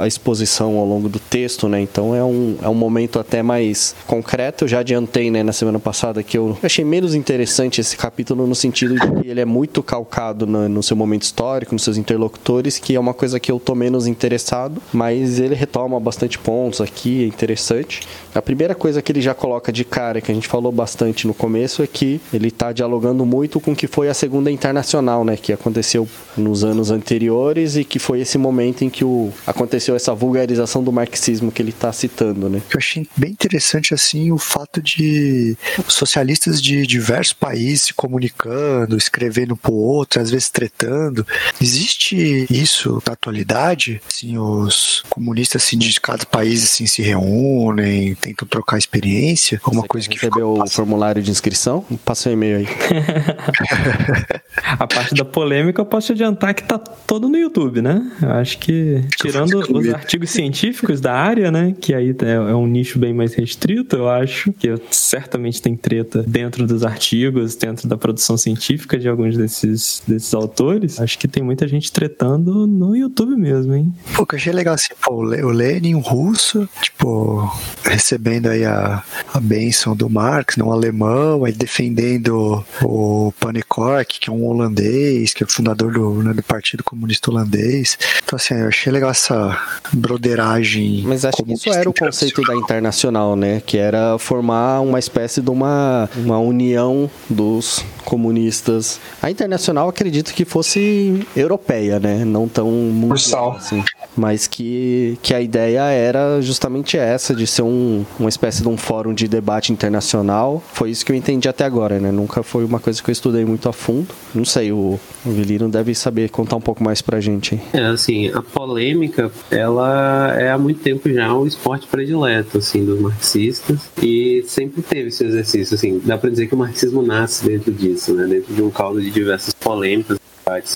a 0.01 0.07
exposição 0.07 0.77
ao 0.77 0.85
longo 0.85 1.09
do 1.09 1.21
texto, 1.21 1.69
né? 1.69 1.81
Então 1.81 2.15
é 2.15 2.23
um, 2.23 2.57
é 2.61 2.69
um 2.69 2.75
momento 2.75 3.21
até 3.21 3.43
mais 3.43 3.95
concreto. 4.07 4.65
Eu 4.65 4.69
já 4.69 4.81
adiantei, 4.81 5.31
né, 5.31 5.43
na 5.43 5.53
semana 5.53 5.79
passada 5.79 6.23
que 6.23 6.37
eu 6.37 6.59
achei 6.63 6.85
menos 6.85 7.15
interessante 7.15 7.81
esse 7.81 7.97
capítulo 7.97 8.47
no 8.47 8.55
sentido 8.55 8.95
de 8.95 9.23
que 9.23 9.29
ele 9.29 9.41
é 9.41 9.45
muito 9.45 9.83
calcado 9.83 10.47
no, 10.47 10.69
no 10.69 10.83
seu 10.83 10.97
momento 10.97 11.23
histórico, 11.23 11.75
nos 11.75 11.85
seus 11.85 11.97
interlocutores, 11.97 12.79
que 12.79 12.97
é 12.97 13.01
uma 13.01 13.15
coisa 13.15 13.39
que 13.39 13.51
eu 13.51 13.61
tô 13.61 13.75
menos 13.75 14.07
interessado, 14.07 14.83
mas 14.93 15.39
ele 15.39 15.55
retoma 15.55 16.01
bastante 16.01 16.39
pontos 16.39 16.81
aqui, 16.81 17.25
é 17.25 17.27
interessante. 17.27 18.01
A 18.35 18.43
primeira 18.43 18.75
coisa 18.75 19.01
que 19.01 19.13
ele 19.13 19.21
já 19.21 19.35
coloca 19.35 19.73
de 19.73 19.85
cara, 19.85 20.21
que 20.21 20.33
a 20.33 20.35
gente 20.35 20.49
falou 20.49 20.73
bastante 20.73 21.27
no 21.27 21.35
começo, 21.35 21.83
é 21.83 21.87
que 21.87 22.21
ele 22.33 22.51
tá 22.51 22.73
dialogando 22.73 23.25
muito 23.25 23.61
com 23.61 23.73
o 23.73 23.77
que 23.77 23.87
foi 23.87 24.09
a 24.09 24.15
Segunda 24.15 24.51
Internacional, 24.51 25.25
né, 25.25 25.37
que 25.37 25.53
aconteceu 25.53 26.09
nos 26.37 26.65
anos 26.65 26.91
anteriores 26.91 27.68
e 27.77 27.85
que 27.85 27.99
foi 27.99 28.21
esse 28.21 28.39
momento 28.39 28.83
em 28.83 28.91
que 28.91 29.05
o, 29.05 29.33
aconteceu 29.47 29.95
essa 29.95 30.15
vulgarização 30.15 30.83
do 30.83 30.93
marxismo 30.93 31.51
que 31.53 31.63
ele 31.63 31.71
está 31.71 31.93
citando, 31.93 32.49
né? 32.49 32.63
Eu 32.71 32.79
achei 32.79 33.07
bem 33.17 33.31
interessante 33.31 33.95
assim 33.95 34.31
o 34.33 34.39
fato 34.39 34.81
de 34.81 35.57
socialistas 35.87 36.61
de 36.61 36.87
diversos 36.87 37.33
países 37.33 37.83
se 37.83 37.95
comunicando, 37.95 38.97
escrevendo 38.97 39.57
pro 39.57 39.73
outro, 39.73 40.21
às 40.21 40.31
vezes 40.31 40.49
tretando. 40.49 41.27
Existe 41.61 42.47
isso 42.51 43.03
na 43.07 43.13
atualidade? 43.13 44.01
Assim, 44.09 44.39
os 44.39 45.03
comunistas 45.09 45.63
assim, 45.63 45.79
de 45.79 46.01
cada 46.01 46.25
país 46.25 46.65
assim, 46.65 46.87
se 46.87 47.03
reúnem, 47.03 48.15
tentam 48.15 48.47
trocar 48.47 48.79
experiência, 48.79 49.61
alguma 49.63 49.83
Você 49.83 49.89
coisa 49.89 50.09
que 50.09 50.15
recebeu 50.15 50.55
ficou 50.55 50.63
o 50.63 50.71
formulário 50.71 51.23
de 51.23 51.31
inscrição? 51.31 51.85
Passa 52.05 52.29
o 52.29 52.33
e-mail 52.33 52.59
aí. 52.59 52.69
A 54.79 54.87
parte 54.87 55.15
da 55.15 55.25
polêmica 55.25 55.81
eu 55.81 55.87
posso 55.87 56.09
te 56.09 56.13
adiantar 56.13 56.55
que 56.55 56.63
tá 56.63 56.79
todo 56.79 57.29
no 57.29 57.37
YouTube, 57.37 57.58
né? 57.83 58.11
Eu 58.23 58.31
acho 58.33 58.59
que, 58.59 59.03
tirando 59.21 59.59
os 59.59 59.89
artigos 59.89 60.31
científicos 60.31 61.01
da 61.01 61.13
área, 61.15 61.51
né? 61.51 61.75
Que 61.81 61.93
aí 61.95 62.15
é 62.23 62.33
é 62.51 62.55
um 62.55 62.67
nicho 62.67 62.99
bem 62.99 63.13
mais 63.13 63.35
restrito, 63.35 63.97
eu 63.97 64.09
acho. 64.09 64.53
Que 64.53 64.75
certamente 64.91 65.61
tem 65.61 65.75
treta 65.77 66.23
dentro 66.27 66.67
dos 66.67 66.85
artigos, 66.85 67.57
dentro 67.57 67.89
da 67.89 67.97
produção 67.97 68.37
científica 68.37 68.99
de 68.99 69.09
alguns 69.09 69.37
desses, 69.37 70.03
desses 70.07 70.33
autores. 70.35 71.01
Acho 71.01 71.19
que 71.19 71.27
tem 71.27 71.43
muita 71.43 71.67
gente 71.67 71.91
tretando 71.93 72.67
no 72.67 72.95
YouTube 72.95 73.35
mesmo, 73.37 73.75
hein? 73.75 73.93
Pô, 74.15 74.25
que 74.25 74.35
eu 74.35 74.39
achei 74.39 74.53
legal 74.53 74.75
assim, 74.75 74.95
pô, 75.03 75.15
o 75.17 75.23
Le- 75.23 75.43
o 75.43 75.51
Lenin, 75.51 75.95
um 75.95 76.01
russo, 76.01 76.69
tipo, 76.81 77.51
recebendo 77.85 78.47
aí 78.47 78.65
a, 78.65 79.03
a 79.35 79.41
bênção 79.41 79.97
do 79.97 80.09
Marx, 80.09 80.57
não 80.57 80.69
um 80.69 80.73
alemão, 80.73 81.45
aí 81.45 81.53
defendendo 81.53 82.65
o 82.83 83.33
Panekork, 83.41 84.21
que 84.21 84.31
é 84.31 84.33
um 84.33 84.45
holandês, 84.47 85.33
que 85.35 85.43
é 85.43 85.47
o 85.47 85.51
fundador 85.51 85.93
do, 85.93 86.23
né, 86.23 86.33
do 86.33 86.43
Partido 86.43 86.85
Comunista 86.85 87.31
Holandês. 87.31 87.48
Holandês. 87.49 87.99
Então, 88.23 88.37
assim, 88.37 88.55
eu 88.55 88.69
achei 88.69 88.93
legal 88.93 89.11
essa 89.11 89.59
broderagem. 89.93 91.03
Mas 91.07 91.25
acho 91.25 91.43
que 91.43 91.53
isso 91.53 91.71
era 91.71 91.89
o 91.89 91.95
conceito 91.95 92.43
da 92.43 92.55
internacional, 92.55 93.35
né? 93.35 93.63
Que 93.65 93.79
era 93.79 94.19
formar 94.19 94.81
uma 94.81 94.99
espécie 94.99 95.41
de 95.41 95.51
uma, 95.51 96.09
uma 96.17 96.39
união 96.39 97.11
dos 97.29 97.85
comunistas. 98.05 99.01
A 99.23 99.31
internacional 99.31 99.89
acredito 99.89 100.33
que 100.33 100.45
fosse 100.45 101.27
europeia, 101.35 101.99
né? 101.99 102.25
Não 102.25 102.49
tão 102.49 102.71
mundial 102.71 103.57
assim. 103.57 103.83
Mas 104.17 104.47
que, 104.47 105.19
que 105.23 105.33
a 105.33 105.41
ideia 105.41 105.83
era 105.91 106.41
justamente 106.41 106.99
essa, 106.99 107.35
de 107.35 107.47
ser 107.47 107.63
um, 107.63 108.05
uma 108.19 108.29
espécie 108.29 108.63
de 108.63 108.69
um 108.69 108.77
fórum 108.77 109.15
de 109.15 109.29
debate 109.29 109.73
internacional. 109.73 110.63
Foi 110.73 110.91
isso 110.91 111.05
que 111.05 111.13
eu 111.13 111.17
entendi 111.17 111.49
até 111.49 111.65
agora, 111.65 112.01
né? 112.01 112.11
Nunca 112.11 112.43
foi 112.43 112.65
uma 112.65 112.81
coisa 112.81 113.03
que 113.03 113.11
eu 113.11 113.13
estudei 113.13 113.45
muito 113.45 113.69
a 113.69 113.73
fundo. 113.73 114.09
Não 114.35 114.45
sei, 114.45 114.73
o, 114.73 114.99
o 115.25 115.31
Vilino 115.31 115.69
deve 115.69 115.95
saber 115.95 116.31
contar 116.31 116.57
um 116.57 116.61
pouco 116.61 116.83
mais 116.83 117.01
pra 117.01 117.21
gente. 117.21 117.28
Hein? 117.29 117.61
É, 117.73 117.87
assim, 117.87 118.29
a 118.29 118.43
polêmica, 118.43 119.31
ela 119.51 120.35
é 120.39 120.51
há 120.51 120.59
muito 120.59 120.81
tempo 120.81 121.13
já 121.13 121.33
um 121.35 121.47
esporte 121.47 121.87
predileto, 121.87 122.59
assim, 122.59 122.85
dos 122.85 123.01
marxistas. 123.01 123.91
E 124.03 124.45
sempre 124.47 124.83
teve 124.83 125.09
esse 125.09 125.25
exercício, 125.25 125.75
assim. 125.75 126.01
Dá 126.05 126.17
pra 126.17 126.31
dizer 126.31 126.47
que 126.47 126.55
o 126.55 126.59
marxismo 126.59 127.03
nasce 127.03 127.45
dentro 127.45 127.73
disso, 127.73 128.15
né? 128.15 128.27
Dentro 128.27 128.55
de 128.55 128.63
um 128.63 128.71
caldo 128.71 129.01
de 129.01 129.11
diversas 129.11 129.55
polêmicas 129.55 130.19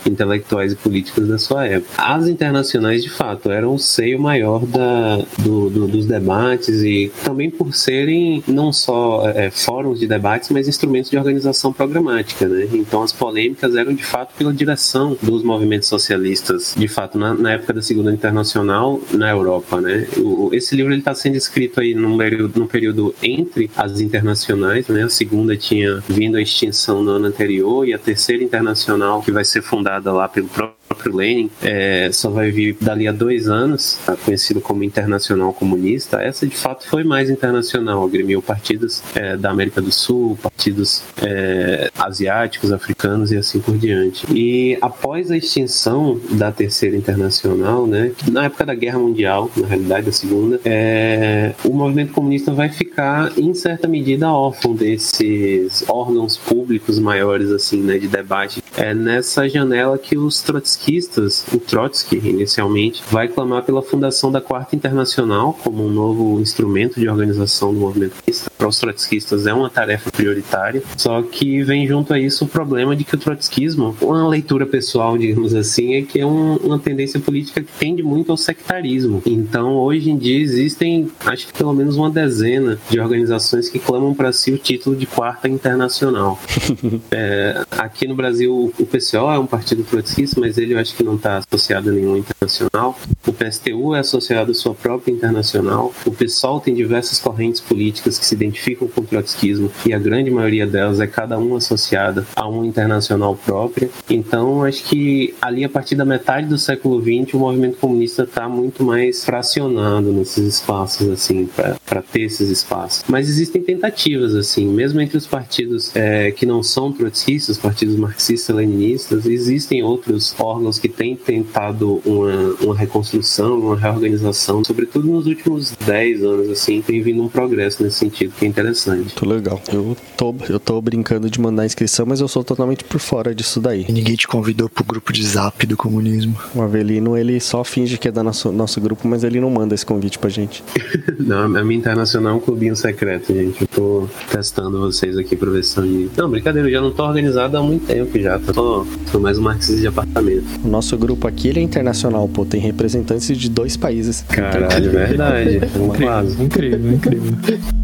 intelectuais 0.07 0.73
e 0.73 0.77
políticas 0.77 1.27
da 1.27 1.39
sua 1.39 1.67
época. 1.67 1.93
As 1.97 2.29
internacionais, 2.29 3.03
de 3.03 3.11
fato, 3.11 3.51
eram 3.51 3.75
o 3.75 3.79
seio 3.79 4.19
maior 4.21 4.65
da, 4.67 5.17
do, 5.39 5.71
do, 5.71 5.87
dos 5.87 6.07
debates 6.07 6.83
e 6.83 7.11
também 7.25 7.51
por 7.51 7.75
serem 7.75 8.43
não 8.47 8.73
só 8.73 9.29
é, 9.29 9.51
fóruns 9.51 10.01
de 10.01 10.07
debates, 10.07 10.51
mas 10.51 10.69
instrumentos 10.69 11.11
de 11.11 11.17
organização 11.17 11.73
programática. 11.73 12.47
Né? 12.47 12.69
Então, 12.73 13.03
as 13.03 13.13
polêmicas 13.13 13.75
eram, 13.77 13.95
de 13.95 14.05
fato, 14.05 14.35
pela 14.37 14.53
direção 14.53 15.17
dos 15.23 15.43
movimentos 15.43 15.89
socialistas, 15.89 16.75
de 16.77 16.89
fato, 16.89 17.19
na, 17.19 17.35
na 17.35 17.53
época 17.53 17.73
da 17.73 17.83
Segunda 17.83 18.13
Internacional, 18.13 19.01
na 19.13 19.31
Europa. 19.31 19.81
Né? 19.81 20.07
O, 20.19 20.51
esse 20.53 20.75
livro 20.77 20.93
está 20.95 21.15
sendo 21.15 21.37
escrito 21.37 21.81
aí 21.81 21.95
num 21.95 22.17
período, 22.17 22.61
num 22.61 22.67
período 22.67 23.15
entre 23.23 23.71
as 23.77 24.01
internacionais. 24.01 24.89
Né? 24.89 25.03
A 25.03 25.09
segunda 25.09 25.57
tinha 25.57 26.03
vindo 26.09 26.37
à 26.37 26.43
extinção 26.43 27.03
no 27.03 27.13
ano 27.13 27.27
anterior 27.27 27.87
e 27.87 27.95
a 27.95 27.99
terceira 27.99 28.43
internacional, 28.43 29.23
que 29.23 29.33
vai 29.33 29.45
ser 29.45 29.62
fundada 29.63 30.13
lá 30.13 30.29
pelo 30.29 30.49
próprio 30.49 30.77
próprio 30.93 31.17
Lenin, 31.17 31.51
é, 31.63 32.11
só 32.13 32.29
vai 32.29 32.51
vir 32.51 32.77
dali 32.81 33.09
a 33.09 33.13
dois 33.13 33.49
anos, 33.49 33.99
tá 34.05 34.15
conhecido 34.15 34.61
como 34.61 34.85
Internacional 34.85 35.53
Comunista. 35.53 36.21
Essa 36.21 36.47
de 36.47 36.55
fato 36.57 36.87
foi 36.87 37.03
mais 37.03 37.31
internacional, 37.31 38.05
agremiu 38.05 38.43
partidos 38.43 39.03
é, 39.15 39.37
da 39.37 39.51
América 39.51 39.81
do 39.81 39.91
Sul, 39.91 40.39
partidos 40.43 41.03
é, 41.23 41.91
asiáticos, 41.99 42.73
africanos 42.73 43.33
e 43.33 43.37
assim 43.37 43.59
por 43.59 43.77
diante. 43.79 44.27
E 44.33 44.77
após 44.81 45.31
a 45.31 45.37
extinção 45.37 46.21
da 46.33 46.53
Terceira 46.53 46.97
Internacional, 46.97 47.87
né, 47.87 48.13
na 48.31 48.45
época 48.45 48.67
da 48.67 48.75
Guerra 48.75 48.99
Mundial, 48.99 49.51
na 49.57 49.67
realidade 49.67 50.11
a 50.11 50.13
Segunda, 50.13 50.61
é, 50.65 51.55
o 51.65 51.73
movimento 51.73 52.13
comunista 52.13 52.53
vai 52.53 52.69
ficar 52.69 53.33
em 53.39 53.55
certa 53.55 53.89
medida 53.89 54.31
órfão 54.31 54.75
desses 54.75 55.85
órgãos 55.89 56.37
públicos 56.37 56.99
maiores 56.99 57.51
assim, 57.51 57.81
né, 57.81 57.99
de 57.99 58.09
debate. 58.09 58.63
É 58.77 58.93
nessa 58.93 59.49
janela 59.49 59.97
que 59.97 60.19
os 60.19 60.43
trotskistas 60.43 60.82
trotskistas, 60.83 61.47
o 61.53 61.59
Trotsky, 61.59 62.17
inicialmente, 62.17 63.03
vai 63.11 63.29
clamar 63.29 63.63
pela 63.63 63.83
fundação 63.83 64.33
da 64.33 64.41
Quarta 64.41 64.75
Internacional 64.75 65.53
como 65.63 65.87
um 65.87 65.91
novo 65.91 66.41
instrumento 66.41 66.99
de 66.99 67.09
organização 67.09 67.73
do 67.73 67.81
movimento 67.81 68.17
para 68.63 68.69
os 68.69 68.79
trotskistas 68.79 69.47
é 69.47 69.53
uma 69.53 69.69
tarefa 69.69 70.09
prioritária, 70.13 70.85
só 70.97 71.21
que 71.21 71.65
vem 71.65 71.85
junto 71.85 72.15
a 72.15 72.19
isso 72.19 72.45
o 72.45 72.49
problema 72.49 72.95
de 72.95 73.03
que 73.03 73.17
o 73.17 73.19
trotskismo, 73.19 73.97
uma 74.01 74.29
leitura 74.29 74.65
pessoal, 74.65 75.19
digamos 75.19 75.53
assim, 75.53 75.95
é 75.95 76.03
que 76.03 76.21
é 76.21 76.27
um, 76.27 76.57
uma 76.57 76.79
tendência 76.79 77.19
política 77.19 77.61
que 77.61 77.73
tende 77.77 78.05
muito 78.05 78.31
ao 78.31 78.37
sectarismo. 78.37 79.21
Então, 79.27 79.75
hoje 79.75 80.11
em 80.11 80.17
dia 80.17 80.41
existem, 80.41 81.11
acho 81.27 81.49
que 81.49 81.53
pelo 81.53 81.73
menos 81.73 81.97
uma 81.97 82.09
dezena 82.09 82.79
de 82.89 83.01
organizações 83.01 83.69
que 83.69 83.81
clamam 83.81 84.15
para 84.15 84.33
si 84.33 84.53
o 84.53 84.59
título 84.59 84.95
de 84.95 85.07
Quarta 85.07 85.49
Internacional. 85.49 86.39
é, 87.11 87.65
aqui 87.73 88.07
no 88.07 88.15
Brasil, 88.15 88.73
o 88.79 88.87
PCO 88.87 89.29
é 89.33 89.39
um 89.41 89.47
partido 89.47 89.83
trotskista, 89.83 90.41
mas 90.41 90.57
ele 90.57 90.72
eu 90.73 90.79
acho 90.79 90.95
que 90.95 91.03
não 91.03 91.17
está 91.17 91.39
associado 91.39 91.91
a 91.91 91.93
nenhum 91.93 92.17
internacional. 92.17 92.99
O 93.27 93.33
PSTU 93.33 93.95
é 93.95 94.01
associado 94.01 94.51
à 94.51 94.55
sua 94.55 94.75
própria 94.75 95.13
internacional. 95.13 95.93
O 96.05 96.11
PSOL 96.11 96.61
tem 96.61 96.75
diversas 96.75 97.19
correntes 97.19 97.61
políticas 97.61 98.19
que 98.19 98.25
se 98.25 98.35
identificam 98.35 98.89
com 98.89 99.01
o 99.01 99.05
trotskismo 99.05 99.71
e 99.87 99.93
a 99.93 99.99
grande 99.99 100.31
maioria 100.31 100.67
delas 100.67 101.01
é 101.01 101.07
cada 101.07 101.39
uma 101.39 101.59
associada 101.59 102.27
a 102.35 102.47
uma 102.47 102.67
internacional 102.67 103.37
própria. 103.37 103.91
Então, 104.09 104.65
acho 104.65 104.85
que 104.85 105.35
ali, 105.41 105.65
a 105.65 105.69
partir 105.69 105.95
da 105.95 106.05
metade 106.05 106.47
do 106.47 106.59
século 106.59 107.01
XX, 107.01 107.35
o 107.35 107.39
movimento 107.39 107.79
comunista 107.79 108.25
está 108.25 108.49
muito 108.49 108.83
mais 108.85 109.25
fracionado 109.25 110.13
nesses 110.13 110.55
espaços, 110.55 111.09
assim, 111.09 111.49
para 111.87 112.03
ter 112.03 112.23
esses 112.23 112.49
espaços. 112.49 113.05
Mas 113.09 113.29
existem 113.29 113.63
tentativas, 113.63 114.35
assim, 114.35 114.67
mesmo 114.67 115.01
entre 115.01 115.17
os 115.17 115.27
partidos 115.27 115.95
é, 115.95 116.31
que 116.31 116.47
não 116.47 116.63
são 116.63 116.93
trotskistas, 116.93 117.59
partidos 117.59 117.97
marxistas-leninistas, 117.97 119.27
existem 119.27 119.83
outros 119.83 120.35
órgãos 120.39 120.62
que 120.79 120.89
têm 120.89 121.15
tentado 121.15 122.01
uma, 122.05 122.55
uma 122.61 122.77
reconstrução, 122.77 123.59
uma 123.59 123.77
reorganização, 123.77 124.65
sobretudo 124.65 125.07
nos 125.09 125.27
últimos 125.27 125.77
10 125.85 126.23
anos, 126.23 126.51
assim, 126.51 126.81
tem 126.81 127.03
vindo 127.03 127.23
um 127.23 127.29
progresso 127.29 127.83
nesse 127.83 127.99
sentido, 127.99 128.35
que 128.39 128.45
é 128.45 128.49
interessante. 128.49 129.01
Muito 129.01 129.29
legal. 129.29 129.61
Eu 129.73 129.97
tô, 130.17 130.35
eu 130.49 130.61
tô 130.61 130.81
brincando 130.81 131.29
de 131.29 131.41
mandar 131.41 131.67
inscrição, 131.67 132.07
mas 132.07 132.21
eu 132.21 132.29
sou 132.29 132.45
totalmente 132.45 132.85
por 132.85 133.01
fora 133.01 133.35
disso 133.35 133.61
daí. 133.61 133.85
E 133.89 133.93
ninguém 133.93 134.17
te 134.17 134.27
convidou 134.27 134.69
pro 134.69 134.85
grupo 134.85 135.13
de 135.13 135.25
zap 135.25 135.67
do 135.67 135.77
comunismo. 135.77 136.37
O 136.55 136.63
Avelino, 136.63 137.17
ele 137.17 137.41
só 137.41 137.65
finge 137.65 137.99
que 137.99 138.09
é 138.09 138.13
da 138.13 138.23
nosso, 138.23 138.53
nosso 138.53 138.81
grupo, 138.81 139.07
mas 139.07 139.25
ele 139.25 139.41
não 139.41 139.51
manda 139.51 139.75
esse 139.75 139.85
convite 139.85 140.19
pra 140.19 140.31
gente. 140.31 140.63
não, 141.19 141.57
a 141.57 141.65
minha 141.65 141.79
internacional 141.79 142.35
é 142.35 142.37
um 142.37 142.41
clubinho 142.41 142.77
secreto, 142.77 143.33
gente. 143.33 143.67
Tô 143.83 144.09
testando 144.31 144.79
vocês 144.79 145.19
aqui 145.19 145.35
pra 145.35 145.51
ver 145.51 145.65
se 145.65 145.71
são 145.71 145.85
de... 145.85 146.09
Não, 146.17 146.31
brincadeira, 146.31 146.69
eu 146.69 146.73
já 146.73 146.81
não 146.81 146.93
tô 146.93 147.03
organizado 147.03 147.57
há 147.57 147.63
muito 147.63 147.85
tempo 147.85 148.17
já. 148.17 148.39
Tô, 148.39 148.87
tô 149.11 149.19
mais 149.19 149.39
um 149.39 149.43
marxista 149.43 149.81
de 149.81 149.89
apartamento. 149.89 150.45
O 150.65 150.69
nosso 150.69 150.97
grupo 150.97 151.27
aqui, 151.27 151.49
ele 151.49 151.59
é 151.59 151.63
internacional, 151.65 152.29
pô. 152.29 152.45
Tem 152.45 152.61
representantes 152.61 153.37
de 153.37 153.51
dois 153.51 153.77
países. 153.77 154.25
Caralho, 154.29 154.91
verdade. 154.91 155.61
incrível, 156.41 156.93
incrível, 156.93 157.33
incrível. 157.33 157.82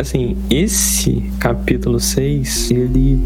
Assim, 0.00 0.36
esse 0.50 1.22
capítulo 1.38 1.98
6, 1.98 2.70
ele, 2.70 3.18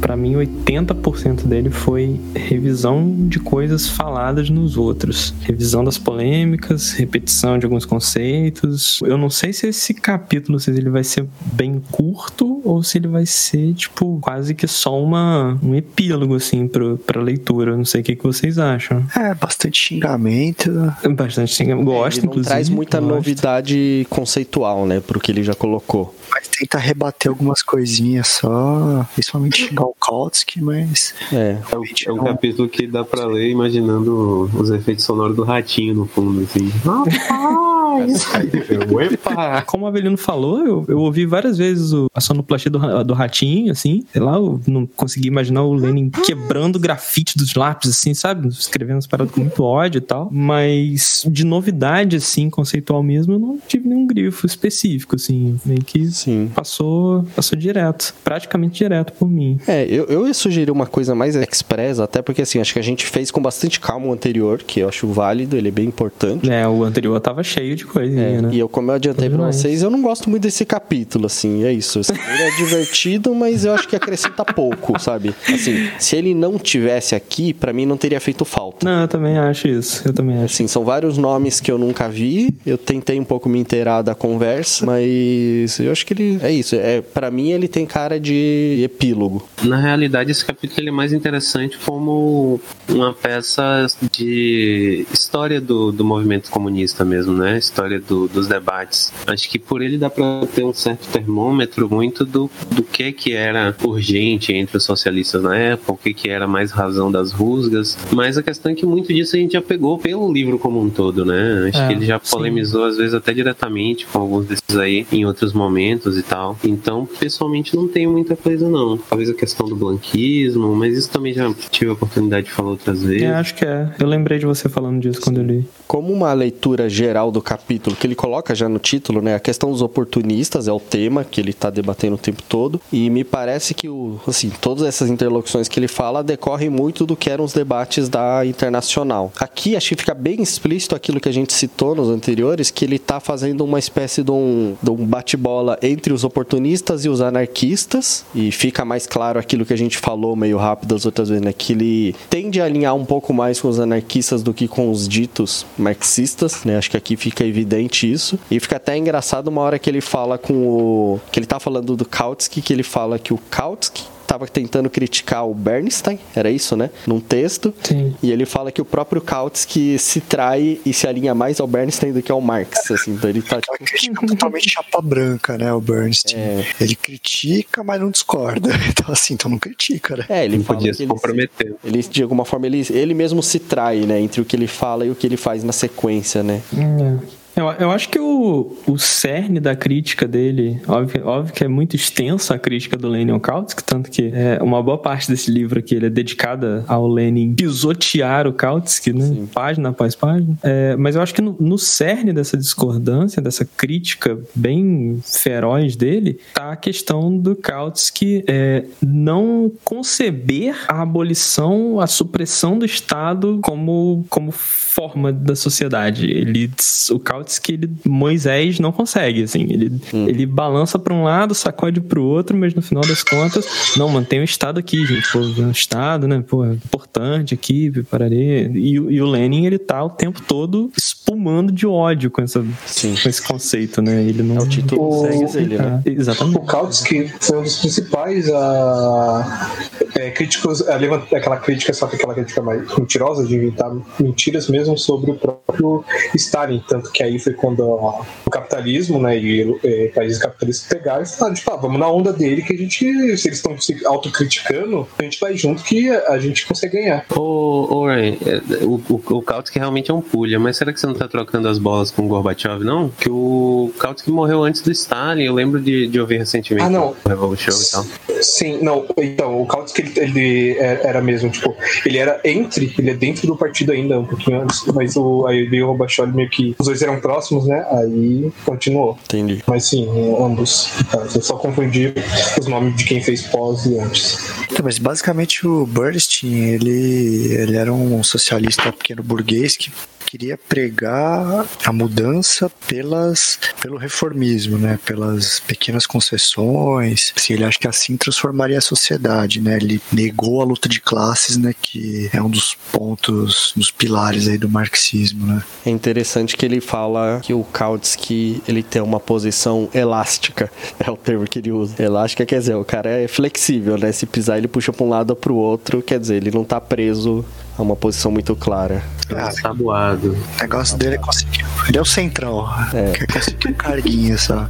para 0.00 0.16
mim, 0.16 0.34
80% 0.34 1.46
dele 1.46 1.70
foi 1.70 2.20
revisão 2.34 3.14
de 3.28 3.38
coisas 3.38 3.88
faladas 3.88 4.50
nos 4.50 4.76
outros. 4.76 5.34
Revisão 5.42 5.82
das 5.84 5.98
polêmicas, 5.98 6.92
repetição 6.92 7.58
de 7.58 7.66
alguns 7.66 7.84
conceitos. 7.84 9.00
Eu 9.04 9.18
não 9.18 9.30
sei 9.30 9.52
se 9.52 9.68
esse 9.68 9.94
capítulo 9.94 10.58
6 10.58 10.76
ele 10.78 10.90
vai 10.90 11.04
ser 11.04 11.26
bem 11.52 11.82
curto 11.90 12.60
ou 12.64 12.82
se 12.82 12.98
ele 12.98 13.08
vai 13.08 13.26
ser, 13.26 13.74
tipo, 13.74 14.18
quase 14.20 14.54
que 14.54 14.66
só 14.66 15.00
uma, 15.02 15.58
um 15.62 15.74
epílogo, 15.74 16.34
assim, 16.34 16.66
pro, 16.68 16.96
pra 16.98 17.20
leitura. 17.20 17.72
Eu 17.72 17.76
não 17.76 17.84
sei 17.84 18.00
o 18.00 18.04
que, 18.04 18.16
que 18.16 18.22
vocês 18.22 18.58
acham. 18.58 19.04
É, 19.16 19.34
bastante 19.34 19.80
xingamento. 19.80 20.70
Bastante 21.14 21.52
xingamento. 21.52 21.84
Gosto, 21.86 22.18
ele 22.18 22.26
não 22.26 22.32
inclusive. 22.32 22.48
traz 22.48 22.68
muita 22.68 23.00
gosto. 23.00 23.14
novidade 23.14 24.06
conceitual, 24.08 24.86
né, 24.86 25.00
pro 25.00 25.20
que 25.20 25.32
ele 25.32 25.42
já 25.42 25.54
colocou. 25.54 26.14
Mas 26.30 26.48
tenta 26.48 26.78
rebater 26.78 27.30
algumas 27.30 27.62
coisinhas 27.62 28.28
só, 28.28 29.06
principalmente 29.14 29.66
xingar 29.68 29.84
o 29.84 29.94
Kautsky, 29.98 30.62
mas. 30.62 31.14
É. 31.32 31.58
É, 31.70 31.76
o, 31.76 31.82
é 32.06 32.12
um 32.12 32.24
capítulo 32.24 32.68
que 32.68 32.86
dá 32.86 33.04
pra 33.04 33.26
ler 33.26 33.50
imaginando 33.50 34.50
os 34.54 34.70
efeitos 34.70 35.04
sonoros 35.04 35.36
do 35.36 35.42
ratinho 35.42 35.94
no 35.94 36.06
fundo, 36.06 36.42
assim. 36.42 36.70
Rapaz! 37.98 39.12
Epa! 39.12 39.62
Como 39.66 39.84
o 39.84 39.88
Avelino 39.88 40.16
falou, 40.16 40.66
eu, 40.66 40.84
eu 40.88 40.98
ouvi 40.98 41.26
várias 41.26 41.58
vezes 41.58 41.92
o, 41.92 42.08
a 42.14 42.20
sonoplastia 42.20 42.70
do, 42.70 43.04
do 43.04 43.14
ratinho, 43.14 43.72
assim. 43.72 44.04
Sei 44.12 44.20
lá, 44.20 44.36
eu 44.36 44.60
não 44.66 44.86
consegui 44.86 45.28
imaginar 45.28 45.62
o 45.62 45.74
Lenin 45.74 46.10
quebrando 46.10 46.76
o 46.76 46.80
grafite 46.80 47.36
dos 47.36 47.54
lápis, 47.54 47.90
assim, 47.90 48.14
sabe? 48.14 48.48
Escrevendo 48.48 48.98
as 48.98 49.06
paradas 49.06 49.32
com 49.32 49.40
muito 49.40 49.62
ódio 49.62 49.98
e 49.98 50.02
tal. 50.02 50.28
Mas 50.30 51.24
de 51.28 51.44
novidade, 51.44 52.16
assim, 52.16 52.48
conceitual 52.50 53.02
mesmo, 53.02 53.34
eu 53.34 53.38
não 53.38 53.58
tive 53.66 53.88
nenhum 53.88 54.06
grifo 54.06 54.46
específico, 54.46 55.16
assim. 55.16 55.58
Meio 55.64 55.82
que 55.82 56.06
Sim. 56.10 56.50
passou, 56.54 57.24
passou 57.34 57.58
direto. 57.58 58.14
Praticamente 58.22 58.78
direto 58.78 59.12
por 59.12 59.28
mim. 59.28 59.58
É, 59.66 59.84
eu, 59.84 60.04
eu 60.04 60.26
ia 60.26 60.34
sugerir 60.34 60.70
uma 60.70 60.86
coisa 60.86 61.14
mais 61.14 61.34
express, 61.34 61.98
até 61.98 62.22
porque 62.22 62.42
assim, 62.42 62.60
acho 62.60 62.72
que 62.72 62.78
a 62.78 62.82
gente 62.82 63.06
fez 63.06 63.30
com 63.30 63.40
bastante 63.40 63.80
calma 63.80 64.06
o 64.06 64.12
anterior, 64.12 64.62
que 64.62 64.80
eu 64.80 64.88
acho 64.88 65.06
válido, 65.08 65.56
ele 65.56 65.68
é 65.68 65.70
bem 65.70 65.86
importante. 65.86 66.50
É, 66.50 66.66
o 66.66 66.84
anterior 66.84 67.18
tava 67.20 67.42
cheio 67.42 67.76
de 67.80 67.86
coisinha, 67.86 68.22
É, 68.22 68.42
né? 68.42 68.48
E 68.52 68.58
eu, 68.58 68.68
como 68.68 68.90
eu 68.90 68.94
adiantei 68.94 69.28
Foi 69.28 69.36
pra 69.36 69.38
demais. 69.38 69.56
vocês, 69.56 69.82
eu 69.82 69.90
não 69.90 70.00
gosto 70.02 70.28
muito 70.30 70.42
desse 70.42 70.64
capítulo, 70.64 71.26
assim, 71.26 71.64
é 71.64 71.72
isso. 71.72 72.00
Assim, 72.00 72.12
ele 72.14 72.42
é 72.42 72.56
divertido, 72.56 73.34
mas 73.34 73.64
eu 73.64 73.72
acho 73.72 73.86
que 73.88 73.96
acrescenta 73.96 74.44
pouco, 74.44 74.98
sabe? 75.00 75.34
Assim, 75.52 75.88
se 75.98 76.16
ele 76.16 76.34
não 76.34 76.58
tivesse 76.58 77.14
aqui, 77.14 77.52
pra 77.52 77.72
mim 77.72 77.86
não 77.86 77.96
teria 77.96 78.20
feito 78.20 78.44
falta. 78.44 78.88
Não, 78.88 79.02
eu 79.02 79.08
também 79.08 79.38
acho 79.38 79.68
isso. 79.68 80.02
Eu 80.06 80.12
também 80.12 80.36
acho. 80.36 80.54
Assim, 80.54 80.66
são 80.68 80.84
vários 80.84 81.16
nomes 81.18 81.60
que 81.60 81.70
eu 81.70 81.78
nunca 81.78 82.08
vi. 82.08 82.54
Eu 82.64 82.78
tentei 82.78 83.18
um 83.18 83.24
pouco 83.24 83.48
me 83.48 83.58
inteirar 83.58 84.02
da 84.02 84.14
conversa, 84.14 84.84
mas 84.86 85.78
eu 85.80 85.90
acho 85.92 86.04
que 86.06 86.12
ele 86.14 86.38
é 86.42 86.52
isso. 86.52 86.74
É, 86.76 87.00
para 87.00 87.30
mim 87.30 87.50
ele 87.50 87.68
tem 87.68 87.86
cara 87.86 88.18
de 88.20 88.80
epílogo. 88.84 89.46
Na 89.62 89.76
realidade, 89.78 90.30
esse 90.30 90.44
capítulo 90.44 90.80
ele 90.80 90.88
é 90.88 90.92
mais 90.92 91.12
interessante 91.12 91.78
como 91.84 92.60
uma 92.88 93.12
peça 93.12 93.86
de 94.12 95.06
história 95.12 95.60
do, 95.60 95.92
do 95.92 96.04
movimento 96.04 96.50
comunista 96.50 97.04
mesmo, 97.04 97.32
né? 97.34 97.56
História 97.70 98.00
do- 98.00 98.26
dos 98.26 98.48
debates. 98.48 99.12
Acho 99.28 99.48
que 99.48 99.56
por 99.58 99.80
ele 99.80 99.96
dá 99.96 100.10
para 100.10 100.44
ter 100.52 100.64
um 100.64 100.72
certo 100.74 101.06
termômetro 101.08 101.88
muito 101.88 102.24
do, 102.24 102.50
do 102.72 102.82
que 102.82 103.12
que 103.12 103.32
era 103.32 103.74
urgente 103.84 104.52
entre 104.52 104.76
os 104.76 104.82
socialistas 104.84 105.40
na 105.42 105.56
época, 105.56 105.92
o 105.92 105.96
que 105.96 106.12
que 106.12 106.28
era 106.28 106.48
mais 106.48 106.72
razão 106.72 107.12
das 107.12 107.30
rusgas. 107.30 107.96
Mas 108.12 108.36
a 108.36 108.42
questão 108.42 108.72
é 108.72 108.74
que 108.74 108.84
muito 108.84 109.14
disso 109.14 109.36
a 109.36 109.38
gente 109.38 109.52
já 109.52 109.62
pegou 109.62 109.98
pelo 109.98 110.30
livro 110.32 110.58
como 110.58 110.80
um 110.82 110.90
todo, 110.90 111.24
né? 111.24 111.68
Acho 111.68 111.78
É, 111.82 111.86
que 111.86 111.92
ele 111.92 112.06
já 112.06 112.20
sim. 112.22 112.36
polemizou 112.36 112.84
às 112.84 112.96
vezes 112.96 113.14
até 113.14 113.32
diretamente 113.32 114.04
com 114.06 114.18
alguns 114.18 114.46
desses 114.46 114.76
aí 114.76 115.06
em 115.12 115.24
outros 115.24 115.52
momentos 115.52 116.18
e 116.18 116.22
tal. 116.22 116.58
Então, 116.64 117.06
pessoalmente, 117.18 117.76
não 117.76 117.86
tem 117.86 118.06
muita 118.06 118.34
coisa 118.34 118.68
não. 118.68 118.98
Talvez 118.98 119.30
a 119.30 119.34
questão 119.34 119.68
do 119.68 119.76
blanquismo, 119.76 120.74
mas 120.74 120.96
isso 120.98 121.10
também 121.10 121.32
já 121.32 121.52
tive 121.70 121.90
a 121.90 121.94
oportunidade 121.94 122.46
de 122.46 122.52
falar 122.52 122.70
outras 122.70 123.02
vezes. 123.02 123.22
É, 123.22 123.34
acho 123.34 123.54
que 123.54 123.64
é. 123.64 123.88
Eu 123.98 124.06
lembrei 124.08 124.38
de 124.40 124.46
você 124.46 124.68
falando 124.68 125.00
disso 125.00 125.20
quando 125.20 125.38
eu 125.38 125.44
li. 125.46 125.64
Como 125.86 126.12
uma 126.12 126.32
leitura 126.32 126.88
geral 126.88 127.30
do 127.30 127.40
capítulo, 127.40 127.59
que 127.68 128.06
ele 128.06 128.14
coloca 128.14 128.54
já 128.54 128.68
no 128.68 128.78
título, 128.78 129.20
né? 129.20 129.34
A 129.34 129.40
questão 129.40 129.70
dos 129.70 129.82
oportunistas 129.82 130.68
é 130.68 130.72
o 130.72 130.80
tema 130.80 131.24
que 131.24 131.40
ele 131.40 131.52
tá 131.52 131.70
debatendo 131.70 132.14
o 132.14 132.18
tempo 132.18 132.42
todo. 132.42 132.80
E 132.92 133.08
me 133.10 133.24
parece 133.24 133.74
que 133.74 133.88
o, 133.88 134.18
assim, 134.26 134.50
todas 134.60 134.86
essas 134.86 135.08
interlocuções 135.08 135.68
que 135.68 135.78
ele 135.78 135.88
fala 135.88 136.22
decorrem 136.22 136.68
muito 136.70 137.06
do 137.06 137.16
que 137.16 137.30
eram 137.30 137.44
os 137.44 137.52
debates 137.52 138.08
da 138.08 138.44
internacional. 138.44 139.32
Aqui 139.38 139.76
acho 139.76 139.90
que 139.90 139.96
fica 139.96 140.14
bem 140.14 140.42
explícito 140.42 140.94
aquilo 140.94 141.20
que 141.20 141.28
a 141.28 141.32
gente 141.32 141.52
citou 141.52 141.94
nos 141.94 142.08
anteriores, 142.08 142.70
que 142.70 142.84
ele 142.84 142.98
tá 142.98 143.20
fazendo 143.20 143.64
uma 143.64 143.78
espécie 143.78 144.22
de 144.22 144.30
um, 144.30 144.76
de 144.82 144.90
um 144.90 144.96
bate-bola 144.96 145.78
entre 145.82 146.12
os 146.12 146.24
oportunistas 146.24 147.04
e 147.04 147.08
os 147.08 147.20
anarquistas. 147.20 148.24
E 148.34 148.50
fica 148.50 148.84
mais 148.84 149.06
claro 149.06 149.38
aquilo 149.38 149.64
que 149.64 149.72
a 149.72 149.78
gente 149.78 149.98
falou 149.98 150.34
meio 150.36 150.56
rápido 150.56 150.94
as 150.94 151.06
outras 151.06 151.28
vezes, 151.28 151.44
né? 151.44 151.52
Que 151.52 151.72
ele 151.72 152.14
tende 152.28 152.60
a 152.60 152.64
alinhar 152.64 152.94
um 152.94 153.04
pouco 153.04 153.32
mais 153.32 153.60
com 153.60 153.68
os 153.68 153.78
anarquistas 153.78 154.42
do 154.42 154.52
que 154.52 154.68
com 154.68 154.90
os 154.90 155.08
ditos 155.08 155.66
marxistas, 155.76 156.64
né? 156.64 156.76
Acho 156.76 156.90
que 156.90 156.96
aqui 156.96 157.16
fica 157.16 157.44
evidente 157.50 158.10
isso. 158.10 158.38
E 158.50 158.58
fica 158.58 158.76
até 158.76 158.96
engraçado 158.96 159.48
uma 159.48 159.60
hora 159.60 159.78
que 159.78 159.90
ele 159.90 160.00
fala 160.00 160.38
com 160.38 160.54
o. 160.54 161.20
que 161.30 161.38
ele 161.38 161.46
tá 161.46 161.60
falando 161.60 161.96
do 161.96 162.04
Kautsky, 162.04 162.62
que 162.62 162.72
ele 162.72 162.82
fala 162.82 163.18
que 163.18 163.34
o 163.34 163.38
Kautsky 163.50 164.04
tava 164.30 164.46
tentando 164.46 164.88
criticar 164.88 165.44
o 165.44 165.52
Bernstein, 165.52 166.16
era 166.36 166.48
isso, 166.48 166.76
né? 166.76 166.88
Num 167.04 167.18
texto. 167.18 167.74
Sim. 167.82 168.14
E 168.22 168.30
ele 168.30 168.46
fala 168.46 168.70
que 168.70 168.80
o 168.80 168.84
próprio 168.84 169.20
Kautsky 169.20 169.98
se 169.98 170.20
trai 170.20 170.78
e 170.86 170.92
se 170.92 171.08
alinha 171.08 171.34
mais 171.34 171.58
ao 171.58 171.66
Bernstein 171.66 172.12
do 172.12 172.22
que 172.22 172.30
ao 172.30 172.40
Marx, 172.40 172.92
assim. 172.92 173.10
Então 173.10 173.28
ele 173.28 173.42
tá 173.42 173.56
Aquela 173.56 173.76
tipo, 173.76 173.90
crítica 173.90 174.26
totalmente 174.28 174.70
chapa 174.70 175.02
branca, 175.02 175.58
né, 175.58 175.72
o 175.72 175.80
Bernstein. 175.80 176.38
É. 176.38 176.64
Ele 176.80 176.94
critica, 176.94 177.82
mas 177.82 178.00
não 178.00 178.10
discorda. 178.10 178.70
Então, 178.90 179.12
assim, 179.12 179.34
então 179.34 179.50
não 179.50 179.58
critica, 179.58 180.16
né? 180.16 180.26
É, 180.28 180.44
ele 180.44 180.58
Não 180.58 180.64
fala 180.64 180.78
podia 180.78 180.90
que 180.92 180.96
se 180.96 181.02
ele, 181.04 181.10
comprometer. 181.12 181.74
ele, 181.84 182.02
de 182.02 182.22
alguma 182.22 182.44
forma, 182.44 182.66
ele, 182.66 182.84
ele 182.90 183.14
mesmo 183.14 183.42
se 183.42 183.58
trai, 183.58 184.00
né? 184.00 184.20
Entre 184.20 184.40
o 184.40 184.44
que 184.44 184.56
ele 184.56 184.66
fala 184.66 185.06
e 185.06 185.10
o 185.10 185.14
que 185.14 185.26
ele 185.26 185.36
faz 185.36 185.62
na 185.62 185.72
sequência, 185.72 186.42
né? 186.42 186.60
É. 186.76 187.39
Eu, 187.56 187.66
eu 187.72 187.90
acho 187.90 188.08
que 188.08 188.18
o, 188.18 188.76
o 188.86 188.98
cerne 188.98 189.60
da 189.60 189.74
crítica 189.74 190.26
dele, 190.26 190.80
óbvio, 190.86 191.26
óbvio 191.26 191.54
que 191.54 191.64
é 191.64 191.68
muito 191.68 191.96
extensa 191.96 192.54
a 192.54 192.58
crítica 192.58 192.96
do 192.96 193.08
Lenin 193.08 193.32
ao 193.32 193.40
Kautsky, 193.40 193.82
tanto 193.84 194.10
que 194.10 194.30
é, 194.32 194.58
uma 194.62 194.82
boa 194.82 194.98
parte 194.98 195.28
desse 195.28 195.50
livro 195.50 195.78
aqui 195.78 195.94
ele 195.94 196.06
é 196.06 196.10
dedicada 196.10 196.84
ao 196.86 197.06
Lenin 197.08 197.54
pisotear 197.54 198.46
o 198.46 198.52
Kautsky, 198.52 199.12
né? 199.12 199.46
página 199.52 199.90
após 199.90 200.14
página. 200.14 200.56
É, 200.62 200.96
mas 200.96 201.16
eu 201.16 201.22
acho 201.22 201.34
que 201.34 201.42
no, 201.42 201.56
no 201.58 201.78
cerne 201.78 202.32
dessa 202.32 202.56
discordância, 202.56 203.42
dessa 203.42 203.64
crítica 203.64 204.38
bem 204.54 205.20
feroz 205.24 205.96
dele, 205.96 206.38
tá 206.54 206.72
a 206.72 206.76
questão 206.76 207.36
do 207.36 207.56
Kautsky 207.56 208.44
é, 208.46 208.84
não 209.04 209.72
conceber 209.84 210.74
a 210.88 211.02
abolição, 211.02 212.00
a 212.00 212.06
supressão 212.06 212.78
do 212.78 212.84
Estado 212.84 213.58
como, 213.62 214.24
como 214.28 214.52
forma 214.52 215.32
da 215.32 215.54
sociedade. 215.54 216.30
Ele, 216.30 216.70
o 217.10 217.18
Kautsky, 217.18 217.39
ele, 217.68 217.90
Moisés 218.06 218.78
não 218.78 218.92
consegue, 218.92 219.42
assim, 219.44 219.62
ele, 219.70 220.00
ele 220.12 220.46
balança 220.46 220.98
para 220.98 221.12
um 221.14 221.22
lado, 221.24 221.54
sacode 221.54 222.00
para 222.00 222.18
o 222.20 222.24
outro, 222.24 222.56
mas 222.56 222.74
no 222.74 222.82
final 222.82 223.02
das 223.06 223.22
contas, 223.22 223.66
não, 223.96 224.08
mantém 224.08 224.40
o 224.40 224.44
Estado 224.44 224.78
aqui, 224.78 225.04
gente, 225.06 225.30
pô, 225.32 225.38
o 225.38 225.70
Estado, 225.70 226.26
né, 226.28 226.42
pô, 226.46 226.64
é 226.64 226.72
importante 226.74 227.54
aqui, 227.54 227.90
pararê. 228.10 228.70
E, 228.74 228.98
o- 229.00 229.10
e 229.10 229.20
o 229.22 229.26
Lenin, 229.26 229.66
ele 229.66 229.78
tá 229.78 230.02
o 230.04 230.10
tempo 230.10 230.40
todo 230.42 230.90
espumando 231.30 231.72
de 231.72 231.86
ódio 231.86 232.30
com, 232.30 232.42
essa, 232.42 232.64
Sim. 232.86 233.14
com 233.22 233.28
esse 233.28 233.40
conceito, 233.40 234.02
né, 234.02 234.22
ele 234.22 234.42
não... 234.42 234.56
É 234.56 234.60
o 234.60 234.68
título 234.68 235.08
O- 235.08 235.20
segue 235.22 235.58
ele, 235.58 235.78
né? 235.78 236.02
É, 236.04 236.10
exatamente. 236.10 236.56
O 236.56 236.60
Kautsky 236.62 237.32
foi 237.40 237.58
um 237.58 237.62
dos 237.62 237.78
principais 237.78 238.50
ah, 238.50 239.70
é, 240.16 240.30
críticos, 240.30 240.86
a 240.88 240.96
aquela 240.96 241.56
crítica, 241.56 241.92
sabe 241.92 242.16
aquela 242.16 242.34
crítica 242.34 242.60
mais 242.60 242.82
mentirosa, 242.96 243.46
de 243.46 243.54
inventar 243.54 243.90
mentiras 244.18 244.68
mesmo 244.68 244.98
sobre 244.98 245.30
o 245.30 245.34
próprio 245.34 246.04
Stalin. 246.34 246.82
Tanto 246.88 247.10
que 247.12 247.22
aí 247.22 247.38
foi 247.38 247.54
quando 247.54 247.80
ó, 247.88 248.22
o 248.44 248.50
capitalismo 248.50 249.20
né, 249.20 249.38
e 249.38 249.78
eh, 249.84 250.10
países 250.14 250.38
capitalistas 250.38 250.88
pegaram 250.88 251.22
e 251.22 251.26
falaram: 251.26 251.54
tipo, 251.54 251.72
ah, 251.72 251.76
vamos 251.76 251.98
na 251.98 252.08
onda 252.08 252.32
dele 252.32 252.62
que 252.62 252.72
a 252.72 252.76
gente, 252.76 252.98
se 253.36 253.48
eles 253.48 253.58
estão 253.58 253.78
se 253.80 254.04
autocriticando, 254.04 255.06
a 255.18 255.22
gente 255.22 255.38
vai 255.40 255.56
junto 255.56 255.82
que 255.82 256.10
a 256.10 256.38
gente 256.38 256.66
consegue 256.66 257.00
ganhar. 257.00 257.24
Ô, 257.34 257.94
ô 257.94 258.06
Ryan, 258.06 258.36
é, 258.46 258.84
o, 258.84 259.00
o, 259.08 259.22
o 259.38 259.42
Kautsky 259.42 259.78
realmente 259.78 260.10
é 260.10 260.14
um 260.14 260.20
pulha, 260.20 260.58
mas 260.58 260.76
será 260.76 260.92
que 260.92 261.00
você 261.00 261.06
não 261.06 261.14
tá 261.20 261.28
trocando 261.28 261.68
as 261.68 261.78
bolas 261.78 262.10
com 262.10 262.22
o 262.22 262.28
Gorbachev, 262.28 262.82
não? 262.82 263.10
Que 263.10 263.28
o 263.28 263.92
Kautsky 263.98 264.30
morreu 264.30 264.64
antes 264.64 264.80
do 264.80 264.90
Stalin, 264.90 265.42
eu 265.42 265.52
lembro 265.52 265.78
de, 265.78 266.06
de 266.06 266.18
ouvir 266.18 266.38
recentemente 266.38 266.86
Ah, 266.86 266.88
não. 266.88 267.14
Revolution 267.26 267.72
e 267.72 267.90
tal. 267.90 268.06
Sim, 268.40 268.78
não, 268.80 269.04
então, 269.18 269.60
o 269.60 269.66
Kautsky 269.66 270.00
ele, 270.00 270.12
ele 270.16 270.78
era 270.78 271.10
era 271.10 271.20
mesmo, 271.20 271.50
tipo, 271.50 271.76
ele 272.06 272.16
era 272.18 272.40
entre, 272.44 272.94
ele 272.98 273.10
é 273.10 273.14
dentro 273.14 273.46
do 273.46 273.56
partido 273.56 273.92
ainda, 273.92 274.18
um 274.18 274.24
pouquinho 274.24 274.62
antes, 274.62 274.82
mas 274.94 275.16
o, 275.16 275.46
aí 275.46 275.66
o 275.82 275.86
Gorbachev 275.88 276.34
meio 276.34 276.48
que, 276.48 276.74
os 276.78 276.86
dois 276.86 277.02
eram 277.02 277.20
próximos, 277.20 277.66
né, 277.66 277.86
aí 277.90 278.50
continuou. 278.64 279.18
Entendi. 279.24 279.62
Mas 279.66 279.84
sim, 279.84 280.08
ambos. 280.38 280.90
Tá, 281.10 281.26
eu 281.34 281.42
só 281.42 281.56
confundi 281.56 282.14
os 282.58 282.66
nomes 282.66 282.96
de 282.96 283.04
quem 283.04 283.22
fez 283.22 283.42
pós 283.42 283.84
e 283.84 283.98
antes. 283.98 284.38
Então, 284.70 284.84
mas 284.84 284.98
basicamente 284.98 285.66
o 285.66 285.84
Bernstein, 285.84 286.74
ele, 286.74 287.52
ele 287.52 287.76
era 287.76 287.92
um 287.92 288.22
socialista 288.22 288.90
pequeno 288.92 289.22
burguês 289.22 289.76
que 289.76 289.92
queria 290.30 290.56
pregar 290.56 291.66
a 291.84 291.92
mudança 291.92 292.70
pelas, 292.86 293.58
pelo 293.82 293.96
reformismo, 293.96 294.78
né? 294.78 294.96
Pelas 295.04 295.58
pequenas 295.58 296.06
concessões. 296.06 297.32
Assim, 297.36 297.54
ele 297.54 297.64
acha 297.64 297.76
que 297.76 297.88
assim 297.88 298.16
transformaria 298.16 298.78
a 298.78 298.80
sociedade, 298.80 299.60
né? 299.60 299.76
Ele 299.76 300.00
negou 300.12 300.60
a 300.60 300.64
luta 300.64 300.88
de 300.88 301.00
classes, 301.00 301.56
né? 301.56 301.74
Que 301.82 302.30
é 302.32 302.40
um 302.40 302.48
dos 302.48 302.76
pontos, 302.92 303.72
dos 303.74 303.90
pilares 303.90 304.46
aí 304.46 304.56
do 304.56 304.68
marxismo, 304.68 305.44
né? 305.44 305.64
É 305.84 305.90
interessante 305.90 306.56
que 306.56 306.64
ele 306.64 306.80
fala 306.80 307.40
que 307.42 307.52
o 307.52 307.64
Kautsky 307.64 308.62
ele 308.68 308.84
tem 308.84 309.02
uma 309.02 309.18
posição 309.18 309.88
elástica, 309.92 310.70
é 311.04 311.10
o 311.10 311.16
termo 311.16 311.44
que 311.44 311.58
ele 311.58 311.72
usa. 311.72 312.00
Elástica 312.00 312.46
quer 312.46 312.60
dizer, 312.60 312.76
o 312.76 312.84
cara 312.84 313.10
é 313.10 313.26
flexível, 313.26 313.98
né? 313.98 314.12
Se 314.12 314.26
pisar 314.26 314.58
ele 314.58 314.68
puxa 314.68 314.92
para 314.92 315.04
um 315.04 315.08
lado 315.08 315.30
ou 315.30 315.36
para 315.36 315.52
o 315.52 315.56
outro, 315.56 316.00
quer 316.00 316.20
dizer, 316.20 316.36
ele 316.36 316.52
não 316.52 316.62
tá 316.62 316.80
preso 316.80 317.44
a 317.76 317.82
uma 317.82 317.96
posição 317.96 318.30
muito 318.30 318.54
clara. 318.54 319.02
Ah, 319.36 319.50
Tabuado. 319.62 320.32
o 320.32 320.60
negócio 320.62 320.96
dele 320.98 321.14
é 321.16 321.18
conseguir. 321.18 321.64
Ele 321.88 321.98
é 321.98 322.00
o 322.00 322.04
centrão. 322.04 322.68
Quer 322.90 323.26
conseguir 323.32 323.68
um 323.68 323.74
carguinho, 323.74 324.38
só. 324.38 324.68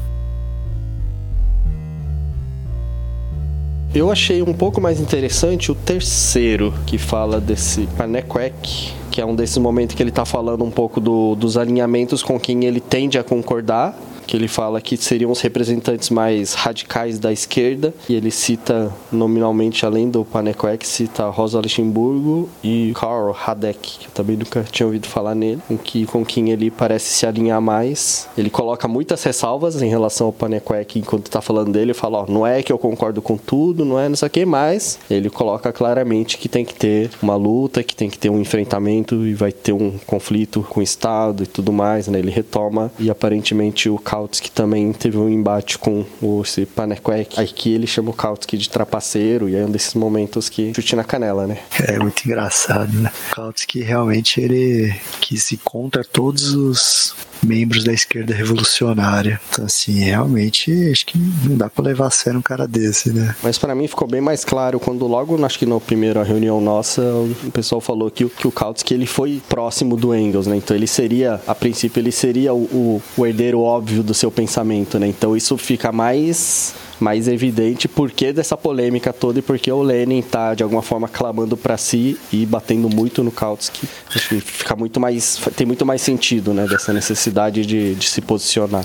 Eu 3.92 4.10
achei 4.10 4.40
um 4.40 4.52
pouco 4.52 4.80
mais 4.80 5.00
interessante 5.00 5.72
o 5.72 5.74
terceiro, 5.74 6.72
que 6.86 6.96
fala 6.96 7.40
desse 7.40 7.88
Panequek, 7.96 8.92
que 9.10 9.20
é 9.20 9.26
um 9.26 9.34
desses 9.34 9.58
momentos 9.58 9.96
que 9.96 10.02
ele 10.02 10.12
tá 10.12 10.24
falando 10.24 10.62
um 10.64 10.70
pouco 10.70 11.00
do- 11.00 11.34
dos 11.34 11.56
alinhamentos 11.56 12.22
com 12.22 12.38
quem 12.38 12.64
ele 12.64 12.78
tende 12.80 13.18
a 13.18 13.24
concordar, 13.24 13.92
que 14.30 14.36
ele 14.36 14.46
fala 14.46 14.80
que 14.80 14.96
seriam 14.96 15.32
os 15.32 15.40
representantes 15.40 16.08
mais 16.08 16.54
radicais 16.54 17.18
da 17.18 17.32
esquerda, 17.32 17.92
e 18.08 18.14
ele 18.14 18.30
cita 18.30 18.94
nominalmente, 19.10 19.84
além 19.84 20.08
do 20.08 20.24
Panequek, 20.24 20.86
cita 20.86 21.28
Rosa 21.28 21.58
Luxemburgo 21.58 22.48
e 22.62 22.92
Karl 22.94 23.32
Radek, 23.32 23.98
que 23.98 24.06
eu 24.06 24.12
também 24.12 24.36
nunca 24.36 24.64
tinha 24.70 24.86
ouvido 24.86 25.08
falar 25.08 25.34
nele, 25.34 25.60
com, 25.66 25.76
que, 25.76 26.06
com 26.06 26.24
quem 26.24 26.50
ele 26.50 26.70
parece 26.70 27.12
se 27.12 27.26
alinhar 27.26 27.60
mais. 27.60 28.28
Ele 28.38 28.48
coloca 28.48 28.86
muitas 28.86 29.20
ressalvas 29.24 29.82
em 29.82 29.88
relação 29.88 30.28
ao 30.28 30.32
Panequek 30.32 31.00
enquanto 31.00 31.26
está 31.26 31.40
falando 31.40 31.72
dele, 31.72 31.92
fala, 31.92 32.18
ó, 32.18 32.26
não 32.30 32.46
é 32.46 32.62
que 32.62 32.72
eu 32.72 32.78
concordo 32.78 33.20
com 33.20 33.36
tudo, 33.36 33.84
não 33.84 33.98
é 33.98 34.08
não 34.08 34.14
sei 34.14 34.28
o 34.28 34.30
que, 34.30 34.46
mas 34.46 35.00
ele 35.10 35.28
coloca 35.28 35.72
claramente 35.72 36.38
que 36.38 36.48
tem 36.48 36.64
que 36.64 36.74
ter 36.74 37.10
uma 37.20 37.34
luta, 37.34 37.82
que 37.82 37.96
tem 37.96 38.08
que 38.08 38.16
ter 38.16 38.30
um 38.30 38.40
enfrentamento 38.40 39.26
e 39.26 39.34
vai 39.34 39.50
ter 39.50 39.72
um 39.72 39.98
conflito 40.06 40.64
com 40.70 40.78
o 40.78 40.82
Estado 40.84 41.42
e 41.42 41.46
tudo 41.48 41.72
mais, 41.72 42.06
né? 42.06 42.20
Ele 42.20 42.30
retoma 42.30 42.92
e 42.96 43.10
aparentemente 43.10 43.88
o 43.88 43.98
Kautsky 44.20 44.50
também 44.50 44.92
teve 44.92 45.16
um 45.16 45.30
embate 45.30 45.78
com 45.78 46.04
o 46.20 46.42
esse 46.42 46.66
Panequek, 46.66 47.40
aqui 47.40 47.72
ele 47.72 47.86
chama 47.86 48.10
o 48.10 48.12
Kautsky 48.12 48.58
de 48.58 48.68
trapaceiro 48.68 49.48
e 49.48 49.56
é 49.56 49.64
um 49.64 49.70
desses 49.70 49.94
momentos 49.94 50.50
que 50.50 50.74
chute 50.74 50.94
na 50.94 51.04
canela, 51.04 51.46
né? 51.46 51.58
É 51.88 51.98
muito 51.98 52.26
engraçado, 52.26 52.92
né? 52.92 53.10
O 53.30 53.34
Kautsky 53.34 53.80
realmente 53.80 54.38
ele 54.38 54.94
quis 55.20 55.50
ir 55.52 55.58
contra 55.64 56.04
todos 56.04 56.54
os 56.54 57.14
membros 57.42 57.84
da 57.84 57.92
esquerda 57.92 58.34
revolucionária. 58.34 59.40
Então, 59.50 59.64
assim, 59.64 60.00
realmente, 60.00 60.72
acho 60.90 61.06
que 61.06 61.18
não 61.44 61.56
dá 61.56 61.68
pra 61.68 61.84
levar 61.84 62.06
a 62.06 62.10
sério 62.10 62.38
um 62.38 62.42
cara 62.42 62.66
desse, 62.66 63.12
né? 63.12 63.34
Mas 63.42 63.58
para 63.58 63.74
mim 63.74 63.86
ficou 63.86 64.08
bem 64.08 64.20
mais 64.20 64.44
claro 64.44 64.78
quando 64.78 65.06
logo, 65.06 65.44
acho 65.44 65.58
que 65.58 65.66
na 65.66 65.78
primeira 65.80 66.22
reunião 66.22 66.60
nossa, 66.60 67.02
o 67.02 67.50
pessoal 67.52 67.80
falou 67.80 68.10
que, 68.10 68.28
que 68.28 68.46
o 68.46 68.52
Kautsky 68.52 68.94
ele 68.94 69.06
foi 69.06 69.40
próximo 69.48 69.96
do 69.96 70.14
Engels, 70.14 70.46
né? 70.46 70.56
Então 70.56 70.76
ele 70.76 70.86
seria, 70.86 71.40
a 71.46 71.54
princípio, 71.54 72.00
ele 72.00 72.12
seria 72.12 72.52
o, 72.52 72.62
o, 72.64 73.02
o 73.16 73.26
herdeiro 73.26 73.60
óbvio 73.60 74.02
do 74.02 74.14
seu 74.14 74.30
pensamento, 74.30 74.98
né? 74.98 75.06
Então 75.06 75.36
isso 75.36 75.56
fica 75.56 75.92
mais 75.92 76.74
mais 77.00 77.26
evidente 77.28 77.88
por 77.88 78.10
que 78.10 78.32
dessa 78.32 78.56
polêmica 78.56 79.12
toda 79.12 79.38
e 79.38 79.42
porque 79.42 79.70
o 79.72 79.82
Lenin 79.82 80.22
tá 80.22 80.54
de 80.54 80.62
alguma 80.62 80.82
forma 80.82 81.08
clamando 81.08 81.56
para 81.56 81.76
si 81.76 82.18
e 82.32 82.44
batendo 82.46 82.88
muito 82.88 83.24
no 83.24 83.32
Kautsky. 83.32 83.88
Acho 84.14 84.28
que 84.28 84.40
fica 84.40 84.76
muito 84.76 85.00
mais 85.00 85.40
tem 85.56 85.66
muito 85.66 85.84
mais 85.86 86.02
sentido, 86.02 86.52
né, 86.52 86.66
dessa 86.66 86.92
necessidade 86.92 87.64
de, 87.64 87.94
de 87.94 88.08
se 88.08 88.20
posicionar. 88.20 88.84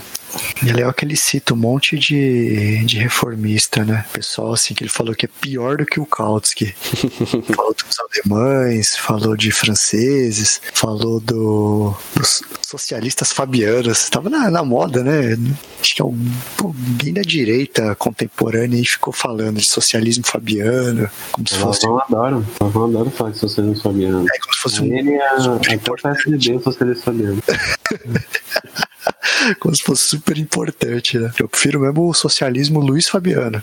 E 0.64 0.70
é 0.70 0.74
legal 0.74 0.94
que 0.94 1.06
ele 1.06 1.16
cita 1.16 1.54
um 1.54 1.58
monte 1.58 1.98
de, 1.98 2.84
de 2.86 2.98
reformista, 2.98 3.84
né? 3.84 4.06
Pessoal, 4.12 4.54
assim, 4.54 4.74
que 4.74 4.84
ele 4.84 4.90
falou 4.90 5.16
que 5.16 5.26
é 5.26 5.30
pior 5.42 5.78
do 5.78 5.86
que 5.86 6.00
o 6.00 6.06
Kautsky. 6.06 6.76
falou 7.56 7.74
dos 7.74 7.98
alemães, 8.00 8.96
falou 8.98 9.36
de 9.36 9.52
franceses, 9.52 10.62
falou 10.74 11.20
do, 11.20 11.94
dos 12.16 12.42
socialistas 12.62 13.32
fabianos. 13.32 14.04
Estava 14.04 14.30
na, 14.30 14.50
na 14.50 14.64
moda, 14.64 15.04
né? 15.04 15.38
Acho 15.80 15.96
que 15.96 16.02
alguém 16.02 17.14
da 17.14 17.22
direita 17.22 17.96
contemporânea 17.96 18.78
aí 18.78 18.86
ficou 18.86 19.14
falando 19.14 19.58
de 19.58 19.66
socialismo 19.66 20.26
fabiano, 20.26 21.10
como 21.32 21.48
se 21.48 21.56
fosse. 21.56 21.86
Eu 21.86 22.02
adoro, 22.02 22.46
eu 22.60 22.84
adoro 22.84 23.10
falar 23.12 23.32
de 23.32 23.40
socialismo 23.40 23.82
fabiano. 23.82 24.26
É 24.28 24.40
como 24.40 24.54
se 24.54 24.62
fosse 24.62 24.82
um. 24.82 24.86
Ele 24.86 25.14
é 25.14 25.76
até 25.76 25.92
o 25.92 25.96
PSDB, 25.96 26.56
o 26.56 26.64
socialismo 26.64 27.04
fabiano. 27.04 27.44
como 29.60 29.76
se 29.76 29.84
fosse 29.84 30.04
super 30.04 30.38
importante, 30.38 31.18
né? 31.18 31.32
Eu 31.40 31.48
prefiro 31.48 31.80
mesmo 31.80 32.08
o 32.08 32.14
socialismo 32.14 32.80
Luiz 32.80 33.08
Fabiano. 33.08 33.62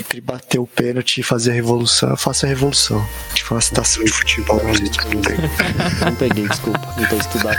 Entre 0.00 0.20
bater 0.20 0.58
o 0.58 0.66
pênalti 0.66 1.18
e 1.18 1.22
fazer 1.22 1.50
a 1.50 1.54
revolução, 1.54 2.10
eu 2.10 2.16
faço 2.16 2.46
a 2.46 2.48
revolução. 2.48 3.06
Tipo 3.34 3.54
uma 3.54 3.60
citação 3.60 4.04
de 4.04 4.12
futebol. 4.12 4.60
Não 6.04 6.14
peguei, 6.14 6.46
desculpa. 6.46 6.94
Não 6.96 7.06
tô 7.08 7.16
estudando. 7.16 7.58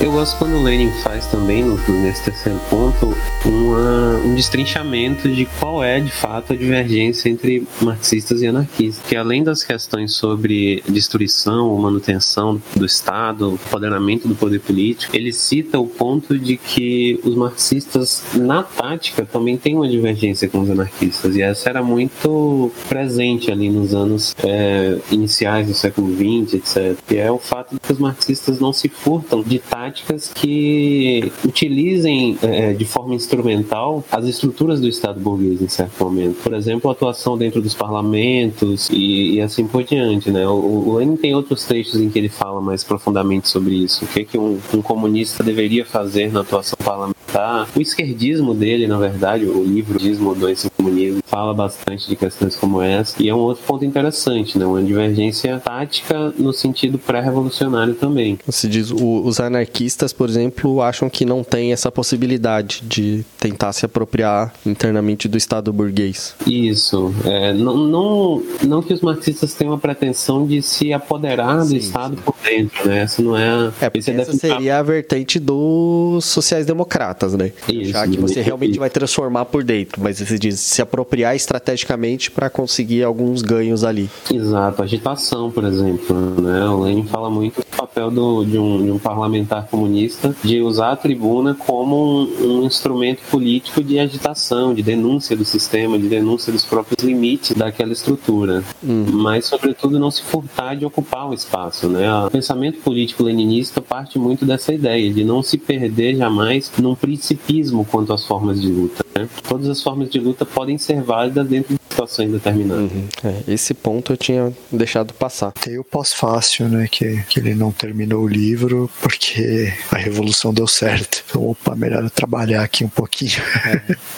Eu 0.00 0.10
gosto 0.10 0.36
quando 0.38 0.56
o 0.56 0.62
Lenin 0.62 0.90
faz 1.02 1.26
também, 1.26 1.62
no, 1.62 1.76
nesse 2.02 2.24
terceiro 2.24 2.58
ponto, 2.68 3.16
uma, 3.44 4.16
um 4.24 4.34
destrinchamento 4.34 5.28
de 5.28 5.46
qual 5.60 5.84
é 5.84 6.00
de 6.00 6.10
fato 6.10 6.52
a 6.52 6.56
divergência 6.56 7.28
entre 7.28 7.66
marxistas 7.80 8.42
e 8.42 8.46
anarquistas. 8.46 9.06
Que 9.06 9.14
além 9.14 9.44
das 9.44 9.62
questões 9.62 10.12
sobre 10.14 10.82
destruição 10.88 11.70
ou 11.70 11.78
manutenção 11.78 12.60
do 12.74 12.84
Estado, 12.84 13.54
empoderamento 13.54 14.26
do 14.26 14.34
poder 14.34 14.60
político, 14.60 15.14
ele 15.14 15.32
cita 15.32 15.78
o 15.78 15.86
ponto 15.86 16.36
de 16.36 16.56
que 16.56 17.20
os 17.22 17.34
marxistas, 17.36 18.24
na 18.34 18.64
tática, 18.64 19.24
também 19.24 19.56
têm 19.56 19.76
uma 19.76 19.88
divergência 19.88 20.48
com 20.48 20.60
os 20.60 20.70
anarquistas. 20.70 21.36
E 21.36 21.42
essa 21.42 21.70
era 21.70 21.82
muito 21.82 22.70
presente 22.88 23.50
ali 23.50 23.70
nos 23.70 23.94
anos 23.94 24.34
é, 24.42 24.98
iniciais 25.10 25.68
do 25.68 25.74
século 25.74 26.12
XX, 26.12 26.54
etc. 26.54 26.98
Que 27.06 27.16
é 27.16 27.30
o 27.30 27.38
fato 27.38 27.74
de 27.74 27.80
que 27.80 27.92
os 27.92 27.98
marxistas 27.98 28.58
não 28.58 28.72
se 28.72 28.88
furtam 28.88 29.40
de 29.40 29.60
tática 29.60 29.83
práticas 29.84 30.32
que 30.34 31.30
utilizem 31.44 32.38
é, 32.42 32.72
de 32.72 32.86
forma 32.86 33.14
instrumental 33.14 34.02
as 34.10 34.24
estruturas 34.24 34.80
do 34.80 34.88
Estado 34.88 35.20
burguês 35.20 35.60
em 35.60 35.68
certo 35.68 36.02
momento. 36.02 36.42
Por 36.42 36.54
exemplo, 36.54 36.88
a 36.88 36.92
atuação 36.94 37.36
dentro 37.36 37.60
dos 37.60 37.74
parlamentos 37.74 38.88
e, 38.90 39.34
e 39.34 39.40
assim 39.42 39.66
por 39.66 39.84
diante. 39.84 40.30
Né? 40.30 40.46
O, 40.48 40.88
o 40.88 40.96
Lenin 40.96 41.16
tem 41.16 41.34
outros 41.34 41.64
textos 41.64 42.00
em 42.00 42.08
que 42.08 42.18
ele 42.18 42.30
fala 42.30 42.62
mais 42.62 42.82
profundamente 42.82 43.48
sobre 43.48 43.74
isso. 43.74 44.06
O 44.06 44.08
que, 44.08 44.20
é 44.20 44.24
que 44.24 44.38
um, 44.38 44.58
um 44.72 44.80
comunista 44.80 45.44
deveria 45.44 45.84
fazer 45.84 46.32
na 46.32 46.40
atuação 46.40 46.78
parlamentar. 46.82 47.68
O 47.76 47.80
esquerdismo 47.80 48.54
dele, 48.54 48.86
na 48.86 48.96
verdade, 48.96 49.44
o 49.44 49.62
livro 49.62 49.98
Dismo 49.98 50.34
do 50.34 50.48
Comunismo, 50.84 51.22
fala 51.26 51.54
bastante 51.54 52.08
de 52.08 52.16
questões 52.16 52.56
como 52.56 52.80
essa. 52.80 53.22
E 53.22 53.28
é 53.28 53.34
um 53.34 53.38
outro 53.38 53.64
ponto 53.64 53.84
interessante, 53.84 54.58
né? 54.58 54.66
uma 54.66 54.82
divergência 54.82 55.58
tática 55.58 56.32
no 56.38 56.52
sentido 56.52 56.98
pré-revolucionário 56.98 57.94
também. 57.94 58.38
Você 58.46 58.68
diz, 58.68 58.90
o, 58.90 59.22
os 59.24 59.40
anarquistas 59.40 60.12
por 60.12 60.28
exemplo, 60.28 60.82
acham 60.82 61.08
que 61.08 61.24
não 61.24 61.42
tem 61.42 61.72
essa 61.72 61.90
possibilidade 61.90 62.82
de 62.82 63.24
tentar 63.38 63.72
se 63.72 63.84
apropriar 63.84 64.52
internamente 64.64 65.28
do 65.28 65.36
Estado 65.36 65.72
burguês. 65.72 66.34
Isso. 66.46 67.14
É, 67.24 67.52
não, 67.52 67.76
não, 67.76 68.42
não 68.62 68.82
que 68.82 68.92
os 68.92 69.00
marxistas 69.00 69.54
tenham 69.54 69.72
a 69.72 69.78
pretensão 69.78 70.46
de 70.46 70.62
se 70.62 70.92
apoderar 70.92 71.58
do 71.58 71.66
sim, 71.66 71.76
Estado 71.76 72.16
sim. 72.16 72.22
por 72.22 72.34
dentro, 72.42 72.88
né? 72.88 73.02
Essa 73.02 73.22
não 73.22 73.36
é. 73.36 73.72
É, 73.80 73.90
porque 73.90 74.10
essa 74.10 74.32
seria 74.32 74.78
a 74.78 74.82
vertente 74.82 75.38
dos 75.38 76.24
sociais-democratas, 76.24 77.34
né? 77.34 77.52
Isso, 77.68 77.90
Já 77.90 78.06
que 78.06 78.18
você 78.18 78.40
realmente 78.40 78.78
vai 78.78 78.90
transformar 78.90 79.44
por 79.46 79.64
dentro, 79.64 80.02
mas 80.02 80.20
você 80.20 80.38
diz 80.38 80.60
se 80.74 80.82
apropriar 80.82 81.36
estrategicamente 81.36 82.30
para 82.30 82.50
conseguir 82.50 83.04
alguns 83.04 83.42
ganhos 83.42 83.84
ali. 83.84 84.10
Exato. 84.32 84.82
Agitação, 84.82 85.50
por 85.50 85.64
exemplo, 85.64 86.16
né? 86.42 86.68
O 86.68 86.80
Lenin 86.80 87.06
fala 87.06 87.30
muito 87.30 87.60
do 87.60 87.66
papel 87.76 88.10
do, 88.10 88.44
de, 88.44 88.58
um, 88.58 88.84
de 88.84 88.90
um 88.90 88.98
parlamentar 88.98 89.68
comunista 89.68 90.34
de 90.42 90.60
usar 90.60 90.92
a 90.92 90.96
tribuna 90.96 91.54
como 91.54 91.96
um, 91.96 92.62
um, 92.62 92.66
instrumento 92.66 93.20
político 93.30 93.82
de 93.84 94.00
agitação, 94.00 94.74
de 94.74 94.82
denúncia 94.82 95.36
do 95.36 95.44
sistema, 95.44 95.96
de 95.96 96.08
denúncia 96.08 96.52
dos 96.52 96.64
próprios 96.64 97.04
limites 97.04 97.56
daquela 97.56 97.92
estrutura. 97.92 98.64
Hum. 98.82 99.06
Mas, 99.12 99.46
sobretudo, 99.46 99.98
não 99.98 100.10
se 100.10 100.22
furtar 100.22 100.74
de 100.74 100.84
ocupar 100.84 101.28
o 101.28 101.34
espaço. 101.34 101.88
Né? 101.88 102.12
O 102.26 102.30
pensamento 102.30 102.80
político 102.80 103.22
leninista 103.22 103.80
parte 103.80 104.18
muito 104.18 104.44
dessa 104.44 104.72
ideia 104.72 105.12
de 105.12 105.22
não 105.22 105.40
se 105.40 105.56
perder 105.56 106.16
jamais 106.16 106.72
num 106.78 106.96
principismo 106.96 107.84
quanto 107.84 108.12
às 108.12 108.26
formas 108.26 108.60
de 108.60 108.68
luta. 108.68 109.03
Né? 109.14 109.28
Todas 109.46 109.68
as 109.68 109.82
formas 109.82 110.10
de 110.10 110.18
luta 110.18 110.44
podem 110.44 110.76
ser 110.78 111.02
válidas 111.02 111.46
dentro 111.46 111.74
de 111.74 111.80
situações 111.88 112.30
determinadas. 112.32 112.90
Uhum. 112.90 113.08
É, 113.22 113.52
esse 113.52 113.72
ponto 113.72 114.12
eu 114.12 114.16
tinha 114.16 114.52
deixado 114.70 115.14
passar. 115.14 115.52
Tem 115.52 115.78
o 115.78 115.84
pós-fácil, 115.84 116.68
né? 116.68 116.88
Que, 116.90 117.22
que 117.28 117.38
ele 117.38 117.54
não 117.54 117.70
terminou 117.70 118.24
o 118.24 118.28
livro 118.28 118.90
porque 119.00 119.72
a 119.90 119.96
revolução 119.96 120.52
deu 120.52 120.66
certo. 120.66 121.24
Então, 121.28 121.48
opa, 121.48 121.74
melhor 121.74 122.08
trabalhar 122.10 122.62
aqui 122.62 122.84
um 122.84 122.88
pouquinho. 122.88 123.32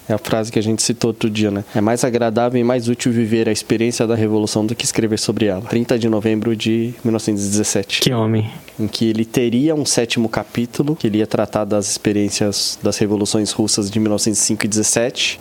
É, 0.08 0.12
a 0.14 0.18
frase 0.18 0.50
que 0.50 0.58
a 0.58 0.62
gente 0.62 0.82
citou 0.82 1.10
outro 1.10 1.28
dia, 1.28 1.50
né? 1.50 1.64
É 1.74 1.80
mais 1.80 2.04
agradável 2.04 2.60
e 2.60 2.64
mais 2.64 2.88
útil 2.88 3.12
viver 3.12 3.48
a 3.48 3.52
experiência 3.52 4.06
da 4.06 4.14
revolução 4.14 4.64
do 4.64 4.74
que 4.74 4.84
escrever 4.84 5.18
sobre 5.18 5.46
ela. 5.46 5.62
30 5.62 5.98
de 5.98 6.08
novembro 6.08 6.56
de 6.56 6.94
1917. 7.04 8.00
Que 8.00 8.12
homem. 8.12 8.50
Em 8.78 8.86
que 8.86 9.06
ele 9.06 9.24
teria 9.24 9.74
um 9.74 9.84
sétimo 9.84 10.28
capítulo, 10.28 10.96
que 10.96 11.06
ele 11.06 11.18
ia 11.18 11.26
tratar 11.26 11.64
das 11.64 11.90
experiências 11.90 12.78
das 12.82 12.98
revoluções 12.98 13.52
russas 13.52 13.90
de 13.90 13.98
1905 13.98 14.64
e 14.64 14.68
17, 14.68 14.85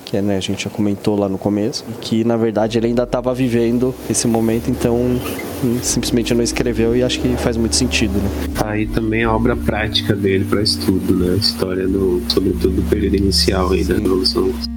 que 0.04 0.18
é, 0.18 0.22
né, 0.22 0.38
a 0.38 0.40
gente 0.40 0.64
já 0.64 0.70
comentou 0.70 1.18
lá 1.18 1.30
no 1.30 1.38
começo, 1.38 1.86
que 2.02 2.24
na 2.24 2.38
verdade 2.38 2.78
ele 2.78 2.88
ainda 2.88 3.04
estava 3.04 3.34
vivendo 3.34 3.94
esse 4.10 4.28
momento, 4.28 4.70
então 4.70 4.96
hum, 4.96 5.80
simplesmente 5.82 6.34
não 6.34 6.44
escreveu 6.44 6.96
e 6.96 7.04
acho 7.04 7.20
que 7.20 7.36
faz 7.38 7.58
muito 7.58 7.76
sentido, 7.76 8.14
né? 8.14 8.30
Aí 8.64 8.88
também 8.88 9.24
a 9.24 9.34
obra 9.34 9.56
prática 9.56 10.16
dele 10.16 10.46
para 10.46 10.62
estudo, 10.62 11.16
né? 11.16 11.34
A 11.34 11.38
história 11.38 11.88
do, 11.88 12.22
sobretudo 12.30 12.82
do 12.82 12.84
período 12.90 13.16
inicial 13.16 13.72
aí 13.72 13.84
da 13.84 13.96
Revolução 13.96 14.75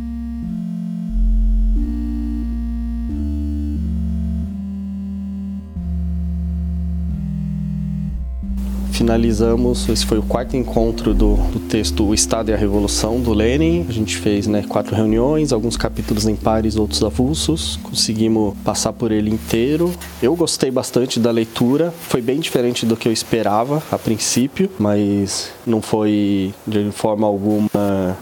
finalizamos, 8.98 9.88
esse 9.88 10.04
foi 10.04 10.18
o 10.18 10.22
quarto 10.22 10.56
encontro 10.56 11.14
do, 11.14 11.36
do 11.52 11.60
texto 11.60 12.04
O 12.04 12.12
Estado 12.12 12.50
e 12.50 12.54
a 12.54 12.56
Revolução, 12.56 13.20
do 13.20 13.32
Lenin. 13.32 13.86
A 13.88 13.92
gente 13.92 14.16
fez 14.16 14.48
né, 14.48 14.64
quatro 14.68 14.94
reuniões, 14.96 15.52
alguns 15.52 15.76
capítulos 15.76 16.26
em 16.26 16.34
pares, 16.34 16.74
outros 16.74 17.02
avulsos. 17.04 17.78
Conseguimos 17.80 18.56
passar 18.64 18.92
por 18.92 19.12
ele 19.12 19.30
inteiro. 19.30 19.94
Eu 20.20 20.34
gostei 20.34 20.70
bastante 20.70 21.20
da 21.20 21.30
leitura, 21.30 21.94
foi 22.08 22.20
bem 22.20 22.40
diferente 22.40 22.84
do 22.84 22.96
que 22.96 23.06
eu 23.06 23.12
esperava 23.12 23.80
a 23.90 23.96
princípio, 23.96 24.68
mas 24.80 25.52
não 25.64 25.80
foi 25.80 26.52
de 26.66 26.90
forma 26.90 27.24
alguma 27.24 27.68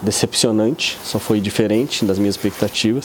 decepcionante, 0.03 0.99
só 1.03 1.19
foi 1.19 1.41
diferente 1.41 2.05
das 2.05 2.19
minhas 2.19 2.35
expectativas. 2.35 3.05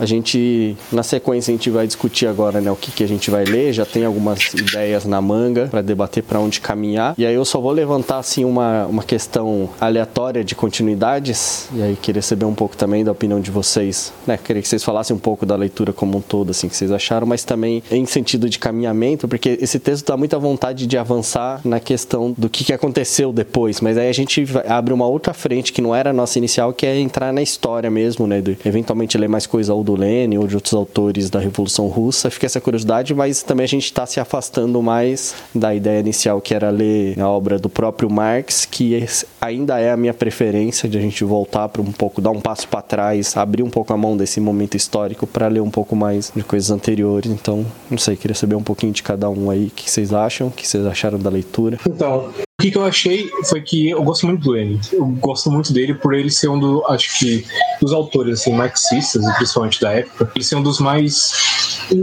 A 0.00 0.06
gente, 0.06 0.74
na 0.90 1.02
sequência, 1.02 1.52
a 1.52 1.54
gente 1.54 1.68
vai 1.68 1.86
discutir 1.86 2.26
agora 2.26 2.58
né, 2.58 2.72
o 2.72 2.76
que, 2.76 2.90
que 2.90 3.04
a 3.04 3.06
gente 3.06 3.30
vai 3.30 3.44
ler. 3.44 3.70
Já 3.74 3.84
tem 3.84 4.06
algumas 4.06 4.54
ideias 4.54 5.04
na 5.04 5.20
manga 5.20 5.66
para 5.66 5.82
debater 5.82 6.22
para 6.22 6.40
onde 6.40 6.58
caminhar. 6.58 7.14
E 7.18 7.26
aí 7.26 7.34
eu 7.34 7.44
só 7.44 7.60
vou 7.60 7.70
levantar 7.70 8.16
assim 8.16 8.42
uma, 8.42 8.86
uma 8.86 9.02
questão 9.02 9.68
aleatória 9.78 10.42
de 10.42 10.54
continuidades. 10.54 11.68
E 11.74 11.82
aí 11.82 11.98
queria 12.00 12.22
saber 12.22 12.46
um 12.46 12.54
pouco 12.54 12.78
também 12.78 13.04
da 13.04 13.12
opinião 13.12 13.40
de 13.40 13.50
vocês. 13.50 14.10
Né? 14.26 14.38
Queria 14.42 14.62
que 14.62 14.68
vocês 14.68 14.82
falassem 14.82 15.14
um 15.14 15.18
pouco 15.18 15.44
da 15.44 15.54
leitura 15.54 15.92
como 15.92 16.16
um 16.16 16.22
todo, 16.22 16.50
assim, 16.50 16.66
que 16.66 16.76
vocês 16.76 16.90
acharam, 16.90 17.26
mas 17.26 17.44
também 17.44 17.82
em 17.90 18.06
sentido 18.06 18.48
de 18.48 18.58
caminhamento, 18.58 19.28
porque 19.28 19.58
esse 19.60 19.78
texto 19.78 20.06
dá 20.06 20.16
muita 20.16 20.38
vontade 20.38 20.86
de 20.86 20.96
avançar 20.96 21.60
na 21.62 21.78
questão 21.78 22.34
do 22.38 22.48
que, 22.48 22.64
que 22.64 22.72
aconteceu 22.72 23.34
depois. 23.34 23.82
Mas 23.82 23.98
aí 23.98 24.08
a 24.08 24.14
gente 24.14 24.46
abre 24.66 24.94
uma 24.94 25.06
outra 25.06 25.34
frente 25.34 25.74
que 25.74 25.82
não 25.82 25.94
era 25.94 26.08
a 26.08 26.12
nossa 26.14 26.38
inicial, 26.38 26.72
que 26.72 26.86
é 26.86 26.98
entrar 26.98 27.34
na 27.34 27.42
história 27.42 27.90
mesmo, 27.90 28.26
né? 28.26 28.40
De 28.40 28.56
eventualmente 28.64 29.18
ler 29.18 29.28
mais 29.28 29.46
coisa 29.46 29.74
ou 29.74 29.84
do 29.84 29.89
Lenin 29.94 30.38
ou 30.38 30.46
de 30.46 30.54
outros 30.54 30.74
autores 30.74 31.30
da 31.30 31.38
Revolução 31.38 31.86
Russa. 31.88 32.30
Fica 32.30 32.46
essa 32.46 32.60
curiosidade, 32.60 33.14
mas 33.14 33.42
também 33.42 33.64
a 33.64 33.68
gente 33.68 33.84
está 33.84 34.06
se 34.06 34.20
afastando 34.20 34.82
mais 34.82 35.34
da 35.54 35.74
ideia 35.74 36.00
inicial, 36.00 36.40
que 36.40 36.54
era 36.54 36.70
ler 36.70 37.18
a 37.18 37.28
obra 37.28 37.58
do 37.58 37.68
próprio 37.68 38.10
Marx, 38.10 38.64
que 38.64 39.06
ainda 39.40 39.78
é 39.78 39.90
a 39.90 39.96
minha 39.96 40.14
preferência 40.14 40.88
de 40.88 40.98
a 40.98 41.00
gente 41.00 41.24
voltar 41.24 41.68
para 41.68 41.82
um 41.82 41.92
pouco, 41.92 42.20
dar 42.20 42.30
um 42.30 42.40
passo 42.40 42.68
para 42.68 42.82
trás, 42.82 43.36
abrir 43.36 43.62
um 43.62 43.70
pouco 43.70 43.92
a 43.92 43.96
mão 43.96 44.16
desse 44.16 44.40
momento 44.40 44.76
histórico 44.76 45.26
para 45.26 45.48
ler 45.48 45.60
um 45.60 45.70
pouco 45.70 45.94
mais 45.96 46.32
de 46.34 46.42
coisas 46.42 46.70
anteriores. 46.70 47.30
Então, 47.30 47.64
não 47.90 47.98
sei, 47.98 48.16
queria 48.16 48.34
saber 48.34 48.54
um 48.54 48.62
pouquinho 48.62 48.92
de 48.92 49.02
cada 49.02 49.28
um 49.28 49.50
aí, 49.50 49.66
o 49.66 49.70
que 49.70 49.90
vocês 49.90 50.12
acham, 50.12 50.48
o 50.48 50.50
que 50.50 50.66
vocês 50.66 50.84
acharam 50.86 51.18
da 51.18 51.30
leitura. 51.30 51.78
Então, 51.86 52.30
o 52.60 52.62
que, 52.62 52.70
que, 52.70 52.76
eu 52.76 52.84
achei 52.84 53.30
foi 53.48 53.62
que 53.62 53.88
eu 53.88 54.02
gosto 54.02 54.26
muito 54.26 54.42
do 54.42 54.50
Lenin. 54.50 54.78
Eu 54.92 55.06
gosto 55.06 55.50
muito 55.50 55.72
dele 55.72 55.94
por 55.94 56.12
ele 56.12 56.30
ser 56.30 56.48
um 56.48 56.60
dos, 56.60 56.84
acho 56.90 57.18
que, 57.18 57.46
dos 57.80 57.90
autores 57.90 58.40
assim, 58.40 58.52
marxistas, 58.52 59.24
principalmente 59.36 59.80
da 59.80 59.92
época. 59.92 60.30
Ele 60.34 60.44
ser 60.44 60.56
um 60.56 60.62
dos 60.62 60.78
mais. 60.78 61.32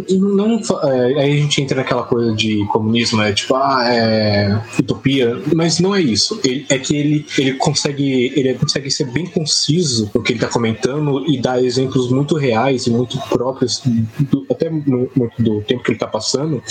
Não, 0.10 0.60
é, 0.84 1.22
aí 1.22 1.34
a 1.34 1.42
gente 1.42 1.62
entra 1.62 1.78
naquela 1.78 2.04
coisa 2.04 2.34
de 2.34 2.66
comunismo, 2.72 3.22
é 3.22 3.32
tipo, 3.32 3.56
ah, 3.56 3.86
é 3.88 4.60
utopia, 4.80 5.40
mas 5.56 5.80
não 5.80 5.96
é 5.96 6.02
isso. 6.02 6.40
Ele, 6.44 6.66
é 6.70 6.80
que 6.80 6.98
ele, 6.98 7.26
ele, 7.38 7.54
consegue, 7.54 8.34
ele 8.36 8.56
consegue 8.56 8.90
ser 8.90 9.06
bem 9.06 9.28
conciso 9.28 10.10
no 10.14 10.24
que 10.24 10.34
ele 10.34 10.40
está 10.40 10.52
comentando 10.52 11.24
e 11.28 11.40
dar 11.40 11.64
exemplos 11.64 12.10
muito 12.10 12.36
reais 12.36 12.88
e 12.88 12.90
muito 12.90 13.20
próprios, 13.30 13.82
do, 14.20 14.46
até 14.50 14.70
muito 14.72 15.32
do 15.38 15.62
tempo 15.62 15.84
que 15.84 15.92
ele 15.92 15.98
está 15.98 16.08
passando, 16.08 16.64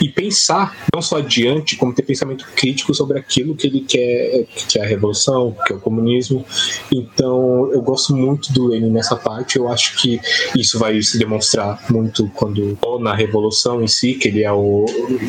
e 0.00 0.08
pensar 0.08 0.76
não 0.92 1.00
só 1.00 1.18
adiante, 1.18 1.76
como 1.76 1.94
ter 1.94 2.02
pensamento 2.02 2.44
crítico 2.56 2.92
sobre 2.92 3.18
aquilo 3.28 3.54
que 3.54 3.66
ele 3.66 3.80
quer, 3.80 4.46
que 4.68 4.78
é 4.78 4.82
a 4.82 4.86
revolução, 4.86 5.54
que 5.66 5.74
é 5.74 5.76
o 5.76 5.80
comunismo. 5.80 6.44
Então, 6.90 7.70
eu 7.70 7.82
gosto 7.82 8.16
muito 8.16 8.50
do 8.52 8.68
Lenin 8.68 8.90
nessa 8.90 9.14
parte. 9.14 9.58
Eu 9.58 9.68
acho 9.68 9.98
que 9.98 10.18
isso 10.56 10.78
vai 10.78 11.00
se 11.02 11.18
demonstrar 11.18 11.84
muito 11.90 12.28
quando 12.34 12.78
ou 12.80 12.98
na 12.98 13.14
revolução 13.14 13.82
em 13.82 13.86
si, 13.86 14.14
que 14.14 14.28
ele 14.28 14.42
é 14.42 14.52
o 14.52 14.86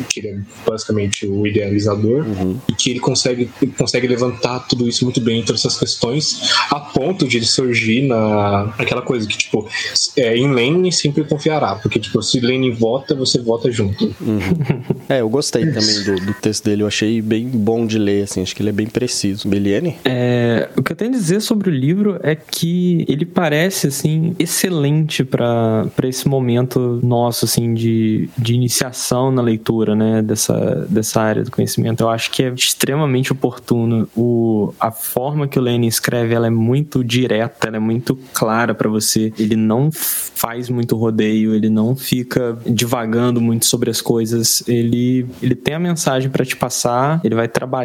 que 0.08 0.20
ele 0.20 0.28
é 0.28 0.38
basicamente 0.66 1.26
o 1.26 1.46
idealizador 1.46 2.24
uhum. 2.24 2.58
e 2.68 2.74
que 2.74 2.90
ele 2.90 3.00
consegue 3.00 3.50
ele 3.60 3.72
consegue 3.72 4.06
levantar 4.06 4.60
tudo 4.60 4.88
isso 4.88 5.04
muito 5.04 5.20
bem, 5.20 5.42
todas 5.42 5.60
essas 5.60 5.78
questões, 5.78 6.40
a 6.70 6.80
ponto 6.80 7.28
de 7.28 7.36
ele 7.36 7.46
surgir 7.46 8.02
na 8.02 8.74
aquela 8.78 9.02
coisa 9.02 9.28
que 9.28 9.36
tipo 9.36 9.68
é, 10.16 10.36
em 10.36 10.52
Lenin 10.52 10.90
sempre 10.90 11.24
confiará, 11.24 11.74
porque 11.74 11.98
tipo 11.98 12.22
se 12.22 12.40
Lenin 12.40 12.72
vota, 12.72 13.14
você 13.14 13.38
vota 13.38 13.70
junto. 13.70 14.06
Uhum. 14.20 14.40
É, 15.08 15.22
eu 15.22 15.28
gostei 15.28 15.66
também 15.66 16.04
do, 16.04 16.26
do 16.26 16.34
texto 16.34 16.64
dele, 16.64 16.82
eu 16.82 16.86
achei 16.86 17.20
bem 17.20 17.48
bom 17.48 17.84
de 17.90 17.98
ler, 17.98 18.24
assim, 18.24 18.42
acho 18.42 18.54
que 18.54 18.62
ele 18.62 18.70
é 18.70 18.72
bem 18.72 18.86
preciso. 18.86 19.48
Beliene? 19.48 19.96
É, 20.04 20.68
o 20.76 20.82
que 20.82 20.92
eu 20.92 20.96
tenho 20.96 21.10
a 21.10 21.14
dizer 21.14 21.40
sobre 21.40 21.68
o 21.68 21.72
livro 21.72 22.18
é 22.22 22.34
que 22.34 23.04
ele 23.08 23.26
parece, 23.26 23.88
assim, 23.88 24.34
excelente 24.38 25.24
para 25.24 25.90
esse 26.04 26.28
momento 26.28 27.00
nosso, 27.02 27.44
assim, 27.44 27.74
de, 27.74 28.30
de 28.38 28.54
iniciação 28.54 29.30
na 29.30 29.42
leitura, 29.42 29.94
né, 29.94 30.22
dessa, 30.22 30.86
dessa 30.88 31.20
área 31.20 31.42
do 31.42 31.50
conhecimento. 31.50 32.02
Eu 32.02 32.08
acho 32.08 32.30
que 32.30 32.42
é 32.42 32.52
extremamente 32.52 33.32
oportuno. 33.32 34.08
O, 34.16 34.72
a 34.78 34.90
forma 34.90 35.48
que 35.48 35.58
o 35.58 35.62
Lenin 35.62 35.86
escreve, 35.86 36.34
ela 36.34 36.46
é 36.46 36.50
muito 36.50 37.02
direta, 37.02 37.68
ela 37.68 37.76
é 37.76 37.80
muito 37.80 38.18
clara 38.32 38.74
para 38.74 38.88
você. 38.88 39.32
Ele 39.38 39.56
não 39.56 39.90
faz 39.92 40.68
muito 40.68 40.96
rodeio, 40.96 41.54
ele 41.54 41.68
não 41.68 41.96
fica 41.96 42.56
divagando 42.66 43.40
muito 43.40 43.66
sobre 43.66 43.90
as 43.90 44.00
coisas. 44.00 44.62
Ele, 44.68 45.26
ele 45.42 45.54
tem 45.54 45.74
a 45.74 45.78
mensagem 45.78 46.30
para 46.30 46.44
te 46.44 46.56
passar, 46.56 47.20
ele 47.24 47.34
vai 47.34 47.48
trabalhar 47.48 47.79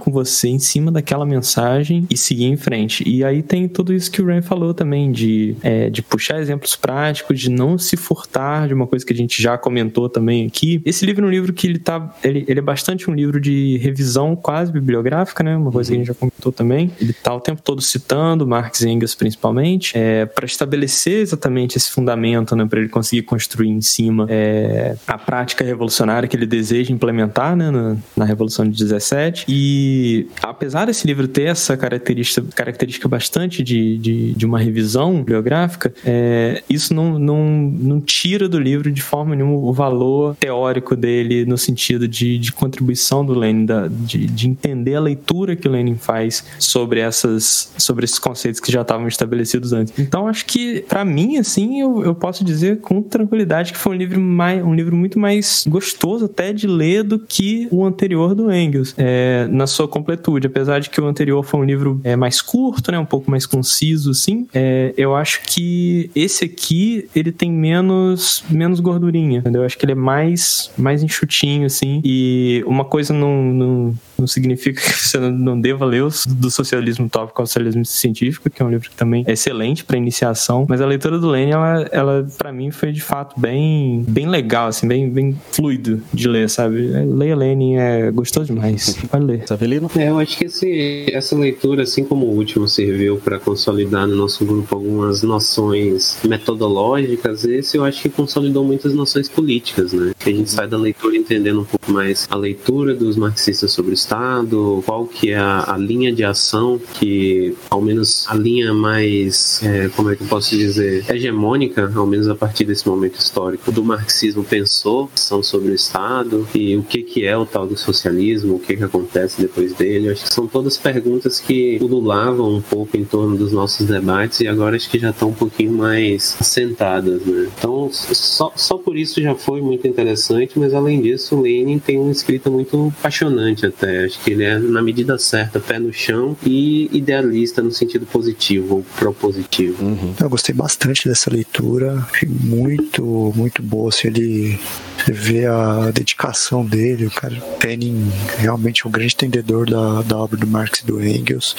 com 0.00 0.10
você 0.10 0.48
em 0.48 0.58
cima 0.58 0.90
daquela 0.90 1.24
mensagem 1.24 2.06
e 2.10 2.16
seguir 2.16 2.46
em 2.46 2.56
frente. 2.56 3.08
E 3.08 3.24
aí 3.24 3.42
tem 3.42 3.68
tudo 3.68 3.92
isso 3.92 4.10
que 4.10 4.20
o 4.20 4.26
Ren 4.26 4.42
falou 4.42 4.74
também, 4.74 5.12
de, 5.12 5.56
é, 5.62 5.88
de 5.90 6.02
puxar 6.02 6.40
exemplos 6.40 6.76
práticos, 6.76 7.38
de 7.38 7.50
não 7.50 7.78
se 7.78 7.96
furtar 7.96 8.68
de 8.68 8.74
uma 8.74 8.86
coisa 8.86 9.04
que 9.04 9.12
a 9.12 9.16
gente 9.16 9.40
já 9.40 9.56
comentou 9.56 10.08
também 10.08 10.46
aqui. 10.46 10.80
Esse 10.84 11.06
livro 11.06 11.24
é 11.24 11.28
um 11.28 11.30
livro 11.30 11.52
que 11.52 11.66
ele 11.66 11.78
tá. 11.78 12.14
Ele, 12.22 12.44
ele 12.48 12.58
é 12.58 12.62
bastante 12.62 13.10
um 13.10 13.14
livro 13.14 13.40
de 13.40 13.78
revisão 13.78 14.34
quase 14.34 14.72
bibliográfica, 14.72 15.42
né? 15.42 15.56
Uma 15.56 15.70
coisa 15.70 15.90
que 15.90 15.94
a 15.94 15.98
gente 15.98 16.08
já 16.08 16.14
comentou 16.14 16.52
também. 16.52 16.90
Ele 17.00 17.12
tá 17.12 17.34
o 17.34 17.40
tempo 17.40 17.62
todo 17.62 17.80
citando, 17.80 18.46
Marx 18.46 18.80
e 18.80 18.88
Engels 18.88 19.14
principalmente, 19.14 19.96
é, 19.96 20.26
para 20.26 20.46
estabelecer 20.46 21.20
exatamente 21.20 21.76
esse 21.76 21.90
fundamento, 21.90 22.54
né? 22.56 22.66
Para 22.66 22.80
ele 22.80 22.88
conseguir 22.88 23.22
construir 23.22 23.68
em 23.68 23.80
cima 23.80 24.26
é, 24.28 24.96
a 25.06 25.18
prática 25.18 25.64
revolucionária 25.64 26.28
que 26.28 26.36
ele 26.36 26.46
deseja 26.46 26.92
implementar, 26.92 27.56
né? 27.56 27.70
Na, 27.70 27.96
na 28.16 28.24
Revolução 28.24 28.68
de 28.68 28.76
17 28.76 29.25
e 29.48 30.28
apesar 30.42 30.86
desse 30.86 31.06
livro 31.06 31.26
ter 31.28 31.48
essa 31.48 31.76
característica, 31.76 32.46
característica 32.54 33.08
bastante 33.08 33.62
de, 33.62 33.98
de, 33.98 34.32
de 34.34 34.46
uma 34.46 34.58
revisão 34.58 35.22
biográfica, 35.22 35.92
é, 36.04 36.62
isso 36.68 36.94
não, 36.94 37.18
não, 37.18 37.44
não 37.44 38.00
tira 38.00 38.48
do 38.48 38.58
livro 38.58 38.90
de 38.90 39.02
forma 39.02 39.34
nenhuma 39.34 39.56
o 39.56 39.72
valor 39.72 40.36
teórico 40.36 40.96
dele 40.96 41.44
no 41.44 41.58
sentido 41.58 42.06
de, 42.08 42.38
de 42.38 42.52
contribuição 42.52 43.24
do 43.24 43.34
Lenin, 43.34 43.66
da, 43.66 43.88
de, 43.88 44.26
de 44.26 44.48
entender 44.48 44.94
a 44.94 45.00
leitura 45.00 45.56
que 45.56 45.68
o 45.68 45.70
Lenin 45.70 45.96
faz 45.96 46.44
sobre, 46.58 47.00
essas, 47.00 47.72
sobre 47.78 48.04
esses 48.04 48.18
conceitos 48.18 48.60
que 48.60 48.70
já 48.70 48.82
estavam 48.82 49.08
estabelecidos 49.08 49.72
antes. 49.72 49.92
Então, 49.98 50.26
acho 50.26 50.44
que, 50.46 50.84
para 50.88 51.04
mim, 51.04 51.38
assim, 51.38 51.80
eu, 51.80 52.04
eu 52.04 52.14
posso 52.14 52.44
dizer 52.44 52.80
com 52.80 53.02
tranquilidade 53.02 53.72
que 53.72 53.78
foi 53.78 53.94
um 53.94 53.98
livro, 53.98 54.20
mais, 54.20 54.64
um 54.64 54.74
livro 54.74 54.96
muito 54.96 55.18
mais 55.18 55.64
gostoso 55.68 56.26
até 56.26 56.52
de 56.52 56.66
ler 56.66 57.02
do 57.02 57.18
que 57.18 57.68
o 57.70 57.84
anterior 57.84 58.34
do 58.34 58.52
Engels. 58.52 58.94
É, 58.96 59.15
na 59.50 59.66
sua 59.66 59.88
completude. 59.88 60.46
Apesar 60.46 60.80
de 60.80 60.90
que 60.90 61.00
o 61.00 61.06
anterior 61.06 61.42
foi 61.42 61.60
um 61.60 61.64
livro 61.64 62.00
é, 62.04 62.16
mais 62.16 62.40
curto, 62.40 62.90
né, 62.90 62.98
um 62.98 63.04
pouco 63.06 63.30
mais 63.30 63.46
conciso, 63.46 64.10
assim, 64.10 64.46
é, 64.54 64.92
eu 64.96 65.14
acho 65.14 65.42
que 65.42 66.10
esse 66.14 66.44
aqui 66.44 67.08
ele 67.14 67.32
tem 67.32 67.50
menos 67.50 68.44
menos 68.50 68.80
gordurinha, 68.80 69.38
entendeu? 69.38 69.62
Eu 69.62 69.66
acho 69.66 69.78
que 69.78 69.84
ele 69.84 69.92
é 69.92 69.96
mais 69.96 70.70
mais 70.76 71.02
enxutinho, 71.02 71.66
assim. 71.66 72.00
E 72.04 72.62
uma 72.66 72.84
coisa 72.84 73.12
não, 73.12 73.94
não 74.18 74.26
significa 74.26 74.80
que 74.80 74.92
você 74.92 75.18
não 75.18 75.60
deva 75.60 75.84
ler 75.84 76.02
os, 76.02 76.26
do 76.26 76.50
socialismo 76.50 77.08
tópico 77.08 77.40
ao 77.40 77.46
socialismo 77.46 77.84
científico, 77.84 78.50
que 78.50 78.62
é 78.62 78.64
um 78.64 78.70
livro 78.70 78.90
que 78.90 78.96
também 78.96 79.24
é 79.26 79.32
excelente 79.32 79.84
para 79.84 79.96
iniciação. 79.96 80.66
Mas 80.68 80.80
a 80.80 80.86
leitura 80.86 81.18
do 81.18 81.28
Lenin, 81.28 81.52
ela, 81.52 81.88
ela 81.92 82.26
para 82.36 82.52
mim 82.52 82.70
foi 82.70 82.92
de 82.92 83.00
fato 83.00 83.38
bem 83.38 84.04
bem 84.08 84.28
legal, 84.28 84.68
assim, 84.68 84.86
bem 84.86 85.08
bem 85.10 85.36
fluido 85.50 86.02
de 86.12 86.28
ler, 86.28 86.48
sabe? 86.48 86.86
Leia 86.88 87.36
Lenin 87.36 87.76
é 87.76 88.10
gostoso 88.10 88.46
demais. 88.46 88.96
Pode 89.10 89.24
ler. 89.24 89.46
Savelino? 89.46 89.90
É, 89.96 90.08
eu 90.08 90.18
acho 90.18 90.36
que 90.36 90.44
esse, 90.44 91.06
essa 91.12 91.36
leitura, 91.36 91.82
assim 91.82 92.04
como 92.04 92.26
o 92.26 92.30
último, 92.30 92.68
serviu 92.68 93.16
para 93.18 93.38
consolidar 93.38 94.06
no 94.06 94.16
nosso 94.16 94.44
grupo 94.44 94.74
algumas 94.74 95.22
noções 95.22 96.18
metodológicas. 96.24 97.44
Esse 97.44 97.76
eu 97.76 97.84
acho 97.84 98.02
que 98.02 98.08
consolidou 98.08 98.64
muitas 98.64 98.94
noções 98.94 99.28
políticas, 99.28 99.92
né? 99.92 100.12
Que 100.18 100.30
a 100.30 100.32
gente 100.32 100.50
sai 100.50 100.66
da 100.66 100.76
leitura 100.76 101.16
entendendo 101.16 101.60
um 101.60 101.64
pouco 101.64 101.90
mais 101.90 102.26
a 102.30 102.36
leitura 102.36 102.94
dos 102.94 103.16
marxistas 103.16 103.72
sobre 103.72 103.92
o 103.92 103.94
Estado, 104.06 104.84
qual 104.86 105.04
que 105.04 105.30
é 105.30 105.36
a, 105.36 105.74
a 105.74 105.76
linha 105.76 106.12
de 106.12 106.22
ação 106.22 106.80
que, 106.94 107.56
ao 107.68 107.82
menos 107.82 108.24
a 108.28 108.36
linha 108.36 108.72
mais, 108.72 109.60
é, 109.64 109.88
como 109.88 110.10
é 110.10 110.14
que 110.16 110.22
eu 110.22 110.28
posso 110.28 110.56
dizer, 110.56 111.04
hegemônica, 111.10 111.92
ao 111.92 112.06
menos 112.06 112.28
a 112.28 112.34
partir 112.36 112.64
desse 112.64 112.88
momento 112.88 113.18
histórico, 113.18 113.72
do 113.72 113.82
marxismo 113.82 114.44
pensou 114.44 115.10
são 115.16 115.42
sobre 115.42 115.72
o 115.72 115.74
Estado 115.74 116.46
e 116.54 116.76
o 116.76 116.84
que 116.84 117.02
que 117.02 117.24
é 117.24 117.36
o 117.36 117.44
tal 117.44 117.66
do 117.66 117.76
socialismo, 117.76 118.54
o 118.54 118.60
que 118.60 118.76
que 118.76 118.84
acontece 118.84 119.40
depois 119.40 119.74
dele. 119.74 120.10
Acho 120.10 120.22
que 120.22 120.32
são 120.32 120.46
todas 120.46 120.76
perguntas 120.76 121.40
que 121.40 121.76
pululavam 121.80 122.54
um 122.54 122.62
pouco 122.62 122.96
em 122.96 123.04
torno 123.04 123.36
dos 123.36 123.50
nossos 123.52 123.88
debates 123.88 124.38
e 124.38 124.46
agora 124.46 124.76
acho 124.76 124.88
que 124.88 125.00
já 125.00 125.10
estão 125.10 125.30
um 125.30 125.34
pouquinho 125.34 125.72
mais 125.72 126.36
assentadas, 126.40 127.26
né? 127.26 127.48
Então, 127.58 127.90
só, 127.92 128.52
só 128.54 128.78
por 128.78 128.96
isso 128.96 129.20
já 129.20 129.34
foi 129.34 129.60
muito 129.60 129.86
interessante, 129.88 130.56
mas 130.56 130.72
além 130.72 131.02
disso, 131.02 131.40
Lenin 131.40 131.80
tem 131.80 131.98
uma 131.98 132.12
escrita 132.12 132.48
muito 132.48 132.92
apaixonante 133.00 133.66
até. 133.66 133.95
É, 133.96 134.04
acho 134.04 134.20
que 134.20 134.30
ele 134.30 134.44
é, 134.44 134.58
na 134.58 134.82
medida 134.82 135.18
certa, 135.18 135.58
pé 135.58 135.78
no 135.78 135.92
chão 135.92 136.36
e 136.44 136.88
idealista 136.92 137.62
no 137.62 137.70
sentido 137.70 138.04
positivo 138.06 138.76
ou 138.76 138.86
propositivo. 138.98 139.84
Uhum. 139.84 140.14
Eu 140.20 140.28
gostei 140.28 140.54
bastante 140.54 141.08
dessa 141.08 141.30
leitura, 141.30 142.04
achei 142.12 142.28
muito, 142.28 143.32
muito 143.34 143.62
boa. 143.62 143.88
Assim, 143.88 144.08
ele 144.08 144.58
vê 145.06 145.46
a 145.46 145.90
dedicação 145.90 146.64
dele, 146.64 147.06
o 147.06 147.10
cara 147.10 147.36
Penning 147.58 148.10
realmente 148.38 148.84
é 148.84 148.88
um 148.88 148.90
grande 148.90 149.14
entendedor 149.14 149.68
da, 149.68 150.02
da 150.02 150.16
obra 150.16 150.36
do 150.36 150.46
Marx 150.46 150.80
e 150.80 150.86
do 150.86 151.02
Engels. 151.02 151.56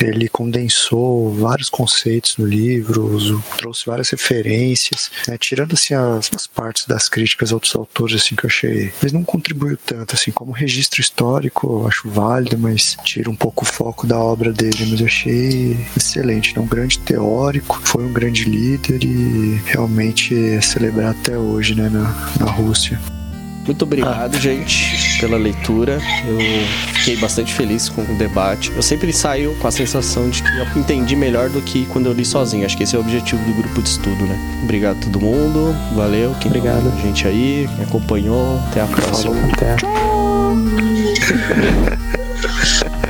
Ele 0.00 0.28
condensou 0.28 1.34
vários 1.34 1.70
conceitos 1.70 2.36
no 2.36 2.46
livro, 2.46 3.42
trouxe 3.56 3.86
várias 3.86 4.10
referências, 4.10 5.10
né? 5.26 5.36
tirando 5.38 5.74
assim 5.74 5.94
as, 5.94 6.30
as, 6.34 6.46
partes 6.46 6.86
das 6.86 7.08
críticas 7.08 7.50
a 7.50 7.54
outros 7.54 7.74
autores 7.74 8.22
assim 8.22 8.34
que 8.34 8.44
eu 8.44 8.48
achei, 8.48 8.92
mas 9.02 9.12
não 9.12 9.24
contribuiu 9.24 9.76
tanto 9.76 10.14
assim 10.14 10.30
como 10.30 10.52
registro 10.52 11.00
histórico, 11.00 11.80
eu 11.80 11.88
acho 11.88 12.08
válido, 12.08 12.58
mas 12.58 12.96
tira 13.04 13.30
um 13.30 13.36
pouco 13.36 13.64
o 13.64 13.66
foco 13.66 14.06
da 14.06 14.18
obra 14.18 14.52
dele, 14.52 14.86
mas 14.90 15.00
eu 15.00 15.06
achei 15.06 15.76
excelente, 15.96 16.54
né? 16.54 16.62
um 16.62 16.66
grande 16.66 16.98
teórico, 17.00 17.80
foi 17.84 18.04
um 18.04 18.12
grande 18.12 18.44
líder 18.44 19.04
e 19.04 19.60
realmente 19.66 20.34
é 20.34 20.60
celebrar 20.60 21.10
até 21.10 21.36
hoje, 21.36 21.74
né, 21.74 21.88
na, 21.88 22.02
na 22.38 22.50
Rússia. 22.50 23.00
Muito 23.66 23.82
obrigado, 23.82 24.36
ah. 24.36 24.40
gente, 24.40 25.18
pela 25.20 25.36
leitura. 25.36 26.00
Eu 26.26 26.38
fiquei 26.94 27.16
bastante 27.16 27.52
feliz 27.52 27.88
com 27.88 28.02
o 28.02 28.14
debate. 28.16 28.70
Eu 28.74 28.82
sempre 28.82 29.12
saio 29.12 29.54
com 29.56 29.66
a 29.66 29.70
sensação 29.70 30.30
de 30.30 30.42
que 30.42 30.48
eu 30.48 30.66
entendi 30.76 31.16
melhor 31.16 31.50
do 31.50 31.60
que 31.60 31.84
quando 31.86 32.06
eu 32.06 32.12
li 32.12 32.24
sozinho. 32.24 32.64
Acho 32.64 32.76
que 32.76 32.84
esse 32.84 32.94
é 32.94 32.98
o 32.98 33.02
objetivo 33.02 33.42
do 33.44 33.54
grupo 33.54 33.82
de 33.82 33.88
estudo, 33.88 34.24
né? 34.24 34.60
Obrigado 34.62 34.98
a 34.98 35.00
todo 35.00 35.20
mundo. 35.20 35.74
Valeu. 35.94 36.34
Quem 36.40 36.48
obrigado. 36.48 36.92
A 36.96 37.00
gente 37.02 37.26
aí, 37.26 37.68
me 37.76 37.84
acompanhou. 37.84 38.60
Até 38.70 38.82
a 38.82 38.86
próxima. 38.86 39.34
Até. 39.52 39.76
Tchau. 39.76 40.56